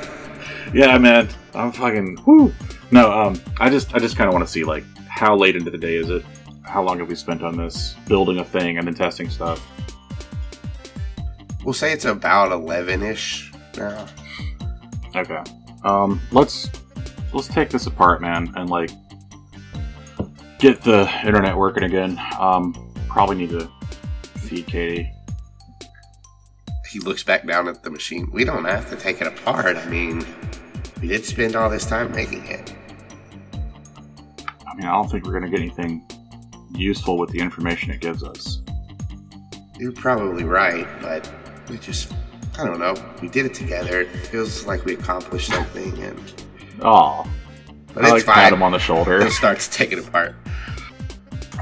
Yeah, 0.74 0.98
man. 0.98 1.30
I'm 1.54 1.72
fucking. 1.72 2.18
Whoo. 2.26 2.52
No, 2.90 3.10
um, 3.10 3.40
I 3.58 3.70
just, 3.70 3.94
I 3.94 3.98
just 3.98 4.18
kind 4.18 4.28
of 4.28 4.34
want 4.34 4.46
to 4.46 4.52
see 4.52 4.64
like 4.64 4.84
how 5.08 5.34
late 5.34 5.56
into 5.56 5.70
the 5.70 5.78
day 5.78 5.96
is 5.96 6.10
it? 6.10 6.22
How 6.60 6.82
long 6.82 6.98
have 6.98 7.08
we 7.08 7.14
spent 7.14 7.42
on 7.42 7.56
this 7.56 7.94
building 8.06 8.38
a 8.38 8.44
thing 8.44 8.76
and 8.76 8.86
then 8.86 8.94
testing 8.94 9.30
stuff? 9.30 9.66
we'll 11.68 11.74
say 11.74 11.92
it's 11.92 12.06
about 12.06 12.50
11 12.50 13.02
ish 13.02 13.52
now. 13.76 14.06
Okay. 15.14 15.42
Um, 15.84 16.18
let's 16.32 16.70
let's 17.32 17.48
take 17.48 17.70
this 17.70 17.86
apart, 17.86 18.20
man, 18.20 18.52
and 18.56 18.70
like 18.70 18.90
get 20.58 20.82
the 20.82 21.10
internet 21.24 21.56
working 21.56 21.84
again. 21.84 22.20
Um, 22.38 22.74
probably 23.08 23.36
need 23.36 23.50
to 23.50 23.70
feed 24.36 24.66
Katie. 24.66 25.12
He 26.90 27.00
looks 27.00 27.22
back 27.22 27.46
down 27.46 27.68
at 27.68 27.82
the 27.82 27.90
machine. 27.90 28.30
We 28.32 28.44
don't 28.44 28.64
have 28.64 28.88
to 28.90 28.96
take 28.96 29.20
it 29.20 29.26
apart. 29.26 29.76
I 29.76 29.86
mean, 29.88 30.24
we 31.00 31.08
did 31.08 31.24
spend 31.24 31.54
all 31.54 31.68
this 31.68 31.86
time 31.86 32.12
making 32.12 32.46
it. 32.46 32.74
I 34.66 34.74
mean, 34.74 34.86
I 34.86 34.92
don't 34.92 35.10
think 35.10 35.26
we're 35.26 35.32
gonna 35.32 35.50
get 35.50 35.60
anything 35.60 36.06
useful 36.74 37.18
with 37.18 37.30
the 37.30 37.40
information 37.40 37.90
it 37.90 38.00
gives 38.00 38.22
us. 38.24 38.62
You're 39.78 39.92
probably 39.92 40.44
right, 40.44 40.86
but 41.00 41.30
we 41.68 41.78
just, 41.78 42.12
I 42.58 42.64
don't 42.64 42.80
know. 42.80 42.94
We 43.20 43.28
did 43.28 43.46
it 43.46 43.54
together. 43.54 44.00
It 44.00 44.08
feels 44.08 44.66
like 44.66 44.84
we 44.84 44.94
accomplished 44.94 45.50
something, 45.52 45.96
and 46.02 46.44
Oh, 46.82 47.30
I 47.96 48.10
like 48.10 48.24
pat 48.26 48.52
him 48.52 48.62
on 48.62 48.72
the 48.72 48.78
shoulder. 48.78 49.20
It 49.20 49.32
starts 49.32 49.68
taking 49.68 49.98
apart. 49.98 50.34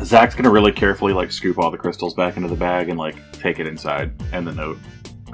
Zac's 0.05 0.35
gonna 0.35 0.51
really 0.51 0.73
carefully 0.73 1.13
like 1.15 1.33
scoop 1.33 1.59
all 1.59 1.71
the 1.71 1.79
crystals 1.79 2.13
back 2.15 2.37
into 2.37 2.49
the 2.49 2.57
bag 2.57 2.89
and 2.91 2.99
like 2.99 3.17
take 3.33 3.59
it 3.59 3.67
inside 3.67 4.13
and 4.33 4.47
the 4.47 4.53
note, 4.53 4.79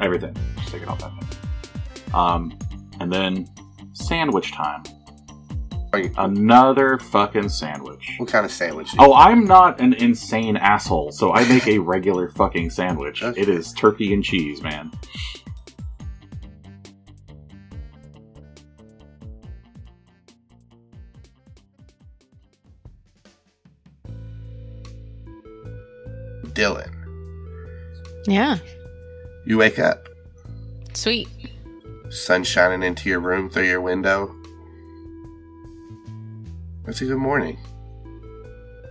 everything. 0.01 0.37
Just 0.59 0.69
take 0.73 0.83
it 0.83 0.89
off 0.89 1.01
that. 1.01 2.15
Um, 2.15 2.57
and 3.01 3.13
then 3.13 3.49
sandwich 3.93 4.53
time. 4.53 4.83
Another 6.17 6.99
fucking 6.99 7.51
sandwich. 7.51 8.15
What 8.17 8.31
kind 8.31 8.47
of 8.47 8.53
sandwich? 8.53 8.93
do 8.93 8.97
you- 8.99 9.07
Oh, 9.09 9.15
I'm 9.15 9.45
not 9.45 9.79
an 9.79 9.93
insane 9.95 10.57
asshole, 10.57 11.13
so 11.13 11.33
I 11.35 11.45
make 11.47 11.67
a 11.67 11.79
regular 11.79 12.31
fucking 12.31 12.71
sandwich. 12.71 13.23
Okay. 13.23 13.39
It 13.39 13.49
is 13.51 13.75
turkey 13.75 14.15
and 14.15 14.25
cheese, 14.25 14.63
man. 14.63 14.91
Dylan, 26.55 26.91
Yeah. 28.27 28.59
you 29.47 29.59
wake 29.59 29.79
up. 29.79 30.09
Sweet. 30.95 31.29
Sun 32.11 32.45
shining 32.45 32.83
into 32.83 33.09
your 33.09 33.21
room 33.21 33.49
through 33.49 33.67
your 33.69 33.81
window. 33.81 34.35
It's 36.87 37.01
a 37.01 37.05
good 37.07 37.17
morning. 37.17 37.59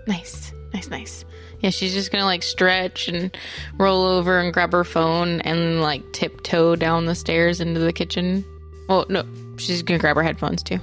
Nice. 0.08 0.52
Nice, 0.74 0.90
nice. 0.90 1.26
Yeah, 1.60 1.70
she's 1.70 1.94
just 1.94 2.12
gonna 2.12 2.26
like 2.26 2.42
stretch 2.42 3.08
and 3.08 3.36
roll 3.78 4.06
over 4.06 4.40
and 4.40 4.54
grab 4.54 4.72
her 4.72 4.84
phone 4.84 5.42
and 5.42 5.82
like 5.82 6.02
tiptoe 6.14 6.76
down 6.76 7.06
the 7.06 7.14
stairs 7.16 7.60
into 7.62 7.80
the 7.80 7.94
kitchen. 7.94 8.44
Well, 8.90 9.06
no, 9.10 9.24
she's 9.58 9.84
gonna 9.84 10.00
grab 10.00 10.16
her 10.16 10.24
headphones 10.24 10.64
too. 10.64 10.80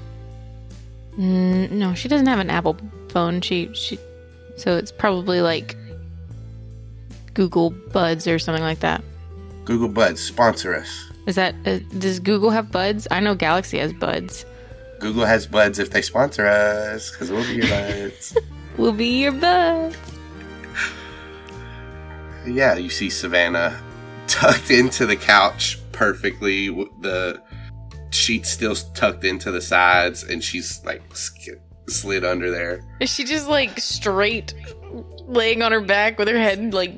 Mm, 1.19 1.71
no, 1.73 1.95
she 1.95 2.07
doesn't 2.07 2.27
have 2.29 2.39
an 2.39 2.51
Apple 2.51 2.77
phone. 3.09 3.41
She 3.41 3.71
she, 3.73 3.99
so 4.57 4.77
it's 4.77 4.93
probably 4.93 5.41
like 5.41 5.75
Google 7.39 7.71
Buds 7.71 8.27
or 8.27 8.37
something 8.41 8.65
like 8.65 8.81
that. 8.81 9.01
Google 9.65 9.89
Buds 9.89 10.21
sponsor 10.21 10.75
us. 10.75 11.09
Is 11.29 11.37
that 11.37 11.55
uh, 11.67 11.79
does 11.97 12.19
Google 12.19 12.51
have 12.51 12.73
Buds? 12.73 13.07
I 13.13 13.21
know 13.21 13.37
Galaxy 13.37 13.79
has 13.79 13.93
Buds. 13.93 14.45
Google 14.99 15.25
has 15.25 15.47
buds 15.47 15.79
if 15.79 15.91
they 15.91 16.03
sponsor 16.03 16.49
us, 16.49 17.13
because 17.13 17.31
we'll 17.31 17.45
be 17.45 17.55
your 17.65 17.69
buds. 17.69 18.37
we'll 18.77 18.93
be 18.93 19.21
your 19.23 19.31
Buds. 19.31 19.97
yeah, 22.45 22.75
you 22.75 22.91
see 22.91 23.09
Savannah 23.09 23.81
tucked 24.27 24.73
into 24.73 25.07
the 25.07 25.15
couch 25.15 25.79
perfectly, 25.93 26.71
with 26.71 26.89
the 27.03 27.41
sheets 28.11 28.51
still 28.51 28.75
tucked 28.75 29.23
into 29.23 29.53
the 29.53 29.61
sides, 29.61 30.25
and 30.25 30.43
she's 30.43 30.85
like 30.85 31.03
sk- 31.15 31.61
slid 31.89 32.25
under 32.25 32.51
there. 32.51 32.85
Is 32.99 33.15
she 33.15 33.23
just 33.23 33.47
like 33.47 33.79
straight 33.79 34.55
laying 35.29 35.63
on 35.63 35.73
her 35.73 35.81
back 35.81 36.19
with 36.19 36.29
her 36.29 36.39
head 36.39 36.75
like 36.75 36.95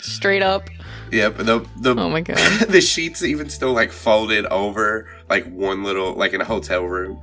straight 0.00 0.42
up? 0.42 0.70
Yep, 1.10 1.38
the 1.38 1.66
the 1.80 1.90
Oh 1.90 2.08
my 2.08 2.22
god. 2.22 2.38
the 2.68 2.80
sheets 2.80 3.22
even 3.22 3.50
still 3.50 3.72
like 3.72 3.92
folded 3.92 4.46
over 4.46 5.08
like 5.28 5.44
one 5.52 5.84
little 5.84 6.14
like 6.14 6.32
in 6.32 6.40
a 6.40 6.44
hotel 6.44 6.84
room. 6.84 7.20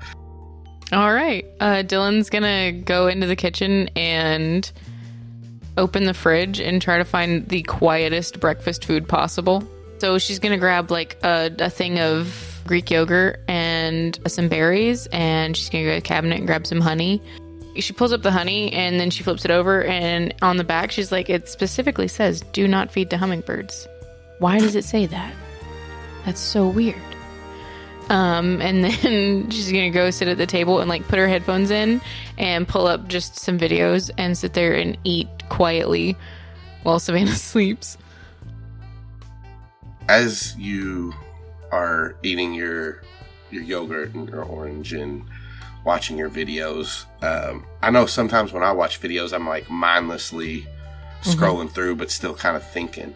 All 0.91 1.14
right. 1.14 1.45
Uh, 1.60 1.84
Dylan's 1.84 2.30
gonna 2.30 2.72
go 2.72 3.07
into 3.07 3.26
the 3.26 3.36
kitchen 3.36 3.90
and 3.95 4.72
open 5.77 6.06
the 6.06 6.14
fridge 6.14 6.60
and 6.60 6.81
try 6.81 6.98
to 6.98 7.06
find 7.06 7.48
the 7.48 7.64
quietest 7.64 8.40
breakfast 8.40 8.86
food 8.86 9.07
possible. 9.07 9.64
So 9.99 10.18
she's 10.18 10.40
gonna 10.40 10.57
grab 10.57 10.91
like 10.91 11.18
a, 11.23 11.52
a 11.60 11.69
thing 11.69 11.99
of 11.99 12.61
Greek 12.65 12.91
yogurt 12.91 13.44
and 13.48 14.19
some 14.27 14.49
berries, 14.49 15.07
and 15.07 15.57
she's 15.57 15.69
gonna 15.69 15.86
go 15.86 15.90
to 15.91 15.95
the 15.95 16.02
cabinet 16.02 16.38
and 16.38 16.48
grab 16.48 16.68
some 16.68 16.81
honey. 16.81 17.22
She 17.77 17.93
pulls 17.93 18.11
up 18.11 18.23
the 18.23 18.31
honey 18.31 18.73
and 18.73 18.99
then 18.99 19.09
she 19.09 19.23
flips 19.23 19.45
it 19.45 19.51
over, 19.51 19.83
and 19.83 20.33
on 20.41 20.57
the 20.57 20.63
back 20.63 20.91
she's 20.91 21.11
like, 21.11 21.29
"It 21.29 21.47
specifically 21.47 22.07
says 22.07 22.41
do 22.51 22.67
not 22.67 22.91
feed 22.91 23.09
to 23.11 23.17
hummingbirds." 23.17 23.87
Why 24.39 24.59
does 24.59 24.75
it 24.75 24.83
say 24.85 25.05
that? 25.05 25.33
That's 26.25 26.39
so 26.39 26.67
weird. 26.67 27.01
Um, 28.09 28.61
and 28.61 28.83
then 29.03 29.49
she's 29.51 29.71
gonna 29.71 29.91
go 29.91 30.09
sit 30.09 30.27
at 30.27 30.37
the 30.37 30.47
table 30.47 30.79
and 30.79 30.89
like 30.89 31.07
put 31.07 31.19
her 31.19 31.27
headphones 31.27 31.71
in 31.71 32.01
and 32.37 32.67
pull 32.67 32.87
up 32.87 33.07
just 33.07 33.39
some 33.39 33.59
videos 33.59 34.09
and 34.17 34.37
sit 34.37 34.53
there 34.53 34.73
and 34.73 34.97
eat 35.03 35.27
quietly 35.49 36.17
while 36.83 36.99
Savannah 36.99 37.31
sleeps. 37.35 37.97
as 40.07 40.55
you 40.57 41.13
are 41.71 42.15
eating 42.23 42.53
your 42.53 43.03
your 43.51 43.61
yogurt 43.61 44.13
and 44.15 44.27
your 44.29 44.43
orange 44.43 44.93
and 44.93 45.23
watching 45.85 46.18
your 46.18 46.30
videos, 46.30 47.06
um, 47.23 47.65
I 47.81 47.89
know 47.91 48.06
sometimes 48.06 48.51
when 48.53 48.64
I 48.64 48.72
watch 48.72 49.01
videos, 49.01 49.34
I'm 49.34 49.47
like 49.47 49.69
mindlessly 49.69 50.68
scrolling 51.23 51.69
through, 51.72 51.95
but 51.95 52.11
still 52.11 52.34
kind 52.35 52.56
of 52.56 52.64
thinking. 52.72 53.14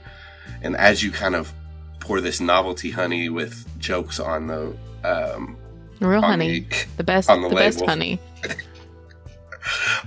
And 0.61 0.75
as 0.77 1.03
you 1.03 1.11
kind 1.11 1.35
of 1.35 1.51
pour 1.99 2.19
this 2.21 2.39
novelty 2.41 2.91
honey 2.91 3.29
with 3.29 3.65
jokes 3.79 4.19
on 4.19 4.47
the 4.47 4.75
um, 5.03 5.57
Real 5.99 6.17
on 6.23 6.23
honey. 6.23 6.61
the- 6.61 6.85
The 6.97 7.03
best 7.03 7.29
on 7.29 7.41
the 7.41 7.49
the, 7.49 7.55
best 7.55 7.85
honey. 7.85 8.19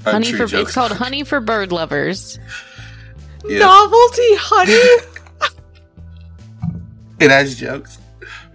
honey 0.04 0.32
for 0.32 0.46
jokes 0.46 0.68
it's 0.68 0.74
called 0.74 0.92
honey 0.92 1.24
for 1.24 1.40
bird 1.40 1.72
lovers. 1.72 2.38
Yeah. 3.46 3.60
Novelty 3.60 4.34
honey. 4.36 5.02
It 7.18 7.30
has 7.30 7.54
jokes 7.58 7.96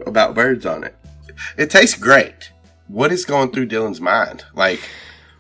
about 0.06 0.36
birds 0.36 0.68
on 0.68 0.84
it. 0.84 0.96
It 1.58 1.72
tastes 1.72 1.98
great. 1.98 2.51
What 2.92 3.14
is 3.14 3.24
going 3.24 3.52
through 3.52 3.70
Dylan's 3.70 4.02
mind? 4.02 4.44
Like, 4.54 4.82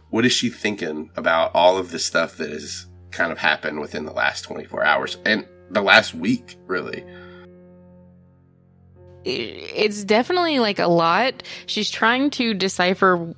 what 0.10 0.26
is 0.26 0.32
she 0.32 0.49
thinking 0.49 1.11
about 1.18 1.52
all 1.53 1.78
of 1.78 1.91
the 1.91 1.99
stuff 1.99 2.38
that 2.38 2.49
has 2.49 2.88
kind 3.11 3.30
of 3.30 3.38
happened 3.38 3.82
within 3.82 4.06
the 4.06 4.14
last 4.14 4.44
24 4.44 4.86
hours 4.86 5.18
and 5.26 5.45
the 5.69 5.82
last 5.82 6.14
week, 6.14 6.57
really? 6.65 7.06
it's 9.23 10.03
definitely 10.03 10.60
like 10.60 10.80
a 10.80 10.88
lot. 10.88 11.44
She's 11.68 11.91
trying 11.91 12.32
to 12.32 12.53
decipher 12.53 13.36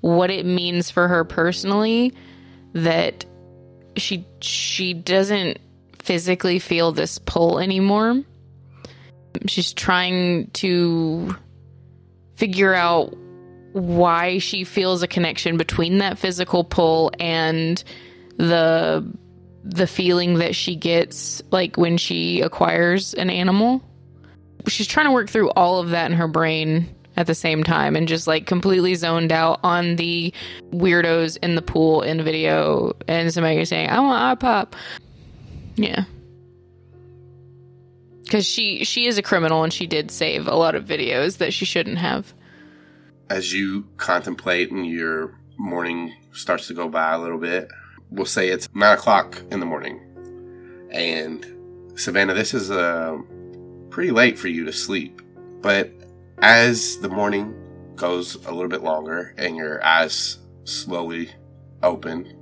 what 0.00 0.30
it 0.30 0.46
means 0.46 0.90
for 0.90 1.08
her 1.08 1.24
personally 1.24 2.14
that 2.72 3.26
she 3.96 4.26
she 4.40 4.94
doesn't 4.94 5.58
physically 5.98 6.58
feel 6.58 6.92
this 6.92 7.18
pull 7.18 7.58
anymore. 7.58 8.22
She's 9.46 9.74
trying 9.74 10.50
to 10.52 11.36
figure 12.36 12.72
out 12.72 13.14
why 13.76 14.38
she 14.38 14.64
feels 14.64 15.02
a 15.02 15.08
connection 15.08 15.58
between 15.58 15.98
that 15.98 16.18
physical 16.18 16.64
pull 16.64 17.12
and 17.20 17.82
the 18.38 19.06
the 19.64 19.86
feeling 19.86 20.38
that 20.38 20.54
she 20.54 20.76
gets 20.76 21.42
like 21.50 21.76
when 21.76 21.98
she 21.98 22.40
acquires 22.40 23.12
an 23.14 23.28
animal. 23.28 23.82
She's 24.66 24.86
trying 24.86 25.06
to 25.06 25.12
work 25.12 25.28
through 25.28 25.50
all 25.50 25.80
of 25.80 25.90
that 25.90 26.10
in 26.10 26.16
her 26.16 26.28
brain 26.28 26.88
at 27.16 27.26
the 27.26 27.34
same 27.34 27.64
time 27.64 27.96
and 27.96 28.08
just 28.08 28.26
like 28.26 28.46
completely 28.46 28.94
zoned 28.94 29.32
out 29.32 29.60
on 29.62 29.96
the 29.96 30.32
weirdos 30.70 31.36
in 31.42 31.54
the 31.54 31.62
pool 31.62 32.02
in 32.02 32.16
the 32.16 32.22
video. 32.22 32.92
And 33.06 33.32
somebody 33.32 33.64
saying 33.64 33.90
i 33.90 34.00
want 34.00 34.40
ipop 34.40 34.74
yeah. 35.76 36.04
Because 38.22 38.46
she 38.46 38.84
she 38.84 39.06
is 39.06 39.18
a 39.18 39.22
criminal 39.22 39.62
and 39.62 39.72
she 39.72 39.86
did 39.86 40.10
save 40.10 40.48
a 40.48 40.54
lot 40.54 40.74
of 40.74 40.84
videos 40.84 41.38
that 41.38 41.52
she 41.52 41.64
shouldn't 41.64 41.98
have 41.98 42.32
As 43.28 43.52
you 43.52 43.88
contemplate 43.96 44.70
and 44.70 44.86
your 44.86 45.36
morning 45.58 46.14
starts 46.32 46.68
to 46.68 46.74
go 46.74 46.88
by 46.88 47.12
a 47.12 47.18
little 47.18 47.38
bit, 47.38 47.68
we'll 48.08 48.24
say 48.24 48.50
it's 48.50 48.68
nine 48.72 48.96
o'clock 48.96 49.42
in 49.50 49.58
the 49.58 49.66
morning. 49.66 50.00
And 50.92 51.98
Savannah, 51.98 52.34
this 52.34 52.54
is 52.54 52.70
uh, 52.70 53.18
pretty 53.90 54.12
late 54.12 54.38
for 54.38 54.46
you 54.46 54.64
to 54.64 54.72
sleep. 54.72 55.22
But 55.60 55.90
as 56.38 56.98
the 56.98 57.08
morning 57.08 57.52
goes 57.96 58.36
a 58.46 58.52
little 58.52 58.68
bit 58.68 58.84
longer 58.84 59.34
and 59.36 59.56
your 59.56 59.84
eyes 59.84 60.38
slowly 60.62 61.30
open, 61.82 62.32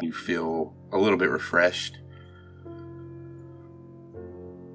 you 0.00 0.12
feel 0.12 0.74
a 0.90 0.98
little 0.98 1.18
bit 1.18 1.30
refreshed. 1.30 1.98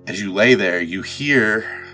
As 0.08 0.22
you 0.22 0.32
lay 0.32 0.54
there, 0.54 0.80
you 0.80 1.02
hear 1.02 1.86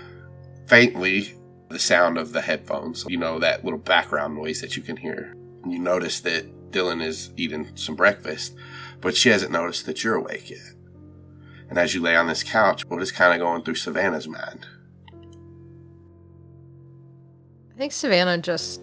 faintly 0.68 1.34
the 1.74 1.80
sound 1.80 2.16
of 2.16 2.32
the 2.32 2.40
headphones. 2.40 3.04
You 3.08 3.18
know, 3.18 3.38
that 3.40 3.64
little 3.64 3.78
background 3.78 4.34
noise 4.34 4.62
that 4.62 4.76
you 4.76 4.82
can 4.82 4.96
hear. 4.96 5.34
You 5.68 5.78
notice 5.78 6.20
that 6.20 6.70
Dylan 6.70 7.04
is 7.04 7.30
eating 7.36 7.70
some 7.74 7.96
breakfast, 7.96 8.54
but 9.00 9.16
she 9.16 9.28
hasn't 9.28 9.52
noticed 9.52 9.84
that 9.86 10.02
you're 10.02 10.14
awake 10.14 10.48
yet. 10.48 10.72
And 11.68 11.78
as 11.78 11.94
you 11.94 12.00
lay 12.00 12.14
on 12.16 12.28
this 12.28 12.42
couch, 12.42 12.86
what 12.86 13.02
is 13.02 13.10
kind 13.10 13.34
of 13.34 13.44
going 13.44 13.62
through 13.62 13.74
Savannah's 13.74 14.28
mind? 14.28 14.66
I 17.74 17.78
think 17.78 17.92
Savannah 17.92 18.38
just 18.38 18.80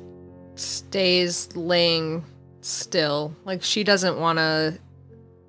stays 0.55 1.55
laying 1.55 2.25
still. 2.59 3.33
Like 3.45 3.63
she 3.63 3.83
doesn't 3.83 4.19
want 4.19 4.37
to. 4.37 4.77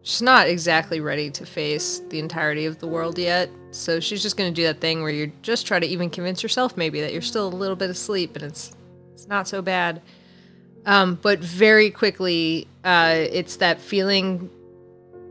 She's 0.02 0.22
not 0.22 0.48
exactly 0.48 1.00
ready 1.00 1.30
to 1.30 1.46
face 1.46 2.02
the 2.08 2.18
entirety 2.18 2.66
of 2.66 2.78
the 2.78 2.88
world 2.88 3.18
yet. 3.18 3.50
So 3.70 4.00
she's 4.00 4.20
just 4.20 4.36
going 4.36 4.52
to 4.52 4.54
do 4.54 4.64
that 4.64 4.80
thing 4.80 5.02
where 5.02 5.12
you 5.12 5.32
just 5.42 5.66
try 5.66 5.78
to 5.78 5.86
even 5.86 6.10
convince 6.10 6.42
yourself 6.42 6.76
maybe 6.76 7.00
that 7.00 7.12
you're 7.12 7.22
still 7.22 7.46
a 7.46 7.54
little 7.54 7.76
bit 7.76 7.88
asleep 7.88 8.34
and 8.36 8.44
it's 8.44 8.72
it's 9.14 9.28
not 9.28 9.46
so 9.46 9.62
bad. 9.62 10.02
Um, 10.84 11.16
but 11.22 11.38
very 11.38 11.90
quickly, 11.90 12.66
uh, 12.82 13.14
it's 13.14 13.56
that 13.56 13.80
feeling 13.80 14.50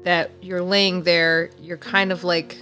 that 0.04 0.32
you're 0.42 0.62
laying 0.62 1.04
there. 1.04 1.50
You're 1.60 1.78
kind 1.78 2.12
of 2.14 2.24
like, 2.24 2.58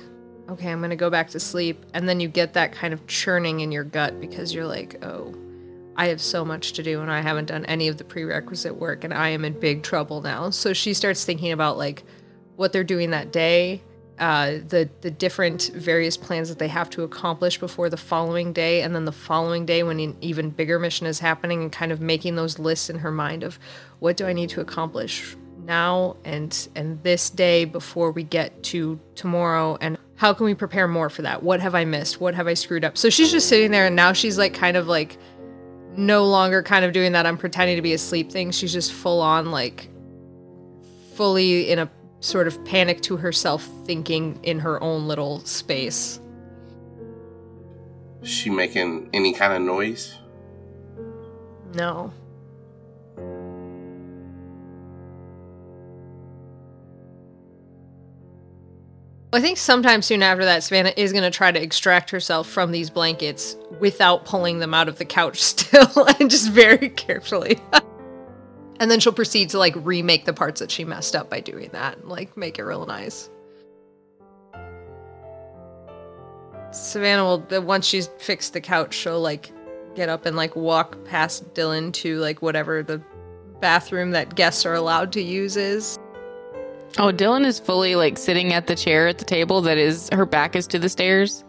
okay, 0.50 0.72
I'm 0.72 0.80
going 0.80 0.90
to 0.90 0.96
go 0.96 1.12
back 1.12 1.30
to 1.30 1.40
sleep. 1.40 1.86
And 1.94 2.10
then 2.10 2.20
you 2.20 2.28
get 2.28 2.54
that 2.54 2.72
kind 2.72 2.94
of 2.94 3.06
churning 3.06 3.60
in 3.60 3.72
your 3.72 3.84
gut 3.84 4.20
because 4.20 4.54
you're 4.54 4.66
like, 4.66 5.04
oh, 5.06 5.36
I 6.00 6.08
have 6.08 6.22
so 6.22 6.46
much 6.46 6.72
to 6.74 6.84
do 6.84 7.02
and 7.02 7.12
I 7.12 7.20
haven't 7.20 7.50
done 7.50 7.66
any 7.66 7.90
of 7.90 7.98
the 7.98 8.06
prerequisite 8.06 8.78
work 8.78 9.04
and 9.04 9.14
I 9.14 9.30
am 9.30 9.44
in 9.44 9.60
big 9.60 9.84
trouble 9.84 10.22
now. 10.22 10.50
So 10.50 10.72
she 10.72 10.94
starts 10.94 11.26
thinking 11.26 11.52
about 11.52 11.78
like 11.78 12.04
what 12.56 12.72
they're 12.72 12.86
doing 12.86 13.10
that 13.10 13.34
day, 13.34 13.82
uh, 14.18 14.60
the 14.66 14.90
the 15.02 15.12
different 15.12 15.72
various 15.76 16.16
plans 16.16 16.48
that 16.48 16.58
they 16.58 16.70
have 16.70 16.90
to 16.92 17.04
accomplish 17.04 17.58
before 17.58 17.90
the 17.90 17.98
following 17.98 18.54
day, 18.54 18.82
and 18.82 18.96
then 18.96 19.04
the 19.04 19.12
following 19.12 19.66
day 19.66 19.84
when 19.84 20.00
an 20.00 20.16
even 20.22 20.52
bigger 20.52 20.80
mission 20.80 21.06
is 21.06 21.20
happening, 21.20 21.64
and 21.64 21.72
kind 21.72 21.92
of 21.92 22.00
making 22.00 22.36
those 22.36 22.60
lists 22.60 22.90
in 22.90 23.00
her 23.00 23.12
mind 23.12 23.44
of 23.44 23.60
what 24.00 24.16
do 24.16 24.26
I 24.26 24.32
need 24.32 24.50
to 24.52 24.62
accomplish 24.62 25.36
now 25.66 26.16
and 26.24 26.70
and 26.76 27.02
this 27.04 27.30
day 27.30 27.66
before 27.66 28.12
we 28.12 28.24
get 28.24 28.64
to 28.64 28.98
tomorrow? 29.16 29.78
And 29.82 29.98
how 30.16 30.34
can 30.34 30.46
we 30.46 30.54
prepare 30.54 30.88
more 30.88 31.10
for 31.10 31.22
that? 31.24 31.44
What 31.44 31.60
have 31.62 31.76
i 31.76 31.86
missed? 31.86 32.20
What 32.20 32.36
have 32.36 32.48
i 32.48 32.54
screwed 32.54 32.84
up? 32.84 32.98
So 32.98 33.10
she's 33.10 33.32
just 33.32 33.48
sitting 33.48 33.72
there 33.72 33.86
and 33.86 33.96
now 33.96 34.14
she's 34.14 34.38
like 34.38 34.54
kind 34.54 34.76
of 34.76 34.88
like 34.88 35.18
no 35.98 36.26
longer 36.26 36.64
kind 36.64 36.86
of 36.86 36.94
doing 36.94 37.12
that 37.14 37.26
I'm 37.26 37.38
pretending 37.38 37.76
to 37.76 37.82
be 37.82 37.94
asleep 37.94 38.32
thing. 38.32 38.52
She's 38.52 38.74
just 38.74 38.94
full 38.94 39.22
on 39.22 39.52
like 39.52 39.90
fully 41.16 41.70
in 41.70 41.80
a 41.80 41.90
sort 42.22 42.48
of 42.48 42.64
panic 42.66 43.02
to 43.02 43.18
herself 43.18 43.68
thinking 43.86 44.40
in 44.44 44.60
her 44.60 44.82
own 44.82 45.08
little 45.08 45.40
space. 45.42 46.20
Is 48.22 48.30
she 48.30 48.50
making 48.50 49.10
any 49.14 49.34
kind 49.34 49.54
of 49.54 49.62
noise? 49.62 50.16
No. 51.74 52.12
I 59.32 59.42
think 59.42 59.60
sometime 59.60 60.02
soon 60.02 60.24
after 60.24 60.44
that, 60.46 60.64
Savannah 60.64 60.94
is 60.98 61.12
going 61.12 61.24
to 61.24 61.30
try 61.30 61.52
to 61.52 61.62
extract 61.62 62.10
herself 62.10 62.50
from 62.50 62.72
these 62.72 62.90
blankets 62.90 63.56
without 63.80 64.26
pulling 64.26 64.58
them 64.58 64.74
out 64.74 64.88
of 64.88 64.98
the 64.98 65.06
couch 65.06 65.40
still 65.44 66.08
and 66.20 66.32
just 66.32 66.50
very 66.50 66.90
carefully. 66.90 67.60
and 68.80 68.90
then 68.90 69.00
she'll 69.00 69.14
proceed 69.14 69.50
to 69.52 69.60
like 69.60 69.76
remake 69.78 70.26
the 70.26 70.34
parts 70.34 70.60
that 70.60 70.72
she 70.72 70.84
messed 70.84 71.16
up 71.16 71.30
by 71.30 71.40
doing 71.42 71.70
that, 71.74 72.08
like 72.08 72.36
make 72.36 72.58
it 72.58 72.64
real 72.64 72.88
nice. 72.88 73.30
Savannah 76.72 77.24
will, 77.24 77.62
once 77.62 77.86
she's 77.86 78.08
fixed 78.18 78.54
the 78.54 78.62
couch, 78.62 78.96
she'll 78.96 79.22
like 79.22 79.52
get 79.96 80.10
up 80.10 80.26
and 80.26 80.36
like 80.36 80.56
walk 80.56 81.04
past 81.06 81.54
Dylan 81.54 81.94
to 81.94 82.18
like 82.18 82.42
whatever 82.42 82.82
the 82.82 83.00
bathroom 83.60 84.12
that 84.12 84.36
guests 84.36 84.66
are 84.66 84.74
allowed 84.74 85.12
to 85.14 85.22
use 85.22 85.56
is. 85.56 86.00
Oh, 86.98 87.12
Dylan 87.12 87.46
is 87.46 87.60
fully 87.60 87.96
like 87.96 88.18
sitting 88.18 88.52
at 88.54 88.68
the 88.68 88.76
chair 88.76 89.08
at 89.08 89.20
the 89.20 89.26
table 89.26 89.62
that 89.62 89.78
is 89.78 90.10
her 90.12 90.26
back 90.26 90.56
is 90.56 90.66
to 90.68 90.80
the 90.80 90.90
stairs. 90.90 91.44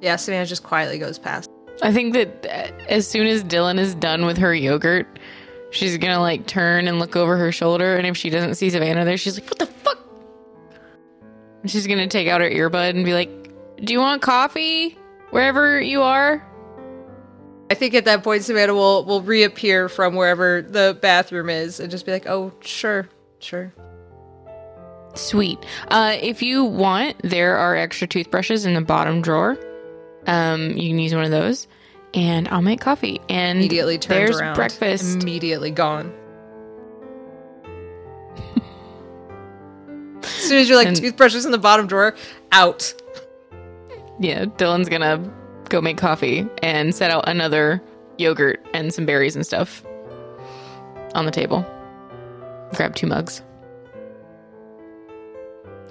Yeah, 0.00 0.16
Savannah 0.16 0.46
just 0.46 0.62
quietly 0.62 0.98
goes 0.98 1.18
past. 1.18 1.50
I 1.82 1.92
think 1.92 2.14
that 2.14 2.46
uh, 2.46 2.84
as 2.88 3.06
soon 3.06 3.26
as 3.26 3.44
Dylan 3.44 3.78
is 3.78 3.94
done 3.94 4.26
with 4.26 4.38
her 4.38 4.54
yogurt, 4.54 5.18
she's 5.70 5.98
gonna 5.98 6.20
like 6.20 6.46
turn 6.46 6.88
and 6.88 6.98
look 6.98 7.16
over 7.16 7.36
her 7.36 7.52
shoulder, 7.52 7.96
and 7.96 8.06
if 8.06 8.16
she 8.16 8.30
doesn't 8.30 8.54
see 8.54 8.70
Savannah 8.70 9.04
there, 9.04 9.16
she's 9.16 9.38
like, 9.38 9.48
"What 9.48 9.58
the 9.58 9.66
fuck?" 9.66 9.98
And 11.62 11.70
she's 11.70 11.86
gonna 11.86 12.06
take 12.06 12.28
out 12.28 12.40
her 12.40 12.48
earbud 12.48 12.90
and 12.90 13.04
be 13.04 13.12
like, 13.12 13.30
"Do 13.82 13.92
you 13.92 13.98
want 13.98 14.22
coffee? 14.22 14.96
Wherever 15.30 15.80
you 15.80 16.02
are." 16.02 16.46
I 17.70 17.74
think 17.74 17.94
at 17.94 18.04
that 18.04 18.22
point 18.22 18.44
Savannah 18.44 18.74
will 18.74 19.04
will 19.04 19.22
reappear 19.22 19.88
from 19.88 20.14
wherever 20.14 20.62
the 20.62 20.96
bathroom 21.00 21.50
is 21.50 21.80
and 21.80 21.90
just 21.90 22.06
be 22.06 22.12
like, 22.12 22.26
"Oh, 22.26 22.52
sure, 22.60 23.08
sure." 23.40 23.72
Sweet. 25.14 25.58
Uh, 25.88 26.16
if 26.20 26.42
you 26.42 26.64
want, 26.64 27.16
there 27.22 27.56
are 27.56 27.76
extra 27.76 28.06
toothbrushes 28.06 28.66
in 28.66 28.74
the 28.74 28.80
bottom 28.80 29.22
drawer. 29.22 29.56
Um, 30.26 30.70
you 30.76 30.88
can 30.90 30.98
use 30.98 31.14
one 31.14 31.24
of 31.24 31.30
those, 31.30 31.68
and 32.14 32.48
I'll 32.48 32.62
make 32.62 32.80
coffee. 32.80 33.20
And 33.28 33.58
Immediately 33.58 33.98
turns 33.98 34.08
there's 34.08 34.40
around. 34.40 34.54
breakfast. 34.54 35.22
Immediately 35.22 35.70
gone. 35.70 36.12
as 40.22 40.30
soon 40.48 40.58
as 40.58 40.68
you're 40.68 40.76
like 40.78 40.88
And- 40.88 40.96
toothbrushes 40.96 41.44
in 41.44 41.52
the 41.52 41.58
bottom 41.58 41.86
drawer, 41.86 42.14
out. 42.52 42.92
Yeah, 44.20 44.44
Dylan's 44.44 44.88
gonna 44.88 45.20
go 45.68 45.80
make 45.80 45.96
coffee 45.96 46.46
and 46.62 46.94
set 46.94 47.10
out 47.10 47.28
another 47.28 47.82
yogurt 48.18 48.64
and 48.74 48.92
some 48.92 49.06
berries 49.06 49.34
and 49.36 49.44
stuff 49.44 49.82
on 51.14 51.24
the 51.24 51.30
table. 51.32 51.64
Grab 52.74 52.94
two 52.94 53.06
mugs. 53.06 53.42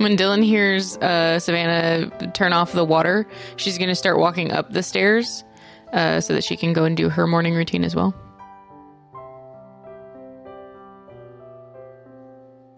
When 0.04 0.18
Dylan 0.18 0.44
hears 0.44 0.98
uh, 0.98 1.40
Savannah 1.40 2.10
turn 2.34 2.52
off 2.52 2.74
the 2.74 2.84
water, 2.84 3.26
she's 3.56 3.78
going 3.78 3.88
to 3.88 3.96
start 3.96 4.20
walking 4.20 4.52
up 4.52 4.70
the 4.70 4.84
stairs 4.84 5.46
uh, 5.94 6.20
so 6.20 6.34
that 6.34 6.44
she 6.44 6.58
can 6.58 6.74
go 6.74 6.84
and 6.84 6.98
do 6.98 7.08
her 7.08 7.26
morning 7.26 7.56
routine 7.56 7.86
as 7.86 7.96
well. 7.96 8.14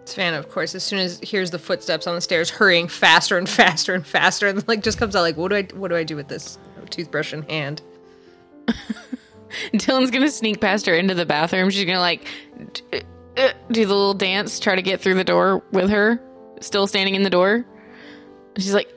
Savannah, 0.06 0.38
of 0.38 0.49
course, 0.49 0.76
as 0.76 0.84
soon 0.84 0.99
as 0.99 1.19
hears 1.19 1.49
the 1.49 1.57
footsteps 1.57 2.06
on 2.06 2.14
the 2.14 2.22
stairs, 2.22 2.52
hurrying 2.52 2.88
faster 2.88 3.39
and 3.39 3.49
faster 3.49 3.95
and 3.95 4.06
faster, 4.06 4.47
and 4.47 4.65
like 4.68 4.84
just 4.84 4.99
comes 4.99 5.15
out 5.15 5.22
like, 5.22 5.35
"What 5.35 5.49
do 5.49 5.56
I? 5.56 5.64
What 5.73 5.88
do 5.88 5.95
I 5.95 6.03
do 6.03 6.15
with 6.15 6.27
this 6.27 6.60
toothbrush 6.91 7.34
in 7.34 7.41
hand?" 7.49 7.81
Dylan's 9.73 10.11
gonna 10.11 10.30
sneak 10.30 10.61
past 10.61 10.85
her 10.85 10.93
into 10.93 11.15
the 11.15 11.26
bathroom. 11.26 11.72
She's 11.72 11.85
gonna 11.85 11.99
like 11.99 12.27
uh, 12.93 13.52
do 13.72 13.84
the 13.84 13.95
little 13.95 14.14
dance, 14.14 14.60
try 14.60 14.76
to 14.76 14.84
get 14.84 15.02
through 15.02 15.15
the 15.15 15.23
door 15.23 15.64
with 15.72 15.89
her, 15.89 16.22
still 16.61 16.88
standing 16.88 17.15
in 17.15 17.23
the 17.23 17.30
door. 17.30 17.65
She's 18.57 18.73
like, 18.73 18.90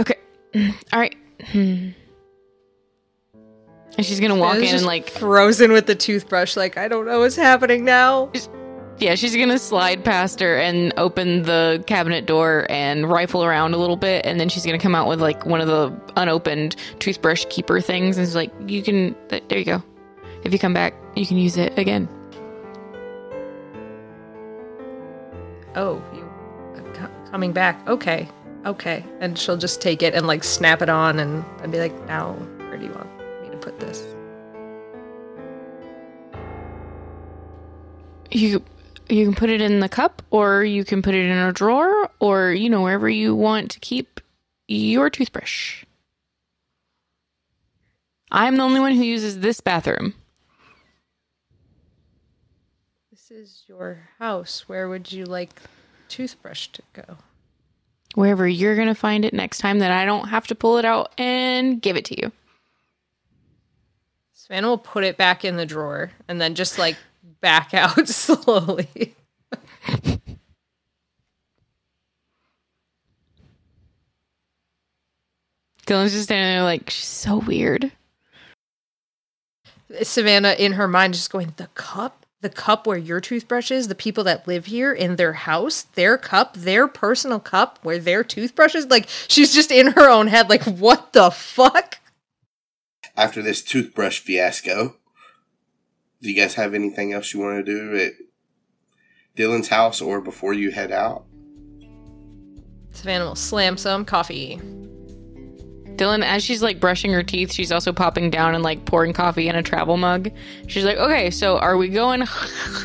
"Okay, 0.00 0.16
all 0.92 0.98
right." 1.00 1.14
And 3.96 4.06
she's 4.06 4.20
gonna 4.20 4.36
walk 4.36 4.56
in 4.56 4.74
and 4.74 4.86
like 4.86 5.10
frozen 5.10 5.72
with 5.72 5.86
the 5.86 5.94
toothbrush, 5.94 6.56
like 6.56 6.76
I 6.78 6.88
don't 6.88 7.06
know 7.06 7.20
what's 7.20 7.36
happening 7.36 7.84
now. 7.84 8.30
Yeah, 8.98 9.16
she's 9.16 9.36
gonna 9.36 9.58
slide 9.58 10.04
past 10.04 10.40
her 10.40 10.56
and 10.58 10.92
open 10.96 11.42
the 11.42 11.82
cabinet 11.86 12.24
door 12.24 12.66
and 12.70 13.08
rifle 13.08 13.42
around 13.44 13.74
a 13.74 13.76
little 13.76 13.96
bit, 13.96 14.24
and 14.24 14.38
then 14.40 14.48
she's 14.48 14.64
gonna 14.64 14.78
come 14.78 14.94
out 14.94 15.08
with 15.08 15.20
like 15.20 15.44
one 15.44 15.60
of 15.60 15.66
the 15.66 15.92
unopened 16.16 16.76
toothbrush 17.00 17.44
keeper 17.50 17.80
things, 17.80 18.16
and 18.16 18.26
she's 18.26 18.36
like, 18.36 18.52
"You 18.66 18.82
can, 18.82 19.14
th- 19.28 19.42
there 19.48 19.58
you 19.58 19.64
go. 19.64 19.82
If 20.44 20.52
you 20.52 20.58
come 20.58 20.72
back, 20.72 20.94
you 21.14 21.26
can 21.26 21.36
use 21.36 21.56
it 21.56 21.76
again." 21.78 22.08
Oh, 25.74 26.02
coming 27.32 27.52
back? 27.52 27.88
Okay, 27.88 28.28
okay. 28.66 29.04
And 29.18 29.36
she'll 29.36 29.56
just 29.56 29.80
take 29.80 30.02
it 30.02 30.14
and 30.14 30.26
like 30.26 30.44
snap 30.44 30.82
it 30.82 30.88
on, 30.88 31.18
and 31.18 31.44
and 31.62 31.72
be 31.72 31.78
like, 31.78 31.94
"Now, 32.06 32.34
where 32.68 32.76
do 32.76 32.84
you 32.84 32.92
want 32.92 33.08
me 33.42 33.50
to 33.50 33.56
put 33.56 33.80
this?" 33.80 34.06
You 38.30 38.62
you 39.08 39.24
can 39.24 39.34
put 39.34 39.50
it 39.50 39.60
in 39.60 39.80
the 39.80 39.88
cup, 39.88 40.22
or 40.30 40.62
you 40.62 40.84
can 40.84 41.02
put 41.02 41.14
it 41.14 41.24
in 41.24 41.36
a 41.36 41.52
drawer, 41.52 42.10
or 42.20 42.52
you 42.52 42.70
know 42.70 42.82
wherever 42.82 43.08
you 43.08 43.34
want 43.34 43.70
to 43.72 43.80
keep 43.80 44.20
your 44.68 45.10
toothbrush. 45.10 45.84
I'm 48.30 48.56
the 48.56 48.62
only 48.62 48.80
one 48.80 48.94
who 48.94 49.02
uses 49.02 49.40
this 49.40 49.60
bathroom. 49.60 50.14
This 53.10 53.30
is 53.30 53.64
your 53.66 54.08
house. 54.18 54.68
Where 54.68 54.88
would 54.88 55.12
you 55.12 55.26
like 55.26 55.60
toothbrush 56.12 56.68
to 56.68 56.82
go? 56.92 57.16
Wherever 58.14 58.46
you're 58.46 58.76
gonna 58.76 58.94
find 58.94 59.24
it 59.24 59.32
next 59.32 59.58
time, 59.58 59.78
that 59.78 59.90
I 59.90 60.04
don't 60.04 60.28
have 60.28 60.46
to 60.48 60.54
pull 60.54 60.76
it 60.76 60.84
out 60.84 61.12
and 61.18 61.80
give 61.80 61.96
it 61.96 62.04
to 62.06 62.20
you. 62.20 62.30
Savannah 64.34 64.68
will 64.68 64.78
put 64.78 65.04
it 65.04 65.16
back 65.16 65.44
in 65.44 65.56
the 65.56 65.64
drawer 65.64 66.12
and 66.28 66.40
then 66.40 66.54
just 66.54 66.78
like 66.78 66.96
back 67.40 67.72
out 67.74 68.06
slowly. 68.08 69.14
Dylan's 75.86 76.12
just 76.12 76.24
standing 76.24 76.54
there 76.54 76.62
like 76.62 76.90
she's 76.90 77.06
so 77.06 77.38
weird. 77.38 77.90
Savannah, 80.02 80.54
in 80.58 80.72
her 80.72 80.88
mind, 80.88 81.14
just 81.14 81.30
going, 81.30 81.52
The 81.56 81.68
cup? 81.74 82.21
The 82.42 82.50
cup 82.50 82.88
where 82.88 82.98
your 82.98 83.20
toothbrush 83.20 83.70
is? 83.70 83.86
The 83.86 83.94
people 83.94 84.24
that 84.24 84.48
live 84.48 84.66
here 84.66 84.92
in 84.92 85.14
their 85.14 85.32
house? 85.32 85.82
Their 85.94 86.18
cup? 86.18 86.54
Their 86.54 86.88
personal 86.88 87.38
cup 87.38 87.78
where 87.82 88.00
their 88.00 88.24
toothbrush 88.24 88.74
is? 88.74 88.86
Like, 88.86 89.08
she's 89.28 89.54
just 89.54 89.70
in 89.70 89.92
her 89.92 90.10
own 90.10 90.26
head, 90.26 90.50
like, 90.50 90.64
What 90.64 91.12
the 91.12 91.30
fuck? 91.30 92.00
After 93.16 93.42
this 93.42 93.62
toothbrush 93.62 94.18
fiasco, 94.18 94.96
do 96.20 96.30
you 96.30 96.40
guys 96.40 96.54
have 96.54 96.74
anything 96.74 97.12
else 97.12 97.32
you 97.32 97.40
want 97.40 97.64
to 97.64 97.72
do 97.72 97.96
at 97.96 98.12
Dylan's 99.36 99.68
house 99.68 100.00
or 100.00 100.20
before 100.20 100.52
you 100.52 100.72
head 100.72 100.90
out? 100.90 101.24
Savannah 102.92 103.24
will 103.24 103.34
slam 103.36 103.76
some 103.76 104.04
coffee. 104.04 104.60
Dylan, 106.02 106.24
as 106.24 106.42
she's 106.42 106.62
like 106.62 106.80
brushing 106.80 107.12
her 107.12 107.22
teeth, 107.22 107.52
she's 107.52 107.70
also 107.70 107.92
popping 107.92 108.28
down 108.30 108.54
and 108.54 108.64
like 108.64 108.84
pouring 108.84 109.12
coffee 109.12 109.48
in 109.48 109.54
a 109.54 109.62
travel 109.62 109.96
mug. 109.96 110.30
She's 110.66 110.84
like, 110.84 110.96
okay, 110.96 111.30
so 111.30 111.58
are 111.58 111.76
we 111.76 111.88
going 111.88 112.24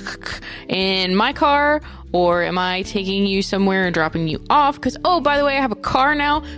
in 0.70 1.16
my 1.16 1.34
car 1.34 1.82
or 2.14 2.44
am 2.44 2.58
I 2.58 2.84
taking 2.84 3.26
you 3.26 3.42
somewhere 3.42 3.86
and 3.86 3.94
dropping 3.94 4.28
you 4.28 4.44
off? 4.50 4.76
Because, 4.76 4.98
oh, 5.04 5.20
by 5.20 5.38
the 5.38 5.46
way, 5.46 5.58
I 5.58 5.62
have 5.62 5.72
a 5.72 5.76
car 5.76 6.14
now. 6.16 6.44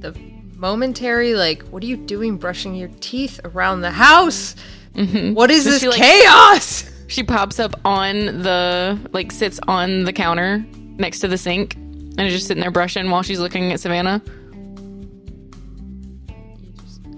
The 0.00 0.18
momentary, 0.56 1.34
like, 1.34 1.62
what 1.68 1.80
are 1.84 1.86
you 1.86 1.96
doing 1.96 2.36
brushing 2.36 2.74
your 2.74 2.88
teeth 3.00 3.38
around 3.44 3.82
the 3.82 3.90
house? 3.92 4.56
Mm-hmm. 4.94 5.34
What 5.34 5.50
is 5.52 5.62
So 5.62 5.70
this 5.70 5.80
she, 5.80 5.88
like- 5.88 5.98
chaos? 6.00 6.90
She 7.06 7.22
pops 7.22 7.60
up 7.60 7.78
on 7.84 8.42
the, 8.42 8.98
like, 9.12 9.30
sits 9.30 9.60
on 9.68 10.02
the 10.04 10.12
counter 10.12 10.64
next 10.96 11.20
to 11.20 11.28
the 11.28 11.38
sink 11.38 11.76
and 12.18 12.26
is 12.26 12.34
just 12.34 12.46
sitting 12.46 12.60
there 12.60 12.70
brushing 12.70 13.10
while 13.10 13.22
she's 13.22 13.40
looking 13.40 13.72
at 13.72 13.80
Savannah. 13.80 14.22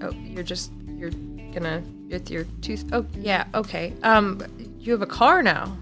Oh, 0.03 0.11
you're 0.11 0.43
just 0.43 0.73
you're 0.87 1.11
gonna 1.53 1.83
with 2.09 2.31
your 2.31 2.45
tooth. 2.63 2.85
Oh, 2.93 3.07
yeah, 3.19 3.45
okay. 3.55 3.93
Um, 4.03 4.43
you 4.79 4.93
have 4.93 5.03
a 5.03 5.07
car 5.07 5.43
now. 5.43 5.77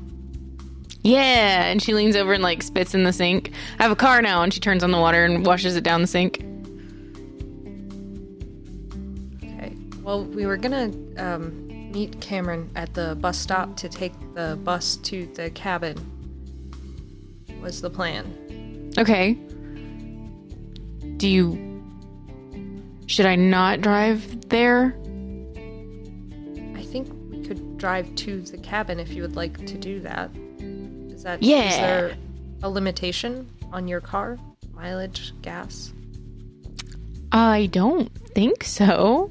Yeah, 1.02 1.64
and 1.64 1.82
she 1.82 1.94
leans 1.94 2.14
over 2.16 2.32
and 2.32 2.42
like 2.42 2.62
spits 2.62 2.94
in 2.94 3.02
the 3.02 3.12
sink. 3.12 3.52
I 3.78 3.82
have 3.82 3.92
a 3.92 3.96
car 3.96 4.22
now, 4.22 4.42
and 4.42 4.54
she 4.54 4.60
turns 4.60 4.84
on 4.84 4.92
the 4.92 4.98
water 4.98 5.24
and 5.24 5.44
washes 5.44 5.76
it 5.76 5.84
down 5.84 6.00
the 6.00 6.06
sink. 6.06 6.44
Okay. 9.42 9.76
Well, 10.02 10.24
we 10.24 10.46
were 10.46 10.56
gonna 10.56 10.92
um 11.18 11.68
meet 11.92 12.20
Kamren 12.20 12.68
at 12.76 12.94
the 12.94 13.16
bus 13.20 13.38
stop 13.38 13.76
to 13.76 13.88
take 13.88 14.12
the 14.34 14.58
bus 14.62 14.96
to 14.96 15.26
the 15.34 15.50
cabin. 15.50 15.96
Was 17.60 17.80
the 17.80 17.90
plan? 17.90 18.41
Okay. 18.98 19.34
Do 21.16 21.28
you. 21.28 21.68
Should 23.06 23.26
I 23.26 23.36
not 23.36 23.80
drive 23.80 24.48
there? 24.48 24.96
I 26.74 26.82
think 26.82 27.08
we 27.30 27.42
could 27.46 27.78
drive 27.78 28.14
to 28.16 28.40
the 28.42 28.58
cabin 28.58 28.98
if 29.00 29.12
you 29.12 29.22
would 29.22 29.36
like 29.36 29.64
to 29.66 29.76
do 29.78 30.00
that. 30.00 30.30
Is 31.10 31.22
that 31.24 31.42
Yeah. 31.42 31.68
Is 31.68 31.76
there 31.76 32.16
a 32.62 32.70
limitation 32.70 33.48
on 33.72 33.88
your 33.88 34.00
car? 34.00 34.38
Mileage, 34.74 35.32
gas? 35.42 35.92
I 37.30 37.66
don't 37.72 38.10
think 38.34 38.64
so. 38.64 39.30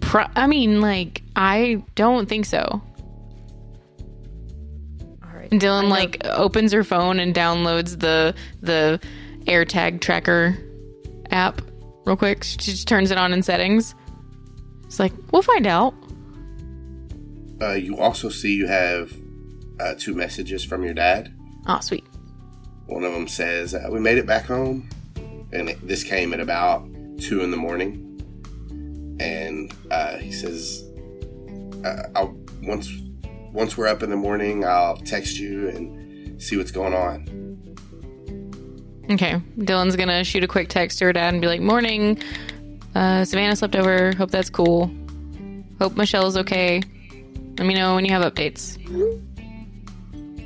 Pro- 0.00 0.26
I 0.34 0.46
mean, 0.46 0.80
like, 0.80 1.22
I 1.36 1.82
don't 1.94 2.28
think 2.28 2.44
so. 2.46 2.82
All 5.52 5.58
right. 5.58 5.60
And 5.60 5.60
Dylan 5.60 5.88
like 5.88 6.18
opens 6.24 6.72
her 6.72 6.84
phone 6.84 7.20
and 7.20 7.34
downloads 7.34 8.00
the 8.00 8.34
the 8.60 9.00
AirTag 9.46 10.00
tracker 10.00 10.56
app 11.30 11.62
real 12.04 12.16
quick. 12.16 12.44
She 12.44 12.56
just 12.58 12.88
turns 12.88 13.10
it 13.10 13.18
on 13.18 13.32
in 13.32 13.42
settings. 13.42 13.94
It's 14.84 14.98
like 14.98 15.12
we'll 15.32 15.42
find 15.42 15.66
out. 15.66 15.94
Uh, 17.60 17.72
you 17.72 17.98
also 17.98 18.28
see 18.28 18.54
you 18.54 18.66
have 18.66 19.12
uh, 19.78 19.94
two 19.98 20.14
messages 20.14 20.64
from 20.64 20.82
your 20.82 20.94
dad. 20.94 21.34
Oh, 21.66 21.80
sweet. 21.80 22.04
One 22.86 23.04
of 23.04 23.12
them 23.12 23.28
says, 23.28 23.74
uh, 23.74 23.88
"We 23.90 24.00
made 24.00 24.18
it 24.18 24.26
back 24.26 24.46
home," 24.46 24.88
and 25.52 25.68
it, 25.70 25.86
this 25.86 26.02
came 26.02 26.32
at 26.32 26.40
about 26.40 26.88
two 27.20 27.42
in 27.42 27.50
the 27.50 27.56
morning. 27.56 28.06
And 29.20 29.72
uh, 29.90 30.16
he 30.16 30.32
says, 30.32 30.82
uh, 31.84 32.08
"I'll 32.16 32.36
once 32.62 32.90
once 33.52 33.76
we're 33.76 33.86
up 33.86 34.02
in 34.02 34.10
the 34.10 34.16
morning, 34.16 34.64
I'll 34.64 34.96
text 34.96 35.38
you 35.38 35.68
and 35.68 36.40
see 36.42 36.56
what's 36.56 36.70
going 36.70 36.94
on." 36.94 37.26
Okay, 39.10 39.40
Dylan's 39.58 39.96
gonna 39.96 40.22
shoot 40.22 40.44
a 40.44 40.48
quick 40.48 40.68
text 40.68 40.98
to 40.98 41.06
her 41.06 41.12
dad 41.12 41.32
and 41.32 41.40
be 41.40 41.48
like, 41.48 41.60
"Morning, 41.60 42.18
uh, 42.94 43.24
Savannah 43.24 43.56
slept 43.56 43.76
over. 43.76 44.12
Hope 44.16 44.30
that's 44.30 44.50
cool. 44.50 44.90
Hope 45.78 45.96
Michelle's 45.96 46.36
okay. 46.36 46.82
Let 47.58 47.66
me 47.66 47.74
know 47.74 47.94
when 47.94 48.04
you 48.04 48.12
have 48.12 48.22
updates. 48.22 48.76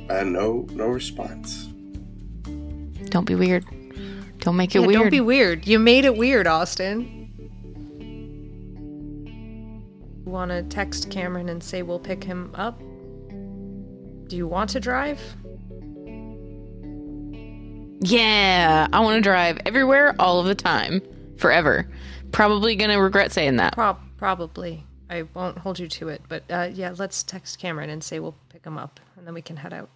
Uh, 0.09 0.23
no, 0.23 0.67
no 0.71 0.87
response. 0.87 1.67
Don't 3.09 3.25
be 3.25 3.35
weird. 3.35 3.65
Don't 4.39 4.55
make 4.55 4.75
it 4.75 4.81
Yeah, 4.81 4.87
weird. 4.87 4.99
Don't 5.01 5.09
be 5.11 5.21
weird. 5.21 5.67
You 5.67 5.79
made 5.79 6.05
it 6.05 6.15
weird, 6.15 6.47
Austin. 6.47 7.31
You 10.25 10.31
want 10.31 10.51
to 10.51 10.63
text 10.63 11.09
Kamren 11.09 11.49
and 11.49 11.63
say 11.63 11.81
we'll 11.81 11.99
pick 11.99 12.23
him 12.23 12.51
up? 12.53 12.81
Do 14.27 14.35
you 14.35 14.47
want 14.47 14.71
to 14.71 14.79
drive? 14.79 15.21
Yeah, 18.01 18.87
I 18.91 18.99
want 18.99 19.15
to 19.15 19.21
drive 19.21 19.59
everywhere 19.65 20.15
all 20.19 20.39
of 20.39 20.47
the 20.47 20.55
time, 20.55 21.01
forever. 21.37 21.87
Probably 22.31 22.75
gonna 22.75 22.99
regret 23.01 23.31
saying 23.31 23.57
that. 23.57 23.73
Prob- 23.73 23.99
probably. 24.17 24.83
I 25.09 25.23
won't 25.33 25.59
hold 25.59 25.77
you 25.79 25.87
to 25.87 26.09
it, 26.09 26.21
but 26.27 26.43
uh, 26.49 26.69
yeah, 26.73 26.93
let's 26.97 27.23
text 27.23 27.61
Kamren 27.61 27.89
and 27.89 28.03
say 28.03 28.19
we'll 28.19 28.35
pick 28.49 28.65
him 28.65 28.77
up, 28.77 28.99
and 29.15 29.27
then 29.27 29.33
we 29.33 29.41
can 29.41 29.57
head 29.57 29.73
out. 29.73 29.89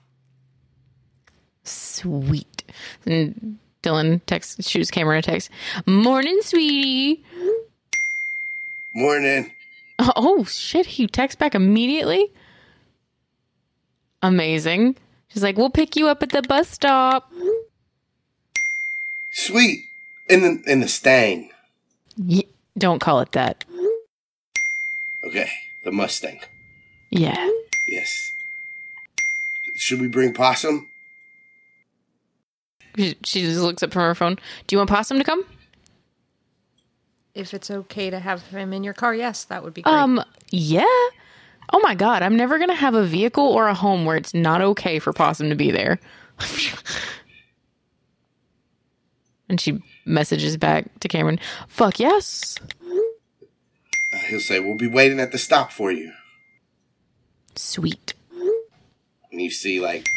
Sweet. 1.64 2.64
And 3.06 3.58
Dylan 3.84 4.22
texts, 4.26 4.70
shoots 4.70 4.92
Kamren 4.92 5.20
a 5.20 5.22
text. 5.22 5.50
Morning, 5.86 6.40
sweetie. 6.42 7.24
Morning. 8.94 9.52
Oh, 9.98 10.12
oh 10.16 10.44
shit! 10.46 10.86
He 10.86 11.08
texts 11.08 11.38
back 11.38 11.56
immediately. 11.56 12.32
Amazing. 14.22 14.96
She's 15.30 15.44
like, 15.44 15.58
"We'll 15.58 15.70
pick 15.70 15.96
you 15.96 16.08
up 16.08 16.24
at 16.24 16.30
the 16.30 16.42
bus 16.42 16.70
stop." 16.70 17.32
Sweet. 19.32 19.86
In 20.28 20.42
the 20.42 20.72
in 20.72 20.80
the 20.82 20.88
stang. 20.88 21.50
Y- 22.18 22.44
don't 22.78 23.00
call 23.00 23.20
it 23.22 23.32
that. 23.34 23.66
Okay. 25.24 25.50
The 25.84 25.92
Mustang. 25.92 26.40
Yeah. 27.10 27.50
Yes. 27.88 28.34
Should 29.76 30.02
we 30.02 30.08
bring 30.08 30.34
possum? 30.34 30.90
She, 32.98 33.16
she 33.24 33.42
just 33.44 33.62
looks 33.62 33.82
up 33.82 33.94
from 33.94 34.02
her 34.02 34.16
phone. 34.16 34.36
Do 34.68 34.74
you 34.74 34.78
want 34.80 34.90
Possum 34.90 35.18
to 35.20 35.24
come? 35.24 35.46
If 37.34 37.54
it's 37.54 37.72
okay 37.72 38.10
to 38.10 38.20
have 38.20 38.48
him 38.48 38.74
in 38.74 38.84
your 38.84 38.94
car, 38.94 39.16
yes, 39.16 39.46
that 39.46 39.64
would 39.64 39.74
be 39.74 39.82
great. 39.84 39.94
Um, 39.94 40.22
yeah. 40.52 40.84
Oh 41.72 41.80
my 41.82 41.96
god, 41.96 42.24
I'm 42.24 42.36
never 42.36 42.58
gonna 42.60 42.74
have 42.74 42.96
a 42.96 43.06
vehicle 43.06 43.46
or 43.46 43.68
a 43.68 43.74
home 43.74 44.06
where 44.06 44.18
it's 44.18 44.34
not 44.34 44.62
okay 44.62 45.00
for 45.00 45.14
Possum 45.14 45.50
to 45.50 45.56
be 45.56 45.72
there. 45.72 46.00
and 49.50 49.60
she 49.60 49.82
messages 50.06 50.58
back 50.58 51.00
to 51.00 51.08
Kamren, 51.08 51.40
"Fuck 51.68 52.00
yes." 52.00 52.56
He'll 54.28 54.40
say, 54.40 54.60
We'll 54.60 54.78
be 54.78 54.88
waiting 54.88 55.20
at 55.20 55.32
the 55.32 55.38
stop 55.38 55.72
for 55.72 55.92
you. 55.92 56.12
Sweet. 57.56 58.14
And 59.32 59.42
you 59.42 59.52
see, 59.52 59.80
like, 59.80 60.10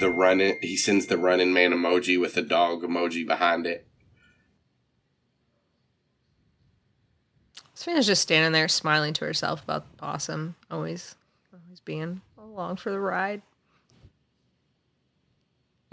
the 0.00 0.10
running, 0.10 0.58
he 0.62 0.76
sends 0.76 1.06
the 1.06 1.18
running 1.18 1.52
man 1.52 1.72
emoji 1.72 2.20
with 2.20 2.34
the 2.34 2.42
dog 2.42 2.82
emoji 2.82 3.26
behind 3.26 3.66
it. 3.66 3.86
Savannah's 7.86 8.08
just 8.08 8.22
standing 8.22 8.50
there 8.50 8.66
smiling 8.66 9.12
to 9.12 9.24
herself 9.24 9.62
about 9.62 9.88
the 9.88 9.98
possum, 9.98 10.56
always, 10.72 11.14
always 11.52 11.78
being 11.78 12.20
along 12.36 12.74
for 12.78 12.90
the 12.90 12.98
ride. 12.98 13.42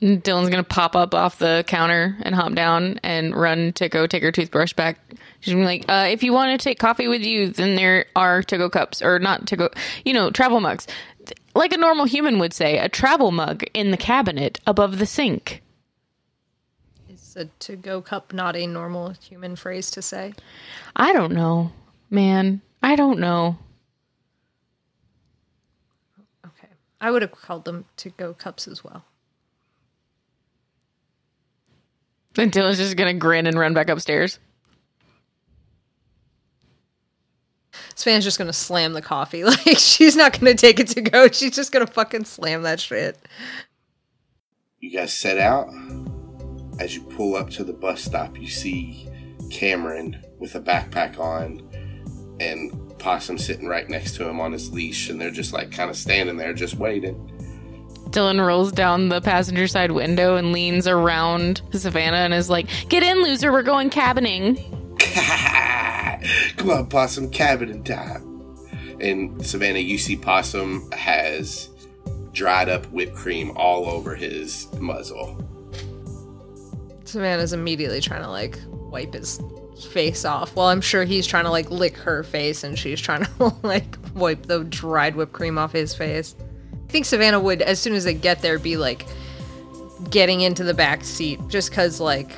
Dylan's 0.00 0.48
gonna 0.48 0.62
pop 0.62 0.94
up 0.94 1.16
off 1.16 1.40
the 1.40 1.64
counter 1.66 2.16
and 2.22 2.36
hop 2.36 2.54
down 2.54 3.00
and 3.02 3.34
run 3.34 3.72
to 3.72 3.88
go 3.88 4.06
take 4.06 4.22
her 4.22 4.30
toothbrush 4.30 4.74
back. 4.74 5.00
She's 5.40 5.54
gonna 5.54 5.64
be 5.64 5.66
like, 5.66 5.86
uh, 5.88 6.06
if 6.08 6.22
you 6.22 6.32
want 6.32 6.52
to 6.56 6.62
take 6.62 6.78
coffee 6.78 7.08
with 7.08 7.22
you, 7.22 7.48
then 7.48 7.74
there 7.74 8.06
are 8.14 8.44
to 8.44 8.56
go 8.56 8.70
cups 8.70 9.02
or 9.02 9.18
not 9.18 9.48
to 9.48 9.56
go, 9.56 9.70
you 10.04 10.12
know, 10.12 10.30
travel 10.30 10.60
mugs. 10.60 10.86
Like 11.52 11.72
a 11.72 11.78
normal 11.78 12.04
human 12.04 12.38
would 12.38 12.54
say, 12.54 12.78
a 12.78 12.88
travel 12.88 13.32
mug 13.32 13.64
in 13.74 13.90
the 13.90 13.96
cabinet 13.96 14.60
above 14.68 15.00
the 15.00 15.06
sink. 15.06 15.62
Is 17.38 17.44
a 17.44 17.50
to-go 17.60 18.02
cup 18.02 18.32
not 18.32 18.56
a 18.56 18.66
normal 18.66 19.10
human 19.10 19.54
phrase 19.54 19.92
to 19.92 20.02
say? 20.02 20.32
I 20.96 21.12
don't 21.12 21.32
know, 21.32 21.70
man. 22.10 22.62
I 22.82 22.96
don't 22.96 23.20
know. 23.20 23.56
Okay, 26.44 26.68
I 27.00 27.12
would 27.12 27.22
have 27.22 27.30
called 27.30 27.64
them 27.64 27.84
to-go 27.98 28.34
cups 28.34 28.66
as 28.66 28.82
well. 28.82 29.04
And 32.36 32.50
Dylan's 32.50 32.78
just 32.78 32.96
gonna 32.96 33.14
grin 33.14 33.46
and 33.46 33.56
run 33.56 33.72
back 33.72 33.88
upstairs. 33.88 34.40
Savannah's 37.94 38.24
just 38.24 38.38
gonna 38.38 38.52
slam 38.52 38.94
the 38.94 39.02
coffee. 39.02 39.44
Like 39.44 39.78
she's 39.78 40.16
not 40.16 40.38
gonna 40.38 40.54
take 40.54 40.80
it 40.80 40.88
to 40.88 41.02
go. 41.02 41.28
She's 41.28 41.54
just 41.54 41.70
gonna 41.70 41.86
fucking 41.86 42.24
slam 42.24 42.62
that 42.62 42.80
shit. 42.80 43.16
You 44.80 44.90
guys 44.90 45.12
set 45.12 45.38
out. 45.38 45.68
As 46.78 46.94
you 46.94 47.02
pull 47.02 47.36
up 47.36 47.50
to 47.50 47.64
the 47.64 47.72
bus 47.72 48.02
stop, 48.02 48.38
you 48.38 48.48
see 48.48 49.08
Kamren 49.48 50.22
with 50.38 50.54
a 50.54 50.60
backpack 50.60 51.18
on 51.18 51.68
and 52.40 52.72
Possum 52.98 53.38
sitting 53.38 53.66
right 53.66 53.88
next 53.88 54.16
to 54.16 54.28
him 54.28 54.40
on 54.40 54.52
his 54.52 54.72
leash, 54.72 55.08
and 55.08 55.20
they're 55.20 55.30
just 55.30 55.52
like 55.52 55.70
kind 55.70 55.90
of 55.90 55.96
standing 55.96 56.36
there, 56.36 56.52
just 56.52 56.74
waiting. 56.74 57.14
Dylan 58.10 58.44
rolls 58.44 58.72
down 58.72 59.08
the 59.08 59.20
passenger 59.20 59.66
side 59.66 59.92
window 59.92 60.36
and 60.36 60.52
leans 60.52 60.88
around 60.88 61.62
Savannah 61.72 62.18
and 62.18 62.34
is 62.34 62.48
like, 62.50 62.68
"Get 62.88 63.02
in, 63.02 63.22
loser. 63.22 63.52
We're 63.52 63.62
going 63.62 63.90
cabining." 63.90 64.56
Come 66.56 66.70
on, 66.70 66.86
Possum, 66.86 67.30
cabining 67.30 67.84
time. 67.84 68.56
And 69.00 69.44
Savannah, 69.46 69.78
you 69.78 69.98
see 69.98 70.16
Possum 70.16 70.90
has 70.92 71.68
dried 72.32 72.68
up 72.68 72.86
whipped 72.86 73.14
cream 73.14 73.52
all 73.56 73.86
over 73.86 74.14
his 74.14 74.66
muzzle. 74.80 75.47
Savannah's 77.08 77.52
immediately 77.52 78.00
trying 78.00 78.22
to 78.22 78.30
like 78.30 78.58
wipe 78.68 79.14
his 79.14 79.40
face 79.90 80.24
off. 80.24 80.54
Well, 80.56 80.66
I'm 80.66 80.80
sure 80.80 81.04
he's 81.04 81.26
trying 81.26 81.44
to 81.44 81.50
like 81.50 81.70
lick 81.70 81.96
her 81.96 82.22
face 82.22 82.64
and 82.64 82.78
she's 82.78 83.00
trying 83.00 83.24
to 83.24 83.54
like 83.62 83.96
wipe 84.14 84.46
the 84.46 84.64
dried 84.64 85.16
whipped 85.16 85.32
cream 85.32 85.58
off 85.58 85.72
his 85.72 85.94
face. 85.94 86.34
I 86.72 86.90
think 86.90 87.04
Savannah 87.04 87.40
would, 87.40 87.62
as 87.62 87.78
soon 87.78 87.94
as 87.94 88.04
they 88.04 88.14
get 88.14 88.40
there, 88.40 88.58
be 88.58 88.76
like 88.76 89.06
getting 90.10 90.40
into 90.40 90.64
the 90.64 90.74
back 90.74 91.04
seat 91.04 91.40
just 91.48 91.70
because 91.70 92.00
like 92.00 92.30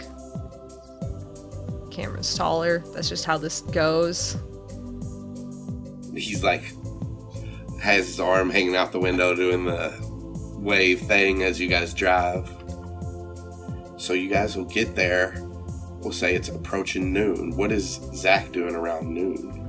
Kamren's 1.90 2.34
taller. 2.34 2.80
That's 2.94 3.09
just 3.09 3.24
how 3.24 3.38
this 3.38 3.60
goes. 3.60 4.36
He's 6.14 6.42
like, 6.42 6.72
has 7.80 8.06
his 8.06 8.20
arm 8.20 8.51
hanging 8.51 8.76
out 8.76 8.92
the 8.92 9.01
window 9.01 9.34
doing 9.34 9.64
the 9.64 9.94
wave 10.56 11.01
thing 11.01 11.42
as 11.42 11.60
you 11.60 11.68
guys 11.68 11.94
drive. 11.94 12.48
So 14.01 14.14
you 14.14 14.31
guys 14.31 14.56
will 14.56 14.64
get 14.64 14.97
there. 14.97 15.35
We'll 16.01 16.12
say 16.12 16.35
it's 16.35 16.48
approaching 16.48 17.12
noon. 17.12 17.55
What 17.55 17.70
is 17.70 18.01
Zac 18.14 18.51
doing 18.51 18.74
around 18.74 19.12
noon? 19.12 19.66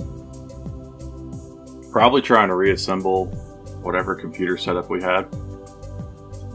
Probably 1.92 2.22
trying 2.22 2.48
to 2.48 2.56
reassemble 2.56 3.26
whatever 3.84 4.16
computer 4.16 4.56
setup 4.56 4.90
we 4.90 5.02
had. 5.02 5.28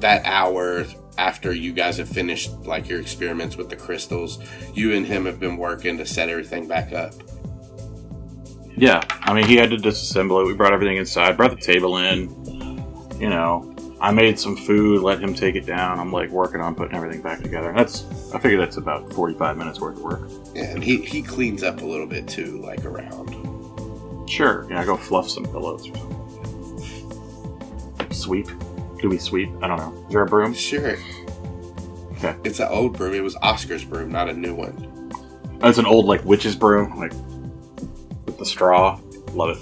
that 0.01 0.24
hour 0.24 0.85
after 1.19 1.53
you 1.53 1.73
guys 1.73 1.97
have 1.97 2.09
finished 2.09 2.51
like 2.66 2.89
your 2.89 3.01
experiments 3.01 3.57
with 3.57 3.70
the 3.70 3.77
crystals, 3.77 4.39
you 4.74 4.93
and 4.94 5.07
him 5.07 5.24
have 5.24 5.40
been 5.40 5.57
working 5.57 5.97
to 5.98 6.07
set 6.07 6.28
everything 6.28 6.69
back 6.69 6.93
up. 6.93 7.12
Yeah, 8.77 9.03
I 9.11 9.32
mean, 9.32 9.47
he 9.47 9.57
had 9.57 9.70
to 9.70 9.77
disassemble 9.77 10.43
it. 10.43 10.47
We 10.47 10.55
brought 10.55 10.74
everything 10.74 10.98
inside, 10.98 11.36
brought 11.36 11.51
the 11.51 11.57
table 11.57 11.97
in. 11.97 12.28
You 13.19 13.31
know, 13.31 13.74
I 14.01 14.10
made 14.12 14.39
some 14.39 14.56
food, 14.56 15.02
let 15.02 15.20
him 15.20 15.32
take 15.35 15.55
it 15.55 15.64
down. 15.64 15.98
I'm 15.98 16.12
like 16.12 16.31
working 16.31 16.60
on 16.60 16.74
putting 16.74 16.94
everything 16.97 17.23
back 17.23 17.40
together. 17.40 17.70
And 17.70 17.78
that's, 17.78 18.05
I 18.32 18.39
figure 18.39 18.59
that's 18.59 18.77
about 18.77 19.10
45 19.14 19.56
minutes 19.56 19.81
worth 19.81 19.97
of 19.97 20.02
work. 20.02 20.28
Yeah, 20.55 20.64
and 20.64 20.85
he, 20.85 20.98
he 20.98 21.23
cleans 21.23 21.62
up 21.62 21.81
a 21.81 21.85
little 21.85 22.06
bit 22.06 22.28
too, 22.28 22.60
like 22.60 22.85
around. 22.85 23.35
Sure, 24.28 24.66
yeah, 24.68 24.81
I 24.81 24.85
go 24.85 24.97
fluff 24.97 25.31
some 25.31 25.44
pillows 25.44 25.89
or 25.89 25.97
something. 25.97 26.12
Sweep? 28.12 28.48
Do 29.01 29.09
we 29.09 29.18
sweep? 29.18 29.51
I 29.62 29.68
don't 29.68 29.78
know. 29.78 30.05
Is 30.06 30.12
there 30.12 30.23
a 30.23 30.27
broom? 30.27 30.52
Sure. 30.52 30.97
Okay. 32.12 32.35
It's 32.44 32.60
an 32.60 32.68
old 32.68 32.97
broom. 32.97 33.14
It 33.14 33.23
was 33.23 33.36
Oscar's 33.36 33.85
broom, 33.85 34.10
not 34.10 34.28
a 34.28 34.32
new 34.32 34.55
one. 34.55 35.10
That's 35.60 35.78
an 35.78 35.86
old, 35.86 36.06
like, 36.06 36.24
witch's 36.24 36.56
broom, 36.56 36.98
like, 36.98 37.12
with 38.27 38.39
the 38.39 38.47
straw. 38.47 38.98
Love 39.32 39.56
it. 39.56 39.59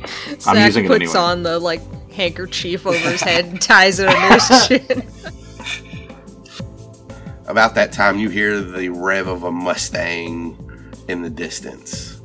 I'm 0.46 0.54
Zac 0.56 0.66
using 0.66 0.84
it 0.84 0.88
puts 0.88 1.02
anyway. 1.02 1.18
on 1.18 1.42
the 1.42 1.58
like 1.58 1.80
handkerchief 2.18 2.84
over 2.84 2.98
his 2.98 3.22
head 3.22 3.44
and 3.44 3.62
ties 3.62 4.00
it 4.00 4.08
under 4.08 4.34
his 4.34 4.68
chin. 4.68 5.08
About 7.46 7.76
that 7.76 7.92
time, 7.92 8.18
you 8.18 8.28
hear 8.28 8.60
the 8.60 8.88
rev 8.88 9.28
of 9.28 9.44
a 9.44 9.52
Mustang 9.52 10.58
in 11.06 11.22
the 11.22 11.30
distance. 11.30 12.20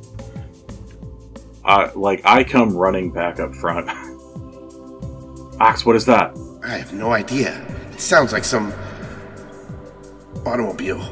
Uh, 1.64 1.90
like, 1.94 2.20
I 2.24 2.42
come 2.42 2.76
running 2.76 3.12
back 3.12 3.38
up 3.38 3.54
front. 3.54 3.88
Ax, 5.60 5.86
what 5.86 5.94
is 5.94 6.04
that? 6.06 6.36
I 6.64 6.76
have 6.76 6.92
no 6.92 7.12
idea. 7.12 7.64
It 7.92 8.00
sounds 8.00 8.32
like 8.32 8.44
some 8.44 8.74
automobile. 10.44 11.02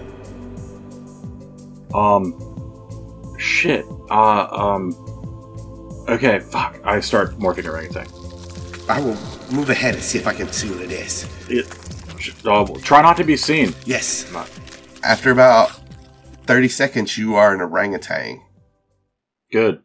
Um, 1.95 3.37
shit. 3.39 3.85
Uh, 4.11 4.49
um, 4.51 6.05
okay, 6.09 6.41
fuck. 6.41 6.81
I 6.85 6.99
start 6.99 7.39
morphing 7.39 7.67
orangutan. 7.67 8.22
I 8.89 9.01
will 9.01 9.17
move 9.53 9.71
ahead 9.71 9.95
and 9.95 10.03
see 10.03 10.19
if 10.19 10.27
I 10.27 10.35
can 10.35 10.49
see 10.53 10.71
what 10.71 10.81
it 10.83 10.91
is. 10.91 11.29
It, 11.49 11.67
uh, 12.47 12.67
try 12.83 13.03
not 13.03 13.17
to 13.19 13.25
be 13.25 13.37
seen. 13.37 13.75
Yes. 13.85 14.31
Not- 14.33 14.51
After 15.03 15.31
about 15.31 15.71
30 16.47 16.69
seconds, 16.69 17.17
you 17.19 17.37
are 17.37 17.55
an 17.55 17.61
orangutan. 17.61 18.41
Good. 19.51 19.83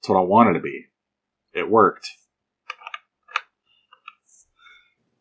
That's 0.00 0.08
what 0.08 0.18
I 0.18 0.22
wanted 0.22 0.54
to 0.54 0.60
be. 0.60 0.86
It 1.52 1.70
worked. 1.70 2.08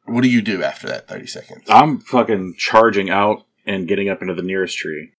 What 0.06 0.22
do 0.22 0.30
you 0.30 0.42
do 0.42 0.62
after 0.64 0.88
that 0.88 1.08
30 1.08 1.26
seconds? 1.28 1.64
I'm 1.68 2.00
fucking 2.00 2.56
charging 2.58 3.10
out 3.10 3.46
and 3.66 3.88
getting 3.88 4.10
up 4.10 4.22
into 4.22 4.36
the 4.36 4.44
nearest 4.44 4.78
tree. 4.78 5.12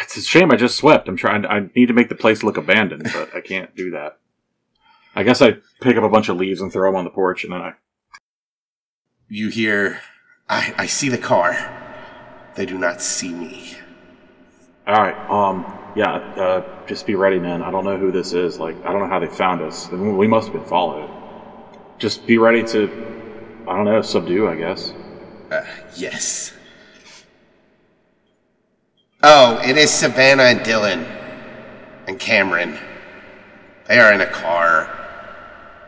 It's 0.00 0.16
a 0.16 0.22
shame 0.22 0.50
I 0.50 0.56
just 0.56 0.76
swept. 0.76 1.06
I'm 1.08 1.16
trying. 1.16 1.46
I 1.46 1.68
need 1.76 1.86
to 1.86 1.92
make 1.94 2.08
the 2.08 2.16
place 2.16 2.42
look 2.42 2.56
abandoned, 2.56 3.04
but 3.12 3.32
I 3.34 3.40
can't 3.40 3.76
do 3.76 3.92
that. 3.92 4.18
I 5.16 5.22
guess 5.22 5.40
I 5.40 5.58
pick 5.80 5.96
up 5.96 6.02
a 6.02 6.08
bunch 6.08 6.28
of 6.28 6.36
leaves 6.36 6.60
and 6.60 6.72
throw 6.72 6.88
them 6.90 6.96
on 6.96 7.04
the 7.04 7.10
porch, 7.10 7.44
and 7.44 7.52
then 7.52 7.60
I. 7.60 7.72
You 9.28 9.48
hear, 9.48 10.00
I, 10.48 10.74
I 10.76 10.86
see 10.86 11.08
the 11.08 11.18
car. 11.18 11.52
They 12.56 12.66
do 12.66 12.78
not 12.78 13.00
see 13.00 13.32
me. 13.32 13.74
All 14.86 14.94
right. 14.94 15.16
Um. 15.30 15.64
Yeah. 15.96 16.14
Uh. 16.14 16.86
Just 16.86 17.06
be 17.06 17.14
ready, 17.14 17.38
man. 17.38 17.62
I 17.62 17.70
don't 17.70 17.84
know 17.84 17.96
who 17.96 18.12
this 18.12 18.32
is. 18.32 18.58
Like, 18.58 18.76
I 18.84 18.92
don't 18.92 19.00
know 19.00 19.08
how 19.08 19.18
they 19.18 19.26
found 19.26 19.62
us. 19.62 19.90
We 19.90 20.26
must 20.26 20.48
have 20.48 20.54
been 20.54 20.68
followed. 20.68 21.10
Just 21.98 22.26
be 22.26 22.38
ready 22.38 22.62
to. 22.64 22.84
I 23.66 23.76
don't 23.76 23.86
know. 23.86 24.02
Subdue. 24.02 24.48
I 24.48 24.56
guess. 24.56 24.92
Uh, 25.50 25.64
yes. 25.96 26.52
Oh, 29.22 29.58
it 29.64 29.78
is 29.78 29.90
Savannah 29.90 30.42
and 30.42 30.60
Dylan 30.60 31.04
and 32.06 32.20
Kamren. 32.20 32.78
They 33.88 33.98
are 33.98 34.12
in 34.12 34.20
a 34.20 34.26
car. 34.26 35.03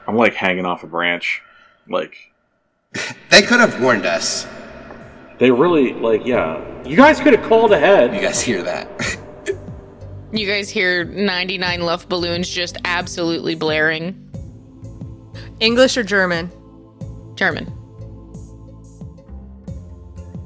I'm 0.07 0.17
like 0.17 0.35
hanging 0.35 0.65
off 0.67 0.83
a 0.83 0.87
branch. 0.87 1.43
Like, 1.89 2.17
They 3.31 3.43
could 3.43 3.61
have 3.61 3.81
warned 3.81 4.07
us. 4.07 4.47
they 5.39 5.51
really 5.51 5.93
like. 5.95 6.25
Yeah. 6.25 6.63
You 6.85 6.97
guys 6.97 7.21
could 7.21 7.35
have 7.37 7.47
called 7.49 7.73
ahead. 7.73 8.15
You 8.15 8.21
guys 8.21 8.41
hear 8.41 8.63
that? 8.63 8.89
You 10.33 10.47
guys 10.47 10.69
hear 10.69 11.05
99 11.05 11.81
Luft 11.83 12.09
balloons 12.09 12.49
just 12.49 12.77
absolutely 12.85 13.55
blaring. 13.55 14.29
English 15.61 15.97
or 15.97 16.03
German? 16.03 16.51
German. 17.37 17.73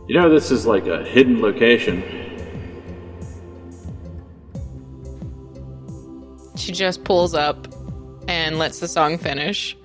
You 0.06 0.16
know, 0.16 0.28
this 0.28 0.50
is 0.50 0.66
like 0.66 0.86
a 0.86 1.02
hidden 1.02 1.40
location. 1.40 2.02
She 6.56 6.72
just 6.72 7.02
pulls 7.02 7.34
up 7.34 7.66
and 8.30 8.58
lets 8.58 8.78
the 8.78 8.86
song 8.86 9.18
finish. 9.18 9.76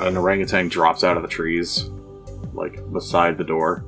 An 0.00 0.16
orangutan 0.16 0.68
drops 0.68 1.04
out 1.04 1.16
of 1.18 1.22
the 1.22 1.28
trees, 1.28 1.90
like 2.54 2.90
beside 2.92 3.36
the 3.36 3.44
door, 3.44 3.84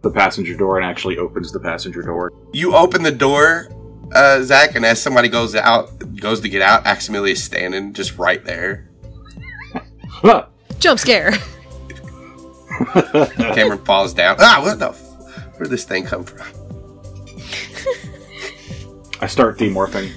the 0.00 0.10
passenger 0.10 0.56
door, 0.56 0.78
and 0.78 0.86
actually 0.86 1.18
opens 1.18 1.52
the 1.52 1.60
passenger 1.60 2.02
door. 2.02 2.32
you 2.54 2.74
open 2.74 3.02
the 3.02 3.12
door, 3.12 3.68
uh, 4.14 4.40
Zac, 4.42 4.74
and 4.76 4.84
as 4.86 5.00
somebody 5.00 5.28
goes 5.28 5.54
out, 5.54 5.90
goes 6.16 6.40
to 6.40 6.48
get 6.48 6.62
out, 6.62 6.84
Aximili 6.84 7.32
is 7.32 7.44
standing 7.44 7.92
just 7.92 8.16
right 8.16 8.42
there. 8.44 8.88
Jump 10.78 10.98
scare. 10.98 11.32
Kamren 12.72 13.84
falls 13.84 14.14
down. 14.14 14.36
Ah, 14.40 14.60
what 14.64 14.78
the? 14.78 14.88
F- 14.88 15.56
where'd 15.58 15.70
this 15.70 15.84
thing 15.84 16.04
come 16.04 16.24
from? 16.24 16.40
I 19.20 19.26
start 19.26 19.58
demorphing. 19.58 20.10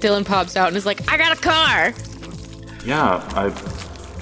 Dylan 0.00 0.24
pops 0.24 0.56
out 0.56 0.68
and 0.68 0.76
is 0.76 0.86
like, 0.86 1.10
I 1.10 1.16
got 1.16 1.36
a 1.36 1.40
car! 1.40 1.92
Yeah, 2.84 3.22
I. 3.34 3.52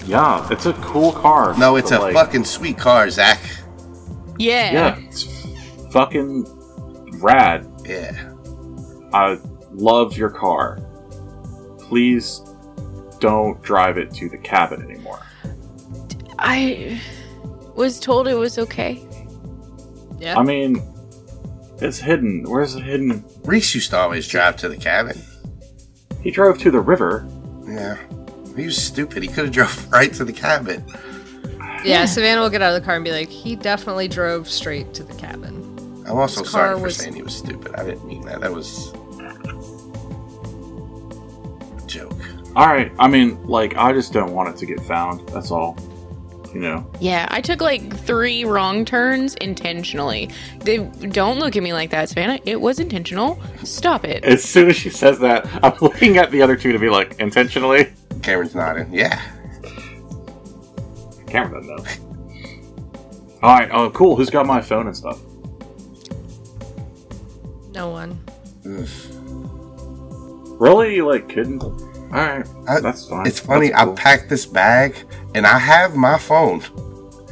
Yeah, 0.07 0.47
it's 0.51 0.67
a 0.67 0.73
cool 0.75 1.13
car. 1.13 1.57
No, 1.59 1.77
it's 1.77 1.91
a 1.91 1.99
like, 1.99 2.15
fucking 2.15 2.45
sweet 2.45 2.79
car, 2.79 3.11
Zac. 3.11 3.41
Yeah. 4.39 4.73
Yeah, 4.73 4.99
it's 5.01 5.25
fucking 5.93 6.47
rad. 7.21 7.69
Yeah. 7.85 8.33
I 9.13 9.39
love 9.73 10.17
your 10.17 10.31
car. 10.31 10.79
Please 11.79 12.41
don't 13.19 13.61
drive 13.63 13.99
it 13.99 14.13
to 14.15 14.29
the 14.29 14.39
cabin 14.39 14.83
anymore. 14.83 15.21
I 16.39 17.01
was 17.75 17.99
told 17.99 18.29
it 18.29 18.35
was 18.35 18.59
okay. 18.59 19.07
Yeah. 20.19 20.39
I 20.39 20.43
mean, 20.43 20.83
it's 21.81 21.99
hidden. 21.99 22.45
Where's 22.49 22.75
it 22.75 22.85
hidden? 22.85 23.25
Reese 23.45 23.75
used 23.75 23.91
to 23.91 23.99
always 23.99 24.29
drive 24.29 24.57
to 24.59 24.69
the 24.69 24.77
cabin. 24.77 25.21
He 26.23 26.31
drove 26.31 26.59
to 26.59 26.71
the 26.71 26.81
river. 26.81 27.27
Yeah. 27.67 27.97
He 28.57 28.65
was 28.67 28.83
stupid. 28.83 29.23
He 29.23 29.29
could 29.29 29.45
have 29.47 29.53
drove 29.55 29.93
right 29.93 30.13
to 30.15 30.25
the 30.25 30.33
cabin. 30.33 30.85
yeah, 31.85 32.05
Savannah 32.07 32.41
will 32.41 32.51
get 32.51 32.63
out 32.63 32.75
of 32.75 32.81
the 32.81 32.85
car 32.85 32.97
and 32.97 33.05
be 33.05 33.13
like, 33.13 33.29
he 33.29 33.55
definitely 33.57 34.09
drove 34.09 34.49
straight 34.49 34.93
to 34.95 35.03
the 35.05 35.15
cabin. 35.15 35.55
I'm 36.07 36.17
also 36.19 36.43
His 36.43 36.51
car 36.53 36.67
sorry 36.69 36.77
for 36.79 36.83
was- 36.85 36.97
saying 36.97 37.15
he 37.15 37.23
was 37.23 37.37
stupid. 37.37 37.75
I 37.75 37.85
didn't 37.85 38.07
mean 38.07 38.23
that. 38.27 38.41
That 38.41 38.53
was 38.53 38.93
a 41.83 41.87
joke. 41.87 42.13
All 42.55 42.67
right. 42.67 42.93
I 42.99 43.09
mean, 43.09 43.43
like, 43.45 43.77
I 43.77 43.93
just 43.93 44.13
don't 44.13 44.33
want 44.33 44.49
it 44.49 44.57
to 44.59 44.67
get 44.67 44.81
found. 44.81 45.29
That's 45.29 45.51
all. 45.51 45.77
You 46.57 46.63
know. 46.63 46.91
Yeah, 47.01 47.29
I 47.31 47.43
took 47.43 47.61
like 47.61 47.95
three 47.99 48.47
wrong 48.47 48.87
turns 48.87 49.35
intentionally. 49.35 50.31
They 50.61 50.79
don't 50.79 51.39
look 51.39 51.55
at 51.55 51.63
me 51.63 51.75
like 51.75 51.91
that, 51.91 52.09
Savannah. 52.09 52.41
It 52.47 52.59
was 52.59 52.81
intentional. 52.81 53.39
Stop 53.63 54.07
it. 54.07 54.25
As 54.25 54.43
soon 54.43 54.71
as 54.71 54.77
she 54.77 54.89
says 54.89 55.19
that, 55.19 55.47
I'm 55.63 55.75
looking 55.83 56.17
at 56.17 56.31
the 56.31 56.41
other 56.41 56.57
two 56.57 56.73
to 56.73 56.79
be 56.79 56.89
like, 56.89 57.21
intentionally. 57.21 57.93
Kamren's 58.21 58.55
nodding. 58.55 58.91
Yeah. 58.91 59.21
Kamren 61.27 61.69
doesn't 61.69 61.77
know. 61.77 63.39
All 63.43 63.55
right. 63.55 63.69
Oh, 63.71 63.91
cool. 63.91 64.17
Who's 64.17 64.31
got 64.31 64.47
my 64.47 64.63
phone 64.63 64.87
and 64.87 64.97
stuff? 64.97 65.21
No 67.73 67.91
one. 67.91 68.19
Ugh. 68.65 68.89
Really? 70.59 70.95
You 70.95 71.07
like 71.07 71.29
kidding? 71.29 71.61
All 72.13 72.21
right. 72.21 72.47
I- 72.69 72.81
That's 72.81 73.09
fine. 73.09 73.27
It's 73.27 73.41
funny. 73.41 73.69
That's 73.69 73.81
I 73.81 73.85
cool. 73.85 73.95
packed 73.97 74.29
this 74.29 74.47
bag 74.47 74.97
and 75.35 75.47
I 75.47 75.59
have 75.59 75.95
my 75.95 76.19
phone. 76.19 76.63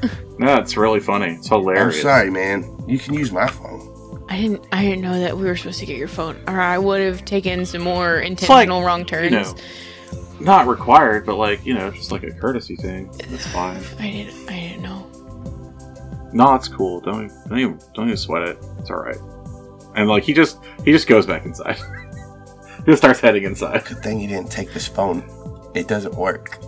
No, 0.37 0.57
it's 0.57 0.77
really 0.77 0.99
funny. 0.99 1.35
It's 1.35 1.47
hilarious. 1.49 1.95
I'm 1.99 2.03
sorry, 2.03 2.29
man. 2.31 2.77
You 2.89 2.99
can 2.99 3.15
use 3.15 3.31
my 3.31 3.47
phone. 3.47 4.27
I 4.29 4.37
didn't. 4.41 4.67
I 4.73 4.83
didn't 4.83 5.03
know 5.03 5.17
that 5.21 5.39
we 5.39 5.45
were 5.45 5.55
supposed 5.57 5.79
to 5.79 5.87
get 5.87 5.97
your 5.97 6.09
phone, 6.09 6.37
or 6.49 6.61
I 6.61 6.77
would 6.77 7.01
have 7.03 7.25
taken 7.25 7.65
some 7.65 7.83
more 7.83 8.19
intentional 8.19 8.83
wrong 8.83 9.05
turns. 9.05 9.31
You 9.31 9.39
know, 9.39 9.55
not 10.41 10.67
required, 10.67 11.25
but 11.25 11.37
like 11.37 11.65
you 11.65 11.73
know, 11.75 11.93
just 11.93 12.11
like 12.11 12.25
a 12.25 12.33
courtesy 12.33 12.75
thing. 12.75 13.13
That's 13.29 13.47
fine. 13.47 13.81
I 14.01 14.11
didn't. 14.11 14.51
I 14.51 14.59
didn't 14.59 14.83
know. 14.83 16.29
No, 16.33 16.57
it's 16.57 16.67
cool. 16.67 17.01
Don't 17.01 17.31
don't 17.49 17.59
even 17.61 17.81
don't 17.95 18.07
even 18.07 18.17
sweat 18.17 18.43
it. 18.49 18.59
It's 18.81 18.91
all 18.91 18.97
right. 18.97 19.17
And 19.95 20.09
like 20.09 20.25
he 20.25 20.33
just 20.35 20.59
he 20.85 20.91
just 20.91 21.07
goes 21.07 21.27
back 21.27 21.45
inside. 21.47 21.77
he 22.87 22.93
just 22.93 23.03
starts 23.03 23.21
heading 23.21 23.45
inside. 23.45 23.85
Good 23.85 24.03
thing 24.03 24.21
you 24.21 24.29
didn't 24.29 24.51
take 24.51 24.73
this 24.73 24.87
phone. 24.87 25.23
It 25.75 25.89
doesn't 25.89 26.15
work. 26.15 26.61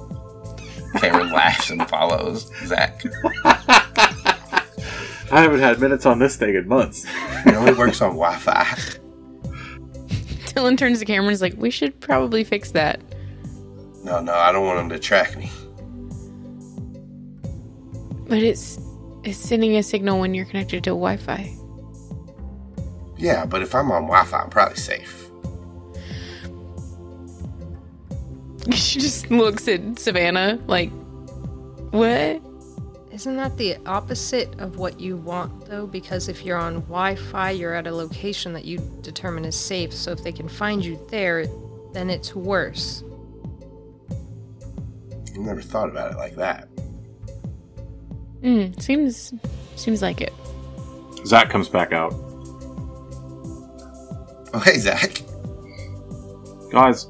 Kamren 0.96 1.32
laughs 1.32 1.70
and 1.70 1.86
follows 1.88 2.50
Zac. 2.64 3.02
I 3.44 5.40
haven't 5.40 5.60
had 5.60 5.80
minutes 5.80 6.06
on 6.06 6.18
this 6.18 6.36
thing 6.36 6.54
in 6.54 6.68
months. 6.68 7.04
It 7.44 7.54
only 7.54 7.74
works 7.74 8.00
on 8.00 8.10
Wi 8.10 8.36
Fi. 8.36 8.64
Dylan 10.54 10.78
turns 10.78 10.98
to 10.98 11.00
the 11.00 11.04
camera 11.04 11.26
and 11.26 11.34
is 11.34 11.42
like, 11.42 11.54
"We 11.56 11.70
should 11.70 12.00
probably 12.00 12.44
fix 12.44 12.70
that." 12.70 13.00
No, 14.04 14.20
no, 14.20 14.32
I 14.32 14.52
don't 14.52 14.64
want 14.64 14.80
him 14.80 14.88
to 14.90 14.98
track 14.98 15.36
me. 15.36 15.50
But 18.28 18.38
it's 18.38 18.78
it's 19.24 19.36
sending 19.36 19.76
a 19.76 19.82
signal 19.82 20.20
when 20.20 20.32
you're 20.32 20.46
connected 20.46 20.84
to 20.84 20.90
Wi-Fi. 20.90 21.52
Yeah, 23.18 23.44
but 23.44 23.62
if 23.62 23.74
I'm 23.74 23.90
on 23.90 24.02
Wi 24.02 24.24
Fi, 24.24 24.38
I'm 24.42 24.50
probably 24.50 24.76
safe. 24.76 25.25
She 28.72 28.98
just 28.98 29.30
looks 29.30 29.68
at 29.68 29.98
Savannah 29.98 30.58
like, 30.66 30.90
"What?" 31.90 32.42
Isn't 33.12 33.36
that 33.36 33.56
the 33.56 33.78
opposite 33.86 34.58
of 34.60 34.76
what 34.76 35.00
you 35.00 35.16
want, 35.16 35.66
though? 35.66 35.86
Because 35.86 36.28
if 36.28 36.44
you're 36.44 36.58
on 36.58 36.80
Wi 36.82 37.14
Fi, 37.14 37.52
you're 37.52 37.74
at 37.74 37.86
a 37.86 37.94
location 37.94 38.52
that 38.52 38.64
you 38.64 38.78
determine 39.00 39.44
is 39.44 39.56
safe. 39.56 39.92
So 39.94 40.10
if 40.10 40.22
they 40.22 40.32
can 40.32 40.48
find 40.48 40.84
you 40.84 40.98
there, 41.10 41.46
then 41.92 42.10
it's 42.10 42.34
worse. 42.34 43.02
I 45.34 45.38
never 45.38 45.62
thought 45.62 45.88
about 45.88 46.12
it 46.12 46.16
like 46.18 46.36
that. 46.36 46.68
Hmm. 48.42 48.72
Seems 48.78 49.32
seems 49.76 50.02
like 50.02 50.20
it. 50.20 50.32
Zac 51.24 51.48
comes 51.48 51.68
back 51.68 51.92
out. 51.92 52.12
Oh, 54.52 54.62
hey, 54.64 54.78
Zac. 54.78 55.22
Guys, 56.70 57.06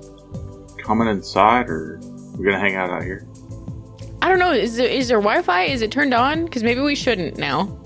coming 0.87 1.09
inside 1.09 1.69
or 1.69 1.99
we're 2.37 2.45
gonna 2.45 2.61
hang 2.61 2.77
out 2.77 2.91
out 2.91 3.03
here? 3.03 3.27
I 4.23 4.29
don't 4.29 4.39
know. 4.39 4.53
Is 4.53 4.77
there, 4.77 4.89
is 4.89 5.09
there 5.09 5.19
Wi-Fi? 5.19 5.65
Is 5.65 5.83
it 5.83 5.91
turned 5.91 6.15
on? 6.15 6.45
Because 6.45 6.63
maybe 6.63 6.81
we 6.81 6.95
shouldn't 6.95 7.37
now. 7.37 7.79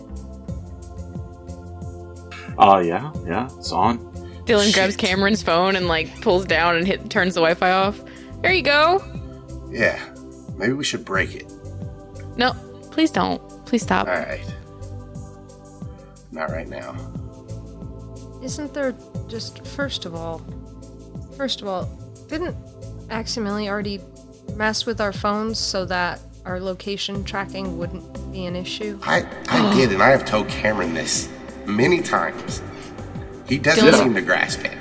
Oh 2.58 2.78
yeah, 2.78 3.10
yeah, 3.26 3.48
it's 3.56 3.72
on. 3.72 3.98
Dylan 4.44 4.74
grabs 4.74 4.96
Kamren's 4.96 5.42
phone 5.42 5.76
and 5.76 5.88
like 5.88 6.20
pulls 6.20 6.44
down 6.44 6.76
and 6.76 6.86
hit 6.86 7.10
turns 7.10 7.34
the 7.34 7.40
Wi-Fi 7.40 7.70
off. 7.70 8.00
There 8.42 8.52
you 8.52 8.62
go. 8.62 9.02
Yeah, 9.70 9.98
maybe 10.56 10.74
we 10.74 10.84
should 10.84 11.04
break 11.04 11.34
it. 11.34 11.50
No, 12.36 12.52
please 12.90 13.10
don't. 13.10 13.40
Please 13.64 13.82
stop. 13.82 14.08
All 14.08 14.14
right. 14.14 14.44
Not 16.32 16.50
right 16.50 16.68
now. 16.68 16.94
Isn't 18.42 18.72
there 18.74 18.94
just 19.28 19.66
first 19.66 20.04
of 20.04 20.14
all, 20.14 20.42
first 21.36 21.62
of 21.62 21.68
all, 21.68 21.84
didn't 22.28 22.56
Aximili 23.10 23.68
already 23.68 24.00
messed 24.56 24.86
with 24.86 25.00
our 25.00 25.12
phones 25.12 25.58
so 25.58 25.84
that 25.86 26.20
our 26.44 26.60
location 26.60 27.22
tracking 27.24 27.76
wouldn't 27.78 28.32
be 28.32 28.46
an 28.46 28.56
issue? 28.56 28.98
I, 29.02 29.26
I 29.48 29.74
did, 29.74 29.92
and 29.92 30.02
I 30.02 30.08
have 30.10 30.24
told 30.24 30.48
Kamren 30.48 30.94
this 30.94 31.28
many 31.66 32.00
times. 32.00 32.62
He 33.46 33.58
doesn't 33.58 33.84
Dylan- 33.84 33.98
seem 33.98 34.14
to 34.14 34.22
grasp 34.22 34.64
it. 34.64 34.76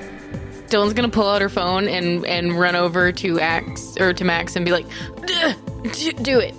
Dylan's 0.70 0.94
gonna 0.94 1.10
pull 1.10 1.28
out 1.28 1.42
her 1.42 1.50
phone 1.50 1.88
and 1.88 2.24
and 2.28 2.58
run 2.60 2.76
over 2.76 3.12
to 3.12 3.40
Ax 3.40 3.98
or 4.00 4.14
to 4.14 4.24
Max 4.24 4.56
and 4.56 4.64
be 4.64 4.72
like, 4.72 4.86
"Duh, 5.26 5.54
"Do 6.22 6.40
it." 6.40 6.54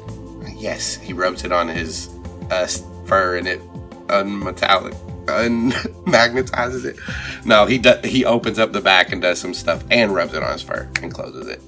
Yes, 0.57 0.97
he 0.97 1.13
rubs 1.13 1.45
it 1.45 1.53
on 1.53 1.69
his 1.69 2.11
uh, 2.51 2.67
fur, 3.07 3.37
and 3.37 3.47
it 3.47 3.61
unmetallic, 4.09 4.97
unmagnetizes 5.31 6.85
it. 6.86 6.97
No, 7.44 7.66
he 7.66 7.78
do, 7.78 7.94
he 8.05 8.24
opens 8.24 8.59
up 8.59 8.73
the 8.73 8.81
back 8.81 9.12
and 9.12 9.23
does 9.23 9.39
some 9.40 9.55
stuff, 9.55 9.85
and 9.90 10.15
rubs 10.15 10.35
it 10.35 10.43
on 10.43 10.52
his 10.52 10.62
fur 10.62 10.89
and 11.02 11.12
closes 11.12 11.48
it, 11.48 11.61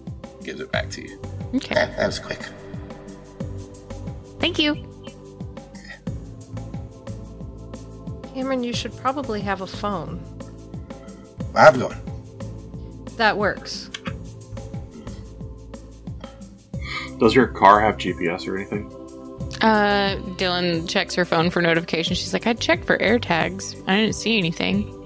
gives 0.45 0.61
it 0.61 0.71
back 0.73 0.91
to 0.91 1.03
you. 1.03 1.21
Okay. 1.55 1.75
Yeah, 1.75 1.87
that 1.97 2.07
was 2.07 2.19
quick. 2.19 2.41
Thank 4.41 4.59
you. 4.59 4.75
Kamren, 8.35 8.65
you 8.65 8.73
should 8.73 8.97
probably 8.97 9.41
have 9.43 9.61
a 9.61 9.67
phone. 9.67 10.21
I 11.55 11.65
have 11.65 11.79
going. 11.79 11.99
That 13.19 13.37
works. 13.37 13.91
Does 17.21 17.35
your 17.35 17.47
car 17.47 17.81
have 17.81 17.99
GPS 17.99 18.49
or 18.49 18.57
anything? 18.57 18.91
Uh, 19.63 20.17
Dylan 20.37 20.89
checks 20.89 21.15
her 21.15 21.25
phone 21.25 21.49
for 21.49 21.63
notifications. 21.63 22.19
She's 22.19 22.33
like, 22.33 22.47
"I 22.49 22.55
checked 22.55 22.85
for 22.85 23.01
air 23.01 23.19
tags. 23.19 23.77
I 23.87 23.97
didn't 23.97 24.17
see 24.17 24.37
anything." 24.37 24.99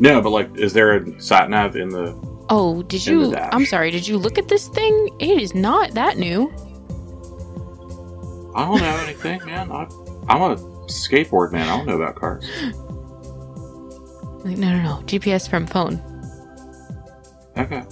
No, 0.00 0.20
but 0.20 0.30
like, 0.30 0.56
is 0.56 0.72
there 0.72 0.96
a 0.96 1.20
sat 1.20 1.48
nav 1.48 1.76
in 1.76 1.90
the? 1.90 2.12
Oh, 2.50 2.82
did 2.82 3.06
you? 3.06 3.36
I'm 3.36 3.64
sorry. 3.66 3.90
Did 3.90 4.06
you 4.08 4.18
look 4.18 4.36
at 4.36 4.48
this 4.48 4.68
thing? 4.68 5.16
It 5.20 5.40
is 5.40 5.54
not 5.54 5.94
that 5.94 6.18
new. 6.18 6.52
I 8.54 8.64
don't 8.64 8.80
know 8.80 8.96
anything, 9.04 9.44
man. 9.44 9.70
I, 9.70 9.82
I'm 10.28 10.42
a 10.42 10.56
skateboard 10.86 11.52
man. 11.52 11.68
I 11.68 11.76
don't 11.76 11.86
know 11.86 12.00
about 12.00 12.16
cars. 12.16 12.44
Like, 14.44 14.56
no, 14.56 14.72
no, 14.72 14.82
no. 14.82 15.02
GPS 15.06 15.48
from 15.48 15.66
phone. 15.66 16.02
Okay. 17.56 17.84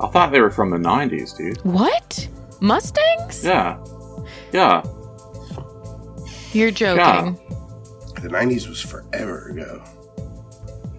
I 0.00 0.08
thought 0.08 0.30
they 0.32 0.40
were 0.40 0.50
from 0.50 0.70
the 0.70 0.78
'90s, 0.78 1.36
dude. 1.36 1.58
What? 1.64 2.28
Mustangs? 2.60 3.44
Yeah, 3.44 3.78
yeah. 4.52 4.82
You're 6.52 6.70
joking. 6.70 7.38
The 8.22 8.28
'90s 8.28 8.68
was 8.68 8.80
forever 8.80 9.48
ago. 9.50 9.82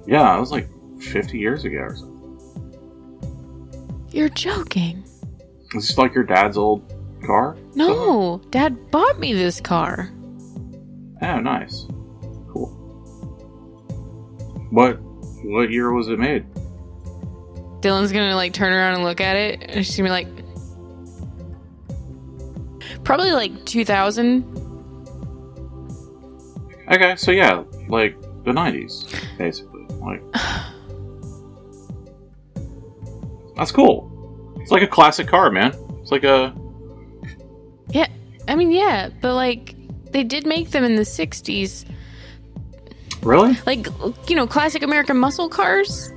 Yeah, 0.06 0.36
it 0.38 0.40
was 0.40 0.52
like 0.52 0.70
50 1.02 1.38
years 1.38 1.66
ago 1.66 1.80
or 1.80 1.96
something. 1.96 2.14
You're 4.12 4.30
joking. 4.30 5.04
Is 5.76 5.88
this 5.88 5.98
like 5.98 6.14
your 6.16 6.24
dad's 6.24 6.58
old 6.58 6.94
car? 7.26 7.58
No, 7.76 8.42
Dad 8.52 8.90
bought 8.90 9.20
me 9.20 9.34
this 9.34 9.60
car. 9.60 10.10
Oh, 11.22 11.40
nice. 11.40 11.86
Cool. 12.50 12.70
What 14.70 15.00
what 15.44 15.72
year 15.72 15.92
was 15.92 16.08
it 16.08 16.20
made? 16.20 16.46
Dylan's 17.82 18.12
gonna 18.12 18.36
like 18.36 18.54
turn 18.54 18.72
around 18.74 18.96
and 18.96 19.04
look 19.04 19.20
at 19.22 19.36
it, 19.36 19.62
and 19.64 19.86
she's 19.86 19.98
gonna 19.98 20.08
be 20.08 20.12
like, 20.12 20.28
probably 23.08 23.32
like 23.32 23.66
2000. 23.66 24.44
Okay, 26.92 27.16
so 27.16 27.32
yeah, 27.32 27.64
like 27.88 28.20
the 28.44 28.52
90s, 28.52 29.06
basically. 29.38 29.86
Like 29.96 30.22
That's 33.56 33.72
cool. 33.72 34.12
It's 34.62 34.72
like 34.72 34.84
a 34.84 34.88
classic 34.88 35.28
car, 35.28 35.50
man. 35.50 35.74
It's 36.02 36.12
like 36.12 36.24
a 36.26 36.54
Yeah, 37.90 38.08
I 38.48 38.56
mean, 38.56 38.72
yeah, 38.72 39.10
but 39.22 39.34
like 39.36 39.74
they 40.12 40.24
did 40.24 40.46
make 40.46 40.72
them 40.72 40.84
in 40.84 40.96
the 40.96 41.04
60s, 41.04 41.86
Really? 43.24 43.58
like 43.66 43.88
you 44.30 44.36
know, 44.36 44.46
classic 44.48 44.84
American 44.84 45.18
muscle 45.18 45.50
cars. 45.50 46.12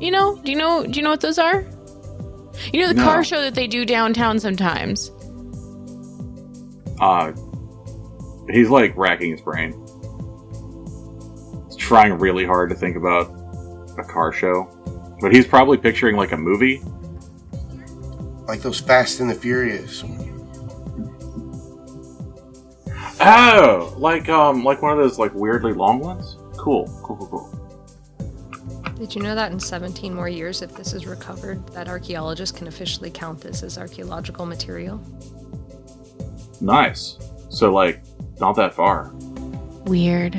You 0.00 0.10
know? 0.10 0.36
Do 0.44 0.50
you 0.52 0.58
know? 0.58 0.84
Do 0.84 0.92
you 0.98 1.02
know 1.02 1.10
what 1.10 1.20
those 1.22 1.38
are? 1.38 1.64
You 2.72 2.80
know 2.82 2.88
the 2.88 2.94
No. 2.94 3.04
car 3.04 3.24
show 3.24 3.40
that 3.40 3.54
they 3.54 3.66
do 3.66 3.84
downtown 3.86 4.38
sometimes. 4.38 5.10
Uh 7.00 7.32
he's 8.50 8.68
like 8.68 8.96
racking 8.96 9.30
his 9.30 9.40
brain. 9.40 9.72
He's 11.66 11.76
trying 11.76 12.12
really 12.14 12.44
hard 12.44 12.70
to 12.70 12.76
think 12.76 12.96
about 12.96 13.30
a 13.98 14.04
car 14.04 14.32
show. 14.32 14.70
But 15.20 15.32
he's 15.32 15.46
probably 15.46 15.78
picturing 15.78 16.16
like 16.16 16.32
a 16.32 16.36
movie. 16.36 16.82
Like 18.46 18.60
those 18.60 18.80
Fast 18.80 19.20
and 19.20 19.30
the 19.30 19.34
Furious. 19.34 20.04
Oh, 23.20 23.94
like 23.96 24.28
um 24.28 24.64
like 24.64 24.82
one 24.82 24.92
of 24.92 24.98
those 24.98 25.18
like 25.18 25.32
weirdly 25.34 25.72
long 25.72 26.00
ones? 26.00 26.36
Cool. 26.56 26.86
Cool, 27.02 27.16
cool, 27.16 27.26
cool. 27.28 27.64
Did 28.98 29.14
you 29.14 29.22
know 29.22 29.34
that 29.34 29.50
in 29.50 29.58
17 29.58 30.14
more 30.14 30.28
years, 30.28 30.62
if 30.62 30.74
this 30.76 30.92
is 30.92 31.06
recovered, 31.06 31.66
that 31.68 31.88
archaeologists 31.88 32.56
can 32.56 32.68
officially 32.68 33.10
count 33.10 33.40
this 33.40 33.62
as 33.62 33.76
archaeological 33.76 34.46
material? 34.46 34.98
Nice. 36.60 37.18
So 37.50 37.72
like 37.72 38.02
not 38.40 38.54
that 38.56 38.74
far. 38.74 39.10
Weird. 39.86 40.34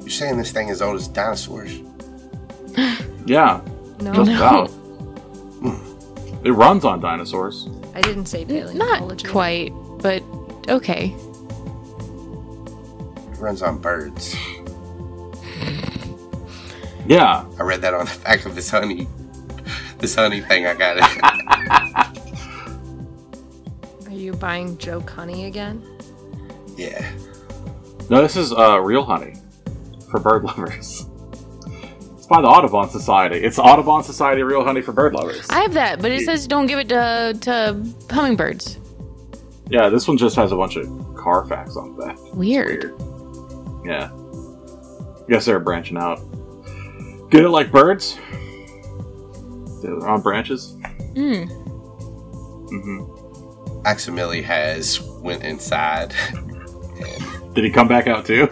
You're 0.00 0.08
saying 0.10 0.36
this 0.38 0.52
thing 0.52 0.68
is 0.68 0.82
old 0.82 0.96
as 0.96 1.08
dinosaurs? 1.08 1.80
Yeah, 3.26 3.62
No, 4.00 4.12
just 4.12 4.30
no. 4.30 4.36
about. 4.36 4.70
It 6.44 6.52
runs 6.52 6.84
on 6.84 7.00
dinosaurs. 7.00 7.68
I 7.94 8.02
didn't 8.02 8.26
say 8.26 8.44
Not 8.44 8.48
paleontology. 8.76 9.28
quite, 9.28 9.72
but 10.02 10.22
okay. 10.68 11.14
It 13.32 13.38
runs 13.38 13.62
on 13.62 13.78
birds. 13.78 14.36
Yeah. 17.06 17.46
I 17.58 17.62
read 17.62 17.80
that 17.80 17.94
on 17.94 18.04
the 18.04 18.18
back 18.24 18.44
of 18.44 18.54
this 18.54 18.68
honey, 18.68 19.08
this 19.98 20.14
honey 20.14 20.42
thing. 20.42 20.66
I 20.66 20.74
got 20.74 20.98
it. 20.98 21.02
Are 21.96 22.12
you 24.24 24.32
buying 24.32 24.76
joke 24.78 25.08
honey 25.10 25.46
again? 25.46 25.84
yeah. 26.76 27.12
No, 28.10 28.20
this 28.20 28.36
is 28.36 28.52
uh 28.52 28.80
real 28.80 29.04
honey 29.04 29.34
for 30.10 30.20
bird 30.20 30.44
lovers. 30.44 31.06
It's 32.16 32.26
by 32.26 32.40
the 32.40 32.48
Audubon 32.48 32.88
Society. 32.88 33.38
It's 33.38 33.58
Audubon 33.58 34.02
Society 34.02 34.42
Real 34.42 34.64
Honey 34.64 34.80
for 34.80 34.92
Bird 34.92 35.12
Lovers. 35.14 35.46
I 35.50 35.60
have 35.60 35.74
that, 35.74 36.00
but 36.00 36.10
it 36.10 36.22
says 36.22 36.46
don't 36.46 36.66
give 36.66 36.78
it 36.78 36.88
to, 36.88 37.36
to 37.42 37.84
hummingbirds. 38.10 38.78
Yeah, 39.68 39.90
this 39.90 40.08
one 40.08 40.16
just 40.16 40.34
has 40.36 40.50
a 40.52 40.56
bunch 40.56 40.76
of 40.76 40.86
car 41.16 41.44
facts 41.46 41.76
on 41.76 41.94
the 41.96 42.02
back. 42.06 42.16
Weird. 42.34 42.94
Yeah. 43.84 44.10
I 44.10 45.30
Guess 45.30 45.44
they're 45.44 45.60
branching 45.60 45.98
out. 45.98 46.18
Get 47.30 47.44
it 47.44 47.50
like 47.50 47.70
birds? 47.70 48.18
They're 49.82 50.06
on 50.08 50.22
branches? 50.22 50.76
Mm. 51.14 51.46
hmm 52.70 53.13
Aximili 53.84 54.42
has 54.42 55.00
went 55.00 55.42
inside. 55.42 56.14
Did 57.54 57.64
he 57.64 57.70
come 57.70 57.88
back 57.88 58.06
out 58.06 58.26
too? 58.26 58.48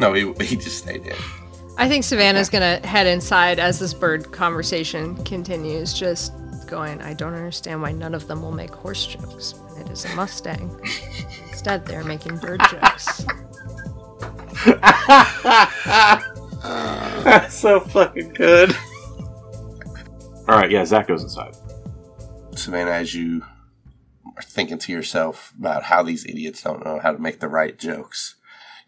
no, 0.00 0.12
he, 0.12 0.32
he 0.44 0.56
just 0.56 0.78
stayed 0.78 1.06
in. 1.06 1.16
I 1.76 1.88
think 1.88 2.04
Savannah's 2.04 2.48
gonna 2.48 2.84
head 2.86 3.06
inside 3.06 3.58
as 3.58 3.78
this 3.78 3.94
bird 3.94 4.30
conversation 4.32 5.22
continues, 5.24 5.94
just 5.94 6.32
going, 6.66 7.00
I 7.02 7.14
don't 7.14 7.34
understand 7.34 7.82
why 7.82 7.92
none 7.92 8.14
of 8.14 8.28
them 8.28 8.42
will 8.42 8.52
make 8.52 8.70
horse 8.70 9.06
jokes 9.06 9.54
when 9.54 9.86
it 9.86 9.90
is 9.90 10.04
a 10.04 10.14
Mustang. 10.14 10.78
Instead, 11.48 11.84
they're 11.86 12.04
making 12.04 12.36
bird 12.36 12.60
jokes. 12.70 13.24
That's 17.24 17.54
so 17.54 17.80
fucking 17.80 18.34
good. 18.34 18.76
Alright, 20.48 20.70
yeah, 20.70 20.84
Zac 20.84 21.08
goes 21.08 21.22
inside. 21.22 21.56
Savannah, 22.54 22.92
as 22.92 23.14
you 23.14 23.42
are 24.40 24.42
thinking 24.42 24.78
to 24.78 24.92
yourself 24.92 25.52
about 25.58 25.84
how 25.84 26.02
these 26.02 26.24
idiots 26.24 26.62
don't 26.62 26.84
know 26.84 26.98
how 26.98 27.12
to 27.12 27.18
make 27.18 27.40
the 27.40 27.48
right 27.48 27.78
jokes, 27.78 28.36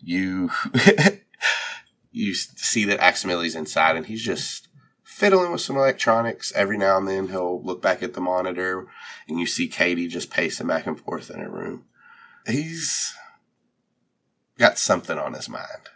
you 0.01 0.51
you 2.11 2.35
see 2.35 2.85
that 2.87 3.01
Aximili's 3.01 3.55
inside 3.55 3.97
and 3.97 4.07
he's 4.07 4.23
just 4.23 4.69
fiddling 5.03 5.53
with 5.53 5.61
some 5.61 5.77
electronics. 5.77 6.53
Every 6.55 6.79
now 6.79 6.97
and 6.97 7.07
then 7.07 7.29
he'll 7.29 7.63
look 7.63 7.83
back 7.83 8.03
at 8.03 8.15
the 8.15 8.21
monitor 8.21 8.87
and 9.29 9.39
you 9.39 9.47
see 9.47 9.69
Katie 9.69 10.09
just 10.09 10.31
pacing 10.31 10.67
back 10.69 10.87
and 10.87 10.99
forth 10.99 11.31
in 11.31 11.41
her 11.41 11.51
room. 11.51 11.85
He's 12.47 13.15
got 14.59 14.79
something 14.79 15.19
on 15.19 15.35
his 15.35 15.51
mind, 15.51 15.91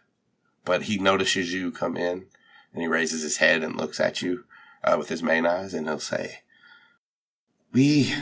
but 0.67 0.83
he 0.83 0.99
notices 0.99 1.55
you 1.55 1.73
come 1.73 1.97
in 1.97 2.27
and 2.75 2.83
he 2.83 2.87
raises 2.87 3.23
his 3.23 3.39
head 3.39 3.63
and 3.63 3.75
looks 3.75 4.01
at 4.01 4.21
you 4.21 4.45
uh, 4.85 4.97
with 4.99 5.09
his 5.09 5.23
main 5.23 5.47
eyes 5.47 5.73
and 5.73 5.87
he'll 5.87 5.99
say, 5.99 6.41
we 7.73 8.15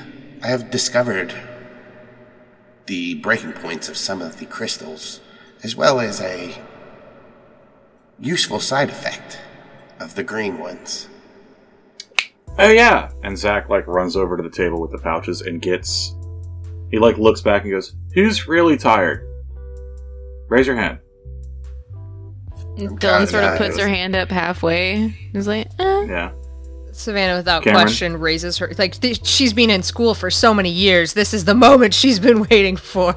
have 0.47 0.71
discovered 0.71 1.35
the 2.87 3.15
breaking 3.17 3.53
points 3.53 3.89
of 3.89 3.97
some 3.97 4.21
of 4.21 4.39
the 4.39 4.47
crystals, 4.47 5.21
as 5.63 5.75
well 5.75 6.01
as 6.01 6.21
a 6.21 6.55
useful 8.21 8.61
side 8.61 8.91
effect 8.91 9.41
of 10.01 10.15
the 10.15 10.23
green 10.23 10.59
ones. 10.59 11.09
oh 12.59 12.71
yeah. 12.71 13.11
And 13.23 13.37
Zac 13.39 13.69
like 13.69 13.87
runs 13.87 14.17
over 14.17 14.37
to 14.37 14.43
the 14.43 14.51
table 14.51 14.81
with 14.81 14.91
the 14.91 14.99
pouches 14.99 15.41
and 15.41 15.61
gets. 15.61 16.15
He 16.91 16.99
like 16.99 17.19
looks 17.19 17.41
back 17.41 17.63
and 17.63 17.73
goes, 17.73 17.95
"Who's 18.15 18.47
really 18.47 18.77
tired? 18.77 19.27
Raise 20.49 20.67
your 20.67 20.77
hand." 20.77 20.99
Dylan 22.77 23.29
sort 23.29 23.45
of 23.45 23.57
puts 23.59 23.79
her 23.79 23.89
hand 23.89 24.17
up 24.17 24.31
halfway. 24.31 25.09
He's 25.09 25.47
like, 25.47 25.69
eh. 25.79 26.05
Yeah. 26.07 26.33
Savannah, 26.97 27.37
without 27.37 27.63
Kamren? 27.65 27.73
question, 27.73 28.17
raises 28.19 28.59
her. 28.59 28.71
Like, 28.79 29.01
th- 29.01 29.27
she's 29.27 29.53
been 29.53 29.71
in 29.71 29.83
school 29.83 30.15
for 30.15 30.31
so 30.31 30.55
many 30.55 30.71
years. 30.71 31.13
This 31.15 31.35
is 31.35 31.45
the 31.45 31.55
moment 31.55 31.95
she's 31.95 32.19
been 32.19 32.41
waiting 32.51 32.77
for. 32.77 33.17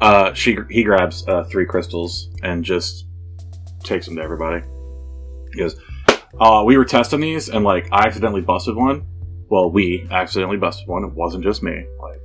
Uh, 0.00 0.32
she 0.34 0.56
he 0.70 0.82
grabs 0.82 1.26
uh, 1.28 1.44
three 1.44 1.64
crystals 1.66 2.28
and 2.42 2.64
just 2.64 3.06
takes 3.84 4.06
them 4.06 4.16
to 4.16 4.22
everybody. 4.22 4.64
He 5.52 5.58
goes, 5.60 5.76
"Uh, 6.40 6.64
we 6.66 6.76
were 6.76 6.84
testing 6.84 7.20
these, 7.20 7.48
and 7.48 7.64
like 7.64 7.88
I 7.92 8.06
accidentally 8.06 8.40
busted 8.40 8.74
one. 8.74 9.06
Well, 9.48 9.70
we 9.70 10.06
accidentally 10.10 10.56
busted 10.56 10.88
one. 10.88 11.04
It 11.04 11.12
wasn't 11.12 11.44
just 11.44 11.62
me. 11.62 11.84
Like, 12.00 12.20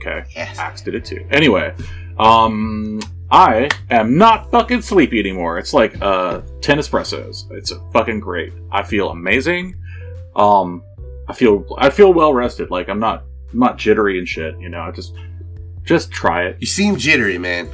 okay, 0.00 0.28
Yes. 0.36 0.58
Ax 0.58 0.82
did 0.82 0.94
it 0.94 1.04
too. 1.04 1.26
Anyway, 1.32 1.74
um, 2.18 3.00
I 3.30 3.68
am 3.90 4.16
not 4.16 4.50
fucking 4.50 4.82
sleepy 4.82 5.20
anymore. 5.20 5.58
It's 5.58 5.74
like 5.74 6.00
uh 6.00 6.40
ten 6.60 6.78
espressos. 6.78 7.50
It's 7.50 7.72
fucking 7.92 8.20
great. 8.20 8.52
I 8.72 8.82
feel 8.82 9.10
amazing. 9.10 9.74
Um, 10.34 10.82
I 11.28 11.34
feel 11.34 11.66
I 11.78 11.90
feel 11.90 12.12
well 12.12 12.32
rested. 12.32 12.70
Like 12.70 12.88
I'm 12.88 13.00
not 13.00 13.24
I'm 13.52 13.58
not 13.58 13.76
jittery 13.78 14.18
and 14.18 14.26
shit. 14.26 14.58
You 14.58 14.68
know, 14.68 14.80
I 14.80 14.90
just 14.90 15.14
just 15.84 16.10
try 16.10 16.44
it. 16.44 16.56
You 16.60 16.66
seem 16.66 16.96
jittery, 16.96 17.38
man. 17.38 17.68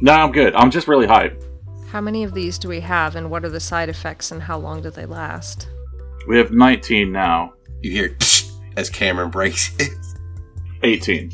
No, 0.00 0.12
I'm 0.12 0.32
good. 0.32 0.54
I'm 0.54 0.70
just 0.70 0.88
really 0.88 1.06
hyped. 1.06 1.42
How 1.88 2.00
many 2.00 2.24
of 2.24 2.34
these 2.34 2.58
do 2.58 2.68
we 2.68 2.80
have, 2.80 3.14
and 3.14 3.30
what 3.30 3.44
are 3.44 3.48
the 3.48 3.60
side 3.60 3.88
effects, 3.88 4.32
and 4.32 4.42
how 4.42 4.58
long 4.58 4.82
do 4.82 4.90
they 4.90 5.06
last? 5.06 5.68
We 6.26 6.36
have 6.38 6.50
19 6.50 7.12
now. 7.12 7.54
You 7.82 7.92
hear 7.92 8.16
as 8.76 8.90
Kamren 8.90 9.30
breaks 9.30 9.70
it. 9.78 9.92
18. 10.82 11.30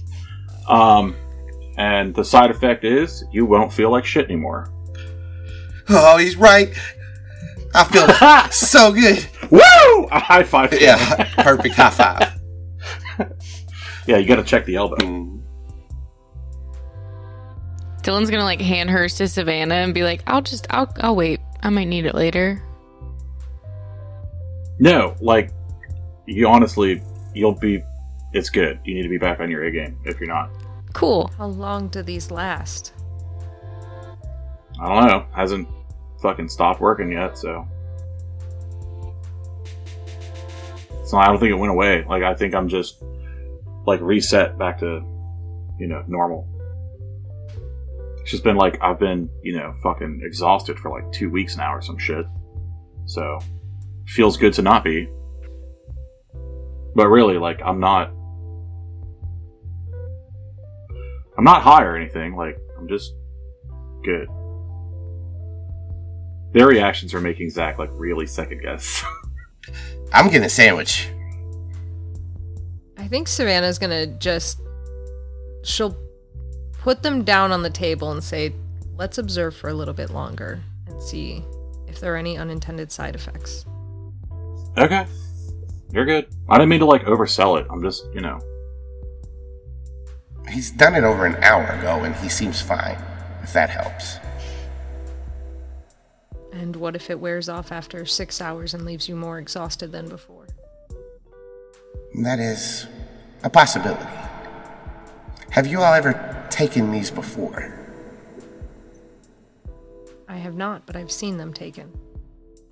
Um, 0.68 1.16
and 1.80 2.14
the 2.14 2.22
side 2.22 2.50
effect 2.50 2.84
is 2.84 3.24
you 3.32 3.46
won't 3.46 3.72
feel 3.72 3.90
like 3.90 4.04
shit 4.04 4.26
anymore. 4.26 4.70
Oh, 5.88 6.18
he's 6.18 6.36
right. 6.36 6.68
I 7.74 7.84
feel 7.84 8.50
so 8.50 8.92
good. 8.92 9.26
Woo! 9.50 10.04
A 10.10 10.20
high 10.20 10.42
five. 10.42 10.78
Yeah, 10.78 11.24
perfect 11.42 11.74
high 11.74 11.88
five. 11.88 12.38
yeah, 14.06 14.18
you 14.18 14.26
gotta 14.26 14.42
check 14.42 14.66
the 14.66 14.76
elbow. 14.76 14.96
Mm. 14.96 15.42
Dylan's 18.02 18.30
gonna 18.30 18.44
like 18.44 18.60
hand 18.60 18.90
hers 18.90 19.14
to 19.14 19.26
Savannah 19.26 19.76
and 19.76 19.94
be 19.94 20.02
like, 20.02 20.22
I'll 20.26 20.42
just, 20.42 20.66
I'll, 20.68 20.92
I'll 21.00 21.16
wait. 21.16 21.40
I 21.62 21.70
might 21.70 21.88
need 21.88 22.04
it 22.04 22.14
later. 22.14 22.62
No, 24.78 25.16
like, 25.22 25.50
you 26.26 26.46
honestly, 26.46 27.02
you'll 27.34 27.54
be, 27.54 27.82
it's 28.34 28.50
good. 28.50 28.80
You 28.84 28.94
need 28.94 29.02
to 29.02 29.08
be 29.08 29.18
back 29.18 29.40
on 29.40 29.50
your 29.50 29.64
A 29.64 29.70
game 29.70 29.98
if 30.04 30.20
you're 30.20 30.28
not. 30.28 30.50
Cool. 30.92 31.30
How 31.38 31.46
long 31.46 31.88
do 31.88 32.02
these 32.02 32.30
last? 32.30 32.92
I 34.80 34.88
don't 34.88 35.06
know. 35.06 35.26
Hasn't 35.34 35.68
fucking 36.22 36.48
stopped 36.48 36.80
working 36.80 37.12
yet, 37.12 37.38
so. 37.38 37.66
So 41.04 41.18
I 41.18 41.26
don't 41.26 41.38
think 41.38 41.50
it 41.50 41.58
went 41.58 41.72
away. 41.72 42.04
Like, 42.08 42.22
I 42.22 42.34
think 42.34 42.54
I'm 42.54 42.68
just, 42.68 43.02
like, 43.86 44.00
reset 44.00 44.58
back 44.58 44.78
to, 44.78 45.02
you 45.78 45.86
know, 45.86 46.04
normal. 46.06 46.48
It's 48.20 48.30
just 48.30 48.44
been 48.44 48.56
like, 48.56 48.78
I've 48.80 48.98
been, 48.98 49.28
you 49.42 49.56
know, 49.56 49.72
fucking 49.82 50.20
exhausted 50.22 50.78
for 50.78 50.90
like 50.90 51.10
two 51.10 51.30
weeks 51.30 51.56
now 51.56 51.74
or 51.74 51.82
some 51.82 51.98
shit. 51.98 52.26
So, 53.06 53.38
feels 54.06 54.36
good 54.36 54.52
to 54.54 54.62
not 54.62 54.84
be. 54.84 55.08
But 56.94 57.08
really, 57.08 57.38
like, 57.38 57.60
I'm 57.64 57.80
not. 57.80 58.12
I'm 61.40 61.44
not 61.44 61.62
high 61.62 61.84
or 61.84 61.96
anything. 61.96 62.36
Like, 62.36 62.58
I'm 62.76 62.86
just 62.86 63.14
good. 64.04 64.28
Their 66.52 66.66
reactions 66.66 67.14
are 67.14 67.20
making 67.22 67.48
Zac 67.48 67.78
like 67.78 67.88
really 67.94 68.26
second 68.26 68.60
guess. 68.60 69.02
I'm 70.12 70.26
getting 70.26 70.44
a 70.44 70.50
sandwich. 70.50 71.08
I 72.98 73.08
think 73.08 73.26
Savannah's 73.26 73.78
gonna 73.78 74.06
just. 74.18 74.60
She'll 75.64 75.96
put 76.72 77.02
them 77.02 77.24
down 77.24 77.52
on 77.52 77.62
the 77.62 77.70
table 77.70 78.12
and 78.12 78.22
say, 78.22 78.54
let's 78.96 79.16
observe 79.16 79.56
for 79.56 79.70
a 79.70 79.74
little 79.74 79.94
bit 79.94 80.10
longer 80.10 80.60
and 80.88 81.02
see 81.02 81.42
if 81.88 82.00
there 82.00 82.12
are 82.12 82.18
any 82.18 82.36
unintended 82.36 82.92
side 82.92 83.14
effects. 83.14 83.64
okay, 84.76 85.06
you're 85.90 86.04
good. 86.04 86.26
I 86.50 86.58
didn't 86.58 86.68
mean 86.68 86.80
to 86.80 86.86
like 86.86 87.04
oversell 87.04 87.58
it. 87.58 87.66
I'm 87.70 87.82
just, 87.82 88.04
you 88.12 88.20
know, 88.20 88.38
He's 90.48 90.70
done 90.70 90.94
it 90.94 91.04
over 91.04 91.26
an 91.26 91.36
hour 91.42 91.66
ago 91.66 92.04
and 92.04 92.14
he 92.16 92.28
seems 92.28 92.60
fine, 92.60 92.98
if 93.42 93.52
that 93.52 93.70
helps. 93.70 94.16
And 96.52 96.74
what 96.76 96.96
if 96.96 97.10
it 97.10 97.20
wears 97.20 97.48
off 97.48 97.72
after 97.72 98.04
six 98.04 98.40
hours 98.40 98.74
and 98.74 98.84
leaves 98.84 99.08
you 99.08 99.16
more 99.16 99.38
exhausted 99.38 99.92
than 99.92 100.08
before? 100.08 100.46
That 102.22 102.40
is 102.40 102.86
a 103.44 103.50
possibility. 103.50 104.04
Have 105.50 105.66
you 105.66 105.80
all 105.80 105.94
ever 105.94 106.46
taken 106.50 106.90
these 106.90 107.10
before? 107.10 107.76
I 110.28 110.36
have 110.36 110.54
not, 110.54 110.86
but 110.86 110.96
I've 110.96 111.10
seen 111.10 111.36
them 111.36 111.52
taken. 111.52 111.92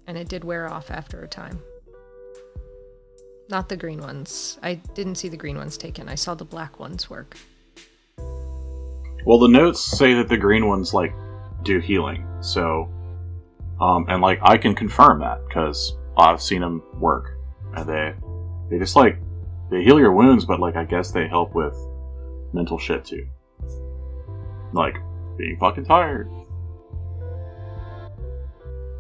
And 0.07 0.17
it 0.17 0.29
did 0.29 0.45
wear 0.45 0.69
off 0.69 0.91
after 0.91 1.23
a 1.23 1.29
time. 1.29 1.61
Not 3.49 3.69
the 3.69 3.77
green 3.77 4.01
ones. 4.01 4.59
I 4.63 4.75
didn't 4.75 5.17
see 5.17 5.29
the 5.29 5.37
green 5.37 5.57
ones 5.57 5.79
taken. 5.79 6.09
I 6.09 6.15
saw 6.15 6.35
the 6.35 6.45
black 6.45 6.79
ones 6.79 7.09
work. 7.09 7.37
Well, 9.29 9.39
the 9.39 9.49
notes 9.49 9.85
say 9.85 10.15
that 10.15 10.31
the 10.31 10.39
green 10.39 10.67
ones 10.67 10.95
like 10.95 11.13
do 11.63 11.81
healing. 11.81 12.27
So, 12.41 12.89
um, 13.79 14.07
and 14.09 14.23
like 14.23 14.39
I 14.41 14.57
can 14.57 14.75
confirm 14.75 15.21
that 15.21 15.47
because 15.47 15.99
I've 16.17 16.41
seen 16.41 16.63
them 16.63 16.83
work, 16.95 17.37
and 17.75 17.87
they 17.87 18.15
they 18.71 18.79
just 18.79 18.97
like 18.97 19.19
they 19.71 19.85
heal 19.85 20.01
your 20.01 20.13
wounds, 20.13 20.47
but 20.47 20.61
like 20.61 20.77
I 20.77 20.85
guess 20.85 21.11
they 21.11 21.29
help 21.29 21.55
with 21.55 21.77
mental 22.55 22.79
shit 22.79 23.05
too, 23.05 23.29
like 24.73 24.97
being 25.37 25.59
fucking 25.61 25.85
tired. 25.85 26.31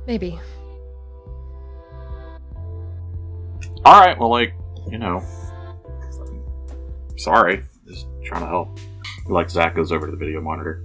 Maybe. 0.06 0.38
All 3.82 3.98
right, 3.98 4.18
well, 4.18 4.28
like 4.28 4.52
you 4.90 4.98
know, 4.98 5.22
sorry, 7.16 7.62
just 7.86 8.06
trying 8.22 8.42
to 8.42 8.46
help. 8.46 8.78
Like 9.26 9.51
Zac 9.51 9.74
goes 9.74 9.93
over 9.93 10.06
to 10.06 10.12
the 10.12 10.16
video 10.16 10.40
monitor. 10.40 10.82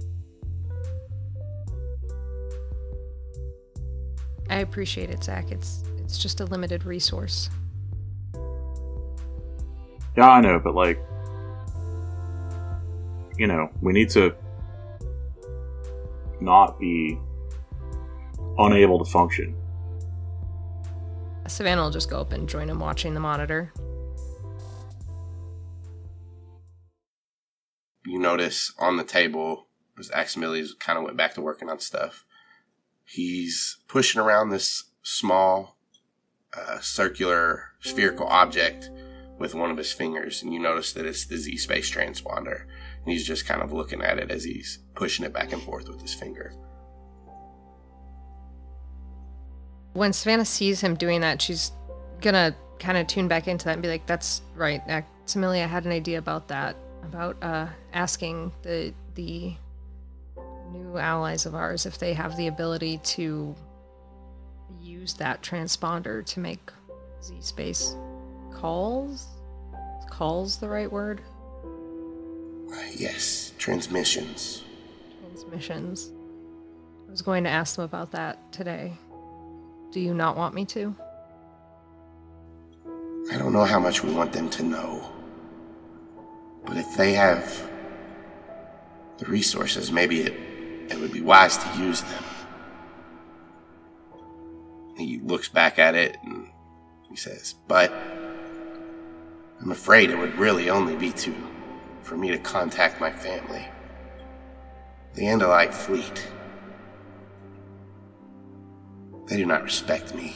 I 4.50 4.58
appreciate 4.58 5.10
it, 5.10 5.24
Zac. 5.24 5.50
It's 5.50 5.82
it's 5.98 6.18
just 6.18 6.40
a 6.40 6.44
limited 6.44 6.84
resource. 6.84 7.50
Yeah, 10.16 10.28
I 10.28 10.40
know, 10.40 10.60
but 10.60 10.74
like, 10.74 10.98
you 13.36 13.46
know, 13.46 13.68
we 13.80 13.92
need 13.92 14.10
to 14.10 14.34
not 16.40 16.78
be 16.78 17.18
unable 18.58 19.04
to 19.04 19.10
function. 19.10 19.56
Savannah 21.48 21.82
will 21.82 21.90
just 21.90 22.08
go 22.08 22.20
up 22.20 22.32
and 22.32 22.48
join 22.48 22.70
him 22.70 22.78
watching 22.78 23.14
the 23.14 23.20
monitor. 23.20 23.72
You 28.06 28.18
notice 28.18 28.72
on 28.78 28.96
the 28.96 29.04
table, 29.04 29.66
as 29.98 30.10
Aximili's 30.10 30.74
kind 30.74 30.98
of 30.98 31.04
went 31.04 31.16
back 31.16 31.34
to 31.34 31.40
working 31.40 31.70
on 31.70 31.78
stuff, 31.78 32.24
he's 33.04 33.78
pushing 33.88 34.20
around 34.20 34.50
this 34.50 34.84
small 35.02 35.76
uh, 36.56 36.80
circular 36.80 37.70
spherical 37.80 38.26
object 38.26 38.90
with 39.38 39.54
one 39.54 39.70
of 39.70 39.76
his 39.76 39.92
fingers, 39.92 40.42
and 40.42 40.52
you 40.52 40.60
notice 40.60 40.92
that 40.92 41.06
it's 41.06 41.26
the 41.26 41.36
Z 41.36 41.56
Space 41.56 41.90
transponder. 41.90 42.62
And 43.02 43.12
he's 43.12 43.26
just 43.26 43.46
kind 43.46 43.62
of 43.62 43.72
looking 43.72 44.02
at 44.02 44.18
it 44.18 44.30
as 44.30 44.44
he's 44.44 44.78
pushing 44.94 45.24
it 45.24 45.32
back 45.32 45.52
and 45.52 45.62
forth 45.62 45.88
with 45.88 46.00
his 46.00 46.14
finger. 46.14 46.52
When 49.92 50.12
Savannah 50.12 50.44
sees 50.44 50.80
him 50.80 50.94
doing 50.94 51.20
that, 51.20 51.40
she's 51.40 51.72
gonna 52.20 52.54
kind 52.78 52.98
of 52.98 53.06
tune 53.06 53.28
back 53.28 53.48
into 53.48 53.64
that 53.66 53.74
and 53.74 53.82
be 53.82 53.88
like, 53.88 54.06
"That's 54.06 54.42
right, 54.56 54.84
Maximilian. 54.86 55.64
I 55.64 55.72
had 55.72 55.84
an 55.84 55.92
idea 55.92 56.18
about 56.18 56.48
that. 56.48 56.76
About 57.06 57.36
uh, 57.42 57.66
asking 57.92 58.52
the 58.62 58.92
the 59.14 59.54
new 60.72 60.98
allies 60.98 61.46
of 61.46 61.54
ours 61.54 61.86
if 61.86 61.98
they 61.98 62.14
have 62.14 62.36
the 62.36 62.48
ability 62.48 62.98
to 62.98 63.54
use 64.80 65.14
that 65.14 65.42
transponder 65.42 66.24
to 66.26 66.40
make 66.40 66.72
Z 67.22 67.36
space 67.40 67.94
calls. 68.52 69.26
Is 70.00 70.10
calls 70.10 70.58
the 70.58 70.68
right 70.68 70.90
word? 70.90 71.20
Yes, 72.96 73.52
transmissions. 73.58 74.62
Transmissions. 75.20 76.10
I 77.06 77.10
was 77.10 77.22
going 77.22 77.44
to 77.44 77.50
ask 77.50 77.76
them 77.76 77.84
about 77.84 78.12
that 78.12 78.52
today. 78.52 78.92
Do 79.90 80.00
you 80.00 80.14
not 80.14 80.36
want 80.36 80.54
me 80.54 80.64
to? 80.66 80.94
I 83.32 83.38
don't 83.38 83.52
know 83.52 83.64
how 83.64 83.80
much 83.80 84.02
we 84.02 84.12
want 84.12 84.32
them 84.32 84.48
to 84.50 84.62
know. 84.62 85.13
But 86.64 86.76
if 86.76 86.96
they 86.96 87.12
have 87.12 87.70
the 89.18 89.26
resources, 89.26 89.92
maybe 89.92 90.22
it, 90.22 90.34
it 90.90 90.98
would 90.98 91.12
be 91.12 91.20
wise 91.20 91.56
to 91.58 91.78
use 91.78 92.00
them. 92.02 92.24
He 94.96 95.18
looks 95.18 95.48
back 95.48 95.78
at 95.78 95.94
it 95.94 96.16
and 96.24 96.48
he 97.08 97.16
says, 97.16 97.54
But 97.68 97.92
I'm 99.60 99.70
afraid 99.70 100.10
it 100.10 100.18
would 100.18 100.36
really 100.36 100.70
only 100.70 100.96
be 100.96 101.10
to 101.12 101.34
for 102.02 102.16
me 102.16 102.30
to 102.30 102.38
contact 102.38 103.00
my 103.00 103.10
family. 103.10 103.66
The 105.14 105.22
Andalite 105.22 105.72
fleet. 105.72 106.26
They 109.26 109.36
do 109.36 109.46
not 109.46 109.62
respect 109.62 110.14
me. 110.14 110.34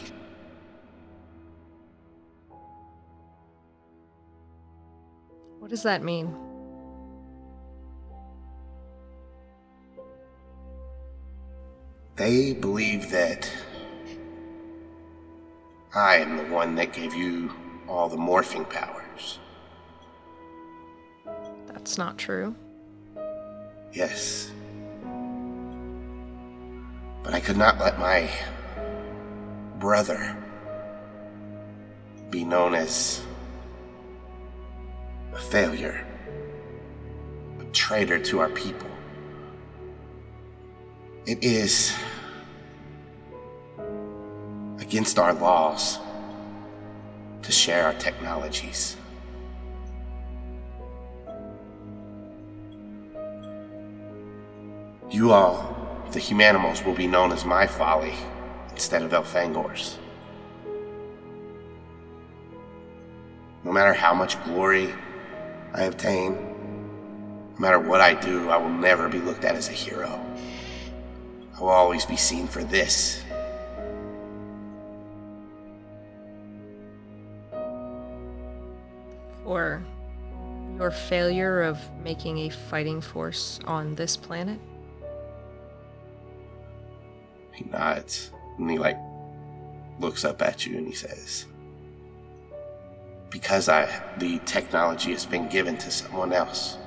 What 5.68 5.72
does 5.72 5.82
that 5.82 6.02
mean? 6.02 6.34
They 12.16 12.54
believe 12.54 13.10
that 13.10 13.52
I 15.94 16.16
am 16.16 16.38
the 16.38 16.44
one 16.44 16.74
that 16.76 16.94
gave 16.94 17.12
you 17.12 17.52
all 17.86 18.08
the 18.08 18.16
morphing 18.16 18.66
powers. 18.70 19.40
That's 21.66 21.98
not 21.98 22.16
true. 22.16 22.54
Yes. 23.92 24.50
But 27.22 27.34
I 27.34 27.40
could 27.40 27.58
not 27.58 27.78
let 27.78 27.98
my 27.98 28.30
brother 29.78 30.34
be 32.30 32.42
known 32.42 32.74
as 32.74 33.20
a 35.32 35.38
failure, 35.38 36.06
a 37.60 37.64
traitor 37.72 38.18
to 38.18 38.40
our 38.40 38.50
people. 38.50 38.88
It 41.26 41.44
is 41.44 41.94
against 44.78 45.18
our 45.18 45.34
laws 45.34 45.98
to 47.42 47.52
share 47.52 47.84
our 47.84 47.92
technologies. 47.94 48.96
You 55.10 55.32
all, 55.32 55.76
the 56.12 56.18
humanimals, 56.18 56.84
will 56.84 56.94
be 56.94 57.06
known 57.06 57.32
as 57.32 57.44
my 57.44 57.66
folly 57.66 58.14
instead 58.70 59.02
of 59.02 59.10
Elfangor's. 59.10 59.98
No 63.64 63.72
matter 63.72 63.92
how 63.92 64.14
much 64.14 64.42
glory 64.44 64.94
I 65.74 65.84
obtain, 65.84 66.32
no 67.54 67.60
matter 67.60 67.78
what 67.78 68.00
I 68.00 68.14
do, 68.14 68.48
I 68.48 68.56
will 68.56 68.68
never 68.68 69.08
be 69.08 69.18
looked 69.18 69.44
at 69.44 69.54
as 69.54 69.68
a 69.68 69.72
hero. 69.72 70.20
I 71.56 71.60
will 71.60 71.68
always 71.68 72.04
be 72.04 72.16
seen 72.16 72.46
for 72.46 72.64
this. 72.64 73.22
For 79.44 79.82
your 80.78 80.90
failure 80.90 81.62
of 81.62 81.78
making 82.02 82.38
a 82.38 82.48
fighting 82.50 83.00
force 83.00 83.58
on 83.64 83.94
this 83.94 84.16
planet? 84.16 84.60
He 87.52 87.64
nods 87.64 88.30
and 88.58 88.70
he 88.70 88.78
like 88.78 88.98
looks 89.98 90.24
up 90.24 90.40
at 90.42 90.64
you 90.64 90.78
and 90.78 90.86
he 90.86 90.94
says, 90.94 91.46
Because 93.30 93.68
I 93.68 93.88
the 94.18 94.38
technology 94.40 95.12
has 95.12 95.26
been 95.26 95.48
given 95.48 95.76
to 95.78 95.90
someone 95.90 96.32
else. 96.32 96.78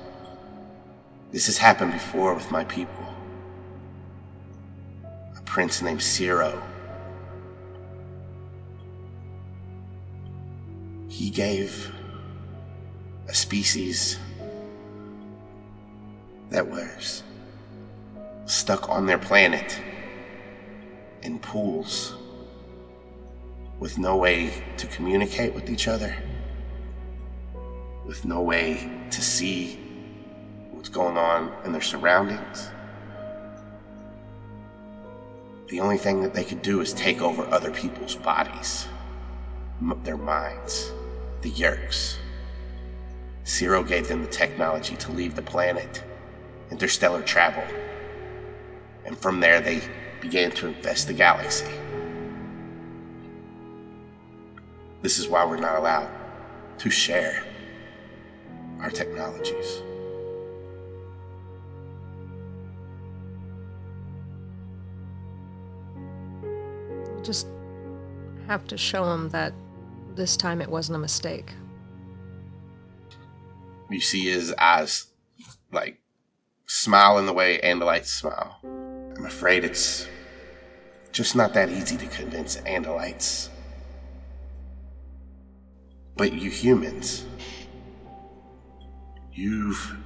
This 1.30 1.46
has 1.46 1.56
happened 1.56 1.92
before 1.92 2.34
with 2.34 2.50
my 2.50 2.64
people. 2.64 3.06
A 5.36 5.40
prince 5.42 5.80
named 5.80 6.00
Seerow. 6.00 6.60
He 11.08 11.30
gave 11.30 11.92
a 13.28 13.34
species 13.34 14.18
that 16.50 16.66
was 16.66 17.22
stuck 18.44 18.88
on 18.90 19.06
their 19.06 19.18
planet 19.18 19.78
in 21.22 21.38
pools 21.38 22.14
with 23.78 23.98
no 23.98 24.16
way 24.16 24.62
to 24.76 24.86
communicate 24.88 25.54
with 25.54 25.70
each 25.70 25.88
other, 25.88 26.16
with 28.12 28.26
no 28.26 28.42
way 28.42 28.90
to 29.10 29.22
see 29.22 29.78
what's 30.70 30.90
going 30.90 31.16
on 31.16 31.50
in 31.64 31.72
their 31.72 31.80
surroundings. 31.80 32.68
The 35.68 35.80
only 35.80 35.96
thing 35.96 36.20
that 36.20 36.34
they 36.34 36.44
could 36.44 36.60
do 36.60 36.82
is 36.82 36.92
take 36.92 37.22
over 37.22 37.42
other 37.46 37.70
people's 37.70 38.14
bodies, 38.14 38.86
their 40.04 40.18
minds, 40.18 40.92
the 41.40 41.50
Yeerks. 41.52 42.16
Seerow 43.46 43.88
gave 43.88 44.08
them 44.08 44.20
the 44.20 44.28
technology 44.28 44.94
to 44.96 45.12
leave 45.12 45.34
the 45.34 45.40
planet, 45.40 46.04
interstellar 46.70 47.22
travel, 47.22 47.64
and 49.06 49.16
from 49.16 49.40
there 49.40 49.62
they 49.62 49.80
began 50.20 50.50
to 50.50 50.66
infest 50.66 51.06
the 51.06 51.14
galaxy. 51.14 51.72
This 55.00 55.18
is 55.18 55.28
why 55.28 55.46
we're 55.46 55.56
not 55.56 55.78
allowed 55.78 56.10
to 56.76 56.90
share 56.90 57.46
our 58.82 58.90
technologies. 58.90 59.80
Just 67.22 67.46
have 68.48 68.66
to 68.66 68.76
show 68.76 69.06
them 69.06 69.28
that 69.30 69.54
this 70.16 70.36
time 70.36 70.60
it 70.60 70.68
wasn't 70.68 70.96
a 70.96 70.98
mistake. 70.98 71.52
You 73.88 74.00
see 74.00 74.24
his 74.28 74.52
eyes 74.58 75.06
like 75.70 76.00
smile 76.66 77.18
in 77.18 77.26
the 77.26 77.32
way 77.32 77.60
Andalites 77.62 78.06
smile. 78.06 78.58
I'm 78.64 79.26
afraid 79.26 79.64
it's 79.64 80.08
just 81.12 81.36
not 81.36 81.54
that 81.54 81.68
easy 81.68 81.96
to 81.98 82.06
convince 82.06 82.56
Andalites. 82.58 83.48
But 86.16 86.32
you 86.32 86.50
humans, 86.50 87.24
you've. 89.34 89.96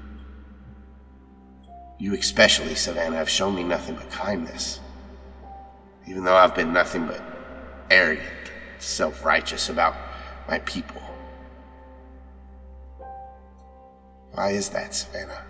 You 1.98 2.15
especially, 2.15 2.74
Savannah, 2.74 3.16
have 3.16 3.31
shown 3.31 3.55
me 3.55 3.65
nothing 3.65 3.94
but 3.94 4.11
kindness. 4.11 4.81
Even 6.07 6.24
though 6.24 6.36
I've 6.36 6.55
been 6.55 6.73
nothing 6.73 7.07
but 7.07 7.23
arrogant, 7.90 8.28
self 8.78 9.24
righteous 9.24 9.70
about 9.70 9.97
my 10.48 10.59
people. 10.61 11.01
Why 14.32 14.51
is 14.51 14.69
that, 14.70 14.94
Savannah? 14.94 15.43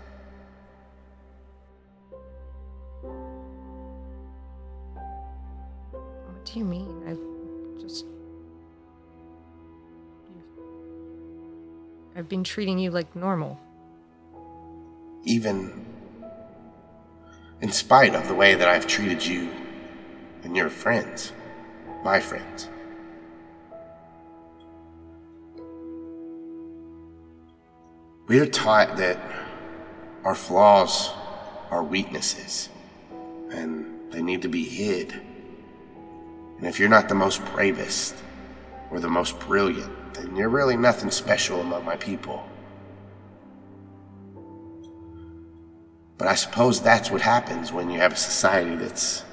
What 5.91 6.45
do 6.45 6.57
you 6.57 6.63
mean? 6.63 7.03
I've 7.05 7.81
just. 7.81 8.05
I've 12.15 12.29
been 12.29 12.45
treating 12.45 12.79
you 12.79 12.89
like 12.89 13.13
normal. 13.15 13.59
Even 15.27 15.85
in 17.59 17.69
spite 17.69 18.15
of 18.15 18.29
the 18.29 18.33
way 18.33 18.55
that 18.55 18.69
I've 18.69 18.87
treated 18.87 19.25
you 19.25 19.51
and 20.43 20.55
your 20.55 20.69
friends, 20.69 21.33
my 22.01 22.21
friends. 22.21 22.69
We 28.27 28.39
are 28.39 28.45
taught 28.45 28.95
that 28.97 29.19
our 30.23 30.33
flaws 30.35 31.11
are 31.71 31.83
weaknesses 31.83 32.69
and 33.51 34.09
they 34.11 34.21
need 34.21 34.43
to 34.43 34.49
be 34.49 34.63
hid. 34.63 35.11
And 36.57 36.65
if 36.65 36.79
you're 36.79 36.87
not 36.87 37.09
the 37.09 37.15
most 37.15 37.43
bravest 37.47 38.15
or 38.91 39.01
the 39.01 39.09
most 39.09 39.37
brilliant, 39.41 40.13
then 40.13 40.37
you're 40.37 40.47
really 40.47 40.77
nothing 40.77 41.11
special 41.11 41.59
among 41.59 41.83
my 41.83 41.97
people. 41.97 42.47
But 46.17 46.27
I 46.27 46.35
suppose 46.35 46.81
that's 46.81 47.11
what 47.11 47.21
happens 47.21 47.71
when 47.71 47.91
you 47.91 47.99
have 47.99 48.13
a 48.13 48.17
society 48.17 48.75
that's 48.75 49.23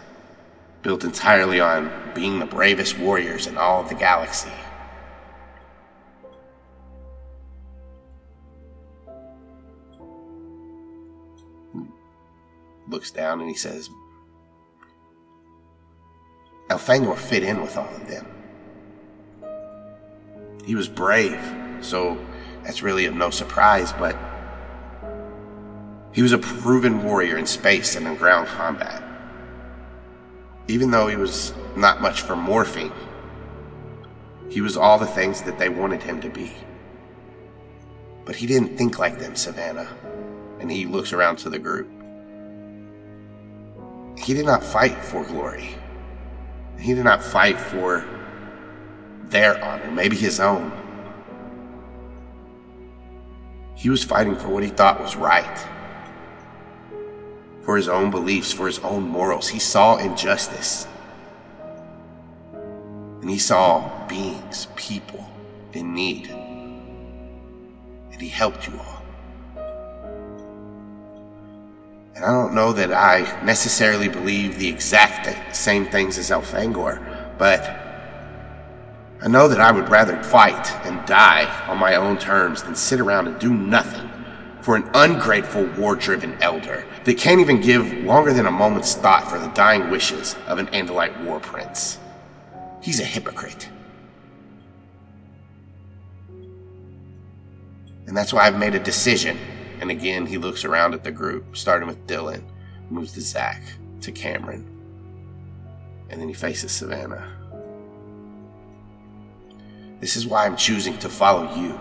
built 0.83 1.03
entirely 1.03 1.61
on 1.61 1.91
being 2.15 2.39
the 2.39 2.47
bravest 2.47 2.99
warriors 2.99 3.47
in 3.47 3.57
all 3.57 3.81
of 3.81 3.89
the 3.89 3.95
galaxy. 3.95 4.51
Looks 12.87 13.11
down 13.11 13.41
and 13.41 13.49
he 13.49 13.57
says, 13.57 13.89
Elfangor 16.69 17.17
fit 17.17 17.43
in 17.43 17.63
with 17.63 17.79
all 17.79 17.89
of 17.89 18.07
them. 18.09 18.27
He 20.67 20.75
was 20.75 20.89
brave, 20.89 21.41
so 21.81 22.19
that's 22.63 22.83
really 22.83 23.07
of 23.07 23.15
no 23.15 23.31
surprise, 23.31 23.93
but 23.95 24.17
he 26.15 26.23
was 26.23 26.33
a 26.33 26.39
proven 26.39 27.03
warrior 27.03 27.37
in 27.37 27.45
space 27.45 27.97
and 27.97 28.07
in 28.07 28.15
ground 28.15 28.47
combat. 28.47 29.03
Even 30.69 30.91
though 30.91 31.09
he 31.09 31.17
was 31.17 31.53
not 31.77 32.01
much 32.01 32.23
for 32.23 32.35
morphing, 32.35 32.93
he 34.49 34.61
was 34.61 34.77
all 34.77 34.97
the 34.97 35.07
things 35.07 35.43
that 35.43 35.59
they 35.59 35.69
wanted 35.69 36.01
him 36.01 36.21
to 36.21 36.31
be. 36.31 36.53
But 38.25 38.37
he 38.37 38.47
didn't 38.47 38.77
think 38.77 38.99
like 38.99 39.19
them, 39.19 39.35
Savannah. 39.35 39.89
And 40.61 40.71
he 40.71 40.87
looks 40.87 41.13
around 41.13 41.37
to 41.39 41.51
the 41.51 41.59
group. 41.59 41.91
He 44.17 44.33
did 44.35 44.47
not 44.47 44.63
fight 44.63 45.05
for 45.05 45.25
glory. 45.25 45.75
He 46.79 46.95
did 46.95 47.05
not 47.05 47.23
fight 47.23 47.59
for 47.59 48.07
their 49.25 49.63
honor, 49.63 49.91
maybe 49.91 50.17
his 50.17 50.39
own. 50.39 50.73
He 53.75 53.91
was 53.91 54.05
fighting 54.05 54.37
for 54.37 54.49
what 54.49 54.63
he 54.63 54.69
thought 54.71 55.01
was 55.01 55.17
right, 55.17 55.67
for 57.65 57.77
his 57.77 57.89
own 57.89 58.11
beliefs, 58.11 58.53
for 58.53 58.67
his 58.67 58.79
own 58.81 59.09
morals. 59.09 59.49
He 59.49 59.59
saw 59.59 59.97
injustice. 59.97 60.87
And 63.21 63.31
he 63.31 63.39
saw 63.39 64.07
beings, 64.07 64.69
people 64.77 65.27
in 65.73 65.95
need. 65.95 66.29
And 66.29 68.21
he 68.21 68.29
helped 68.29 68.69
you 68.69 68.79
all. 68.79 69.03
And 72.15 72.25
I 72.25 72.31
don't 72.31 72.55
know 72.55 72.73
that 72.75 72.93
I 72.93 73.43
necessarily 73.45 74.09
believe 74.09 74.59
the 74.59 74.69
exact 74.69 75.57
same 75.57 75.87
things 75.87 76.19
as 76.19 76.31
Elfangor, 76.31 77.37
but 77.39 77.81
I 79.23 79.29
know 79.29 79.49
that 79.49 79.61
I 79.61 79.73
would 79.73 79.89
rather 79.89 80.23
fight 80.23 80.71
and 80.87 81.05
die 81.07 81.49
on 81.67 81.79
my 81.79 81.97
own 81.97 82.19
terms 82.19 82.63
than 82.63 82.77
sit 82.77 83.01
around 83.01 83.27
and 83.27 83.39
do 83.41 83.53
nothing 83.53 84.09
for 84.65 84.77
an 84.77 84.91
ungrateful, 84.95 85.67
war 85.77 85.95
driven 85.95 86.33
elder 86.43 86.87
that 87.05 87.19
can't 87.19 87.39
even 87.39 87.61
give 87.61 87.93
longer 88.03 88.33
than 88.33 88.47
a 88.47 88.51
moment's 88.51 88.95
thought 88.95 89.29
for 89.29 89.39
the 89.39 89.49
dying 89.49 89.91
wishes 89.91 90.37
of 90.47 90.57
an 90.57 90.67
Andalite 90.69 91.23
war 91.23 91.39
prince. 91.39 91.99
He's 92.81 92.99
a 92.99 93.05
hypocrite. 93.05 93.69
And 98.07 98.17
that's 98.17 98.33
why 98.33 98.47
I've 98.47 98.59
made 98.59 98.75
a 98.75 98.79
decision. 98.79 99.37
And 99.83 99.91
again, 99.91 100.25
he 100.25 100.39
looks 100.39 100.65
around 100.65 100.95
at 100.95 101.05
the 101.05 101.13
group, 101.13 101.59
starting 101.59 101.87
with 101.87 102.07
Dylan, 102.07 102.43
moves 102.89 103.13
to 103.13 103.21
Zac, 103.21 103.63
to 104.01 104.13
Kamren, 104.13 104.65
and 106.09 106.19
then 106.19 106.27
he 106.27 106.33
faces 106.33 106.73
Savannah. 106.73 107.31
This 110.01 110.17
is 110.17 110.27
why 110.27 110.47
I'm 110.47 110.57
choosing 110.57 110.97
to 111.01 111.11
follow 111.11 111.55
you. 111.55 111.79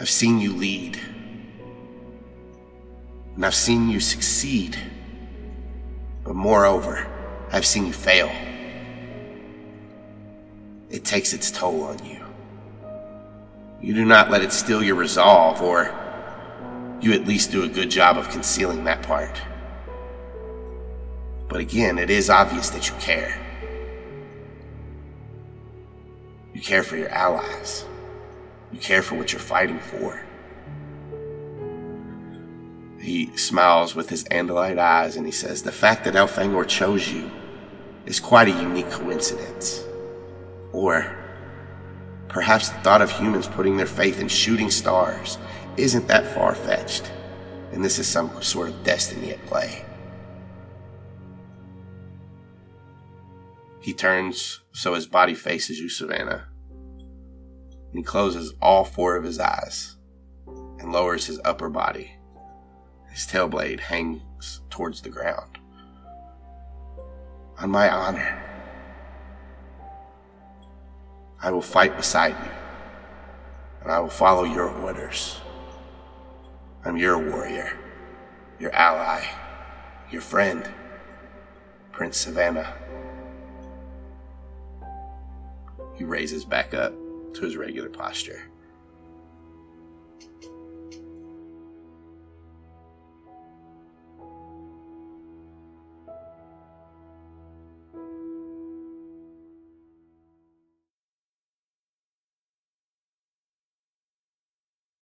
I've 0.00 0.08
seen 0.08 0.40
you 0.40 0.54
lead, 0.54 0.98
and 3.34 3.44
I've 3.44 3.54
seen 3.54 3.90
you 3.90 4.00
succeed. 4.00 4.74
But 6.24 6.34
moreover, 6.34 7.06
I've 7.52 7.66
seen 7.66 7.86
you 7.86 7.92
fail. 7.92 8.30
It 10.88 11.04
takes 11.04 11.34
its 11.34 11.50
toll 11.50 11.82
on 11.84 12.02
you. 12.02 12.24
You 13.82 13.92
do 13.92 14.06
not 14.06 14.30
let 14.30 14.40
it 14.40 14.54
steal 14.54 14.82
your 14.82 14.94
resolve, 14.94 15.60
or 15.60 15.94
you 17.02 17.12
at 17.12 17.26
least 17.26 17.52
do 17.52 17.64
a 17.64 17.68
good 17.68 17.90
job 17.90 18.16
of 18.16 18.30
concealing 18.30 18.84
that 18.84 19.02
part. 19.02 19.38
But 21.46 21.60
again, 21.60 21.98
it 21.98 22.08
is 22.08 22.30
obvious 22.30 22.70
that 22.70 22.88
you 22.88 22.94
care. 23.00 23.38
You 26.54 26.62
care 26.62 26.82
for 26.82 26.96
your 26.96 27.10
allies. 27.10 27.84
You 28.72 28.78
care 28.78 29.02
for 29.02 29.16
what 29.16 29.32
you're 29.32 29.40
fighting 29.40 29.80
for. 29.80 30.24
He 33.00 33.34
smiles 33.36 33.94
with 33.94 34.10
his 34.10 34.24
Andalite 34.24 34.78
eyes 34.78 35.16
and 35.16 35.24
he 35.24 35.32
says, 35.32 35.62
The 35.62 35.72
fact 35.72 36.04
that 36.04 36.14
Elfangor 36.14 36.68
chose 36.68 37.10
you 37.10 37.30
is 38.06 38.20
quite 38.20 38.48
a 38.48 38.62
unique 38.62 38.90
coincidence. 38.90 39.84
Or 40.72 41.16
perhaps 42.28 42.68
the 42.68 42.78
thought 42.80 43.02
of 43.02 43.10
humans 43.10 43.48
putting 43.48 43.76
their 43.76 43.86
faith 43.86 44.20
in 44.20 44.28
shooting 44.28 44.70
stars 44.70 45.38
isn't 45.76 46.08
that 46.08 46.26
far 46.34 46.54
fetched, 46.54 47.10
and 47.72 47.82
this 47.82 47.98
is 47.98 48.06
some 48.06 48.42
sort 48.42 48.68
of 48.68 48.84
destiny 48.84 49.30
at 49.30 49.44
play. 49.46 49.84
He 53.80 53.94
turns 53.94 54.60
so 54.72 54.94
his 54.94 55.06
body 55.06 55.34
faces 55.34 55.80
you, 55.80 55.88
Savannah. 55.88 56.49
And 57.90 57.98
he 57.98 58.02
closes 58.04 58.54
all 58.62 58.84
four 58.84 59.16
of 59.16 59.24
his 59.24 59.40
eyes 59.40 59.96
and 60.78 60.92
lowers 60.92 61.26
his 61.26 61.40
upper 61.44 61.68
body. 61.68 62.12
His 63.10 63.26
tail 63.26 63.48
blade 63.48 63.80
hangs 63.80 64.60
towards 64.70 65.02
the 65.02 65.10
ground. 65.10 65.58
On 67.58 67.68
my 67.68 67.90
honor, 67.90 68.42
I 71.42 71.50
will 71.50 71.62
fight 71.62 71.96
beside 71.96 72.36
you, 72.44 72.50
and 73.82 73.90
I 73.90 73.98
will 73.98 74.08
follow 74.08 74.44
your 74.44 74.68
orders. 74.68 75.40
I'm 76.84 76.96
your 76.96 77.18
warrior, 77.18 77.78
your 78.58 78.72
ally, 78.72 79.24
your 80.10 80.22
friend, 80.22 80.68
Prince 81.92 82.18
Savannah. 82.18 82.72
He 85.94 86.04
raises 86.04 86.44
back 86.44 86.72
up 86.72 86.94
to 87.34 87.44
his 87.44 87.56
regular 87.56 87.88
posture. 87.88 88.49